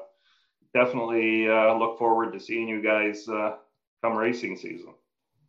definitely 0.74 1.48
uh, 1.48 1.74
look 1.74 1.98
forward 1.98 2.32
to 2.32 2.40
seeing 2.40 2.68
you 2.68 2.82
guys 2.82 3.28
uh, 3.28 3.56
come 4.02 4.16
racing 4.16 4.56
season. 4.56 4.94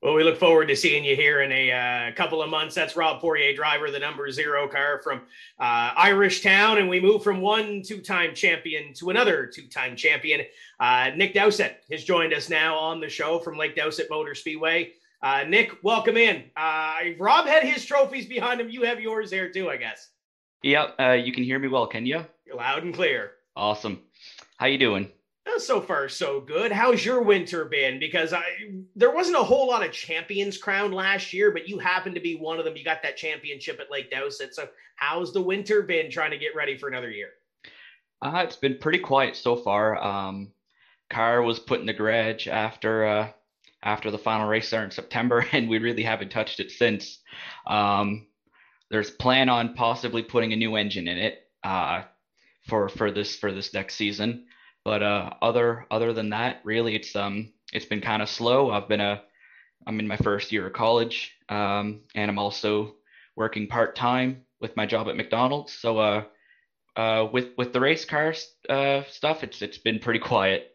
Well, 0.01 0.13
we 0.13 0.23
look 0.23 0.37
forward 0.37 0.69
to 0.69 0.77
seeing 0.77 1.03
you 1.03 1.17
here 1.17 1.41
in 1.41 1.51
a 1.51 1.71
uh, 1.71 2.15
couple 2.15 2.41
of 2.41 2.49
months. 2.49 2.73
That's 2.73 2.95
Rob 2.95 3.19
Poirier, 3.19 3.53
driver, 3.53 3.91
the 3.91 3.99
number 3.99 4.31
zero 4.31 4.65
car 4.65 5.01
from 5.03 5.23
uh, 5.59 5.91
Irish 5.97 6.41
Town. 6.41 6.77
And 6.77 6.87
we 6.87 7.01
move 7.01 7.21
from 7.21 7.41
one 7.41 7.81
two 7.83 7.99
time 7.99 8.33
champion 8.33 8.93
to 8.93 9.09
another 9.09 9.45
two 9.45 9.67
time 9.67 9.97
champion. 9.97 10.45
Nick 11.17 11.33
Dowsett 11.33 11.83
has 11.91 12.05
joined 12.05 12.33
us 12.33 12.49
now 12.49 12.77
on 12.77 13.01
the 13.01 13.09
show 13.09 13.39
from 13.39 13.57
Lake 13.57 13.75
Dowsett 13.75 14.09
Motor 14.09 14.35
Speedway. 14.35 14.93
Uh, 15.21 15.43
Nick, 15.47 15.83
welcome 15.83 16.15
in. 16.15 16.45
Uh, 16.55 16.95
Rob 17.17 17.45
had 17.45 17.63
his 17.63 17.85
trophies 17.85 18.25
behind 18.25 18.61
him. 18.61 18.69
You 18.69 18.83
have 18.83 19.01
yours 19.01 19.29
there 19.29 19.51
too, 19.51 19.69
I 19.69 19.77
guess. 19.77 20.09
Yeah, 20.63 20.91
uh, 20.99 21.13
you 21.13 21.33
can 21.33 21.43
hear 21.43 21.59
me 21.59 21.67
well, 21.67 21.87
can 21.87 22.05
you? 22.05 22.25
You're 22.45 22.55
loud 22.55 22.83
and 22.83 22.93
clear. 22.93 23.31
Awesome. 23.55 24.01
How 24.57 24.67
you 24.67 24.77
doing? 24.77 25.11
So 25.57 25.81
far, 25.81 26.07
so 26.07 26.39
good. 26.39 26.71
How's 26.71 27.03
your 27.03 27.21
winter 27.21 27.65
been? 27.65 27.99
Because 27.99 28.31
I 28.33 28.43
there 28.95 29.11
wasn't 29.11 29.37
a 29.37 29.43
whole 29.43 29.67
lot 29.67 29.85
of 29.85 29.91
champions 29.91 30.57
crowned 30.57 30.93
last 30.93 31.33
year, 31.33 31.51
but 31.51 31.67
you 31.67 31.79
happen 31.79 32.13
to 32.13 32.19
be 32.21 32.35
one 32.35 32.59
of 32.59 32.65
them. 32.65 32.77
You 32.77 32.85
got 32.85 33.01
that 33.03 33.17
championship 33.17 33.79
at 33.79 33.91
Lake 33.91 34.09
Dowsett. 34.11 34.55
So 34.55 34.69
how's 34.95 35.33
the 35.33 35.41
winter 35.41 35.81
been 35.81 36.09
trying 36.11 36.31
to 36.31 36.37
get 36.37 36.55
ready 36.55 36.77
for 36.77 36.87
another 36.87 37.09
year? 37.09 37.29
Uh, 38.21 38.43
it's 38.45 38.55
been 38.55 38.77
pretty 38.77 38.99
quiet 38.99 39.35
so 39.35 39.55
far. 39.55 39.97
Um, 39.97 40.51
car 41.09 41.41
was 41.41 41.59
put 41.59 41.79
in 41.79 41.87
the 41.87 41.93
garage 41.93 42.47
after 42.47 43.05
uh, 43.05 43.29
after 43.83 44.11
the 44.11 44.17
final 44.17 44.47
race 44.47 44.69
there 44.69 44.83
in 44.83 44.91
September, 44.91 45.45
and 45.51 45.69
we 45.69 45.79
really 45.79 46.03
haven't 46.03 46.31
touched 46.31 46.59
it 46.59 46.71
since. 46.71 47.19
Um, 47.67 48.27
there's 48.89 49.11
plan 49.11 49.49
on 49.49 49.75
possibly 49.75 50.23
putting 50.23 50.53
a 50.53 50.57
new 50.57 50.75
engine 50.75 51.07
in 51.07 51.17
it 51.17 51.39
uh, 51.63 52.03
for 52.67 52.89
for 52.89 53.11
this 53.11 53.35
for 53.35 53.51
this 53.51 53.73
next 53.73 53.95
season. 53.95 54.45
But 54.83 55.03
uh, 55.03 55.31
other 55.41 55.85
other 55.91 56.13
than 56.13 56.31
that, 56.31 56.61
really, 56.63 56.95
it's 56.95 57.15
um 57.15 57.53
it's 57.71 57.85
been 57.85 58.01
kind 58.01 58.21
of 58.21 58.29
slow. 58.29 58.71
I've 58.71 58.87
been 58.87 59.01
a 59.01 59.21
I'm 59.85 59.99
in 59.99 60.07
my 60.07 60.17
first 60.17 60.51
year 60.51 60.67
of 60.67 60.73
college, 60.73 61.33
um, 61.49 62.01
and 62.15 62.29
I'm 62.29 62.39
also 62.39 62.95
working 63.35 63.67
part 63.67 63.95
time 63.95 64.45
with 64.59 64.75
my 64.75 64.85
job 64.85 65.07
at 65.07 65.15
McDonald's. 65.15 65.73
So 65.73 65.97
uh, 65.97 66.23
uh, 66.95 67.27
with 67.31 67.49
with 67.57 67.73
the 67.73 67.79
race 67.79 68.05
car 68.05 68.33
uh, 68.69 69.03
stuff, 69.09 69.43
it's 69.43 69.61
it's 69.61 69.77
been 69.77 69.99
pretty 69.99 70.19
quiet. 70.19 70.71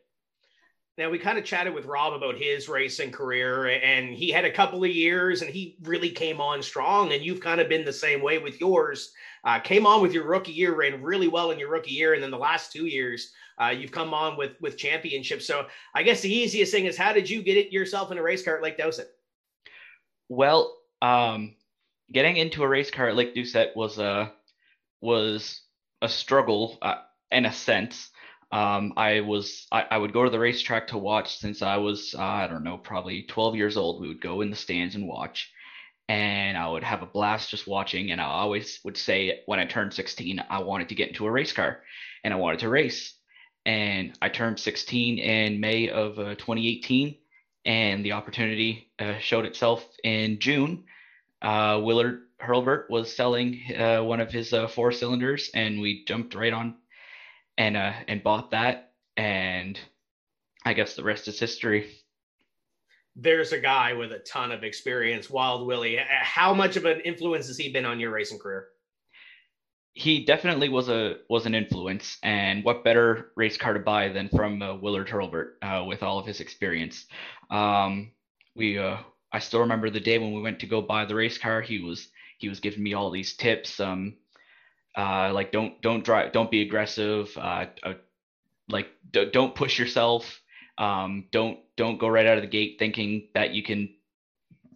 Now 0.97 1.11
we 1.11 1.19
kind 1.19 1.39
of 1.39 1.45
chatted 1.45 1.75
with 1.75 1.87
Rob 1.87 2.13
about 2.13 2.37
his 2.37 2.69
racing 2.69 3.11
career, 3.11 3.67
and 3.67 4.15
he 4.15 4.31
had 4.31 4.45
a 4.45 4.53
couple 4.53 4.85
of 4.85 4.91
years, 4.91 5.43
and 5.43 5.51
he 5.51 5.77
really 5.83 6.11
came 6.11 6.41
on 6.41 6.63
strong. 6.63 7.13
And 7.13 7.25
you've 7.25 7.41
kind 7.41 7.61
of 7.61 7.69
been 7.69 7.85
the 7.85 7.93
same 7.93 8.23
way 8.23 8.39
with 8.39 8.61
yours. 8.61 9.13
Uh, 9.45 9.59
came 9.59 9.87
on 9.87 10.01
with 10.01 10.13
your 10.13 10.25
rookie 10.25 10.53
year, 10.53 10.75
ran 10.75 11.03
really 11.03 11.27
well 11.27 11.51
in 11.51 11.59
your 11.59 11.71
rookie 11.71 11.95
year, 11.95 12.15
and 12.15 12.23
then 12.23 12.31
the 12.31 12.39
last 12.39 12.71
two 12.71 12.87
years, 12.87 13.33
uh, 13.61 13.71
you've 13.71 13.91
come 13.91 14.15
on 14.15 14.37
with 14.37 14.53
with 14.61 14.77
championships. 14.77 15.47
So 15.47 15.67
I 15.95 16.05
guess 16.05 16.21
the 16.21 16.33
easiest 16.33 16.73
thing 16.73 16.87
is, 16.87 16.97
how 16.97 17.13
did 17.13 17.29
you 17.29 17.43
get 17.43 17.57
it 17.57 17.73
yourself 17.73 18.13
in 18.13 18.19
a 18.19 18.23
race 18.23 18.45
car 18.45 18.57
at 18.57 18.63
Lake 18.63 18.79
Dowsett? 18.79 19.09
Well, 20.29 20.79
um, 21.03 21.57
getting 22.13 22.37
into 22.37 22.63
a 22.63 22.69
race 22.69 22.91
car 22.91 23.09
at 23.09 23.17
Lake 23.17 23.35
Doucette 23.35 23.75
was 23.75 23.99
a 23.99 24.33
was 25.01 25.61
a 26.03 26.09
struggle 26.09 26.79
uh, 26.83 26.97
in 27.33 27.47
a 27.47 27.53
sense. 27.53 28.11
Um, 28.55 28.93
I 28.97 29.19
was 29.19 29.67
I, 29.73 29.85
I, 29.91 29.99
would 29.99 30.13
go 30.13 30.23
to 30.23 30.31
the 30.31 30.39
racetrack 30.39 30.87
to 30.89 30.97
watch 30.97 31.39
since 31.39 31.61
I 31.61 31.79
was 31.79 32.15
uh, 32.17 32.23
I 32.23 32.47
don't 32.47 32.63
know 32.63 32.79
probably 32.79 33.25
12 33.25 33.57
years 33.57 33.77
old. 33.77 34.01
We 34.01 34.07
would 34.07 34.21
go 34.21 34.43
in 34.43 34.51
the 34.51 34.57
stands 34.57 34.95
and 34.95 35.09
watch, 35.09 35.51
and 36.09 36.57
I 36.57 36.69
would 36.69 36.85
have 36.85 37.03
a 37.03 37.07
blast 37.07 37.51
just 37.51 37.67
watching. 37.67 38.13
And 38.13 38.21
I 38.21 38.27
always 38.27 38.79
would 38.85 38.97
say 38.97 39.41
when 39.47 39.59
I 39.59 39.65
turned 39.65 39.93
16, 39.93 40.41
I 40.49 40.61
wanted 40.61 40.91
to 40.91 40.95
get 40.95 41.09
into 41.09 41.27
a 41.27 41.33
race 41.33 41.53
car 41.53 41.81
and 42.23 42.33
I 42.33 42.37
wanted 42.37 42.61
to 42.61 42.69
race. 42.69 43.15
And 43.67 44.17
I 44.23 44.29
turned 44.29 44.61
16 44.61 45.19
in 45.19 45.59
May 45.59 45.89
of 45.89 46.21
uh, 46.21 46.37
2018, 46.37 47.17
and 47.65 48.05
the 48.05 48.13
opportunity 48.13 48.93
uh, 49.01 49.19
showed 49.19 49.47
itself 49.47 49.85
in 50.05 50.39
June. 50.39 50.85
Uh, 51.43 51.81
Willard 51.83 52.21
Hurlburt 52.39 52.89
was 52.89 53.17
selling 53.17 53.63
uh, 53.77 54.01
one 54.05 54.21
of 54.21 54.31
his 54.31 54.53
uh, 54.53 54.69
four 54.69 54.93
cylinders, 54.93 55.51
and 55.55 55.81
we 55.81 56.05
jumped 56.05 56.37
right 56.37 56.53
on 56.53 56.77
and 57.59 57.77
uh, 57.77 57.93
and 58.09 58.23
bought 58.23 58.51
that. 58.53 58.93
And 59.17 59.79
I 60.65 60.73
guess 60.73 60.97
the 60.97 61.05
rest 61.05 61.29
is 61.29 61.39
history 61.39 62.05
there's 63.17 63.53
a 63.53 63.61
guy 63.61 63.93
with 63.93 64.13
a 64.13 64.19
ton 64.21 64.53
of 64.53 64.65
experience, 64.65 65.31
Wild 65.31 65.67
Willie. 65.67 65.99
How 66.09 66.53
much 66.53 66.77
of 66.77 66.85
an 66.85 67.01
influence 67.01 67.47
has 67.47 67.57
he 67.57 67.71
been 67.73 67.85
on 67.85 68.01
your 68.01 68.11
racing 68.11 68.39
career? 68.39 68.69
He 69.93 70.25
definitely 70.25 70.69
was 70.69 70.89
a 70.89 71.19
was 71.29 71.47
an 71.47 71.55
influence, 71.55 72.19
and 72.25 72.65
what 72.65 72.83
better 72.83 73.31
race 73.37 73.57
car 73.57 73.75
to 73.75 73.79
buy 73.79 74.09
than 74.09 74.29
from 74.29 74.61
uh, 74.61 74.75
Willard 74.75 75.09
Hurlburt 75.09 75.59
uh, 75.63 75.85
with 75.87 76.03
all 76.03 76.19
of 76.19 76.27
his 76.27 76.41
experience. 76.41 77.07
Um, 77.51 78.11
we 78.57 78.77
uh, 78.77 78.97
I 79.33 79.39
still 79.39 79.61
remember 79.61 79.91
the 79.91 80.01
day 80.01 80.19
when 80.19 80.33
we 80.33 80.43
went 80.43 80.59
to 80.61 80.67
go 80.67 80.83
buy 80.83 81.05
the 81.05 81.15
race 81.15 81.39
car. 81.39 81.61
He 81.61 81.79
was 81.79 82.09
he 82.39 82.49
was 82.49 82.59
giving 82.59 82.83
me 82.83 82.95
all 82.95 83.13
these 83.13 83.37
tips, 83.37 83.79
um, 83.79 84.17
uh, 84.97 85.33
like 85.33 85.53
don't 85.53 85.81
don't 85.83 86.05
drive, 86.05 86.33
don't 86.33 86.51
be 86.51 86.63
aggressive, 86.63 87.37
uh, 87.37 87.67
uh, 87.83 87.95
like 88.69 88.89
d- 89.11 89.31
don't 89.33 89.55
push 89.55 89.79
yourself, 89.79 90.41
um, 90.79 91.27
don't 91.33 91.59
don't 91.77 91.99
go 91.99 92.09
right 92.09 92.27
out 92.27 92.37
of 92.37 92.43
the 92.43 92.49
gate 92.49 92.77
thinking 92.79 93.29
that 93.35 93.51
you 93.51 93.63
can 93.63 93.89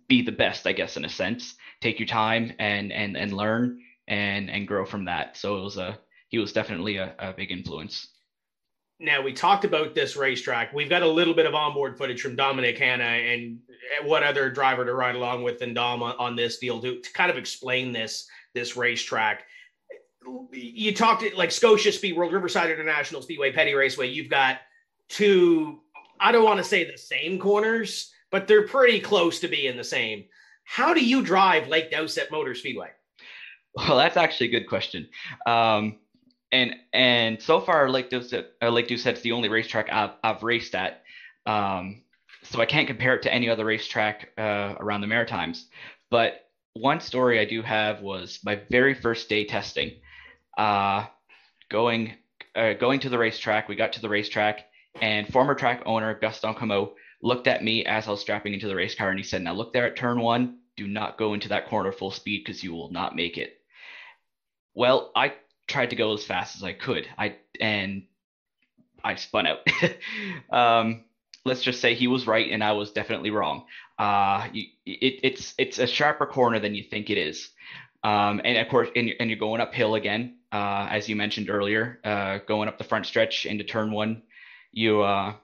be 0.09 0.23
the 0.23 0.33
best, 0.33 0.67
I 0.67 0.73
guess, 0.73 0.97
in 0.97 1.05
a 1.05 1.09
sense. 1.09 1.55
Take 1.81 1.99
your 1.99 2.09
time 2.09 2.53
and 2.59 2.93
and 2.93 3.17
and 3.17 3.33
learn 3.33 3.81
and 4.09 4.51
and 4.51 4.67
grow 4.67 4.85
from 4.85 5.05
that. 5.05 5.37
So 5.37 5.59
it 5.59 5.63
was 5.63 5.77
a 5.77 5.99
he 6.29 6.39
was 6.39 6.53
definitely 6.53 6.97
a, 6.97 7.15
a 7.19 7.33
big 7.33 7.51
influence. 7.51 8.09
Now 9.01 9.23
we 9.23 9.33
talked 9.33 9.65
about 9.65 9.95
this 9.95 10.17
racetrack. 10.17 10.73
We've 10.73 10.91
got 10.91 11.03
a 11.03 11.09
little 11.09 11.35
bit 11.35 11.47
of 11.47 11.55
onboard 11.55 11.97
footage 11.97 12.21
from 12.21 12.35
Dominic 12.35 12.79
Hanna 12.79 13.05
and 13.05 13.61
what 14.03 14.25
other 14.25 14.51
driver 14.51 14.85
to 14.85 14.93
ride 14.93 15.15
along 15.15 15.45
with 15.45 15.61
than 15.61 15.73
Dom 15.73 16.03
on, 16.03 16.17
on 16.19 16.35
this 16.35 16.59
deal 16.59 16.81
to, 16.81 17.01
to 17.01 17.13
kind 17.13 17.31
of 17.31 17.37
explain 17.37 17.93
this 17.93 18.29
this 18.55 18.77
racetrack. 18.77 19.45
You 20.53 20.95
talked 20.95 21.25
like 21.37 21.51
Scotia 21.51 21.93
Speed 21.93 22.17
World, 22.17 22.33
Riverside 22.33 22.71
International 22.71 23.23
Speedway, 23.23 23.53
Petty 23.53 23.75
Raceway. 23.75 24.09
You've 24.09 24.31
got 24.31 24.59
two 25.09 25.81
I 26.21 26.33
don't 26.33 26.45
want 26.45 26.59
to 26.59 26.65
say 26.65 26.91
the 26.91 26.99
same 26.99 27.39
corners, 27.39 28.13
but 28.31 28.47
they're 28.47 28.67
pretty 28.67 29.01
close 29.01 29.41
to 29.41 29.49
being 29.49 29.77
the 29.77 29.85
same. 29.85 30.25
How 30.65 30.93
do 30.95 31.05
you 31.05 31.23
drive 31.23 31.69
Lake 31.69 31.91
Dowsett 31.91 32.31
Motor 32.31 32.55
Speedway? 32.55 32.91
Well, 33.75 33.97
that's 33.97 34.17
actually 34.17 34.49
a 34.49 34.61
good 34.61 34.69
question. 34.69 35.09
Um, 35.47 35.99
and 36.51 36.75
and 36.93 37.41
so 37.41 37.61
far, 37.61 37.89
Lake 37.91 38.11
Dowsett, 38.11 38.55
uh, 38.63 38.69
Lake 38.71 38.89
Dowsett's 38.89 39.21
the 39.21 39.33
only 39.33 39.49
racetrack 39.49 39.91
I've, 39.93 40.13
I've 40.25 40.43
raced 40.43 40.75
at. 40.75 41.03
Um, 41.47 42.03
so 42.43 42.61
I 42.61 42.67
can't 42.67 42.87
compare 42.87 43.15
it 43.15 43.23
to 43.23 43.33
any 43.33 43.49
other 43.49 43.65
racetrack 43.65 44.31
uh, 44.39 44.75
around 44.81 45.03
the 45.03 45.07
Maritimes. 45.07 45.69
But 46.11 46.49
one 46.75 47.01
story 47.01 47.39
I 47.39 47.45
do 47.45 47.63
have 47.63 48.01
was 48.01 48.41
my 48.45 48.61
very 48.71 48.95
first 48.95 49.29
day 49.29 49.45
testing. 49.45 49.93
Uh, 50.59 51.07
going 51.71 52.15
uh, 52.55 52.75
going 52.75 53.01
to 53.01 53.09
the 53.09 53.19
racetrack, 53.19 53.69
we 53.69 53.77
got 53.77 53.95
to 53.95 54.01
the 54.01 54.09
racetrack 54.09 54.67
and 55.01 55.29
former 55.29 55.55
track 55.55 55.83
owner 55.87 56.15
Gaston 56.15 56.55
Comeau 56.55 56.93
looked 57.23 57.47
at 57.47 57.63
me 57.65 57.85
as 57.85 58.07
I 58.07 58.11
was 58.11 58.21
strapping 58.21 58.55
into 58.55 58.69
the 58.69 58.77
race 58.77 58.95
car 58.95 59.11
and 59.11 59.19
he 59.19 59.25
said, 59.25 59.43
Now 59.43 59.55
look 59.55 59.73
there 59.73 59.87
at 59.87 59.97
turn 59.97 60.21
one. 60.21 60.59
Do 60.77 60.87
not 60.87 61.19
go 61.19 61.35
into 61.35 61.49
that 61.49 61.69
corner 61.69 61.93
full 61.93 62.11
speed 62.11 62.45
because 62.45 62.63
you 62.63 62.73
will 62.73 62.91
not 62.91 63.17
make 63.17 63.39
it. 63.39 63.61
Well, 64.75 65.11
I 65.15 65.35
tried 65.67 65.91
to 65.91 65.97
go 65.97 66.15
as 66.15 66.25
fast 66.25 66.57
as 66.57 66.63
I 66.63 66.73
could. 66.73 67.09
I 67.17 67.37
and 67.61 68.05
I 69.03 69.17
spun 69.17 69.47
out. 69.47 69.59
um, 70.51 71.05
let's 71.45 71.63
just 71.63 71.81
say 71.81 71.95
he 71.95 72.07
was 72.07 72.27
right 72.27 72.51
and 72.51 72.63
I 72.63 72.73
was 72.73 72.93
definitely 72.93 73.31
wrong. 73.31 73.65
Uh, 73.99 74.49
it, 74.55 74.69
it's 74.85 75.55
it's 75.59 75.79
a 75.79 75.87
sharper 75.87 76.27
corner 76.27 76.61
than 76.61 76.75
you 76.75 76.85
think 76.85 77.11
it 77.11 77.19
is. 77.19 77.51
Um, 78.05 78.41
and 78.45 78.59
of 78.59 78.69
course, 78.69 78.89
and, 78.95 79.11
and 79.19 79.29
you're 79.29 79.39
going 79.39 79.61
uphill 79.61 79.95
again, 79.95 80.37
uh, 80.53 80.87
as 80.91 81.09
you 81.09 81.17
mentioned 81.17 81.51
earlier, 81.51 82.01
uh, 82.05 82.39
going 82.47 82.69
up 82.69 82.79
the 82.79 82.85
front 82.85 83.07
stretch 83.07 83.47
into 83.47 83.65
turn 83.65 83.91
one. 83.91 84.23
You 84.71 85.03
uh 85.03 85.35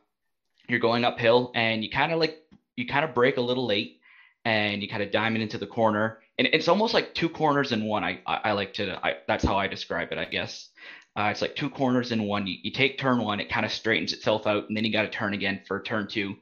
you're 0.68 0.80
going 0.80 1.04
uphill 1.04 1.50
and 1.54 1.82
you 1.82 1.90
kind 1.90 2.12
of 2.12 2.18
like 2.18 2.38
you 2.76 2.86
kind 2.86 3.04
of 3.04 3.14
break 3.14 3.36
a 3.36 3.40
little 3.40 3.66
late 3.66 4.00
and 4.44 4.82
you 4.82 4.88
kind 4.88 5.02
of 5.02 5.10
diamond 5.10 5.42
into 5.42 5.58
the 5.58 5.66
corner. 5.66 6.18
And 6.38 6.48
it's 6.52 6.68
almost 6.68 6.94
like 6.94 7.14
two 7.14 7.28
corners 7.28 7.72
in 7.72 7.84
one. 7.84 8.04
I 8.04 8.20
i, 8.26 8.40
I 8.44 8.52
like 8.52 8.74
to 8.74 8.98
I, 9.04 9.16
that's 9.26 9.44
how 9.44 9.56
i 9.56 9.66
describe 9.66 10.12
it 10.12 10.18
i 10.18 10.24
guess. 10.24 10.68
Uh, 11.16 11.28
it's 11.30 11.42
like 11.42 11.54
two 11.54 11.70
corners 11.70 12.10
in 12.10 12.24
one. 12.24 12.46
You, 12.46 12.56
you 12.62 12.70
take 12.72 12.98
turn 12.98 13.22
one 13.22 13.40
it 13.40 13.48
kind 13.48 13.64
of 13.64 13.72
straightens 13.72 14.12
itself 14.12 14.46
out 14.46 14.68
and 14.68 14.76
then 14.76 14.84
you 14.84 14.92
got 14.92 15.02
to 15.02 15.10
turn 15.10 15.34
again 15.34 15.62
for 15.66 15.82
turn 15.82 16.06
two. 16.08 16.36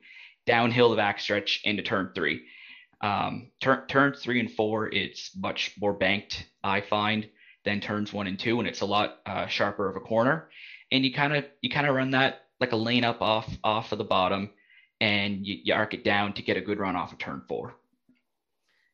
Downhill 0.45 0.91
the 0.91 0.97
backstretch 0.97 1.63
into 1.63 1.83
turn 1.83 2.11
three 2.15 2.43
um, 3.03 3.51
turn 3.61 3.87
turns 3.89 4.21
three 4.21 4.41
and 4.41 4.51
four 4.53 4.89
it's 4.89 5.37
much 5.37 5.75
more 5.81 5.93
banked 5.93 6.47
i 6.63 6.81
find 6.81 7.29
than 7.65 7.81
turns 7.81 8.13
one 8.13 8.27
and 8.27 8.39
two 8.39 8.59
and 8.59 8.69
it's 8.69 8.81
a 8.81 8.87
lot 8.87 9.19
uh, 9.27 9.47
sharper 9.47 9.89
of 9.89 9.97
a 9.97 10.01
corner 10.01 10.49
and 10.93 11.05
you 11.05 11.13
kind 11.13 11.35
of 11.35 11.45
you 11.63 11.71
kind 11.71 11.87
of 11.87 11.97
run 11.97 12.11
that 12.11 12.43
like 12.63 12.73
a 12.73 12.77
lane 12.77 13.03
up 13.03 13.21
off 13.21 13.59
off 13.65 13.91
of 13.91 13.99
the 13.99 14.05
bottom, 14.05 14.49
and 15.01 15.45
you, 15.45 15.59
you 15.65 15.75
arc 15.75 15.95
it 15.95 16.05
down 16.05 16.33
to 16.35 16.43
get 16.43 16.57
a 16.57 16.61
good 16.61 16.79
run 16.79 16.95
off 16.95 17.13
of 17.13 17.19
turn 17.19 17.43
four. 17.49 17.75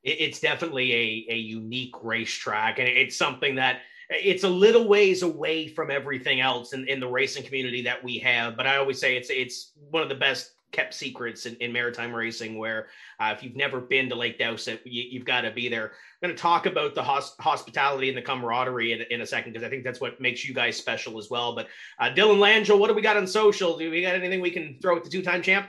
It's 0.03 0.41
definitely 0.41 0.95
a, 0.95 1.35
a 1.35 1.37
unique 1.37 1.95
racetrack, 2.03 2.79
and 2.79 2.89
it's 2.89 3.17
something 3.17 3.57
that 3.57 3.81
it's 4.09 4.45
a 4.45 4.49
little 4.49 4.89
ways 4.89 5.23
away 5.23 5.69
from 5.69 5.91
everything 5.91 6.41
else 6.41 6.73
in, 6.73 6.89
in 6.89 6.99
the 6.99 7.07
racing 7.07 7.43
community 7.43 7.83
that 7.83 8.03
we 8.03 8.19
have. 8.21 8.57
But 8.57 8.67
I 8.67 8.79
always 8.79 8.99
say 8.99 9.17
it's 9.17 9.29
it's 9.29 9.73
one 9.91 10.03
of 10.03 10.09
the 10.09 10.15
best 10.15 10.53
kept 10.73 10.95
secrets 10.95 11.47
in, 11.47 11.57
in 11.57 11.73
maritime 11.73 12.15
racing 12.15 12.59
where 12.59 12.89
uh, 13.21 13.33
if 13.37 13.43
you've 13.43 13.57
never 13.57 13.81
been 13.81 14.09
to 14.09 14.15
Lake 14.15 14.39
Dowsett, 14.39 14.87
you, 14.87 15.19
have 15.19 15.27
got 15.27 15.43
to 15.43 15.51
be 15.51 15.69
there. 15.69 15.93
I'm 16.23 16.29
going 16.29 16.37
to 16.37 16.41
talk 16.41 16.67
about 16.67 16.95
the 16.95 17.03
hos- 17.03 17.37
hospitality 17.41 18.09
and 18.09 18.19
the 18.19 18.23
camaraderie 18.23 18.93
in, 18.93 19.03
in 19.11 19.21
a 19.23 19.27
second 19.27 19.53
because 19.53 19.67
I 19.67 19.71
think 19.71 19.85
that's 19.85 20.01
what 20.01 20.21
makes 20.21 20.47
you 20.47 20.55
guys 20.55 20.77
special 20.77 21.19
as 21.19 21.31
well. 21.31 21.55
But 21.55 21.69
uh, 21.99 22.11
Dylan 22.11 22.39
Langell, 22.39 22.79
what 22.79 22.89
do 22.89 22.95
we 22.95 23.03
got 23.03 23.17
on 23.17 23.27
social? 23.27 23.79
Do 23.79 23.91
we 23.91 24.03
got 24.03 24.15
anything 24.15 24.41
we 24.41 24.51
can 24.51 24.79
throw 24.81 24.97
at 24.97 25.05
the 25.05 25.11
two 25.11 25.23
time 25.23 25.43
champ? 25.43 25.69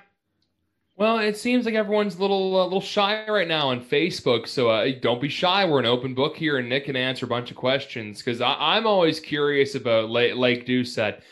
Well, 0.99 1.19
it 1.19 1.37
seems 1.37 1.65
like 1.65 1.75
everyone's 1.75 2.17
a 2.17 2.21
little 2.21 2.59
uh, 2.59 2.65
little 2.65 2.81
shy 2.81 3.25
right 3.29 3.47
now 3.47 3.69
on 3.69 3.81
Facebook, 3.81 4.49
so 4.49 4.69
uh, 4.69 4.91
don't 5.01 5.21
be 5.21 5.29
shy. 5.29 5.63
We're 5.63 5.79
an 5.79 5.85
open 5.85 6.13
book 6.13 6.35
here, 6.35 6.57
and 6.57 6.67
Nick 6.67 6.85
can 6.85 6.97
answer 6.97 7.25
a 7.25 7.29
bunch 7.29 7.51
of 7.51 7.55
questions 7.55 8.17
because 8.17 8.41
I'm 8.41 8.85
always 8.85 9.21
curious 9.21 9.75
about 9.75 10.09
Lake, 10.09 10.35
Lake 10.35 10.65
Dowsett. 10.65 11.23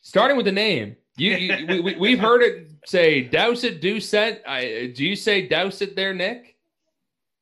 Starting 0.00 0.36
with 0.36 0.46
the 0.46 0.52
name, 0.52 0.94
you, 1.16 1.34
you 1.34 1.96
we, 1.98 2.12
have 2.12 2.20
heard 2.20 2.42
it 2.42 2.69
say 2.86 3.22
Dowsett, 3.22 3.80
Doucette. 3.80 4.40
I, 4.46 4.92
do 4.94 5.04
you 5.04 5.16
say 5.16 5.46
Dowsett 5.46 5.96
there, 5.96 6.14
Nick? 6.14 6.56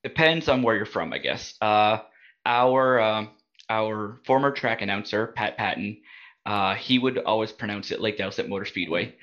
Depends 0.03 0.47
on 0.47 0.61
where 0.61 0.75
you're 0.75 0.85
from, 0.85 1.11
I 1.13 1.17
guess. 1.17 1.55
Uh, 1.61 1.99
our 2.45 2.99
um, 2.99 3.29
our 3.69 4.19
former 4.25 4.51
track 4.51 4.81
announcer, 4.81 5.27
Pat 5.27 5.57
Patton, 5.57 5.97
uh, 6.45 6.75
he 6.75 6.99
would 6.99 7.17
always 7.17 7.51
pronounce 7.51 7.91
it 7.91 8.01
Lake 8.01 8.17
Dowsett 8.17 8.49
Motor 8.49 8.65
Speedway. 8.65 9.15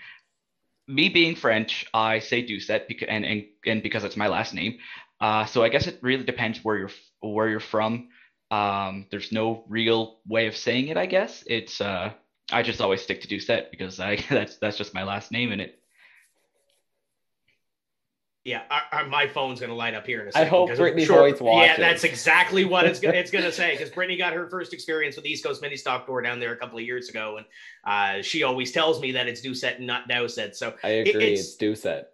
Me 0.86 1.08
being 1.08 1.34
French, 1.34 1.86
I 1.92 2.20
say 2.20 2.46
Doucette 2.46 2.86
because 2.88 3.08
and, 3.08 3.24
and 3.24 3.44
and 3.64 3.82
because 3.82 4.04
it's 4.04 4.16
my 4.16 4.28
last 4.28 4.54
name. 4.54 4.78
Uh, 5.20 5.46
so 5.46 5.64
I 5.64 5.68
guess 5.68 5.86
it 5.86 5.98
really 6.02 6.24
depends 6.24 6.62
where 6.62 6.76
you're 6.76 6.90
where 7.20 7.48
you're 7.48 7.60
from. 7.60 8.08
Um, 8.50 9.06
there's 9.10 9.32
no 9.32 9.64
real 9.68 10.20
way 10.26 10.46
of 10.46 10.56
saying 10.56 10.88
it. 10.88 10.96
I 10.96 11.06
guess 11.06 11.42
it's 11.46 11.80
uh, 11.80 12.12
I 12.52 12.62
just 12.62 12.80
always 12.80 13.02
stick 13.02 13.22
to 13.22 13.28
Doucette 13.28 13.70
because 13.70 13.98
I 13.98 14.16
that's 14.30 14.58
that's 14.58 14.78
just 14.78 14.94
my 14.94 15.02
last 15.02 15.32
name 15.32 15.52
and 15.52 15.60
it. 15.60 15.75
Yeah, 18.46 18.62
our, 18.70 18.82
our, 18.92 19.06
my 19.08 19.26
phone's 19.26 19.58
gonna 19.58 19.74
light 19.74 19.94
up 19.94 20.06
here 20.06 20.22
in 20.22 20.28
a 20.28 20.32
second. 20.32 20.46
I 20.46 20.48
hope 20.48 20.76
Brittany 20.76 21.04
sure, 21.04 21.16
Boyd's 21.16 21.40
watching. 21.40 21.68
Yeah, 21.68 21.76
that's 21.78 22.04
exactly 22.04 22.64
what 22.64 22.86
it's 22.86 23.00
it's 23.02 23.32
gonna 23.32 23.50
say 23.50 23.72
because 23.72 23.90
Brittany 23.90 24.16
got 24.16 24.32
her 24.34 24.48
first 24.48 24.72
experience 24.72 25.16
with 25.16 25.26
East 25.26 25.42
Coast 25.42 25.60
Mini 25.60 25.74
Stock 25.74 26.06
Tour 26.06 26.22
down 26.22 26.38
there 26.38 26.52
a 26.52 26.56
couple 26.56 26.78
of 26.78 26.84
years 26.84 27.08
ago, 27.08 27.38
and 27.38 27.46
uh, 27.84 28.22
she 28.22 28.44
always 28.44 28.70
tells 28.70 29.00
me 29.00 29.10
that 29.10 29.26
it's 29.26 29.44
Doucette 29.44 29.78
and 29.78 29.86
not 29.88 30.06
Dowsett. 30.06 30.54
So 30.54 30.74
I 30.84 30.90
agree, 30.90 31.24
it, 31.24 31.32
it's, 31.32 31.54
it's 31.54 31.56
Doucette. 31.56 32.04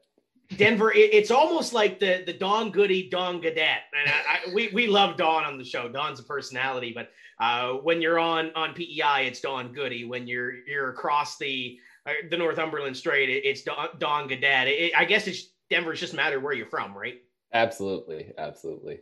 Denver, 0.57 0.91
it, 0.91 1.13
it's 1.13 1.31
almost 1.31 1.75
like 1.75 2.01
the 2.01 2.23
the 2.25 2.33
Don 2.33 2.71
Goody 2.71 3.11
Don 3.11 3.43
Gadet, 3.43 3.81
and 3.93 4.07
I, 4.09 4.49
I, 4.49 4.55
we 4.55 4.71
we 4.73 4.87
love 4.87 5.19
Don 5.19 5.45
on 5.45 5.59
the 5.59 5.65
show. 5.65 5.87
Don's 5.91 6.19
a 6.19 6.23
personality, 6.23 6.93
but 6.95 7.11
uh, 7.41 7.75
when 7.75 8.01
you're 8.01 8.19
on 8.19 8.53
on 8.55 8.73
PEI, 8.73 9.27
it's 9.27 9.43
Don 9.43 9.71
Goody. 9.71 10.07
When 10.07 10.27
you're 10.27 10.65
you're 10.67 10.89
across 10.89 11.37
the 11.37 11.79
uh, 12.07 12.13
the 12.31 12.39
Northumberland 12.39 12.97
Strait, 12.97 13.29
it, 13.29 13.45
it's 13.45 13.63
Don, 13.65 13.89
Don 13.99 14.31
Gadet. 14.31 14.93
I 14.97 15.05
guess 15.05 15.27
it's 15.27 15.52
Denver's 15.73 16.01
just 16.01 16.13
matter 16.13 16.39
where 16.39 16.53
you're 16.53 16.67
from, 16.67 16.95
right? 16.95 17.23
Absolutely, 17.55 18.33
absolutely. 18.37 19.01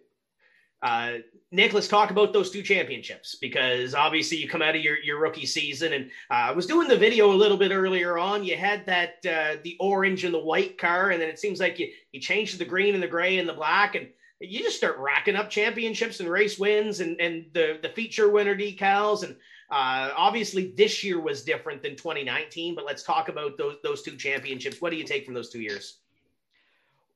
Uh, 0.83 1.19
Nick, 1.51 1.75
let's 1.75 1.89
talk 1.89 2.11
about 2.11 2.33
those 2.33 2.51
two 2.51 2.63
championships 2.63 3.35
because 3.35 3.95
obviously 3.95 4.39
you 4.39 4.49
come 4.49 4.63
out 4.63 4.77
of 4.77 4.81
your, 4.81 4.99
your 5.01 5.21
rookie 5.21 5.45
season 5.45 5.93
and 5.93 6.07
uh, 6.31 6.35
I 6.35 6.53
was 6.53 6.67
doing 6.67 6.89
the 6.89 6.97
video 6.97 7.33
a 7.33 7.35
little 7.35 7.59
bit 7.59 7.73
earlier 7.73 8.19
on. 8.19 8.45
You 8.45 8.57
had 8.57 8.87
that 8.87 9.17
uh, 9.27 9.57
the 9.63 9.77
orange 9.81 10.25
and 10.25 10.33
the 10.33 10.39
white 10.39 10.79
car, 10.79 11.11
and 11.11 11.21
then 11.21 11.29
it 11.29 11.39
seems 11.41 11.59
like 11.59 11.79
you, 11.79 11.89
you 12.13 12.21
changed 12.21 12.59
the 12.59 12.65
green 12.65 12.95
and 12.95 13.03
the 13.03 13.09
gray 13.09 13.39
and 13.39 13.49
the 13.49 13.53
black. 13.53 13.97
And 13.97 14.09
you 14.41 14.61
just 14.61 14.77
start 14.77 14.97
racking 14.99 15.37
up 15.37 15.51
championships 15.51 16.21
and 16.21 16.31
race 16.31 16.59
wins 16.59 17.01
and, 17.01 17.21
and 17.21 17.47
the, 17.53 17.79
the 17.83 17.91
feature 17.91 18.31
winner 18.31 18.57
decals. 18.57 19.25
And 19.25 19.35
uh, 19.71 20.15
obviously, 20.17 20.73
this 20.77 21.05
year 21.05 21.21
was 21.21 21.43
different 21.43 21.83
than 21.83 21.97
2019, 21.97 22.75
but 22.75 22.87
let's 22.87 23.03
talk 23.03 23.29
about 23.29 23.59
those, 23.59 23.77
those 23.83 24.03
two 24.03 24.17
championships. 24.17 24.81
What 24.81 24.91
do 24.91 24.97
you 24.97 25.05
take 25.05 25.27
from 25.27 25.35
those 25.35 25.51
two 25.51 25.61
years? 25.61 25.99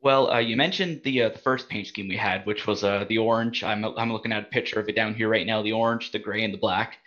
Well, 0.04 0.30
uh, 0.30 0.38
you 0.38 0.54
mentioned 0.54 1.00
the 1.02 1.22
uh, 1.22 1.28
the 1.30 1.38
first 1.38 1.70
paint 1.70 1.86
scheme 1.86 2.08
we 2.08 2.16
had, 2.18 2.44
which 2.44 2.66
was 2.66 2.84
uh, 2.84 3.06
the 3.08 3.16
orange. 3.16 3.64
I'm 3.64 3.86
I'm 3.86 4.12
looking 4.12 4.32
at 4.32 4.42
a 4.42 4.46
picture 4.46 4.78
of 4.78 4.86
it 4.90 4.94
down 4.94 5.14
here 5.14 5.30
right 5.30 5.46
now. 5.46 5.62
The 5.62 5.72
orange, 5.72 6.12
the 6.12 6.18
gray, 6.18 6.44
and 6.44 6.52
the 6.52 6.58
black. 6.58 6.98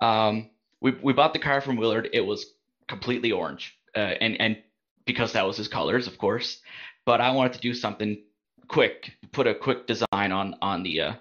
Um, 0.00 0.50
we 0.80 0.90
we 1.00 1.12
bought 1.12 1.32
the 1.32 1.38
car 1.38 1.60
from 1.60 1.76
Willard. 1.76 2.08
It 2.12 2.22
was 2.22 2.44
completely 2.88 3.30
orange, 3.30 3.78
uh, 3.94 4.00
and 4.20 4.40
and 4.40 4.58
because 5.06 5.32
that 5.34 5.46
was 5.46 5.56
his 5.56 5.68
colors, 5.68 6.08
of 6.08 6.18
course. 6.18 6.60
But 7.06 7.20
I 7.20 7.30
wanted 7.30 7.52
to 7.52 7.60
do 7.60 7.72
something 7.72 8.20
quick, 8.66 9.12
put 9.30 9.46
a 9.46 9.54
quick 9.54 9.86
design 9.86 10.32
on 10.32 10.56
on 10.60 10.82
the 10.82 11.00
uh, 11.02 11.12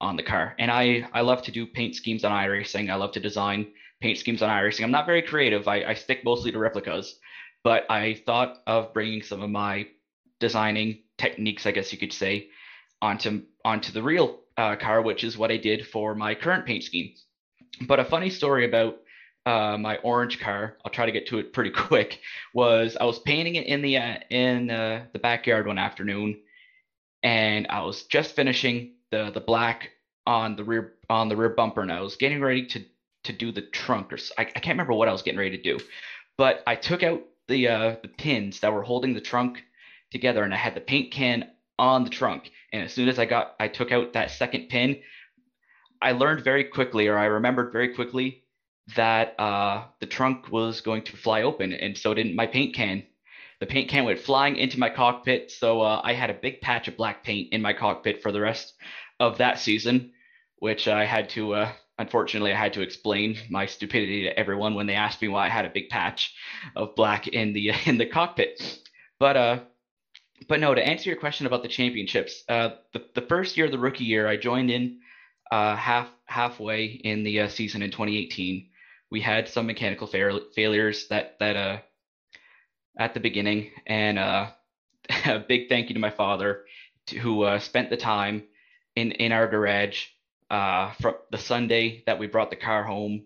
on 0.00 0.14
the 0.14 0.22
car. 0.22 0.54
And 0.56 0.70
I 0.70 1.08
I 1.12 1.22
love 1.22 1.42
to 1.42 1.50
do 1.50 1.66
paint 1.66 1.96
schemes 1.96 2.22
on 2.22 2.30
iRacing. 2.30 2.90
I 2.90 2.94
love 2.94 3.10
to 3.12 3.20
design 3.20 3.72
paint 4.00 4.18
schemes 4.18 4.40
on 4.40 4.50
iRacing. 4.50 4.84
I'm 4.84 4.92
not 4.92 5.06
very 5.06 5.22
creative. 5.22 5.66
I, 5.66 5.82
I 5.82 5.94
stick 5.94 6.22
mostly 6.24 6.52
to 6.52 6.60
replicas, 6.60 7.18
but 7.64 7.90
I 7.90 8.22
thought 8.24 8.62
of 8.68 8.94
bringing 8.94 9.22
some 9.22 9.42
of 9.42 9.50
my 9.50 9.88
designing 10.40 11.00
techniques, 11.18 11.66
I 11.66 11.72
guess 11.72 11.92
you 11.92 11.98
could 11.98 12.12
say, 12.12 12.48
onto 13.02 13.42
onto 13.64 13.92
the 13.92 14.02
real 14.02 14.40
uh, 14.56 14.76
car, 14.76 15.02
which 15.02 15.24
is 15.24 15.36
what 15.36 15.50
I 15.50 15.56
did 15.56 15.86
for 15.86 16.14
my 16.14 16.34
current 16.34 16.66
paint 16.66 16.84
scheme. 16.84 17.12
But 17.86 18.00
a 18.00 18.04
funny 18.04 18.30
story 18.30 18.66
about 18.66 18.98
uh, 19.44 19.76
my 19.78 19.96
orange 19.98 20.40
car, 20.40 20.76
I'll 20.84 20.90
try 20.90 21.06
to 21.06 21.12
get 21.12 21.28
to 21.28 21.38
it 21.38 21.52
pretty 21.52 21.70
quick, 21.88 22.20
was 22.52 22.96
I 23.00 23.04
was 23.04 23.18
painting 23.20 23.56
it 23.56 23.66
in 23.66 23.82
the 23.82 23.96
uh, 23.98 24.16
in 24.30 24.70
uh, 24.70 25.04
the 25.12 25.18
backyard 25.18 25.66
one 25.66 25.78
afternoon, 25.78 26.40
and 27.22 27.66
I 27.68 27.82
was 27.82 28.04
just 28.04 28.34
finishing 28.34 28.94
the 29.10 29.30
the 29.30 29.40
black 29.40 29.90
on 30.26 30.56
the 30.56 30.64
rear 30.64 30.94
on 31.08 31.28
the 31.28 31.36
rear 31.36 31.50
bumper, 31.50 31.82
and 31.82 31.92
I 31.92 32.00
was 32.00 32.16
getting 32.16 32.40
ready 32.40 32.66
to 32.66 32.84
to 33.24 33.32
do 33.32 33.52
the 33.52 33.62
trunk, 33.62 34.12
or 34.12 34.18
I, 34.38 34.42
I 34.42 34.44
can't 34.44 34.74
remember 34.74 34.94
what 34.94 35.08
I 35.08 35.12
was 35.12 35.22
getting 35.22 35.38
ready 35.38 35.56
to 35.56 35.62
do, 35.62 35.84
but 36.36 36.62
I 36.66 36.74
took 36.76 37.02
out 37.02 37.22
the 37.48 37.68
uh, 37.68 37.96
the 38.02 38.08
pins 38.08 38.60
that 38.60 38.72
were 38.72 38.82
holding 38.82 39.14
the 39.14 39.20
trunk 39.20 39.62
together, 40.10 40.42
and 40.42 40.54
I 40.54 40.56
had 40.56 40.74
the 40.74 40.80
paint 40.80 41.12
can 41.12 41.50
on 41.78 42.04
the 42.04 42.10
trunk, 42.10 42.50
and 42.72 42.82
as 42.82 42.92
soon 42.92 43.08
as 43.08 43.18
I 43.18 43.26
got 43.26 43.54
I 43.60 43.68
took 43.68 43.92
out 43.92 44.12
that 44.14 44.30
second 44.30 44.68
pin, 44.68 45.00
I 46.00 46.12
learned 46.12 46.44
very 46.44 46.64
quickly, 46.64 47.08
or 47.08 47.18
I 47.18 47.26
remembered 47.26 47.72
very 47.72 47.94
quickly 47.94 48.44
that 48.94 49.38
uh, 49.38 49.84
the 50.00 50.06
trunk 50.06 50.50
was 50.52 50.80
going 50.80 51.02
to 51.02 51.16
fly 51.16 51.42
open, 51.42 51.72
and 51.72 51.96
so 51.96 52.14
didn't 52.14 52.36
my 52.36 52.46
paint 52.46 52.74
can. 52.74 53.02
The 53.58 53.66
paint 53.66 53.88
can 53.88 54.04
went 54.04 54.18
flying 54.20 54.56
into 54.56 54.78
my 54.78 54.90
cockpit, 54.90 55.50
so 55.50 55.80
uh, 55.80 56.00
I 56.04 56.12
had 56.12 56.30
a 56.30 56.34
big 56.34 56.60
patch 56.60 56.88
of 56.88 56.96
black 56.96 57.24
paint 57.24 57.52
in 57.52 57.62
my 57.62 57.72
cockpit 57.72 58.22
for 58.22 58.30
the 58.30 58.40
rest 58.40 58.74
of 59.18 59.38
that 59.38 59.58
season, 59.58 60.12
which 60.58 60.88
I 60.88 61.06
had 61.06 61.30
to, 61.30 61.54
uh, 61.54 61.72
unfortunately, 61.98 62.52
I 62.52 62.58
had 62.58 62.74
to 62.74 62.82
explain 62.82 63.38
my 63.48 63.66
stupidity 63.66 64.24
to 64.24 64.38
everyone 64.38 64.74
when 64.74 64.86
they 64.86 64.94
asked 64.94 65.22
me 65.22 65.28
why 65.28 65.46
I 65.46 65.50
had 65.50 65.64
a 65.64 65.70
big 65.70 65.88
patch 65.88 66.34
of 66.76 66.94
black 66.94 67.28
in 67.28 67.54
the 67.54 67.72
in 67.86 67.98
the 67.98 68.06
cockpit. 68.06 68.80
But 69.18 69.36
uh, 69.36 69.60
but 70.48 70.60
no, 70.60 70.74
to 70.74 70.86
answer 70.86 71.10
your 71.10 71.18
question 71.18 71.46
about 71.46 71.62
the 71.62 71.68
championships, 71.68 72.44
uh, 72.48 72.70
the 72.92 73.04
the 73.14 73.22
first 73.22 73.56
year, 73.56 73.66
of 73.66 73.72
the 73.72 73.78
rookie 73.78 74.04
year, 74.04 74.28
I 74.28 74.36
joined 74.36 74.70
in 74.70 75.00
uh, 75.50 75.76
half 75.76 76.08
halfway 76.26 76.84
in 76.86 77.24
the 77.24 77.40
uh, 77.40 77.48
season 77.48 77.82
in 77.82 77.90
2018 77.90 78.68
we 79.10 79.20
had 79.20 79.48
some 79.48 79.66
mechanical 79.66 80.06
fa- 80.06 80.40
failures 80.54 81.08
that 81.08 81.38
that 81.38 81.56
uh 81.56 81.78
at 82.98 83.12
the 83.14 83.20
beginning, 83.20 83.70
and 83.86 84.18
uh, 84.18 84.46
a 85.26 85.38
big 85.38 85.68
thank 85.68 85.88
you 85.88 85.94
to 85.94 86.00
my 86.00 86.10
father 86.10 86.64
to, 87.06 87.18
who 87.18 87.42
uh, 87.42 87.58
spent 87.58 87.90
the 87.90 87.96
time 87.96 88.44
in 88.94 89.12
in 89.12 89.32
our 89.32 89.46
garage 89.46 90.06
from 90.48 91.14
the 91.30 91.38
Sunday 91.38 92.02
that 92.06 92.18
we 92.18 92.26
brought 92.26 92.50
the 92.50 92.56
car 92.56 92.84
home. 92.84 93.24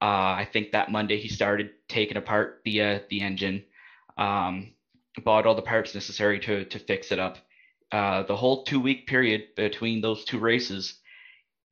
I 0.00 0.46
think 0.52 0.72
that 0.72 0.90
Monday 0.92 1.18
he 1.18 1.28
started 1.28 1.70
taking 1.88 2.18
apart 2.18 2.60
the 2.64 3.00
the 3.08 3.22
engine, 3.22 3.64
um, 4.18 4.73
bought 5.22 5.46
all 5.46 5.54
the 5.54 5.62
parts 5.62 5.94
necessary 5.94 6.40
to 6.40 6.64
to 6.64 6.78
fix 6.78 7.12
it 7.12 7.18
up. 7.18 7.38
Uh, 7.92 8.22
the 8.24 8.36
whole 8.36 8.64
two 8.64 8.80
week 8.80 9.06
period 9.06 9.42
between 9.56 10.00
those 10.00 10.24
two 10.24 10.38
races, 10.38 10.98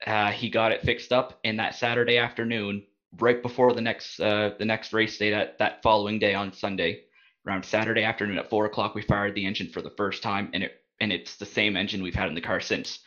uh, 0.06 0.30
he 0.30 0.50
got 0.50 0.72
it 0.72 0.82
fixed 0.82 1.12
up. 1.12 1.40
And 1.42 1.58
that 1.58 1.74
Saturday 1.74 2.18
afternoon, 2.18 2.84
right 3.18 3.42
before 3.42 3.72
the 3.72 3.80
next 3.80 4.20
uh, 4.20 4.50
the 4.58 4.64
next 4.64 4.92
race 4.92 5.18
day 5.18 5.30
that 5.30 5.58
that 5.58 5.82
following 5.82 6.18
day 6.18 6.34
on 6.34 6.52
Sunday, 6.52 7.02
around 7.46 7.64
Saturday 7.64 8.04
afternoon 8.04 8.38
at 8.38 8.50
four 8.50 8.66
o'clock, 8.66 8.94
we 8.94 9.02
fired 9.02 9.34
the 9.34 9.46
engine 9.46 9.68
for 9.68 9.82
the 9.82 9.94
first 9.96 10.22
time, 10.22 10.50
and 10.52 10.62
it 10.62 10.72
and 11.00 11.12
it's 11.12 11.36
the 11.36 11.46
same 11.46 11.76
engine 11.76 12.02
we've 12.02 12.14
had 12.14 12.28
in 12.28 12.34
the 12.34 12.40
car 12.40 12.60
since. 12.60 13.00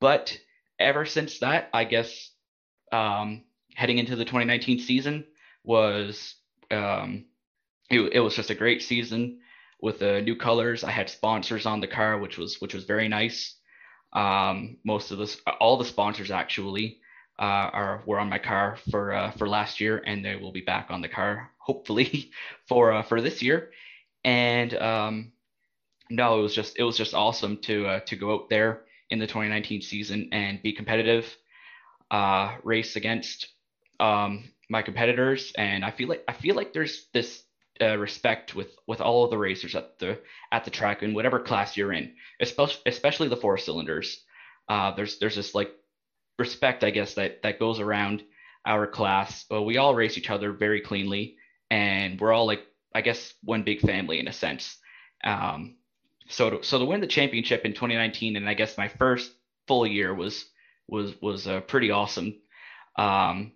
But 0.00 0.38
ever 0.78 1.04
since 1.04 1.40
that, 1.40 1.68
I 1.72 1.84
guess 1.84 2.30
um, 2.92 3.44
heading 3.74 3.98
into 3.98 4.16
the 4.16 4.24
2019 4.24 4.78
season 4.78 5.26
was 5.64 6.34
um, 6.70 7.26
it, 7.90 8.00
it 8.00 8.20
was 8.20 8.34
just 8.34 8.50
a 8.50 8.54
great 8.54 8.82
season 8.82 9.40
with 9.80 9.98
the 9.98 10.22
new 10.22 10.36
colors. 10.36 10.84
I 10.84 10.90
had 10.90 11.10
sponsors 11.10 11.66
on 11.66 11.80
the 11.80 11.86
car, 11.86 12.18
which 12.18 12.38
was 12.38 12.60
which 12.60 12.74
was 12.74 12.84
very 12.84 13.08
nice. 13.08 13.54
Um, 14.12 14.78
most 14.84 15.10
of 15.10 15.18
this, 15.18 15.40
all 15.60 15.76
the 15.76 15.84
sponsors 15.84 16.30
actually 16.30 17.00
uh, 17.38 17.70
are 17.72 18.02
were 18.06 18.18
on 18.18 18.28
my 18.28 18.38
car 18.38 18.78
for 18.90 19.12
uh, 19.12 19.30
for 19.32 19.48
last 19.48 19.80
year, 19.80 20.02
and 20.06 20.24
they 20.24 20.36
will 20.36 20.52
be 20.52 20.62
back 20.62 20.86
on 20.90 21.00
the 21.00 21.08
car 21.08 21.50
hopefully 21.66 22.30
for 22.68 22.92
uh, 22.92 23.02
for 23.02 23.20
this 23.20 23.42
year. 23.42 23.70
And 24.24 24.74
um, 24.74 25.32
no, 26.10 26.38
it 26.38 26.42
was 26.42 26.54
just 26.54 26.78
it 26.78 26.84
was 26.84 26.96
just 26.96 27.14
awesome 27.14 27.58
to 27.62 27.86
uh, 27.86 28.00
to 28.06 28.16
go 28.16 28.34
out 28.34 28.48
there 28.48 28.82
in 29.10 29.18
the 29.18 29.26
2019 29.26 29.82
season 29.82 30.28
and 30.32 30.62
be 30.62 30.72
competitive, 30.72 31.36
uh, 32.10 32.56
race 32.64 32.96
against 32.96 33.48
um, 34.00 34.50
my 34.68 34.82
competitors, 34.82 35.52
and 35.56 35.84
I 35.84 35.90
feel 35.90 36.08
like 36.08 36.24
I 36.28 36.32
feel 36.32 36.54
like 36.54 36.72
there's 36.72 37.06
this 37.12 37.42
uh, 37.80 37.96
respect 37.96 38.54
with 38.54 38.76
with 38.86 39.00
all 39.00 39.24
of 39.24 39.30
the 39.30 39.38
racers 39.38 39.74
at 39.74 39.98
the 39.98 40.18
at 40.52 40.64
the 40.64 40.70
track 40.70 41.02
in 41.02 41.14
whatever 41.14 41.40
class 41.40 41.76
you're 41.76 41.92
in, 41.92 42.14
especially 42.40 42.82
especially 42.86 43.28
the 43.28 43.36
four 43.36 43.58
cylinders. 43.58 44.24
Uh, 44.68 44.94
there's 44.94 45.18
there's 45.18 45.36
this 45.36 45.54
like 45.54 45.70
respect, 46.38 46.84
I 46.84 46.90
guess, 46.90 47.14
that 47.14 47.42
that 47.42 47.58
goes 47.58 47.80
around 47.80 48.22
our 48.64 48.86
class. 48.86 49.44
Well, 49.50 49.64
we 49.64 49.76
all 49.76 49.94
race 49.94 50.18
each 50.18 50.30
other 50.30 50.52
very 50.52 50.80
cleanly, 50.80 51.36
and 51.70 52.20
we're 52.20 52.32
all 52.32 52.46
like, 52.46 52.62
I 52.94 53.00
guess, 53.00 53.34
one 53.42 53.62
big 53.62 53.80
family 53.80 54.18
in 54.18 54.28
a 54.28 54.32
sense. 54.32 54.78
Um, 55.24 55.76
so 56.28 56.50
to, 56.50 56.64
so 56.64 56.78
to 56.78 56.84
win 56.84 57.00
the 57.00 57.06
championship 57.06 57.64
in 57.64 57.72
2019, 57.72 58.36
and 58.36 58.48
I 58.48 58.54
guess 58.54 58.76
my 58.76 58.88
first 58.88 59.32
full 59.68 59.86
year 59.86 60.14
was 60.14 60.44
was 60.88 61.14
was 61.20 61.46
uh, 61.46 61.60
pretty 61.60 61.90
awesome. 61.90 62.34
Um, 62.96 63.52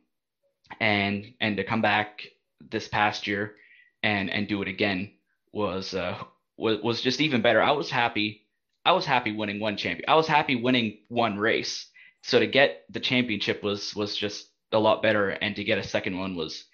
and 0.81 1.35
and 1.41 1.57
to 1.57 1.65
come 1.65 1.83
back 1.83 2.23
this 2.71 2.89
past 2.89 3.27
year 3.27 3.55
and 4.03 4.31
and 4.31 4.49
do 4.49 4.63
it 4.63 4.69
again 4.69 5.13
was 5.53 5.95
uh 5.95 6.17
was 6.57 6.81
was 6.83 7.01
just 7.01 7.21
even 7.21 7.43
better. 7.43 7.63
I 7.63 7.73
was 7.73 7.91
happy. 7.91 8.47
I 8.85 8.93
was 8.93 9.05
happy 9.05 9.33
winning 9.33 9.61
one 9.61 9.77
champion. 9.77 10.09
I 10.09 10.15
was 10.15 10.27
happy 10.27 10.57
winning 10.57 10.99
one 11.09 11.39
race 11.39 11.91
so 12.23 12.39
to 12.39 12.47
get 12.47 12.85
the 12.91 13.01
championship 13.01 13.63
was 13.63 13.95
was 13.95 14.17
just 14.17 14.49
a 14.73 14.79
lot 14.79 15.03
better, 15.03 15.31
and 15.31 15.57
to 15.57 15.65
get 15.65 15.79
a 15.79 15.83
second 15.83 16.19
one 16.19 16.37
was 16.37 16.65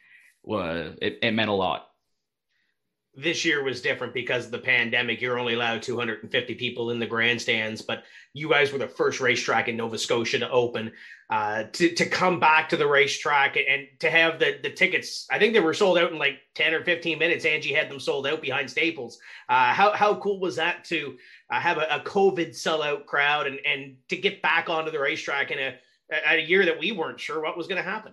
was 0.43 0.97
it, 1.01 1.19
it 1.23 1.33
meant 1.33 1.51
a 1.51 1.55
lot. 1.55 1.89
This 3.17 3.45
year 3.45 3.63
was 3.63 3.81
different 3.81 4.13
because 4.13 4.47
of 4.47 4.51
the 4.51 4.59
pandemic. 4.59 5.23
You're 5.23 5.39
only 5.39 5.55
allowed 5.55 5.83
250 5.83 6.55
people 6.57 6.91
in 6.91 6.99
the 6.99 7.07
grandstands, 7.07 7.81
but 7.81 8.05
you 8.35 8.51
guys 8.51 8.73
were 8.73 8.79
the 8.79 8.87
first 8.87 9.21
racetrack 9.21 9.69
in 9.69 9.77
Nova 9.77 9.97
Scotia 9.97 10.39
to 10.41 10.51
open. 10.51 10.93
Uh, 11.31 11.65
to 11.73 11.93
to 11.95 12.07
come 12.07 12.39
back 12.39 12.69
to 12.69 12.77
the 12.77 12.87
racetrack 12.87 13.57
and 13.57 13.89
to 13.99 14.11
have 14.11 14.39
the 14.39 14.59
the 14.63 14.71
tickets, 14.71 15.27
I 15.31 15.39
think 15.39 15.55
they 15.55 15.61
were 15.61 15.75
sold 15.75 15.99
out 15.99 16.13
in 16.13 16.19
like 16.19 16.39
10 16.55 16.75
or 16.75 16.85
15 16.85 17.19
minutes. 17.19 17.45
Angie 17.45 17.73
had 17.73 17.91
them 17.91 17.99
sold 17.99 18.27
out 18.27 18.43
behind 18.43 18.71
Staples. 18.71 19.19
Uh, 19.49 19.73
how 19.73 19.93
how 19.93 20.17
cool 20.17 20.39
was 20.39 20.57
that 20.57 20.85
to 20.85 21.17
uh, 21.51 21.59
have 21.59 21.79
a, 21.79 21.87
a, 21.91 22.01
COVID 22.01 22.51
sellout 22.51 23.07
crowd 23.07 23.47
and 23.47 23.59
and 23.67 23.97
to 24.09 24.17
get 24.17 24.43
back 24.43 24.69
onto 24.69 24.91
the 24.91 25.01
racetrack 25.01 25.51
in 25.51 25.59
a 25.59 25.75
a 26.29 26.41
year 26.41 26.65
that 26.67 26.79
we 26.79 26.93
weren't 26.93 27.19
sure 27.19 27.43
what 27.43 27.57
was 27.57 27.67
going 27.67 27.83
to 27.83 27.91
happen. 27.91 28.13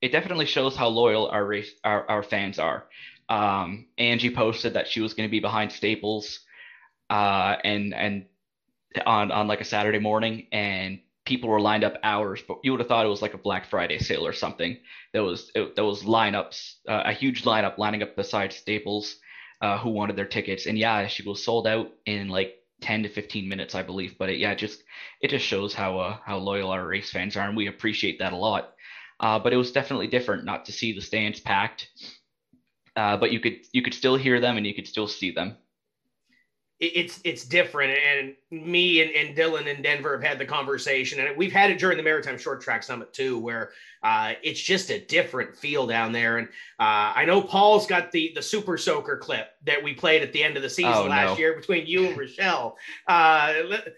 It 0.00 0.12
definitely 0.12 0.46
shows 0.46 0.76
how 0.76 0.88
loyal 0.88 1.28
our 1.28 1.44
race 1.44 1.72
our, 1.84 2.08
our 2.10 2.22
fans 2.22 2.58
are. 2.58 2.86
Um, 3.32 3.86
Angie 3.96 4.34
posted 4.34 4.74
that 4.74 4.88
she 4.88 5.00
was 5.00 5.14
going 5.14 5.26
to 5.26 5.30
be 5.30 5.40
behind 5.40 5.72
Staples, 5.72 6.40
uh, 7.08 7.56
and 7.64 7.94
and 7.94 8.26
on 9.06 9.30
on 9.32 9.48
like 9.48 9.62
a 9.62 9.64
Saturday 9.64 9.98
morning, 9.98 10.48
and 10.52 11.00
people 11.24 11.48
were 11.48 11.60
lined 11.60 11.82
up 11.82 11.96
hours. 12.02 12.42
But 12.46 12.58
you 12.62 12.72
would 12.72 12.80
have 12.80 12.88
thought 12.88 13.06
it 13.06 13.08
was 13.08 13.22
like 13.22 13.32
a 13.32 13.38
Black 13.38 13.64
Friday 13.70 13.98
sale 13.98 14.26
or 14.26 14.34
something. 14.34 14.76
There 15.14 15.22
was 15.22 15.50
it, 15.54 15.74
there 15.76 15.84
was 15.84 16.02
lineups, 16.02 16.74
uh, 16.86 17.04
a 17.06 17.12
huge 17.14 17.44
lineup 17.44 17.78
lining 17.78 18.02
up 18.02 18.16
beside 18.16 18.52
Staples 18.52 19.16
uh, 19.62 19.78
who 19.78 19.88
wanted 19.88 20.16
their 20.16 20.26
tickets. 20.26 20.66
And 20.66 20.76
yeah, 20.76 21.06
she 21.06 21.22
was 21.22 21.42
sold 21.42 21.66
out 21.66 21.90
in 22.04 22.28
like 22.28 22.56
10 22.82 23.04
to 23.04 23.08
15 23.08 23.48
minutes, 23.48 23.74
I 23.74 23.82
believe. 23.82 24.18
But 24.18 24.28
it, 24.28 24.40
yeah, 24.40 24.54
just 24.54 24.82
it 25.22 25.28
just 25.30 25.46
shows 25.46 25.72
how 25.72 25.98
uh, 25.98 26.18
how 26.22 26.36
loyal 26.36 26.70
our 26.70 26.86
race 26.86 27.10
fans 27.10 27.34
are, 27.38 27.48
and 27.48 27.56
we 27.56 27.68
appreciate 27.68 28.18
that 28.18 28.34
a 28.34 28.36
lot. 28.36 28.74
Uh, 29.20 29.38
but 29.38 29.54
it 29.54 29.56
was 29.56 29.72
definitely 29.72 30.08
different 30.08 30.44
not 30.44 30.66
to 30.66 30.72
see 30.72 30.92
the 30.92 31.00
stands 31.00 31.40
packed. 31.40 31.88
Uh, 32.96 33.16
but 33.16 33.32
you 33.32 33.40
could 33.40 33.56
you 33.72 33.82
could 33.82 33.94
still 33.94 34.16
hear 34.16 34.40
them 34.40 34.56
and 34.56 34.66
you 34.66 34.74
could 34.74 34.86
still 34.86 35.08
see 35.08 35.30
them 35.30 35.56
it's 36.82 37.20
it's 37.22 37.44
different. 37.44 37.96
And 37.96 38.34
me 38.50 39.02
and, 39.02 39.10
and 39.12 39.36
Dylan 39.36 39.66
in 39.66 39.82
Denver 39.82 40.12
have 40.18 40.26
had 40.26 40.38
the 40.38 40.44
conversation, 40.44 41.20
and 41.20 41.36
we've 41.36 41.52
had 41.52 41.70
it 41.70 41.78
during 41.78 41.96
the 41.96 42.02
Maritime 42.02 42.36
Short 42.36 42.60
Track 42.60 42.82
Summit 42.82 43.12
too, 43.12 43.38
where 43.38 43.70
uh, 44.02 44.32
it's 44.42 44.60
just 44.60 44.90
a 44.90 44.98
different 44.98 45.56
feel 45.56 45.86
down 45.86 46.10
there. 46.10 46.38
And 46.38 46.48
uh, 46.80 47.14
I 47.14 47.24
know 47.24 47.40
Paul's 47.40 47.86
got 47.86 48.10
the 48.10 48.32
the 48.34 48.42
Super 48.42 48.76
Soaker 48.76 49.16
clip 49.16 49.50
that 49.64 49.80
we 49.80 49.94
played 49.94 50.22
at 50.22 50.32
the 50.32 50.42
end 50.42 50.56
of 50.56 50.64
the 50.64 50.70
season 50.70 50.92
Oh, 50.92 51.04
last 51.04 51.34
no. 51.34 51.38
year 51.38 51.54
between 51.54 51.86
you 51.86 52.08
and 52.08 52.18
Rochelle. 52.18 52.76
Uh, 53.06 53.54
let- 53.66 53.94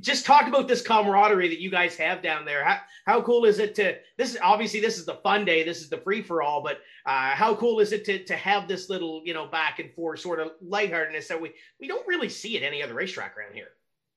just 0.00 0.26
talk 0.26 0.46
about 0.46 0.68
this 0.68 0.82
camaraderie 0.82 1.48
that 1.48 1.60
you 1.60 1.70
guys 1.70 1.96
have 1.96 2.22
down 2.22 2.44
there. 2.44 2.64
How, 2.64 2.78
how 3.06 3.22
cool 3.22 3.44
is 3.44 3.58
it 3.58 3.74
to 3.76 3.96
this 4.16 4.34
is 4.34 4.38
obviously 4.42 4.80
this 4.80 4.98
is 4.98 5.06
the 5.06 5.16
fun 5.16 5.44
day, 5.44 5.62
this 5.64 5.80
is 5.80 5.88
the 5.88 5.98
free 5.98 6.22
for 6.22 6.42
all, 6.42 6.62
but 6.62 6.80
uh, 7.06 7.30
how 7.30 7.54
cool 7.54 7.80
is 7.80 7.92
it 7.92 8.04
to 8.06 8.24
to 8.24 8.36
have 8.36 8.68
this 8.68 8.88
little 8.88 9.22
you 9.24 9.34
know 9.34 9.46
back 9.46 9.78
and 9.78 9.92
forth 9.94 10.20
sort 10.20 10.40
of 10.40 10.52
lightheartedness 10.62 11.28
that 11.28 11.40
we 11.40 11.52
we 11.80 11.88
don't 11.88 12.06
really 12.06 12.28
see 12.28 12.56
at 12.56 12.62
any 12.62 12.82
other 12.82 12.94
racetrack 12.94 13.36
around 13.36 13.54
here. 13.54 13.68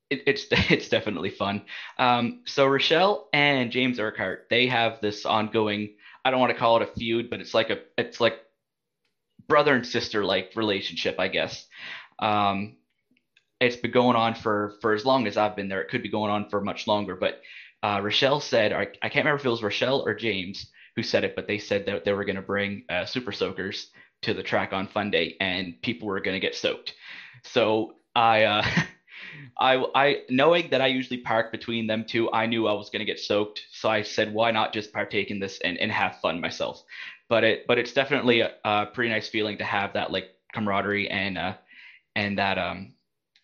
it, 0.10 0.24
it's 0.28 0.46
it's 0.72 0.90
definitely 0.90 1.30
fun. 1.30 1.64
Um, 1.98 2.42
so 2.46 2.68
Rochelle 2.68 3.30
and 3.34 3.72
James 3.72 4.00
Urquhart, 4.00 4.48
they 4.50 4.68
have 4.68 5.02
this 5.02 5.26
ongoing. 5.26 5.96
I 6.26 6.32
don't 6.32 6.40
want 6.40 6.54
to 6.54 6.60
call 6.60 6.78
it 6.78 6.84
a 6.84 6.94
feud, 6.94 7.30
but 7.30 7.42
it's 7.42 7.54
like 7.54 7.70
a 7.70 7.80
it's 7.98 8.22
like 8.22 8.40
brother 9.48 9.76
and 9.76 9.86
sister 9.86 10.24
like 10.24 10.52
relationship, 10.56 11.20
I 11.20 11.28
guess. 11.28 11.66
Um, 12.20 12.78
it's 13.66 13.76
been 13.76 13.92
going 13.92 14.16
on 14.16 14.36
for 14.36 14.76
for 14.82 14.94
as 14.94 15.06
long 15.06 15.28
as 15.28 15.38
I've 15.38 15.56
been 15.56 15.70
there. 15.70 15.82
It 15.82 15.90
could 15.90 16.04
be 16.04 16.10
going 16.10 16.32
on 16.32 16.50
for 16.50 16.62
much 16.62 16.88
longer, 16.88 17.16
but 17.16 17.42
uh, 17.84 18.00
Rochelle 18.02 18.40
said, 18.40 18.72
I, 18.72 18.88
I 19.02 19.10
can't 19.10 19.26
remember 19.26 19.40
if 19.40 19.46
it 19.46 19.50
was 19.50 19.62
Rochelle 19.62 20.04
or 20.06 20.16
James 20.16 20.72
who 20.96 21.04
said 21.04 21.24
it, 21.24 21.36
but 21.36 21.48
they 21.48 21.58
said 21.58 21.86
that 21.86 22.06
they 22.06 22.14
were 22.14 22.26
going 22.26 22.36
to 22.36 22.42
bring 22.42 22.84
uh, 22.90 23.06
Super 23.06 23.32
Soakers 23.32 23.88
to 24.22 24.34
the 24.34 24.44
track 24.44 24.74
on 24.74 24.88
Fun 24.88 25.12
Day, 25.12 25.36
and 25.40 25.82
people 25.82 26.08
were 26.08 26.22
going 26.22 26.36
to 26.36 26.40
get 26.40 26.56
soaked. 26.56 26.94
So 27.44 27.96
I, 28.16 28.44
uh, 28.44 28.66
I, 29.60 29.86
I, 29.96 30.22
knowing 30.30 30.70
that 30.70 30.82
I 30.82 30.88
usually 30.88 31.18
park 31.18 31.52
between 31.52 31.88
them 31.88 32.06
two, 32.08 32.32
I 32.32 32.46
knew 32.46 32.68
I 32.68 32.74
was 32.74 32.90
going 32.90 33.00
to 33.00 33.12
get 33.12 33.20
soaked. 33.20 33.64
So 33.72 33.90
I 33.90 34.04
said, 34.04 34.34
why 34.34 34.52
not 34.52 34.74
just 34.74 34.94
partake 34.94 35.32
in 35.32 35.40
this 35.40 35.60
and, 35.64 35.78
and 35.78 35.92
have 35.92 36.20
fun 36.22 36.40
myself? 36.40 36.84
But 37.28 37.44
it, 37.44 37.68
but 37.68 37.78
it's 37.78 37.94
definitely 37.94 38.42
a, 38.42 38.52
a 38.64 38.86
pretty 38.86 39.10
nice 39.10 39.28
feeling 39.28 39.58
to 39.58 39.64
have 39.64 39.94
that 39.94 40.12
like 40.12 40.30
camaraderie 40.54 41.10
and, 41.10 41.38
uh, 41.38 41.54
and 42.16 42.38
that, 42.38 42.58
um, 42.58 42.94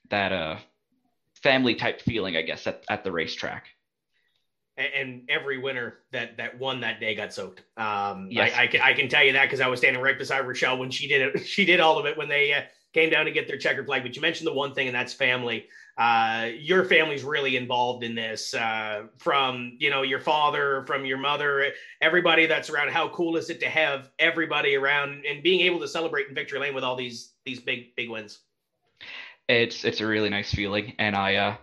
that, 0.09 0.31
uh, 0.31 0.57
family 1.35 1.75
type 1.75 2.01
feeling, 2.01 2.35
I 2.35 2.41
guess, 2.41 2.67
at, 2.67 2.83
at 2.89 3.03
the 3.03 3.11
racetrack. 3.11 3.67
and, 4.77 4.93
and 4.93 5.29
every 5.29 5.57
winner 5.57 5.99
that 6.11 6.37
that 6.37 6.57
won 6.59 6.81
that 6.81 6.99
day 6.99 7.15
got 7.15 7.33
soaked. 7.33 7.63
Um, 7.77 8.27
Yes. 8.31 8.53
I, 8.55 8.63
I, 8.63 8.67
can, 8.67 8.81
I 8.81 8.93
can 8.93 9.07
tell 9.09 9.23
you 9.23 9.33
that 9.33 9.45
because 9.45 9.61
I 9.61 9.67
was 9.67 9.79
standing 9.79 10.01
right 10.01 10.17
beside 10.17 10.47
Rochelle 10.47 10.77
when 10.77 10.91
she 10.91 11.07
did 11.07 11.21
it. 11.35 11.45
She 11.45 11.65
did 11.65 11.79
all 11.79 11.97
of 11.97 12.05
it 12.05 12.17
when 12.17 12.29
they 12.29 12.53
uh, 12.53 12.61
came 12.93 13.09
down 13.09 13.25
to 13.25 13.31
get 13.31 13.47
their 13.47 13.57
checkered 13.57 13.85
flag. 13.85 14.03
But 14.03 14.15
you 14.15 14.21
mentioned 14.21 14.47
the 14.47 14.53
one 14.53 14.73
thing, 14.73 14.87
and 14.87 14.95
that's 14.95 15.13
family. 15.13 15.67
Uh, 15.97 16.49
your 16.57 16.85
family's 16.85 17.23
really 17.23 17.57
involved 17.57 18.03
in 18.03 18.15
this. 18.15 18.53
Uh, 18.53 19.03
from 19.17 19.75
you 19.79 19.89
know 19.89 20.01
your 20.01 20.19
father, 20.21 20.83
from 20.87 21.05
your 21.05 21.17
mother, 21.17 21.71
everybody 22.01 22.45
that's 22.45 22.69
around. 22.69 22.89
How 22.89 23.09
cool 23.09 23.35
is 23.37 23.49
it 23.49 23.59
to 23.61 23.69
have 23.69 24.09
everybody 24.19 24.75
around 24.75 25.25
and 25.29 25.43
being 25.43 25.61
able 25.61 25.79
to 25.81 25.87
celebrate 25.87 26.27
in 26.29 26.35
victory 26.35 26.59
lane 26.59 26.73
with 26.75 26.83
all 26.83 26.95
these 26.95 27.33
these 27.45 27.59
big 27.59 27.95
big 27.95 28.09
wins? 28.09 28.39
It's, 29.49 29.83
it's 29.83 30.01
a 30.01 30.07
really 30.07 30.29
nice 30.29 30.53
feeling. 30.53 30.93
And 30.99 31.15
I, 31.15 31.35
uh, 31.35 31.55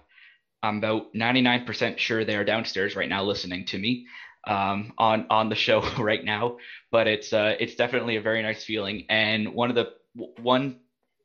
I'm 0.62 0.78
about 0.78 1.14
99% 1.14 1.98
sure 1.98 2.24
they 2.24 2.36
are 2.36 2.44
downstairs 2.44 2.96
right 2.96 3.08
now 3.08 3.22
listening 3.24 3.66
to 3.66 3.78
me 3.78 4.06
um, 4.46 4.92
on 4.98 5.26
on 5.30 5.48
the 5.48 5.54
show 5.54 5.82
right 5.98 6.24
now. 6.24 6.58
But 6.90 7.06
it's 7.06 7.32
uh, 7.32 7.56
it's 7.60 7.76
definitely 7.76 8.16
a 8.16 8.22
very 8.22 8.42
nice 8.42 8.64
feeling. 8.64 9.06
And 9.08 9.54
one 9.54 9.70
of 9.70 9.76
the 9.76 9.92
one 10.42 10.80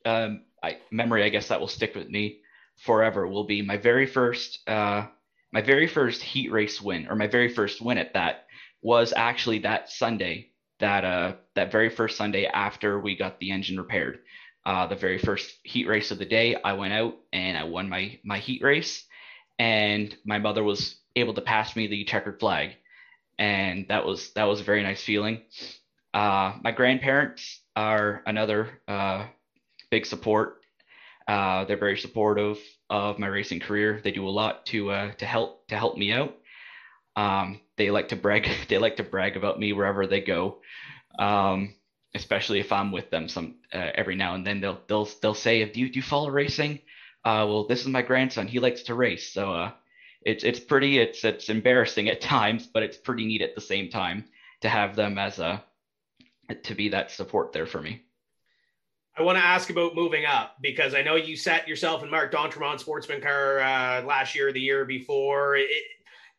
um, 0.05 0.43
I, 0.63 0.77
memory 0.91 1.23
I 1.23 1.29
guess 1.29 1.47
that 1.47 1.59
will 1.59 1.67
stick 1.67 1.95
with 1.95 2.09
me 2.09 2.41
forever 2.85 3.27
will 3.27 3.45
be 3.45 3.61
my 3.61 3.77
very 3.77 4.07
first 4.07 4.59
uh, 4.67 5.07
my 5.51 5.61
very 5.61 5.87
first 5.87 6.21
heat 6.23 6.51
race 6.51 6.81
win 6.81 7.07
or 7.09 7.15
my 7.15 7.27
very 7.27 7.49
first 7.53 7.81
win 7.81 7.97
at 7.97 8.13
that 8.13 8.45
was 8.81 9.13
actually 9.15 9.59
that 9.59 9.89
Sunday 9.89 10.49
that 10.79 11.05
uh 11.05 11.33
that 11.55 11.71
very 11.71 11.89
first 11.89 12.17
Sunday 12.17 12.45
after 12.47 12.99
we 12.99 13.15
got 13.15 13.39
the 13.39 13.51
engine 13.51 13.77
repaired. 13.77 14.19
Uh, 14.65 14.87
the 14.87 14.95
very 14.95 15.17
first 15.17 15.51
heat 15.63 15.87
race 15.87 16.11
of 16.11 16.19
the 16.19 16.25
day, 16.25 16.55
I 16.55 16.73
went 16.73 16.93
out 16.93 17.15
and 17.33 17.57
I 17.57 17.63
won 17.63 17.89
my 17.89 18.19
my 18.23 18.37
heat 18.37 18.61
race, 18.61 19.05
and 19.59 20.15
my 20.25 20.37
mother 20.39 20.63
was 20.63 20.97
able 21.15 21.33
to 21.33 21.41
pass 21.41 21.75
me 21.75 21.87
the 21.87 22.03
checkered 22.05 22.39
flag, 22.39 22.71
and 23.39 23.87
that 23.89 24.05
was 24.05 24.31
that 24.33 24.45
was 24.45 24.61
a 24.61 24.63
very 24.63 24.83
nice 24.83 25.03
feeling. 25.03 25.41
Uh, 26.13 26.53
my 26.63 26.71
grandparents 26.71 27.61
are 27.75 28.21
another 28.25 28.81
uh, 28.87 29.25
big 29.89 30.05
support. 30.05 30.61
Uh, 31.27 31.65
they're 31.65 31.77
very 31.77 31.97
supportive 31.97 32.59
of 32.89 33.19
my 33.19 33.27
racing 33.27 33.59
career. 33.59 34.01
They 34.03 34.11
do 34.11 34.27
a 34.27 34.29
lot 34.29 34.65
to 34.67 34.91
uh, 34.91 35.11
to 35.13 35.25
help 35.25 35.67
to 35.69 35.77
help 35.77 35.97
me 35.97 36.11
out. 36.11 36.35
Um, 37.15 37.61
they 37.77 37.91
like 37.91 38.09
to 38.09 38.15
brag. 38.15 38.47
They 38.69 38.77
like 38.77 38.97
to 38.97 39.03
brag 39.03 39.37
about 39.37 39.59
me 39.59 39.73
wherever 39.73 40.07
they 40.07 40.21
go, 40.21 40.61
um, 41.19 41.73
especially 42.13 42.59
if 42.59 42.71
I'm 42.71 42.91
with 42.91 43.09
them. 43.09 43.27
Some 43.27 43.55
uh, 43.73 43.89
every 43.95 44.15
now 44.15 44.35
and 44.35 44.45
then 44.45 44.61
they'll 44.61 44.81
they'll 44.87 45.09
they'll 45.21 45.33
say, 45.33 45.63
"Do 45.65 45.79
you 45.79 45.89
do 45.89 45.99
you 45.99 46.03
follow 46.03 46.29
racing?" 46.29 46.79
Uh, 47.23 47.45
well, 47.47 47.67
this 47.67 47.81
is 47.81 47.87
my 47.87 48.01
grandson. 48.01 48.47
He 48.47 48.59
likes 48.59 48.83
to 48.83 48.95
race, 48.95 49.31
so 49.31 49.53
uh, 49.53 49.71
it's 50.23 50.43
it's 50.43 50.59
pretty. 50.59 50.99
It's 50.99 51.23
it's 51.23 51.49
embarrassing 51.49 52.09
at 52.09 52.21
times, 52.35 52.67
but 52.67 52.83
it's 52.83 52.97
pretty 52.97 53.25
neat 53.25 53.41
at 53.41 53.55
the 53.55 53.61
same 53.61 53.89
time 53.89 54.25
to 54.61 54.69
have 54.69 54.95
them 54.95 55.17
as 55.17 55.39
a 55.39 55.63
to 56.63 56.75
be 56.75 56.89
that 56.89 57.11
support 57.11 57.53
there 57.53 57.65
for 57.65 57.81
me. 57.81 58.03
I 59.17 59.23
want 59.23 59.37
to 59.37 59.43
ask 59.43 59.69
about 59.69 59.93
moving 59.93 60.25
up 60.25 60.55
because 60.61 60.95
I 60.95 61.01
know 61.01 61.15
you 61.15 61.35
set 61.35 61.67
yourself 61.67 62.01
and 62.01 62.09
Mark 62.09 62.31
D'Entremont 62.31 62.79
Sportsman 62.79 63.21
Car 63.21 63.59
uh, 63.59 64.03
last 64.03 64.35
year, 64.35 64.53
the 64.53 64.61
year 64.61 64.85
before. 64.85 65.57
It, 65.57 65.67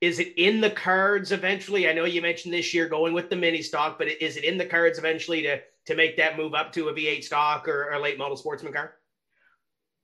is 0.03 0.19
it 0.19 0.35
in 0.37 0.61
the 0.61 0.71
cards 0.71 1.31
eventually? 1.31 1.89
I 1.89 1.93
know 1.93 2.05
you 2.05 2.21
mentioned 2.21 2.53
this 2.53 2.75
year 2.75 2.89
going 2.89 3.15
with 3.15 3.31
the 3.31 3.37
mini 3.37 3.63
stock, 3.63 3.99
but 3.99 4.09
is 4.09 4.37
it 4.37 4.43
in 4.43 4.59
the 4.59 4.67
cards 4.67 4.99
eventually 4.99 5.43
to 5.43 5.61
to 5.87 5.95
make 5.95 6.17
that 6.17 6.37
move 6.37 6.55
up 6.55 6.73
to 6.73 6.89
a 6.89 6.93
V8 6.93 7.25
stock 7.25 7.67
or 7.67 7.91
a 7.91 8.01
late 8.01 8.19
model 8.19 8.37
sportsman 8.37 8.73
car? 8.73 8.95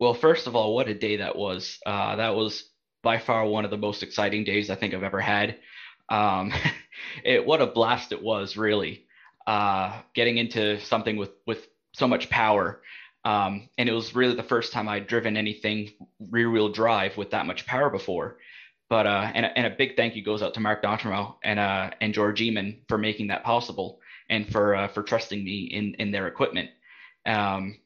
Well, 0.00 0.14
first 0.14 0.46
of 0.46 0.54
all, 0.56 0.74
what 0.74 0.88
a 0.88 0.94
day 0.94 1.16
that 1.16 1.36
was. 1.36 1.78
Uh, 1.84 2.16
that 2.16 2.34
was 2.34 2.70
by 3.02 3.18
far 3.18 3.44
one 3.46 3.64
of 3.64 3.70
the 3.70 3.76
most 3.76 4.02
exciting 4.02 4.44
days 4.44 4.70
I 4.70 4.76
think 4.76 4.94
I've 4.94 5.02
ever 5.02 5.20
had. 5.20 5.56
Um, 6.08 6.52
it 7.24 7.44
what 7.44 7.60
a 7.60 7.66
blast 7.66 8.12
it 8.12 8.22
was, 8.22 8.56
really. 8.56 9.06
Uh, 9.48 10.00
getting 10.14 10.38
into 10.38 10.78
something 10.80 11.16
with 11.16 11.30
with 11.44 11.66
so 11.92 12.06
much 12.06 12.30
power, 12.30 12.82
um, 13.24 13.68
and 13.76 13.88
it 13.88 13.92
was 13.92 14.14
really 14.14 14.36
the 14.36 14.44
first 14.44 14.72
time 14.72 14.88
I'd 14.88 15.08
driven 15.08 15.36
anything 15.36 15.90
rear 16.20 16.50
wheel 16.50 16.68
drive 16.68 17.16
with 17.16 17.32
that 17.32 17.46
much 17.46 17.66
power 17.66 17.90
before. 17.90 18.38
But 18.88 19.06
uh, 19.06 19.30
and, 19.34 19.46
and 19.54 19.66
a 19.66 19.76
big 19.76 19.96
thank 19.96 20.16
you 20.16 20.22
goes 20.24 20.42
out 20.42 20.54
to 20.54 20.60
Mark 20.60 20.82
D'Entremont 20.82 21.36
and 21.44 21.58
uh, 21.58 21.90
and 22.00 22.14
George 22.14 22.40
Eamon 22.40 22.78
for 22.88 22.98
making 22.98 23.28
that 23.28 23.44
possible 23.44 24.00
and 24.30 24.50
for 24.50 24.74
uh, 24.74 24.88
for 24.88 25.02
trusting 25.02 25.44
me 25.44 25.64
in 25.64 25.94
in 25.94 26.10
their 26.10 26.26
equipment. 26.26 26.70
Um, 27.26 27.78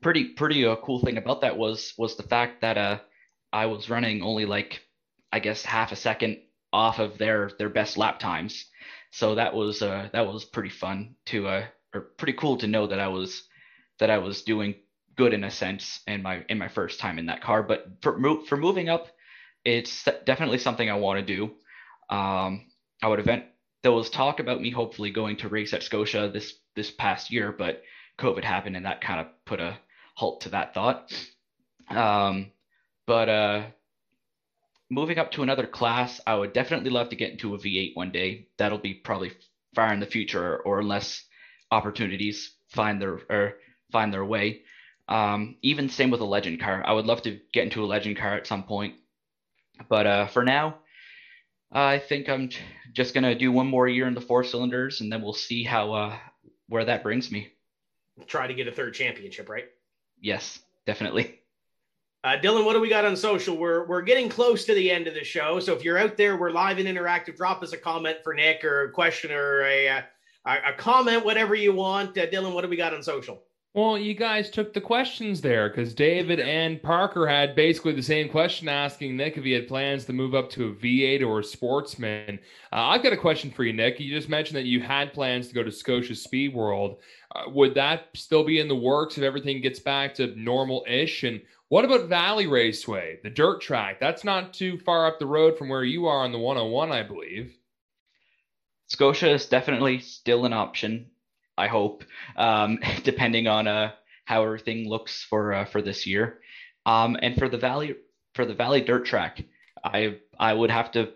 pretty 0.00 0.24
pretty 0.30 0.66
uh, 0.66 0.76
cool 0.76 1.00
thing 1.00 1.16
about 1.16 1.42
that 1.42 1.56
was 1.56 1.94
was 1.98 2.16
the 2.16 2.22
fact 2.22 2.60
that 2.62 2.78
uh 2.78 2.98
I 3.52 3.66
was 3.66 3.90
running 3.90 4.22
only 4.22 4.46
like 4.46 4.80
I 5.32 5.40
guess 5.40 5.64
half 5.64 5.92
a 5.92 5.96
second 5.96 6.38
off 6.72 6.98
of 6.98 7.18
their 7.18 7.50
their 7.58 7.68
best 7.68 7.96
lap 7.96 8.18
times. 8.18 8.66
So 9.10 9.34
that 9.36 9.54
was 9.54 9.82
uh 9.82 10.08
that 10.12 10.26
was 10.26 10.44
pretty 10.44 10.70
fun 10.70 11.16
to 11.26 11.48
uh 11.48 11.66
or 11.94 12.00
pretty 12.18 12.34
cool 12.34 12.58
to 12.58 12.66
know 12.66 12.86
that 12.86 13.00
I 13.00 13.08
was 13.08 13.42
that 13.98 14.10
I 14.10 14.18
was 14.18 14.42
doing 14.42 14.74
good 15.16 15.34
in 15.34 15.44
a 15.44 15.50
sense 15.50 16.00
in 16.06 16.22
my 16.22 16.44
in 16.48 16.58
my 16.58 16.68
first 16.68 17.00
time 17.00 17.18
in 17.18 17.26
that 17.26 17.42
car. 17.42 17.62
But 17.62 17.86
for 18.02 18.18
for 18.46 18.56
moving 18.56 18.88
up, 18.88 19.08
it's 19.64 20.08
definitely 20.24 20.58
something 20.58 20.88
I 20.88 20.96
want 20.96 21.24
to 21.24 21.36
do. 21.36 21.44
Um, 22.14 22.66
I 23.02 23.08
would 23.08 23.20
event. 23.20 23.44
There 23.82 23.92
was 23.92 24.10
talk 24.10 24.40
about 24.40 24.60
me 24.60 24.70
hopefully 24.70 25.10
going 25.10 25.38
to 25.38 25.48
race 25.48 25.72
at 25.72 25.82
Scotia 25.82 26.30
this 26.32 26.54
this 26.76 26.90
past 26.90 27.30
year, 27.30 27.52
but 27.52 27.82
COVID 28.18 28.44
happened 28.44 28.76
and 28.76 28.86
that 28.86 29.00
kind 29.00 29.20
of 29.20 29.26
put 29.46 29.60
a 29.60 29.78
halt 30.14 30.42
to 30.42 30.50
that 30.50 30.74
thought. 30.74 31.12
Um, 31.88 32.52
but 33.06 33.28
uh, 33.28 33.62
moving 34.90 35.18
up 35.18 35.32
to 35.32 35.42
another 35.42 35.66
class, 35.66 36.20
I 36.26 36.34
would 36.34 36.52
definitely 36.52 36.90
love 36.90 37.08
to 37.08 37.16
get 37.16 37.32
into 37.32 37.54
a 37.54 37.58
V8 37.58 37.92
one 37.94 38.12
day. 38.12 38.48
That'll 38.58 38.78
be 38.78 38.94
probably 38.94 39.32
far 39.74 39.92
in 39.92 40.00
the 40.00 40.06
future, 40.06 40.58
or 40.58 40.80
unless 40.80 41.24
opportunities 41.70 42.54
find 42.68 43.00
their 43.00 43.20
or 43.30 43.54
find 43.90 44.12
their 44.12 44.24
way. 44.24 44.62
Um, 45.08 45.56
even 45.62 45.88
same 45.88 46.10
with 46.10 46.20
a 46.20 46.24
legend 46.24 46.60
car. 46.60 46.84
I 46.86 46.92
would 46.92 47.06
love 47.06 47.22
to 47.22 47.40
get 47.52 47.64
into 47.64 47.82
a 47.82 47.86
legend 47.86 48.16
car 48.16 48.34
at 48.34 48.46
some 48.46 48.62
point, 48.62 48.94
but 49.88 50.06
uh, 50.06 50.26
for 50.26 50.44
now, 50.44 50.76
I 51.72 51.98
think 51.98 52.28
I'm 52.28 52.50
just 52.92 53.14
gonna 53.14 53.34
do 53.34 53.52
one 53.52 53.66
more 53.66 53.88
year 53.88 54.06
in 54.06 54.14
the 54.14 54.20
four 54.20 54.44
cylinders, 54.44 55.00
and 55.00 55.12
then 55.12 55.22
we'll 55.22 55.32
see 55.32 55.62
how 55.62 55.92
uh, 55.92 56.16
where 56.68 56.84
that 56.84 57.02
brings 57.02 57.30
me. 57.30 57.52
Try 58.26 58.46
to 58.46 58.54
get 58.54 58.68
a 58.68 58.72
third 58.72 58.94
championship, 58.94 59.48
right? 59.48 59.66
Yes, 60.20 60.60
definitely. 60.86 61.40
Uh, 62.22 62.36
Dylan, 62.36 62.66
what 62.66 62.74
do 62.74 62.80
we 62.80 62.90
got 62.90 63.06
on 63.06 63.16
social? 63.16 63.56
We're 63.56 63.86
we're 63.86 64.02
getting 64.02 64.28
close 64.28 64.64
to 64.66 64.74
the 64.74 64.90
end 64.90 65.06
of 65.06 65.14
the 65.14 65.24
show, 65.24 65.58
so 65.60 65.72
if 65.72 65.84
you're 65.84 65.98
out 65.98 66.16
there, 66.16 66.36
we're 66.36 66.50
live 66.50 66.78
and 66.78 66.86
interactive. 66.86 67.36
Drop 67.36 67.62
us 67.62 67.72
a 67.72 67.78
comment 67.78 68.18
for 68.22 68.34
Nick 68.34 68.64
or 68.64 68.84
a 68.84 68.90
question 68.92 69.30
or 69.32 69.62
a 69.62 69.88
uh, 69.88 70.02
a, 70.46 70.56
a 70.70 70.72
comment, 70.74 71.24
whatever 71.24 71.54
you 71.54 71.72
want. 71.72 72.16
Uh, 72.18 72.26
Dylan, 72.26 72.52
what 72.52 72.62
do 72.62 72.68
we 72.68 72.76
got 72.76 72.94
on 72.94 73.02
social? 73.02 73.42
Well, 73.72 73.96
you 73.96 74.14
guys 74.14 74.50
took 74.50 74.72
the 74.72 74.80
questions 74.80 75.40
there 75.40 75.68
because 75.68 75.94
David 75.94 76.40
and 76.40 76.82
Parker 76.82 77.24
had 77.24 77.54
basically 77.54 77.92
the 77.92 78.02
same 78.02 78.28
question 78.28 78.68
asking 78.68 79.16
Nick 79.16 79.38
if 79.38 79.44
he 79.44 79.52
had 79.52 79.68
plans 79.68 80.04
to 80.06 80.12
move 80.12 80.34
up 80.34 80.50
to 80.50 80.68
a 80.68 80.74
V8 80.74 81.24
or 81.24 81.38
a 81.38 81.44
sportsman. 81.44 82.40
Uh, 82.72 82.88
I've 82.88 83.04
got 83.04 83.12
a 83.12 83.16
question 83.16 83.52
for 83.52 83.62
you, 83.62 83.72
Nick. 83.72 84.00
You 84.00 84.12
just 84.12 84.28
mentioned 84.28 84.56
that 84.56 84.66
you 84.66 84.82
had 84.82 85.12
plans 85.12 85.46
to 85.46 85.54
go 85.54 85.62
to 85.62 85.70
Scotia 85.70 86.16
Speed 86.16 86.52
World. 86.52 86.98
Uh, 87.32 87.44
would 87.50 87.74
that 87.76 88.08
still 88.14 88.42
be 88.42 88.58
in 88.58 88.66
the 88.66 88.74
works 88.74 89.16
if 89.16 89.22
everything 89.22 89.60
gets 89.60 89.78
back 89.78 90.14
to 90.14 90.34
normal 90.34 90.84
ish? 90.88 91.22
And 91.22 91.40
what 91.68 91.84
about 91.84 92.08
Valley 92.08 92.48
Raceway, 92.48 93.20
the 93.22 93.30
dirt 93.30 93.60
track? 93.60 94.00
That's 94.00 94.24
not 94.24 94.52
too 94.52 94.78
far 94.78 95.06
up 95.06 95.20
the 95.20 95.26
road 95.26 95.56
from 95.56 95.68
where 95.68 95.84
you 95.84 96.06
are 96.06 96.24
on 96.24 96.32
the 96.32 96.38
101, 96.40 96.90
I 96.90 97.04
believe. 97.04 97.56
Scotia 98.88 99.30
is 99.30 99.46
definitely 99.46 100.00
still 100.00 100.44
an 100.44 100.52
option. 100.52 101.06
I 101.56 101.66
hope, 101.66 102.04
um, 102.36 102.78
depending 103.02 103.46
on 103.46 103.66
uh, 103.66 103.92
how 104.24 104.44
everything 104.44 104.88
looks 104.88 105.24
for 105.24 105.52
uh, 105.52 105.64
for 105.64 105.82
this 105.82 106.06
year. 106.06 106.40
Um, 106.86 107.16
and 107.20 107.36
for 107.36 107.48
the 107.48 107.58
valley 107.58 107.96
for 108.34 108.46
the 108.46 108.54
valley 108.54 108.80
dirt 108.80 109.04
track, 109.04 109.42
I 109.84 110.18
I 110.38 110.52
would 110.54 110.70
have 110.70 110.90
to 110.92 111.12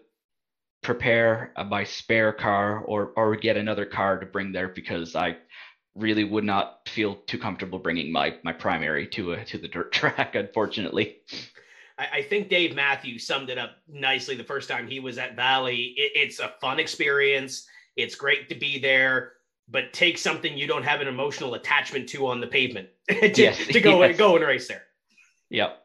prepare 0.82 1.52
my 1.66 1.84
spare 1.84 2.32
car 2.32 2.78
or 2.80 3.12
or 3.16 3.36
get 3.36 3.56
another 3.56 3.86
car 3.86 4.18
to 4.18 4.26
bring 4.26 4.52
there 4.52 4.68
because 4.68 5.16
I 5.16 5.36
really 5.94 6.24
would 6.24 6.44
not 6.44 6.88
feel 6.88 7.14
too 7.26 7.38
comfortable 7.38 7.78
bringing 7.78 8.12
my 8.12 8.36
my 8.42 8.52
primary 8.52 9.06
to 9.08 9.32
a 9.32 9.44
to 9.46 9.58
the 9.58 9.68
dirt 9.68 9.92
track. 9.98 10.34
Unfortunately. 10.34 11.18
I, 11.96 12.22
think 12.22 12.48
Dave 12.48 12.74
Matthews 12.74 13.24
summed 13.24 13.50
it 13.50 13.58
up 13.58 13.76
nicely 13.86 14.34
the 14.34 14.42
first 14.42 14.68
time 14.68 14.88
he 14.88 14.98
was 14.98 15.16
at 15.16 15.36
Valley. 15.36 15.94
It, 15.96 16.10
it's 16.16 16.40
a 16.40 16.52
fun 16.60 16.80
experience. 16.80 17.68
It's 17.94 18.16
great 18.16 18.48
to 18.48 18.56
be 18.56 18.80
there 18.80 19.33
but 19.68 19.92
take 19.92 20.18
something 20.18 20.56
you 20.56 20.66
don't 20.66 20.84
have 20.84 21.00
an 21.00 21.08
emotional 21.08 21.54
attachment 21.54 22.08
to 22.10 22.26
on 22.26 22.40
the 22.40 22.46
pavement 22.46 22.88
to, 23.08 23.32
yes. 23.34 23.66
to 23.66 23.80
go 23.80 24.00
yes. 24.00 24.10
and 24.10 24.18
go 24.18 24.36
and 24.36 24.44
race 24.44 24.68
there. 24.68 24.82
Yep. 25.50 25.80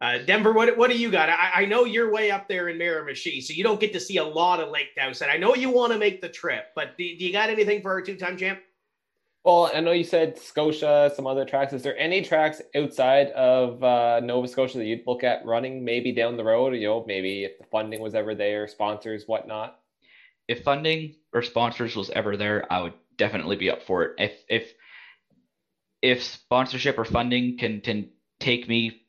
Uh, 0.00 0.16
Denver, 0.18 0.52
what 0.52 0.78
what 0.78 0.88
do 0.88 0.96
you 0.96 1.10
got? 1.10 1.28
I, 1.28 1.50
I, 1.56 1.64
know 1.66 1.84
you're 1.84 2.10
way 2.10 2.30
up 2.30 2.48
there 2.48 2.68
in 2.68 2.78
Miramichi, 2.78 3.42
so 3.42 3.52
you 3.52 3.62
don't 3.62 3.78
get 3.78 3.92
to 3.92 4.00
see 4.00 4.16
a 4.16 4.24
lot 4.24 4.58
of 4.58 4.70
Lake 4.70 4.88
and 4.96 5.14
I 5.30 5.36
know 5.36 5.54
you 5.54 5.68
want 5.68 5.92
to 5.92 5.98
make 5.98 6.22
the 6.22 6.28
trip, 6.30 6.68
but 6.74 6.96
do, 6.96 7.04
do 7.04 7.22
you 7.22 7.32
got 7.32 7.50
anything 7.50 7.82
for 7.82 7.90
our 7.90 8.00
two-time 8.00 8.38
champ? 8.38 8.60
Well, 9.44 9.70
I 9.74 9.80
know 9.80 9.92
you 9.92 10.04
said 10.04 10.38
Scotia, 10.38 11.12
some 11.14 11.26
other 11.26 11.44
tracks. 11.44 11.74
Is 11.74 11.82
there 11.82 11.98
any 11.98 12.22
tracks 12.22 12.62
outside 12.74 13.28
of 13.28 13.82
uh, 13.84 14.20
Nova 14.20 14.48
Scotia 14.48 14.78
that 14.78 14.86
you'd 14.86 15.06
look 15.06 15.22
at 15.22 15.44
running 15.44 15.84
maybe 15.84 16.12
down 16.12 16.38
the 16.38 16.44
road? 16.44 16.74
You 16.74 16.88
know, 16.88 17.04
maybe 17.06 17.44
if 17.44 17.58
the 17.58 17.64
funding 17.64 18.00
was 18.00 18.14
ever 18.14 18.34
there, 18.34 18.68
sponsors, 18.68 19.24
whatnot 19.26 19.79
if 20.50 20.64
funding 20.64 21.14
or 21.32 21.42
sponsors 21.42 21.94
was 21.94 22.10
ever 22.10 22.36
there, 22.36 22.70
I 22.72 22.82
would 22.82 22.94
definitely 23.16 23.54
be 23.54 23.70
up 23.70 23.84
for 23.84 24.02
it. 24.02 24.14
If 24.18 24.32
if 24.48 24.74
if 26.02 26.24
sponsorship 26.24 26.98
or 26.98 27.04
funding 27.04 27.56
can 27.56 27.80
can 27.80 28.10
take 28.40 28.68
me 28.68 29.02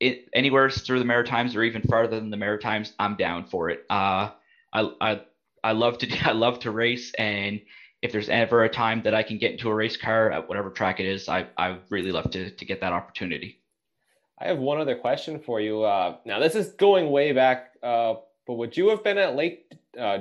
it, 0.00 0.28
anywhere 0.34 0.68
through 0.68 0.98
the 0.98 1.06
Maritimes 1.06 1.56
or 1.56 1.62
even 1.62 1.80
farther 1.80 2.20
than 2.20 2.28
the 2.28 2.36
Maritimes, 2.36 2.92
I'm 2.98 3.16
down 3.16 3.46
for 3.46 3.70
it. 3.70 3.86
Uh, 3.88 4.32
I 4.70 4.90
I 5.00 5.20
I 5.62 5.72
love 5.72 5.96
to 5.98 6.18
I 6.28 6.32
love 6.32 6.58
to 6.60 6.70
race, 6.70 7.14
and 7.14 7.62
if 8.02 8.12
there's 8.12 8.28
ever 8.28 8.64
a 8.64 8.68
time 8.68 9.00
that 9.04 9.14
I 9.14 9.22
can 9.22 9.38
get 9.38 9.52
into 9.52 9.70
a 9.70 9.74
race 9.74 9.96
car 9.96 10.30
at 10.30 10.46
whatever 10.46 10.68
track 10.68 11.00
it 11.00 11.06
is, 11.06 11.26
I 11.26 11.46
I 11.56 11.78
really 11.88 12.12
love 12.12 12.30
to 12.32 12.50
to 12.50 12.64
get 12.66 12.82
that 12.82 12.92
opportunity. 12.92 13.62
I 14.38 14.48
have 14.48 14.58
one 14.58 14.78
other 14.78 14.96
question 14.96 15.38
for 15.38 15.58
you. 15.58 15.84
Uh, 15.84 16.18
now 16.26 16.38
this 16.38 16.54
is 16.54 16.72
going 16.72 17.10
way 17.10 17.32
back, 17.32 17.70
uh, 17.82 18.16
but 18.46 18.54
would 18.54 18.76
you 18.76 18.88
have 18.88 19.02
been 19.02 19.18
at 19.18 19.36
Lake 19.36 19.72
uh, 19.98 20.18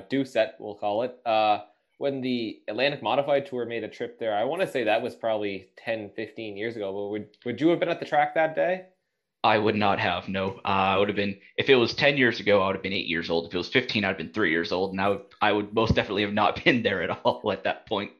we'll 0.59 0.75
call 0.75 1.03
it, 1.03 1.17
uh, 1.25 1.59
when 1.97 2.21
the 2.21 2.61
Atlantic 2.67 3.01
Modified 3.01 3.45
Tour 3.45 3.65
made 3.65 3.83
a 3.83 3.87
trip 3.87 4.19
there. 4.19 4.35
I 4.35 4.43
want 4.43 4.61
to 4.61 4.67
say 4.67 4.83
that 4.83 5.01
was 5.01 5.15
probably 5.15 5.69
10, 5.77 6.11
15 6.15 6.57
years 6.57 6.75
ago. 6.75 6.91
But 6.91 7.09
would 7.09 7.27
would 7.45 7.61
you 7.61 7.69
have 7.69 7.79
been 7.79 7.89
at 7.89 7.99
the 7.99 8.05
track 8.05 8.35
that 8.35 8.55
day? 8.55 8.87
I 9.43 9.57
would 9.57 9.75
not 9.75 9.99
have. 9.99 10.29
No, 10.29 10.61
uh, 10.63 10.67
I 10.67 10.97
would 10.97 11.09
have 11.09 11.17
been. 11.17 11.37
If 11.57 11.69
it 11.69 11.75
was 11.75 11.93
10 11.93 12.17
years 12.17 12.39
ago, 12.39 12.61
I 12.61 12.67
would 12.67 12.75
have 12.77 12.83
been 12.83 12.93
eight 12.93 13.07
years 13.07 13.29
old. 13.29 13.47
If 13.47 13.53
it 13.53 13.57
was 13.57 13.67
15, 13.69 14.03
I'd 14.03 14.07
have 14.07 14.17
been 14.17 14.31
three 14.31 14.51
years 14.51 14.71
old, 14.71 14.91
and 14.91 15.01
I 15.01 15.09
would, 15.09 15.21
I 15.41 15.51
would 15.51 15.73
most 15.73 15.95
definitely 15.95 16.21
have 16.23 16.33
not 16.33 16.63
been 16.63 16.81
there 16.81 17.03
at 17.03 17.19
all 17.23 17.51
at 17.51 17.65
that 17.65 17.85
point. 17.85 18.11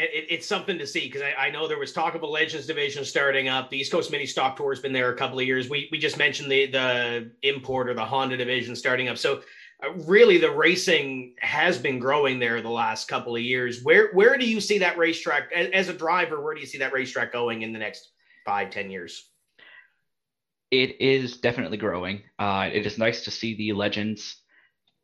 It, 0.00 0.26
it's 0.30 0.46
something 0.46 0.78
to 0.78 0.86
see 0.86 1.06
because 1.06 1.22
I, 1.22 1.46
I, 1.46 1.50
know 1.50 1.68
there 1.68 1.78
was 1.78 1.92
talk 1.92 2.14
of 2.14 2.22
a 2.22 2.26
Legends 2.26 2.66
division 2.66 3.04
starting 3.04 3.48
up. 3.48 3.70
The 3.70 3.78
East 3.78 3.92
Coast 3.92 4.10
Mini 4.10 4.26
Stock 4.26 4.56
Tour 4.56 4.72
has 4.72 4.80
been 4.80 4.92
there 4.92 5.12
a 5.12 5.16
couple 5.16 5.38
of 5.38 5.46
years. 5.46 5.68
We 5.68 5.88
we 5.92 5.98
just 5.98 6.16
mentioned 6.16 6.50
the 6.50 6.66
the 6.66 7.30
import 7.42 7.88
or 7.88 7.94
the 7.94 8.04
Honda 8.04 8.36
division 8.36 8.74
starting 8.74 9.08
up. 9.08 9.18
So 9.18 9.42
uh, 9.84 9.92
really, 10.06 10.38
the 10.38 10.50
racing 10.50 11.34
has 11.40 11.78
been 11.78 11.98
growing 11.98 12.38
there 12.38 12.62
the 12.62 12.70
last 12.70 13.08
couple 13.08 13.36
of 13.36 13.42
years. 13.42 13.82
Where 13.82 14.10
where 14.12 14.38
do 14.38 14.48
you 14.48 14.60
see 14.60 14.78
that 14.78 14.96
racetrack 14.96 15.52
as, 15.52 15.70
as 15.72 15.88
a 15.88 15.94
driver? 15.94 16.40
Where 16.40 16.54
do 16.54 16.60
you 16.60 16.66
see 16.66 16.78
that 16.78 16.92
racetrack 16.92 17.32
going 17.32 17.62
in 17.62 17.72
the 17.72 17.78
next 17.78 18.10
five 18.46 18.70
ten 18.70 18.90
years? 18.90 19.28
It 20.70 21.00
is 21.00 21.38
definitely 21.38 21.78
growing. 21.78 22.22
Uh, 22.38 22.70
it 22.72 22.86
is 22.86 22.96
nice 22.96 23.24
to 23.24 23.30
see 23.30 23.56
the 23.56 23.72
Legends. 23.72 24.36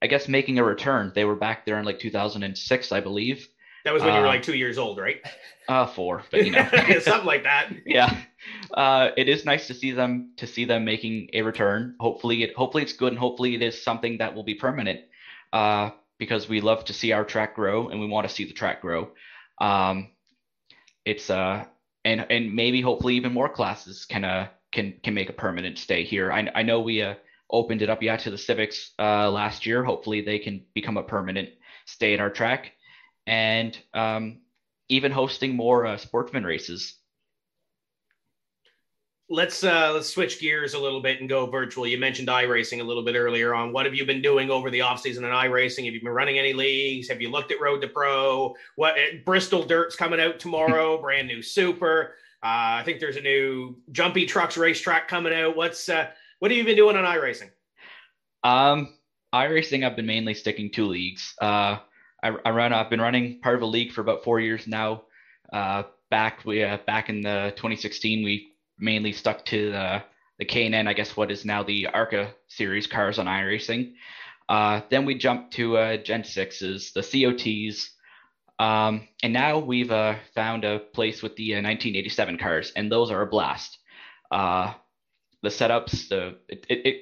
I 0.00 0.06
guess 0.06 0.28
making 0.28 0.58
a 0.58 0.64
return. 0.64 1.12
They 1.14 1.24
were 1.24 1.34
back 1.34 1.66
there 1.66 1.78
in 1.78 1.84
like 1.84 1.98
2006, 1.98 2.92
I 2.92 3.00
believe 3.00 3.48
that 3.86 3.94
was 3.94 4.02
when 4.02 4.14
you 4.14 4.20
were 4.20 4.26
uh, 4.26 4.30
like 4.30 4.42
two 4.42 4.56
years 4.56 4.78
old, 4.78 4.98
right? 4.98 5.20
Uh, 5.68 5.86
four, 5.86 6.24
but 6.32 6.44
you 6.44 6.50
know, 6.50 6.68
something 7.00 7.24
like 7.24 7.44
that. 7.44 7.68
Yeah, 7.86 8.20
uh, 8.74 9.10
it 9.16 9.28
is 9.28 9.44
nice 9.44 9.68
to 9.68 9.74
see 9.74 9.92
them 9.92 10.32
to 10.38 10.46
see 10.46 10.64
them 10.64 10.84
making 10.84 11.30
a 11.32 11.42
return. 11.42 11.94
Hopefully, 12.00 12.42
it 12.42 12.54
hopefully 12.56 12.82
it's 12.82 12.92
good, 12.92 13.12
and 13.12 13.18
hopefully 13.18 13.54
it 13.54 13.62
is 13.62 13.80
something 13.80 14.18
that 14.18 14.34
will 14.34 14.42
be 14.42 14.54
permanent. 14.54 15.00
Uh, 15.52 15.90
because 16.18 16.48
we 16.48 16.60
love 16.60 16.84
to 16.86 16.92
see 16.92 17.12
our 17.12 17.24
track 17.24 17.54
grow, 17.54 17.88
and 17.88 18.00
we 18.00 18.08
want 18.08 18.28
to 18.28 18.34
see 18.34 18.44
the 18.44 18.52
track 18.52 18.82
grow. 18.82 19.10
Um, 19.60 20.08
it's 21.04 21.30
uh, 21.30 21.64
and 22.04 22.26
and 22.28 22.52
maybe 22.52 22.80
hopefully 22.80 23.14
even 23.14 23.32
more 23.32 23.48
classes 23.48 24.04
can 24.04 24.24
uh 24.24 24.48
can 24.72 24.94
can 25.04 25.14
make 25.14 25.30
a 25.30 25.32
permanent 25.32 25.78
stay 25.78 26.02
here. 26.02 26.32
I 26.32 26.50
I 26.56 26.62
know 26.62 26.80
we 26.80 27.02
uh 27.02 27.14
opened 27.48 27.82
it 27.82 27.88
up 27.88 28.02
yeah 28.02 28.16
to 28.16 28.30
the 28.30 28.38
civics 28.38 28.90
uh 28.98 29.30
last 29.30 29.64
year. 29.64 29.84
Hopefully 29.84 30.22
they 30.22 30.40
can 30.40 30.64
become 30.74 30.96
a 30.96 31.04
permanent 31.04 31.50
stay 31.84 32.14
at 32.14 32.20
our 32.20 32.30
track 32.30 32.72
and 33.26 33.78
um, 33.94 34.38
even 34.88 35.12
hosting 35.12 35.54
more 35.54 35.86
uh, 35.86 35.96
sportsman 35.96 36.44
races. 36.44 36.94
Let's 39.28 39.64
uh, 39.64 39.90
let's 39.92 40.08
switch 40.08 40.40
gears 40.40 40.74
a 40.74 40.78
little 40.78 41.00
bit 41.00 41.18
and 41.18 41.28
go 41.28 41.46
virtual. 41.46 41.84
You 41.84 41.98
mentioned 41.98 42.28
iRacing 42.28 42.80
a 42.80 42.84
little 42.84 43.02
bit 43.02 43.16
earlier 43.16 43.54
on. 43.54 43.72
What 43.72 43.84
have 43.84 43.94
you 43.94 44.06
been 44.06 44.22
doing 44.22 44.50
over 44.50 44.70
the 44.70 44.78
offseason 44.78 45.18
in 45.18 45.24
iRacing? 45.24 45.84
Have 45.86 45.94
you 45.94 46.00
been 46.00 46.12
running 46.12 46.38
any 46.38 46.52
leagues? 46.52 47.08
Have 47.08 47.20
you 47.20 47.28
looked 47.28 47.50
at 47.50 47.60
Road 47.60 47.80
to 47.80 47.88
Pro? 47.88 48.54
What 48.76 48.96
eh, 48.96 49.18
Bristol 49.24 49.64
Dirt's 49.64 49.96
coming 49.96 50.20
out 50.20 50.38
tomorrow? 50.38 50.96
brand 51.02 51.26
new 51.26 51.42
Super. 51.42 52.14
Uh, 52.40 52.78
I 52.78 52.82
think 52.84 53.00
there's 53.00 53.16
a 53.16 53.20
new 53.20 53.76
Jumpy 53.90 54.26
Trucks 54.26 54.56
racetrack 54.56 55.08
coming 55.08 55.32
out. 55.32 55.56
What's 55.56 55.88
uh, 55.88 56.08
what 56.38 56.52
have 56.52 56.58
you 56.58 56.64
been 56.64 56.76
doing 56.76 56.96
on 56.96 57.04
iRacing? 57.04 57.50
Um, 58.44 58.94
iRacing, 59.34 59.84
I've 59.84 59.96
been 59.96 60.06
mainly 60.06 60.34
sticking 60.34 60.70
to 60.72 60.86
leagues. 60.86 61.34
Uh, 61.40 61.78
I, 62.22 62.28
I 62.44 62.50
run. 62.50 62.72
I've 62.72 62.90
been 62.90 63.00
running 63.00 63.40
part 63.40 63.56
of 63.56 63.62
a 63.62 63.66
league 63.66 63.92
for 63.92 64.00
about 64.00 64.24
four 64.24 64.40
years 64.40 64.66
now. 64.66 65.02
Uh, 65.52 65.84
back 66.10 66.44
we 66.44 66.62
uh, 66.62 66.78
back 66.86 67.08
in 67.08 67.22
the 67.22 67.52
2016, 67.56 68.24
we 68.24 68.52
mainly 68.78 69.12
stuck 69.12 69.44
to 69.46 69.70
the 69.70 70.02
the 70.38 70.44
K&N, 70.44 70.86
I 70.86 70.92
guess 70.92 71.16
what 71.16 71.30
is 71.30 71.44
now 71.44 71.62
the 71.62 71.86
ARCA 71.86 72.34
series 72.48 72.86
cars 72.86 73.18
on 73.18 73.26
iRacing. 73.26 73.94
Uh, 74.48 74.82
then 74.90 75.06
we 75.06 75.16
jumped 75.16 75.54
to 75.54 75.78
uh, 75.78 75.96
Gen 75.96 76.22
6s, 76.22 76.92
the 76.92 77.02
COTs, 77.02 77.90
um, 78.58 79.08
and 79.22 79.32
now 79.32 79.58
we've 79.58 79.90
uh, 79.90 80.16
found 80.34 80.64
a 80.64 80.78
place 80.78 81.22
with 81.22 81.36
the 81.36 81.52
1987 81.52 82.34
uh, 82.34 82.38
cars, 82.38 82.72
and 82.76 82.90
those 82.90 83.10
are 83.10 83.22
a 83.22 83.26
blast. 83.26 83.78
Uh, 84.30 84.74
the 85.42 85.48
setups, 85.48 86.08
the 86.08 86.36
it, 86.48 86.66
it, 86.68 86.86
it, 86.86 86.96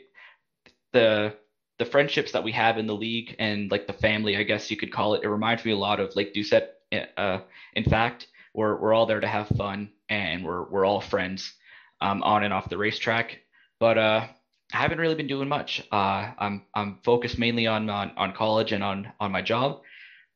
the 0.92 1.34
the 1.78 1.84
friendships 1.84 2.32
that 2.32 2.44
we 2.44 2.52
have 2.52 2.78
in 2.78 2.86
the 2.86 2.94
league 2.94 3.34
and 3.38 3.70
like 3.70 3.86
the 3.86 3.92
family, 3.92 4.36
I 4.36 4.42
guess 4.44 4.70
you 4.70 4.76
could 4.76 4.92
call 4.92 5.14
it. 5.14 5.24
It 5.24 5.28
reminds 5.28 5.64
me 5.64 5.72
a 5.72 5.76
lot 5.76 6.00
of 6.00 6.14
Lake 6.16 6.34
Doucette. 6.34 6.68
Uh, 7.16 7.40
in 7.74 7.84
fact, 7.84 8.28
we're 8.54 8.76
we're 8.80 8.94
all 8.94 9.06
there 9.06 9.20
to 9.20 9.26
have 9.26 9.48
fun 9.48 9.90
and 10.08 10.44
we're 10.44 10.64
we're 10.64 10.84
all 10.84 11.00
friends 11.00 11.52
um, 12.00 12.22
on 12.22 12.44
and 12.44 12.54
off 12.54 12.68
the 12.68 12.78
racetrack. 12.78 13.40
But 13.80 13.98
uh, 13.98 14.26
I 14.72 14.76
haven't 14.76 14.98
really 14.98 15.16
been 15.16 15.26
doing 15.26 15.48
much. 15.48 15.82
Uh, 15.90 16.32
I'm 16.38 16.62
I'm 16.74 17.00
focused 17.04 17.38
mainly 17.38 17.66
on 17.66 17.90
on, 17.90 18.12
on 18.16 18.32
college 18.32 18.72
and 18.72 18.84
on 18.84 19.12
on 19.18 19.32
my 19.32 19.42
job, 19.42 19.82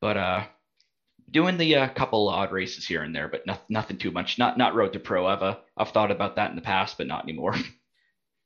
but 0.01 0.17
uh, 0.17 0.45
doing 1.31 1.57
the 1.59 1.77
uh, 1.77 1.89
couple 1.89 2.29
odd 2.29 2.53
races 2.53 2.87
here 2.87 3.03
and 3.03 3.15
there, 3.15 3.29
but 3.29 3.47
not, 3.47 3.69
nothing 3.69 3.99
too 3.99 4.11
much. 4.11 4.39
Not 4.39 4.59
not 4.59 4.75
road 4.75 4.93
to 4.95 5.01
pro. 5.01 5.27
I've 5.27 5.43
uh, 5.43 5.57
I've 5.77 5.91
thought 5.91 6.11
about 6.11 6.37
that 6.37 6.51
in 6.51 6.57
the 6.57 6.63
past, 6.63 6.99
but 6.99 7.07
not 7.07 7.25
anymore. 7.25 7.55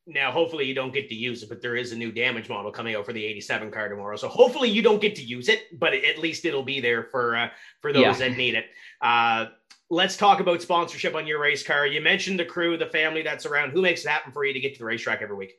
now 0.05 0.31
hopefully 0.31 0.65
you 0.65 0.73
don't 0.73 0.93
get 0.93 1.07
to 1.09 1.15
use 1.15 1.43
it 1.43 1.49
but 1.49 1.61
there 1.61 1.75
is 1.75 1.91
a 1.91 1.95
new 1.95 2.11
damage 2.11 2.49
model 2.49 2.71
coming 2.71 2.95
out 2.95 3.05
for 3.05 3.13
the 3.13 3.23
87 3.23 3.71
car 3.71 3.89
tomorrow. 3.89 4.15
So 4.17 4.27
hopefully 4.27 4.69
you 4.69 4.81
don't 4.81 5.01
get 5.01 5.15
to 5.15 5.23
use 5.23 5.49
it 5.49 5.79
but 5.79 5.93
at 5.93 6.17
least 6.17 6.45
it'll 6.45 6.63
be 6.63 6.79
there 6.79 7.03
for 7.03 7.35
uh, 7.35 7.49
for 7.81 7.93
those 7.93 8.01
yeah. 8.03 8.29
that 8.29 8.37
need 8.37 8.55
it. 8.55 8.65
Uh, 9.01 9.47
let's 9.89 10.17
talk 10.17 10.39
about 10.39 10.61
sponsorship 10.61 11.15
on 11.15 11.27
your 11.27 11.39
race 11.39 11.65
car. 11.65 11.85
You 11.87 12.01
mentioned 12.01 12.39
the 12.39 12.45
crew 12.45 12.77
the 12.77 12.87
family 12.87 13.21
that's 13.21 13.45
around. 13.45 13.71
Who 13.71 13.81
makes 13.81 14.03
it 14.05 14.09
happen 14.09 14.31
for 14.31 14.45
you 14.45 14.53
to 14.53 14.59
get 14.59 14.73
to 14.73 14.79
the 14.79 14.85
racetrack 14.85 15.21
every 15.21 15.35
week? 15.35 15.53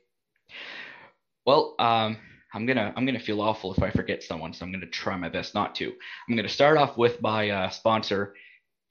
Well 1.45 1.75
um, 1.79 2.17
i'm 2.53 2.65
gonna 2.65 2.93
i'm 2.95 3.05
gonna 3.05 3.19
feel 3.19 3.41
awful 3.41 3.73
if 3.73 3.83
i 3.83 3.91
forget 3.91 4.23
someone 4.23 4.53
so 4.53 4.65
i'm 4.65 4.71
gonna 4.71 4.85
try 4.85 5.15
my 5.17 5.29
best 5.29 5.53
not 5.53 5.75
to. 5.75 5.91
I'm 6.29 6.35
gonna 6.35 6.47
start 6.47 6.77
off 6.77 6.97
with 6.97 7.21
my 7.21 7.49
uh, 7.49 7.69
sponsor 7.69 8.35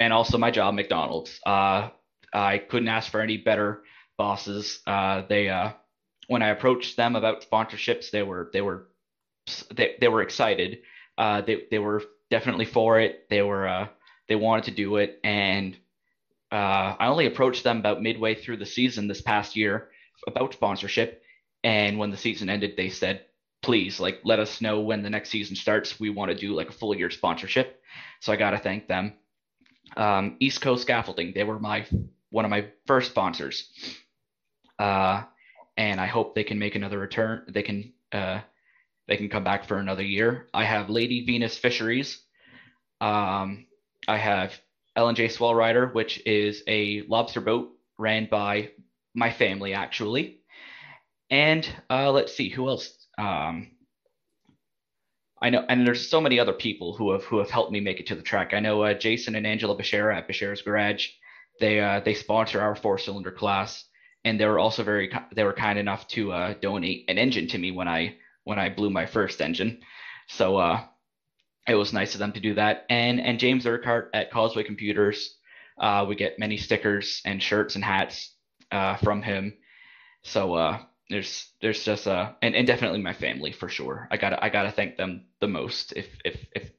and 0.01 0.13
also 0.13 0.39
my 0.39 0.51
job, 0.51 0.75
McDonald's. 0.75 1.41
Uh, 1.47 1.89
I 2.33 2.59
couldn't 2.59 2.89
ask 2.89 3.11
for 3.11 3.21
any 3.21 3.37
better 3.37 3.83
bosses. 4.17 4.81
Uh, 4.87 5.23
they 5.29 5.49
uh, 5.49 5.73
when 6.29 6.43
I 6.43 6.49
approached 6.49 6.97
them 6.97 7.17
about 7.17 7.49
sponsorships, 7.49 8.11
they 8.11 8.23
were 8.23 8.51
they 8.53 8.61
were 8.61 8.89
they, 9.75 9.97
they 10.01 10.09
were 10.09 10.23
excited. 10.23 10.81
Uh, 11.19 11.41
they 11.41 11.65
they 11.71 11.79
were 11.79 12.03
definitely 12.31 12.65
for 12.65 13.01
it. 13.01 13.27
They 13.31 13.43
were 13.43 13.69
uh, 13.69 13.89
they 14.29 14.37
wanted 14.37 14.65
to 14.65 14.71
do 14.73 14.97
it, 14.97 15.21
and 15.23 15.77
uh, 16.51 16.95
I 16.99 17.07
only 17.09 17.27
approached 17.27 17.65
them 17.65 17.79
about 17.79 18.03
midway 18.03 18.35
through 18.35 18.59
the 18.59 18.67
season 18.67 19.09
this 19.09 19.21
past 19.21 19.57
year 19.57 19.89
about 20.27 20.53
sponsorship. 20.53 21.23
And 21.65 21.99
when 21.99 22.11
the 22.11 22.17
season 22.17 22.49
ended, 22.49 22.75
they 22.77 22.91
said, 22.91 23.23
please, 23.63 23.99
like, 23.99 24.21
let 24.25 24.39
us 24.39 24.61
know 24.61 24.81
when 24.81 25.03
the 25.03 25.11
next 25.11 25.31
season 25.31 25.57
starts. 25.57 25.99
We 25.99 26.11
want 26.11 26.31
to 26.31 26.37
do 26.37 26.55
like 26.55 26.69
a 26.69 26.73
full 26.73 26.95
year 26.95 27.11
sponsorship. 27.11 27.81
So 28.21 28.33
I 28.33 28.37
got 28.37 28.51
to 28.51 28.59
thank 28.59 28.87
them. 28.87 29.15
Um, 29.97 30.37
East 30.39 30.61
Coast 30.61 30.83
Scaffolding, 30.83 31.33
they 31.35 31.45
were 31.45 31.59
my 31.59 31.87
one 32.31 32.45
of 32.45 32.51
my 32.51 32.67
first 32.87 33.11
sponsors. 33.11 33.69
Uh, 34.79 35.23
and 35.77 36.01
I 36.01 36.07
hope 36.07 36.35
they 36.35 36.45
can 36.45 36.59
make 36.59 36.75
another 36.75 36.99
return. 36.99 37.45
They 37.49 37.63
can 37.63 37.93
uh, 38.13 38.41
they 39.09 39.17
can 39.17 39.29
come 39.29 39.45
back 39.45 39.67
for 39.67 39.79
another 39.79 40.03
year. 40.03 40.49
I 40.55 40.65
have 40.65 40.89
Lady 40.89 41.25
Venus 41.27 41.59
Fisheries. 41.59 42.23
Um, 43.01 43.67
I 44.09 44.17
have 44.17 44.53
L&J 44.97 45.29
Swell 45.29 45.55
Rider, 45.55 45.89
which 45.89 46.25
is 46.27 46.63
a 46.67 47.03
lobster 47.03 47.41
boat 47.41 47.73
ran 47.99 48.29
by 48.31 48.71
my 49.15 49.31
family 49.33 49.75
actually. 49.75 50.41
And 51.31 51.69
uh, 51.91 52.13
let's 52.13 52.35
see 52.35 52.49
who 52.49 52.69
else. 52.69 52.91
Um, 53.19 53.73
I 55.43 55.51
know, 55.51 55.65
and 55.69 55.87
there's 55.87 56.09
so 56.09 56.21
many 56.21 56.39
other 56.39 56.53
people 56.53 56.95
who 56.95 57.13
have 57.13 57.25
who 57.25 57.39
have 57.39 57.51
helped 57.51 57.73
me 57.73 57.81
make 57.81 58.01
it 58.01 58.07
to 58.07 58.15
the 58.15 58.23
track. 58.23 58.55
I 58.55 58.61
know 58.61 58.83
uh, 58.83 58.95
Jason 58.95 59.35
and 59.35 59.47
Angela 59.47 59.77
Bashera 59.77 60.17
at 60.17 60.29
Bashera's 60.29 60.63
Garage. 60.63 61.09
They 61.61 61.81
uh, 61.81 62.01
they 62.01 62.15
sponsor 62.15 62.61
our 62.61 62.75
four 62.75 62.99
cylinder 62.99 63.31
class, 63.31 63.85
and 64.25 64.41
they 64.41 64.47
were 64.47 64.59
also 64.59 64.83
very 64.83 65.13
they 65.35 65.45
were 65.45 65.53
kind 65.53 65.79
enough 65.79 66.09
to 66.09 66.33
uh, 66.33 66.55
donate 66.61 67.05
an 67.09 67.19
engine 67.19 67.47
to 67.49 67.59
me 67.59 67.71
when 67.71 67.89
I 67.89 68.17
when 68.45 68.59
I 68.59 68.69
blew 68.69 68.91
my 68.91 69.07
first 69.07 69.41
engine. 69.41 69.81
So 70.29 70.57
uh, 70.57 70.85
it 71.69 71.75
was 71.75 71.93
nice 71.93 72.15
of 72.15 72.21
them 72.21 72.33
to 72.33 72.41
do 72.41 72.55
that. 72.55 72.87
And 72.89 73.21
and 73.21 73.39
James 73.39 73.67
Urquhart 73.67 74.11
at 74.15 74.31
Causeway 74.31 74.65
Computers, 74.65 75.37
uh, 75.79 76.05
we 76.09 76.17
get 76.17 76.39
many 76.39 76.57
stickers 76.57 77.21
and 77.25 77.43
shirts 77.43 77.75
and 77.75 77.85
hats 77.85 78.33
uh, 78.71 78.97
from 78.97 79.23
him. 79.23 79.55
So 80.23 80.55
uh, 80.55 80.81
there's 81.11 81.51
there's 81.61 81.85
just 81.85 82.07
uh 82.07 82.33
and, 82.41 82.55
and 82.55 82.67
definitely 82.67 83.03
my 83.03 83.13
family 83.13 83.53
for 83.53 83.69
sure. 83.69 84.09
I 84.11 84.17
gotta 84.17 84.43
I 84.43 84.49
gotta 84.49 84.73
thank 84.73 84.97
them 84.97 85.27
the 85.41 85.49
most 85.49 85.93
if 85.97 86.09
if 86.25 86.47
if 86.55 86.71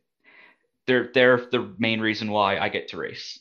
they're 0.88 1.12
they're 1.14 1.46
the 1.52 1.74
main 1.78 2.00
reason 2.00 2.32
why 2.32 2.58
I 2.58 2.70
get 2.70 2.90
to 2.90 2.98
race. 2.98 3.40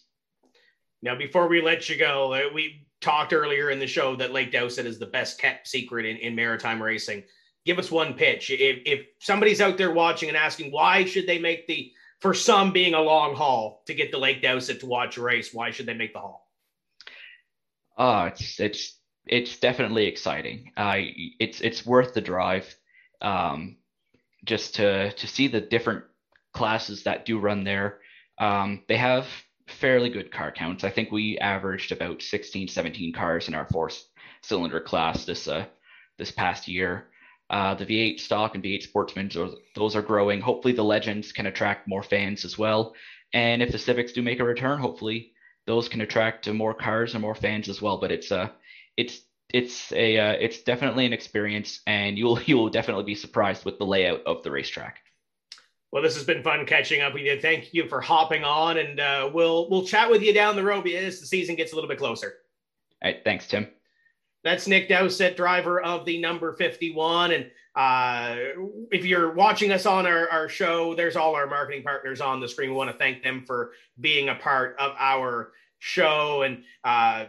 Now, 1.03 1.15
before 1.15 1.49
we 1.49 1.61
let 1.61 1.91
you 1.91 1.99
go, 1.99 2.49
we 2.55 2.84
talked 3.05 3.33
earlier 3.33 3.71
in 3.71 3.79
the 3.79 3.87
show 3.87 4.17
that 4.17 4.33
Lake 4.33 4.51
Dowsett 4.51 4.87
is 4.87 4.99
the 4.99 5.07
best 5.07 5.39
kept 5.39 5.69
secret 5.69 6.07
in, 6.07 6.17
in 6.17 6.35
maritime 6.35 6.83
racing 6.83 7.23
give 7.65 7.79
us 7.79 7.91
one 7.91 8.15
pitch. 8.15 8.51
If, 8.51 8.83
if 8.85 9.07
somebody's 9.21 9.61
out 9.61 9.79
there 9.79 9.91
watching 9.91 10.29
and 10.29 10.39
asking 10.39 10.71
why 10.71 11.05
should 11.05 11.27
they 11.27 11.39
make 11.39 11.67
the 11.67 11.93
for 12.21 12.35
some 12.35 12.73
being 12.73 12.95
a 12.95 13.01
long 13.01 13.35
haul 13.35 13.83
to 13.87 13.95
get 13.95 14.11
to 14.13 14.19
Lake 14.19 14.41
Dowsett 14.41 14.81
to 14.81 14.87
watch 14.87 15.17
a 15.17 15.23
race, 15.23 15.53
why 15.53 15.71
should 15.71 15.87
they 15.87 15.95
make 15.95 16.13
the 16.13 16.21
haul? 16.21 16.49
Uh, 17.97 18.31
it's 18.33 18.61
it's 18.61 18.99
it's 19.27 19.59
definitely 19.59 20.07
exciting. 20.07 20.73
Uh, 20.77 20.97
it's 21.39 21.61
it's 21.61 21.87
worth 21.87 22.15
the 22.15 22.21
drive. 22.21 22.75
Um, 23.21 23.77
just 24.45 24.77
to 24.77 25.13
to 25.13 25.27
see 25.27 25.49
the 25.49 25.61
different 25.61 26.05
classes 26.53 27.05
that 27.05 27.25
do 27.25 27.39
run 27.39 27.65
there. 27.65 28.01
Um, 28.39 28.83
they 28.89 28.97
have 28.97 29.27
fairly 29.67 30.11
good 30.11 30.31
car 30.31 30.53
counts. 30.53 30.85
I 30.85 30.91
think 30.91 31.11
we 31.11 31.39
averaged 31.39 31.93
about 31.93 32.23
16, 32.23 32.69
17 32.69 33.13
cars 33.13 33.49
in 33.49 33.55
our 33.55 33.67
four 33.67 33.91
cylinder 34.43 34.81
class 34.81 35.25
this 35.25 35.49
uh, 35.49 35.67
this 36.19 36.31
past 36.31 36.69
year. 36.69 37.09
Uh, 37.51 37.75
the 37.75 37.87
V8 37.87 38.21
stock 38.21 38.55
and 38.55 38.65
V8 38.65 38.83
Sportsmen, 38.83 39.31
those 39.75 39.95
are 39.97 40.03
growing. 40.03 40.41
Hopefully, 40.41 40.73
the 40.73 40.83
Legends 40.83 41.33
can 41.33 41.47
attract 41.47 41.87
more 41.87 42.03
fans 42.03 42.45
as 42.45 42.59
well. 42.59 42.95
And 43.33 43.63
if 43.63 43.71
the 43.71 43.79
Civics 43.79 44.13
do 44.13 44.23
make 44.23 44.41
a 44.41 44.45
return, 44.45 44.79
hopefully 44.79 45.33
those 45.67 45.89
can 45.89 46.01
attract 46.01 46.51
more 46.51 46.75
cars 46.75 47.15
and 47.15 47.23
more 47.23 47.35
fans 47.35 47.69
as 47.69 47.83
well. 47.83 47.99
But 47.99 48.13
it's 48.13 48.31
a, 48.31 48.39
uh, 48.39 48.49
it's 48.97 49.21
it's 49.53 49.93
a 49.93 50.19
uh, 50.19 50.33
it's 50.33 50.63
definitely 50.63 51.07
an 51.07 51.13
experience, 51.13 51.81
and 51.87 52.17
you'll 52.19 52.41
you'll 52.47 52.71
definitely 52.71 53.05
be 53.05 53.15
surprised 53.15 53.65
with 53.65 53.79
the 53.79 53.87
layout 53.87 54.23
of 54.27 54.43
the 54.43 54.51
racetrack. 54.51 55.04
Well, 55.95 56.03
this 56.03 56.17
has 56.17 56.25
been 56.25 56.43
fun 56.43 56.67
catching 56.67 57.03
up 57.03 57.15
with 57.15 57.23
you. 57.23 57.41
Thank 57.41 57.73
you 57.73 57.89
for 57.89 58.01
hopping 58.01 58.43
on, 58.43 58.79
and 58.79 58.99
uh, 58.99 59.31
we'll 59.33 59.71
we'll 59.71 59.87
chat 59.87 60.11
with 60.11 60.23
you 60.23 60.35
down 60.35 60.57
the 60.57 60.65
road 60.65 60.85
as 60.89 61.21
the 61.21 61.27
season 61.27 61.55
gets 61.55 61.71
a 61.71 61.77
little 61.77 61.89
bit 61.89 61.99
closer. 61.99 62.35
All 63.01 63.13
right, 63.13 63.23
thanks, 63.23 63.47
Tim. 63.47 63.69
That's 64.43 64.67
Nick 64.67 64.89
Dowsett, 64.89 65.37
driver 65.37 65.81
of 65.81 66.05
the 66.05 66.21
number 66.21 66.53
51. 66.55 67.31
And 67.31 67.51
uh, 67.77 68.35
if 68.91 69.05
you're 69.05 69.35
watching 69.35 69.71
us 69.71 69.87
on 69.87 70.05
our, 70.05 70.29
our 70.31 70.49
show, 70.49 70.97
there's 70.97 71.15
all 71.15 71.37
our 71.37 71.47
marketing 71.47 71.85
partners 71.85 72.21
on 72.21 72.41
the 72.41 72.49
screen. 72.49 72.71
We 72.71 72.77
want 72.77 72.91
to 72.91 72.99
thank 72.99 73.23
them 73.23 73.45
for 73.47 73.71
being 74.01 74.31
a 74.31 74.35
part 74.35 74.75
of 74.81 74.97
our 74.99 75.53
show. 75.79 76.43
And 76.43 76.65
uh, 76.83 77.27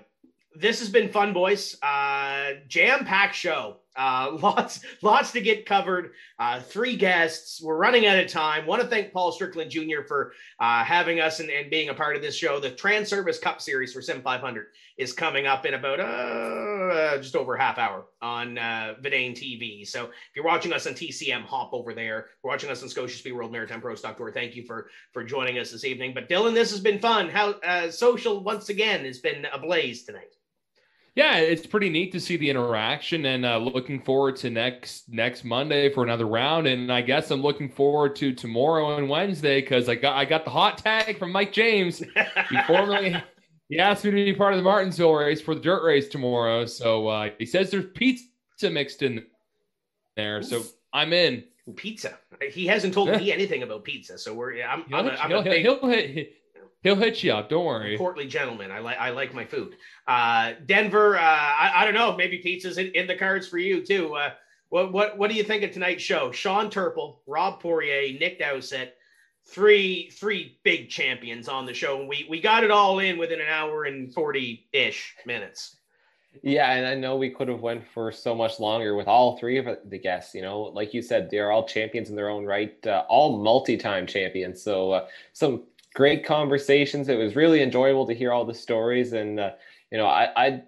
this 0.56 0.80
has 0.80 0.90
been 0.90 1.10
fun, 1.10 1.34
boys. 1.34 1.78
Uh, 1.84 2.54
Jam 2.68 3.06
packed 3.06 3.36
show. 3.36 3.78
Uh, 3.96 4.38
lots, 4.42 4.82
lots 5.02 5.32
to 5.32 5.42
get 5.42 5.66
covered. 5.66 6.12
Uh, 6.40 6.60
three 6.60 6.96
guests. 6.96 7.62
We're 7.62 7.78
running 7.78 8.06
out 8.06 8.20
of 8.20 8.28
time. 8.28 8.66
Want 8.66 8.82
to 8.82 8.88
thank 8.88 9.14
Paul 9.14 9.32
Strickland 9.32 9.72
Jr. 9.72 10.02
for 10.08 10.34
uh, 10.60 10.84
having 10.84 11.20
us 11.20 11.40
and, 11.40 11.50
and, 11.50 11.70
being 11.70 11.90
a 11.90 11.94
part 11.94 12.16
of 12.16 12.22
this 12.22 12.36
show. 12.36 12.60
The 12.60 12.72
Trans 12.72 13.10
Service 13.10 13.40
Cup 13.40 13.62
Series 13.62 13.94
for 13.94 14.02
Sim 14.02 14.22
500 14.22 14.68
is 14.98 15.14
coming 15.14 15.48
up 15.48 15.66
in 15.66 15.74
about 15.74 16.00
uh, 16.00 17.18
just 17.18 17.36
over 17.36 17.58
half 17.58 17.78
hour 17.78 18.06
on 18.22 18.58
uh, 18.58 18.96
Vidane 19.02 19.34
TV. 19.34 19.88
So 19.88 20.06
if 20.06 20.12
you're 20.36 20.46
watching 20.46 20.74
us 20.74 20.88
on 20.88 20.94
TCM, 20.94 21.44
hop 21.44 21.74
over 21.74 21.94
there. 21.94 22.20
If 22.20 22.26
you're 22.44 22.52
watching 22.52 22.70
us 22.70 22.84
on 22.84 22.90
Scotia 22.90 23.18
Speed 23.18 23.34
World 23.34 23.52
Maritime 23.52 23.82
Pro 23.82 23.96
Stock 23.96 24.18
Tour. 24.18 24.32
Thank 24.32 24.56
you 24.56 24.64
for 24.64 24.90
for 25.12 25.24
joining 25.24 25.58
us 25.60 25.72
this 25.72 25.86
evening. 25.86 26.14
But 26.14 26.30
Dylan, 26.30 26.54
this 26.54 26.72
has 26.72 26.80
been 26.80 27.00
fun. 27.00 27.30
How 27.30 27.52
uh, 27.62 27.90
social 27.90 28.44
once 28.44 28.70
again 28.70 29.06
has 29.06 29.20
been 29.20 29.46
ablaze 29.54 30.04
tonight 30.04 30.36
yeah, 31.16 31.38
it's 31.38 31.66
pretty 31.66 31.90
neat 31.90 32.12
to 32.12 32.20
see 32.20 32.36
the 32.36 32.50
interaction, 32.50 33.26
and 33.26 33.46
uh, 33.46 33.58
looking 33.58 34.02
forward 34.02 34.36
to 34.38 34.50
next 34.50 35.08
next 35.08 35.46
Monday 35.46 35.90
for 35.90 36.04
another 36.04 36.28
round. 36.28 36.68
And 36.68 36.92
I 36.92 37.02
guess 37.02 37.32
I'm 37.32 37.42
looking 37.42 37.70
forward 37.70 38.18
to 38.18 38.34
tomorrow 38.34 38.98
and 38.98 39.08
Wednesday 39.08 39.62
because 39.62 39.88
I 39.88 39.96
got 39.96 40.18
I 40.18 40.26
got 40.26 40.44
the 40.44 40.52
hot 40.52 40.78
tag 40.78 41.18
from 41.18 41.32
Mike 41.32 41.54
James. 41.54 42.04
He 42.50 42.58
formally 42.68 43.16
he 43.70 43.80
asked 43.80 44.04
me 44.04 44.12
to 44.12 44.16
be 44.16 44.34
part 44.34 44.54
of 44.54 44.58
the 44.58 44.64
Martinsville 44.64 45.14
race 45.14 45.42
for 45.42 45.56
the 45.56 45.62
dirt 45.62 45.84
race 45.84 46.10
tomorrow. 46.10 46.66
So 46.66 47.08
uh, 47.08 47.30
he 47.40 47.46
says 47.46 47.72
there's 47.72 47.88
pizza 47.96 48.70
mixed 48.70 49.02
in 49.02 49.26
there, 50.18 50.44
so 50.44 50.64
I'm 50.94 51.14
in. 51.14 51.46
Pizza. 51.76 52.20
He 52.52 52.68
hasn't 52.68 52.94
told 52.94 53.10
me 53.10 53.32
anything 53.32 53.64
about 53.64 53.84
pizza, 53.86 54.18
so 54.18 54.34
we're. 54.34 54.62
I'm. 54.62 54.84
He'll, 54.84 54.98
I'm 54.98 55.08
a, 55.08 55.12
I'm 55.12 55.30
he'll, 55.32 55.42
he'll, 55.42 55.88
he'll, 55.88 56.26
He'll 56.86 56.96
hit 56.96 57.24
you 57.24 57.34
up. 57.34 57.50
Don't 57.50 57.66
worry. 57.66 57.98
Portly 57.98 58.28
gentleman. 58.28 58.70
I 58.70 58.78
like 58.78 59.00
I 59.00 59.10
like 59.10 59.34
my 59.34 59.44
food. 59.44 59.76
Uh, 60.08 60.54
Denver. 60.68 61.18
Uh, 61.18 61.20
I, 61.20 61.72
I 61.78 61.84
don't 61.84 61.96
know. 61.96 62.16
Maybe 62.16 62.38
pizza's 62.38 62.78
in, 62.78 62.92
in 62.92 63.08
the 63.08 63.16
cards 63.16 63.48
for 63.48 63.58
you 63.58 63.84
too. 63.84 64.14
Uh, 64.14 64.30
what 64.70 64.94
what 64.94 65.18
what 65.18 65.32
do 65.32 65.36
you 65.36 65.44
think 65.44 65.64
of 65.64 65.72
tonight's 65.72 66.04
show? 66.04 66.32
Sean 66.32 66.70
Turple, 66.70 67.18
Rob 67.26 67.60
Poirier, 67.60 68.16
Nick 68.20 68.38
Dowsett, 68.38 68.98
three 69.48 70.12
three 70.12 70.60
big 70.62 70.90
champions 70.90 71.48
on 71.48 71.66
the 71.66 71.74
show, 71.74 72.00
and 72.00 72.08
we 72.08 72.28
we 72.30 72.40
got 72.40 72.64
it 72.64 72.70
all 72.70 73.00
in 73.00 73.18
within 73.18 73.42
an 73.42 73.48
hour 73.50 73.86
and 73.86 74.14
forty 74.14 74.68
ish 74.72 75.16
minutes. 75.26 75.78
Yeah, 76.44 76.72
and 76.72 76.86
I 76.86 76.94
know 76.94 77.16
we 77.16 77.32
could 77.32 77.48
have 77.48 77.62
went 77.62 77.88
for 77.88 78.12
so 78.12 78.36
much 78.36 78.60
longer 78.60 78.96
with 78.96 79.08
all 79.08 79.38
three 79.38 79.58
of 79.58 79.66
the 79.86 79.98
guests. 79.98 80.36
You 80.36 80.44
know, 80.44 80.62
like 80.62 80.94
you 80.94 81.02
said, 81.02 81.32
they're 81.32 81.52
all 81.52 81.66
champions 81.66 82.10
in 82.10 82.16
their 82.16 82.30
own 82.30 82.46
right, 82.46 82.76
uh, 82.86 83.06
all 83.08 83.42
multi-time 83.42 84.06
champions. 84.06 84.62
So 84.62 84.92
uh, 84.92 85.08
some 85.34 85.64
great 85.96 86.26
conversations. 86.26 87.10
It 87.10 87.18
was 87.18 87.36
really 87.36 87.64
enjoyable 87.64 88.06
to 88.06 88.14
hear 88.14 88.32
all 88.32 88.46
the 88.46 88.54
stories. 88.54 89.14
And, 89.14 89.40
uh, 89.40 89.52
you 89.92 89.98
know, 89.98 90.06
I, 90.06 90.30
I, 90.36 90.64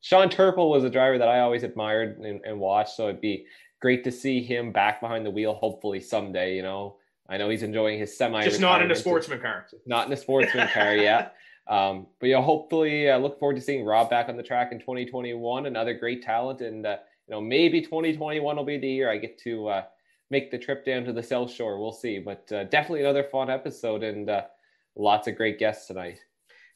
Sean 0.00 0.28
Turple 0.28 0.70
was 0.70 0.82
a 0.82 0.90
driver 0.90 1.18
that 1.18 1.28
I 1.28 1.40
always 1.40 1.62
admired 1.62 2.18
and, 2.18 2.40
and, 2.44 2.58
watched. 2.58 2.96
So 2.96 3.08
it'd 3.08 3.20
be 3.20 3.44
great 3.80 4.02
to 4.04 4.10
see 4.10 4.42
him 4.42 4.72
back 4.72 5.00
behind 5.00 5.24
the 5.24 5.30
wheel, 5.30 5.54
hopefully 5.54 6.00
someday, 6.00 6.56
you 6.56 6.62
know. 6.62 6.96
I 7.28 7.36
know 7.36 7.48
he's 7.48 7.62
enjoying 7.62 8.00
his 8.00 8.16
semi. 8.16 8.42
Just 8.42 8.60
not 8.60 8.82
in 8.82 8.90
a 8.90 8.96
sportsman 8.96 9.38
car. 9.40 9.66
Not 9.86 10.08
in 10.08 10.12
a 10.12 10.16
sportsman 10.16 10.66
car 10.68 10.96
yet. 10.96 11.36
Um, 11.68 12.08
but 12.18 12.26
yeah, 12.26 12.42
hopefully, 12.42 13.08
I 13.08 13.14
uh, 13.14 13.18
look 13.18 13.38
forward 13.38 13.54
to 13.54 13.60
seeing 13.60 13.84
Rob 13.84 14.10
back 14.10 14.28
on 14.28 14.36
the 14.36 14.42
track 14.42 14.72
in 14.72 14.80
2021. 14.80 15.66
Another 15.66 15.94
great 15.94 16.20
talent, 16.20 16.62
and 16.62 16.84
uh, 16.84 16.96
you 17.28 17.34
know 17.34 17.40
maybe 17.40 17.80
2021 17.80 18.56
will 18.56 18.64
be 18.64 18.76
the 18.76 18.88
year 18.88 19.08
I 19.08 19.18
get 19.18 19.38
to 19.42 19.68
uh, 19.68 19.82
make 20.30 20.50
the 20.50 20.58
trip 20.58 20.84
down 20.84 21.04
to 21.04 21.12
the 21.12 21.22
South 21.22 21.52
Shore. 21.52 21.78
We'll 21.78 21.92
see, 21.92 22.18
but 22.18 22.50
uh, 22.50 22.64
definitely 22.64 23.02
another 23.02 23.22
fun 23.22 23.50
episode, 23.50 24.02
and 24.02 24.28
uh, 24.28 24.42
lots 24.96 25.28
of 25.28 25.36
great 25.36 25.58
guests 25.58 25.86
tonight. 25.86 26.18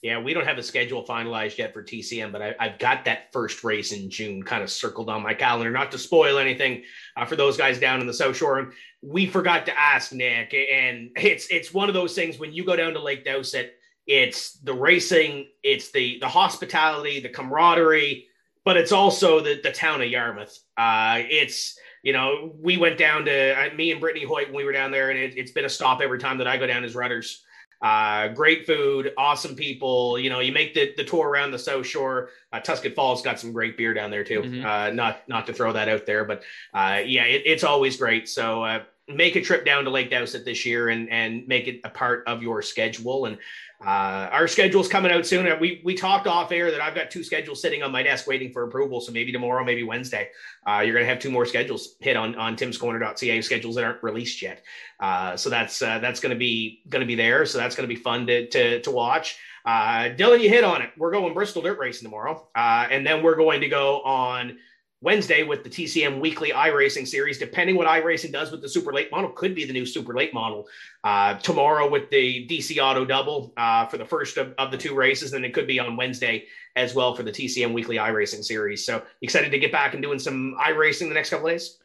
Yeah, 0.04 0.20
we 0.20 0.34
don't 0.34 0.46
have 0.46 0.58
a 0.58 0.62
schedule 0.62 1.02
finalized 1.06 1.56
yet 1.56 1.72
for 1.72 1.82
TCM, 1.82 2.30
but 2.30 2.42
I, 2.42 2.54
have 2.58 2.78
got 2.78 3.06
that 3.06 3.32
first 3.32 3.64
race 3.64 3.90
in 3.90 4.10
June 4.10 4.42
kind 4.42 4.62
of 4.62 4.70
circled 4.70 5.08
on 5.08 5.22
my 5.22 5.32
calendar. 5.32 5.70
Not 5.70 5.90
to 5.92 5.98
spoil 5.98 6.36
anything 6.36 6.82
uh, 7.16 7.24
for 7.24 7.36
those 7.36 7.56
guys 7.56 7.80
down 7.80 8.02
in 8.02 8.06
the 8.06 8.12
South 8.12 8.36
Shore. 8.36 8.72
We 9.00 9.24
forgot 9.24 9.64
to 9.64 9.80
ask 9.80 10.12
Nick, 10.12 10.52
and 10.52 11.08
it's 11.16 11.46
it's 11.50 11.72
one 11.72 11.88
of 11.88 11.94
those 11.94 12.14
things 12.14 12.38
when 12.38 12.52
you 12.52 12.66
go 12.66 12.76
down 12.76 12.92
to 12.92 13.00
Lake 13.00 13.24
Dowsett, 13.24 13.72
it's 14.06 14.58
the 14.58 14.74
racing, 14.74 15.48
it's 15.62 15.90
the 15.90 16.18
the 16.20 16.28
hospitality, 16.28 17.20
the 17.20 17.30
camaraderie, 17.30 18.26
but 18.62 18.76
it's 18.76 18.92
also 18.92 19.40
the 19.40 19.58
the 19.62 19.72
town 19.72 20.02
of 20.02 20.08
Yarmouth. 20.08 20.58
Uh, 20.76 21.22
it's 21.30 21.78
you 22.02 22.12
know 22.12 22.54
we 22.60 22.76
went 22.76 22.98
down 22.98 23.24
to 23.24 23.54
uh, 23.58 23.74
me 23.74 23.90
and 23.90 24.02
Brittany 24.02 24.26
Hoyt 24.26 24.48
when 24.48 24.56
we 24.56 24.64
were 24.64 24.72
down 24.72 24.90
there, 24.90 25.08
and 25.08 25.18
it, 25.18 25.38
has 25.38 25.52
been 25.52 25.64
a 25.64 25.70
stop 25.70 26.02
every 26.02 26.18
time 26.18 26.36
that 26.38 26.46
I 26.46 26.58
go 26.58 26.66
down 26.66 26.84
as 26.84 26.94
Rudders. 26.94 27.42
Uh, 27.82 28.28
great 28.28 28.66
food, 28.66 29.12
awesome 29.18 29.54
people. 29.54 30.18
You 30.18 30.30
know, 30.30 30.40
you 30.40 30.52
make 30.52 30.74
the, 30.74 30.94
the 30.96 31.04
tour 31.04 31.28
around 31.28 31.50
the 31.50 31.58
South 31.58 31.86
Shore. 31.86 32.30
Uh, 32.52 32.60
Tusket 32.60 32.94
Falls 32.94 33.22
got 33.22 33.38
some 33.38 33.52
great 33.52 33.76
beer 33.76 33.92
down 33.92 34.10
there 34.10 34.24
too. 34.24 34.40
Mm-hmm. 34.40 34.64
Uh, 34.66 34.90
not 34.90 35.28
not 35.28 35.46
to 35.46 35.52
throw 35.52 35.72
that 35.72 35.88
out 35.88 36.06
there, 36.06 36.24
but 36.24 36.42
uh, 36.72 37.00
yeah, 37.04 37.24
it, 37.24 37.42
it's 37.44 37.64
always 37.64 37.96
great. 37.96 38.28
So 38.28 38.62
uh, 38.64 38.82
make 39.08 39.36
a 39.36 39.42
trip 39.42 39.64
down 39.66 39.84
to 39.84 39.90
Lake 39.90 40.10
Dowsett 40.10 40.44
this 40.44 40.64
year 40.64 40.88
and 40.88 41.10
and 41.10 41.46
make 41.46 41.68
it 41.68 41.80
a 41.84 41.90
part 41.90 42.24
of 42.26 42.42
your 42.42 42.62
schedule. 42.62 43.26
And 43.26 43.38
uh, 43.84 44.28
our 44.30 44.48
schedule's 44.48 44.88
coming 44.88 45.12
out 45.12 45.26
soon. 45.26 45.46
We 45.60 45.80
we 45.84 45.94
talked 45.94 46.26
off 46.26 46.52
air 46.52 46.70
that 46.70 46.80
I've 46.80 46.94
got 46.94 47.10
two 47.10 47.22
schedules 47.22 47.60
sitting 47.60 47.82
on 47.82 47.92
my 47.92 48.02
desk 48.02 48.26
waiting 48.26 48.52
for 48.52 48.62
approval. 48.62 49.00
So 49.00 49.12
maybe 49.12 49.32
tomorrow, 49.32 49.64
maybe 49.64 49.82
Wednesday, 49.82 50.30
uh, 50.66 50.80
you're 50.80 50.94
going 50.94 51.04
to 51.04 51.08
have 51.08 51.18
two 51.18 51.30
more 51.30 51.44
schedules 51.44 51.96
hit 52.00 52.16
on 52.16 52.34
on 52.36 52.56
timscorner.ca 52.56 53.40
schedules 53.42 53.74
that 53.74 53.84
aren't 53.84 54.02
released 54.02 54.40
yet. 54.40 54.62
Uh, 55.00 55.36
so 55.36 55.50
that's 55.50 55.82
uh, 55.82 55.98
that's 55.98 56.20
going 56.20 56.30
to 56.30 56.38
be 56.38 56.82
going 56.88 57.00
to 57.00 57.06
be 57.06 57.14
there. 57.14 57.44
So 57.46 57.58
that's 57.58 57.74
going 57.74 57.88
to 57.88 57.94
be 57.94 58.00
fun 58.00 58.26
to 58.26 58.48
to, 58.48 58.80
to 58.80 58.90
watch. 58.90 59.38
Uh, 59.66 60.10
Dylan, 60.10 60.42
you 60.42 60.50
hit 60.50 60.62
on 60.62 60.82
it. 60.82 60.90
We're 60.96 61.10
going 61.10 61.32
Bristol 61.34 61.62
Dirt 61.62 61.78
Racing 61.78 62.06
tomorrow, 62.06 62.46
uh, 62.54 62.86
and 62.90 63.06
then 63.06 63.22
we're 63.22 63.36
going 63.36 63.62
to 63.62 63.68
go 63.68 64.02
on 64.02 64.58
Wednesday 65.04 65.42
with 65.42 65.62
the 65.62 65.68
TCM 65.68 66.18
weekly 66.18 66.50
iRacing 66.50 67.06
series. 67.06 67.36
Depending 67.36 67.76
what 67.76 67.86
iRacing 67.86 68.32
does 68.32 68.50
with 68.50 68.62
the 68.62 68.68
super 68.68 68.90
late 68.90 69.10
model, 69.12 69.28
could 69.30 69.54
be 69.54 69.66
the 69.66 69.72
new 69.72 69.84
super 69.84 70.14
late 70.14 70.32
model. 70.32 70.66
Uh, 71.04 71.34
tomorrow 71.40 71.88
with 71.88 72.08
the 72.08 72.48
DC 72.48 72.82
Auto 72.82 73.04
Double 73.04 73.52
uh, 73.58 73.84
for 73.84 73.98
the 73.98 74.04
first 74.04 74.38
of, 74.38 74.54
of, 74.56 74.70
the 74.70 74.78
two 74.78 74.94
races, 74.94 75.34
and 75.34 75.44
it 75.44 75.52
could 75.52 75.66
be 75.66 75.78
on 75.78 75.94
Wednesday 75.94 76.46
as 76.74 76.94
well 76.94 77.14
for 77.14 77.22
the 77.22 77.30
TCM 77.30 77.74
weekly 77.74 77.96
iRacing 77.96 78.42
series. 78.42 78.84
So 78.84 79.02
excited 79.20 79.50
to 79.50 79.58
get 79.58 79.70
back 79.70 79.92
and 79.92 80.02
doing 80.02 80.18
some 80.18 80.56
iRacing 80.58 81.08
the 81.08 81.14
next 81.14 81.28
couple 81.28 81.48
days. 81.48 81.78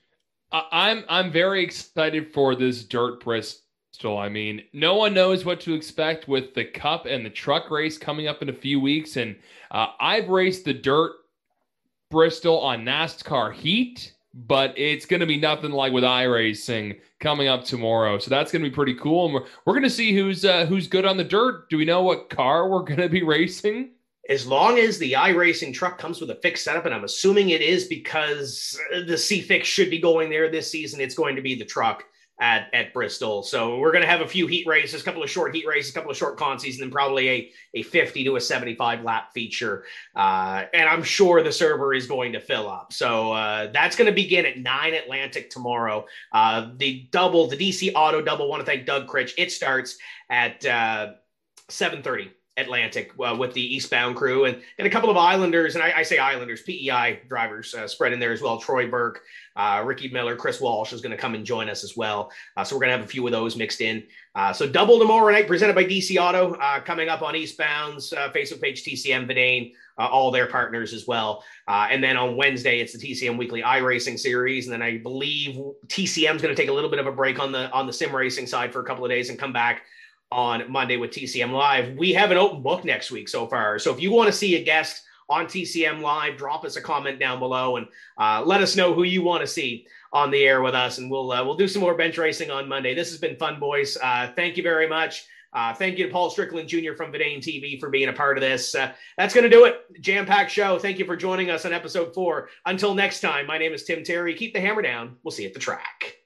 I'm 0.52 1.04
I'm 1.10 1.30
very 1.30 1.62
excited 1.62 2.34
for 2.34 2.56
this 2.56 2.86
dirt 2.86 3.22
Bristol. 3.22 4.18
I 4.18 4.30
mean, 4.30 4.64
no 4.72 4.96
one 4.96 5.14
knows 5.14 5.44
what 5.44 5.60
to 5.62 5.74
expect 5.74 6.30
with 6.30 6.54
the 6.54 6.64
Cup 6.64 7.06
and 7.06 7.26
the 7.26 7.30
truck 7.30 7.70
race 7.70 7.98
coming 7.98 8.30
up 8.30 8.42
in 8.42 8.48
a 8.48 8.54
few 8.54 8.80
weeks, 8.80 9.18
and 9.18 9.36
uh, 9.72 9.88
I've 10.00 10.30
raced 10.30 10.64
the 10.64 10.74
dirt 10.74 11.12
Bristol 12.10 12.60
on 12.60 12.84
NASCAR 12.86 13.54
Heat, 13.54 14.14
but 14.34 14.74
it's 14.78 15.06
going 15.06 15.20
to 15.20 15.26
be 15.26 15.38
nothing 15.38 15.72
like 15.72 15.94
with 15.94 16.04
iRacing 16.04 17.00
coming 17.20 17.48
up 17.48 17.64
tomorrow. 17.64 18.18
So 18.18 18.30
that's 18.30 18.52
going 18.52 18.64
to 18.64 18.70
be 18.70 18.74
pretty 18.74 18.96
cool. 18.96 19.26
And 19.26 19.34
we're, 19.36 19.46
we're 19.66 19.74
going 19.74 19.84
to 19.84 19.90
see 19.90 20.16
who's 20.16 20.44
uh, 20.44 20.66
who's 20.66 20.88
good 20.88 21.06
on 21.06 21.18
the 21.18 21.24
dirt. 21.24 21.70
Do 21.70 21.78
we 21.78 21.86
know 21.86 22.02
what 22.02 22.30
car 22.30 22.68
we're 22.68 22.84
going 22.84 23.00
to 23.00 23.10
be 23.10 23.24
racing? 23.24 23.92
As 24.28 24.46
long 24.46 24.78
as 24.78 25.00
the 25.00 25.14
iRacing 25.14 25.74
truck 25.74 25.98
comes 25.98 26.22
with 26.22 26.30
a 26.30 26.36
fixed 26.36 26.64
setup, 26.64 26.86
and 26.86 26.94
I'm 26.94 27.04
assuming 27.04 27.50
it 27.50 27.62
is 27.62 27.86
because 27.86 28.80
the 29.08 29.18
C 29.18 29.42
fix 29.42 29.68
should 29.68 29.90
be 29.90 30.00
going 30.00 30.30
there 30.30 30.52
this 30.52 30.70
season, 30.70 31.02
it's 31.02 31.16
going 31.16 31.36
to 31.36 31.42
be 31.42 31.56
the 31.56 31.66
truck 31.66 32.04
at, 32.40 32.74
at 32.74 32.94
Bristol. 32.94 33.44
So 33.44 33.78
we're 33.80 33.92
going 33.92 34.04
to 34.04 34.08
have 34.10 34.22
a 34.22 34.28
few 34.28 34.48
heat 34.48 34.66
races, 34.66 35.02
a 35.02 35.04
couple 35.04 35.22
of 35.22 35.30
short 35.30 35.54
heat 35.54 35.68
races, 35.68 35.92
a 35.92 35.94
couple 35.94 36.12
of 36.12 36.18
short 36.18 36.38
consies, 36.38 36.74
and 36.74 36.84
then 36.84 36.92
probably 36.92 37.30
a, 37.30 37.52
a 37.74 37.84
50 37.84 38.24
to 38.24 38.36
a 38.38 38.42
75 38.42 39.04
lap 39.04 39.34
feature. 39.34 39.84
Uh, 40.16 40.66
and 40.74 40.88
I'm 40.88 41.04
sure 41.04 41.44
the 41.44 41.52
server 41.52 41.94
is 41.94 42.08
going 42.08 42.34
to 42.34 42.40
fill 42.40 42.70
up. 42.70 42.94
So 42.94 43.34
uh, 43.34 43.72
that's 43.72 43.96
going 43.96 44.08
to 44.08 44.16
begin 44.16 44.46
at 44.46 44.58
9 44.58 44.94
Atlantic 44.94 45.50
tomorrow. 45.50 46.06
Uh, 46.32 46.72
the 46.78 47.08
double, 47.12 47.48
the 47.48 47.58
DC 47.58 47.92
Auto 47.94 48.22
double, 48.22 48.50
want 48.50 48.62
to 48.62 48.66
thank 48.66 48.86
Doug 48.86 49.08
Critch. 49.08 49.34
It 49.38 49.52
starts 49.52 49.98
at 50.30 50.64
730 50.64 52.26
uh, 52.26 52.30
Atlantic 52.60 53.12
uh, 53.20 53.36
with 53.38 53.54
the 53.54 53.76
eastbound 53.76 54.16
crew 54.16 54.46
and, 54.46 54.62
and 54.78 54.88
a 54.88 54.90
couple 54.90 55.10
of 55.10 55.18
Islanders, 55.18 55.76
and 55.76 55.84
I, 55.84 55.92
I 55.98 56.04
say 56.04 56.18
Islanders, 56.18 56.62
PEI 56.62 57.22
drivers 57.28 57.74
uh, 57.74 57.88
spread 57.88 58.14
in 58.14 58.20
there 58.20 58.32
as 58.32 58.42
well. 58.42 58.60
Troy 58.60 58.90
Burke, 58.90 59.22
uh, 59.56 59.84
Ricky 59.86 60.10
Miller, 60.10 60.36
Chris 60.36 60.62
Walsh 60.62 60.94
is 60.94 61.02
going 61.02 61.12
to 61.12 61.18
come 61.18 61.36
and 61.36 61.46
join 61.46 61.70
us 61.70 61.84
as 61.84 61.98
well. 61.98 62.32
Uh, 62.56 62.64
so 62.64 62.76
we're 62.76 62.82
going 62.82 62.92
to 62.92 62.98
have 62.98 63.06
a 63.06 63.10
few 63.10 63.26
of 63.26 63.32
those 63.32 63.56
mixed 63.56 63.82
in. 63.82 64.04
Uh, 64.36 64.54
so 64.54 64.68
double 64.68 65.00
tomorrow 65.00 65.32
night 65.32 65.48
presented 65.48 65.76
by 65.76 65.84
DC 65.84 66.18
Auto 66.18 66.54
uh, 66.56 66.80
coming 66.82 67.10
up 67.10 67.22
on 67.22 67.34
Eastbound's 67.34 68.12
Facebook 68.34 68.62
page, 68.62 68.84
TCM 68.84 69.28
Vidane, 69.28 69.74
all 69.98 70.32
their 70.32 70.48
partners 70.48 70.94
as 70.94 71.08
well. 71.08 71.44
and 71.68 72.02
then 72.04 72.16
on 72.16 72.38
Wednesday, 72.38 72.80
it's 72.80 72.94
the 72.94 73.00
TCM 73.00 73.38
Weekly 73.38 73.62
iRacing 73.62 74.18
Series. 74.18 74.68
And 74.68 74.74
then 74.74 74.82
I 74.82 74.98
believe 74.98 75.60
TCM 75.88 76.36
is 76.36 76.42
going 76.42 76.56
to 76.56 76.56
take 76.56 76.70
a 76.70 76.74
little 76.74 76.90
bit 76.90 77.00
of 77.00 77.08
a 77.08 77.12
break 77.12 77.40
on 77.40 77.52
the 77.52 77.70
on 77.72 77.86
the 77.86 77.94
sim 77.94 78.16
racing 78.16 78.48
side 78.48 78.72
for 78.72 78.80
a 78.80 78.84
couple 78.84 79.04
of 79.04 79.10
days 79.10 79.30
and 79.30 79.38
come 79.38 79.52
back 79.52 79.84
on 80.32 80.72
Monday 80.72 80.98
with 80.98 81.12
TCM 81.12 81.52
Live. 81.52 81.96
We 81.98 82.14
have 82.14 82.32
an 82.32 82.38
open 82.38 82.62
book 82.62 82.86
next 82.86 83.12
week 83.12 83.30
so 83.30 83.48
far. 83.48 83.80
So 83.80 83.94
if 83.94 84.00
you 84.00 84.12
want 84.12 84.28
to 84.28 84.38
see 84.38 84.56
a 84.56 84.64
guest 84.64 85.04
on 85.30 85.46
TCM 85.46 86.02
Live, 86.02 86.38
drop 86.38 86.66
us 86.66 86.76
a 86.76 86.82
comment 86.82 87.20
down 87.20 87.40
below 87.40 87.78
and 87.78 87.88
uh, 88.18 88.44
let 88.46 88.62
us 88.62 88.76
know 88.76 88.94
who 88.94 89.04
you 89.04 89.22
want 89.22 89.42
to 89.42 89.48
see 89.48 89.88
on 90.12 90.32
the 90.32 90.44
air 90.44 90.62
with 90.62 90.74
us, 90.74 90.98
and 90.98 91.10
we'll 91.10 91.32
uh, 91.32 91.44
we'll 91.44 91.56
do 91.56 91.68
some 91.68 91.82
more 91.82 91.96
bench 91.96 92.18
racing 92.18 92.50
on 92.50 92.68
Monday. 92.68 92.96
This 92.96 93.10
has 93.12 93.20
been 93.20 93.36
fun, 93.36 93.60
boys. 93.60 93.98
Uh, 94.02 94.32
thank 94.36 94.58
you 94.58 94.64
very 94.64 94.88
much. 94.88 95.28
Uh, 95.52 95.74
thank 95.74 95.98
you 95.98 96.06
to 96.06 96.12
Paul 96.12 96.30
Strickland 96.30 96.70
Jr. 96.70 96.94
from 96.96 97.12
Vidane 97.12 97.40
TV 97.40 97.80
for 97.80 97.90
being 97.90 98.10
a 98.10 98.14
part 98.14 98.38
of 98.38 98.42
this. 98.42 98.76
Uh, 98.76 98.92
that's 99.18 99.34
going 99.34 99.44
to 99.44 99.50
do 99.50 99.66
it. 99.66 99.82
Jam 100.00 100.26
packed 100.26 100.52
show. 100.52 100.78
Thank 100.78 101.00
you 101.00 101.06
for 101.06 101.16
joining 101.16 101.50
us 101.50 101.66
on 101.66 101.74
episode 101.74 102.14
four. 102.14 102.50
Until 102.66 102.94
next 102.94 103.22
time, 103.22 103.48
my 103.48 103.58
name 103.58 103.74
is 103.74 103.84
Tim 103.84 104.04
Terry. 104.04 104.36
Keep 104.36 104.54
the 104.54 104.62
hammer 104.62 104.84
down. 104.84 105.18
We'll 105.24 105.32
see 105.32 105.44
you 105.44 105.50
at 105.50 105.56
the 105.56 105.60
track. 105.60 106.19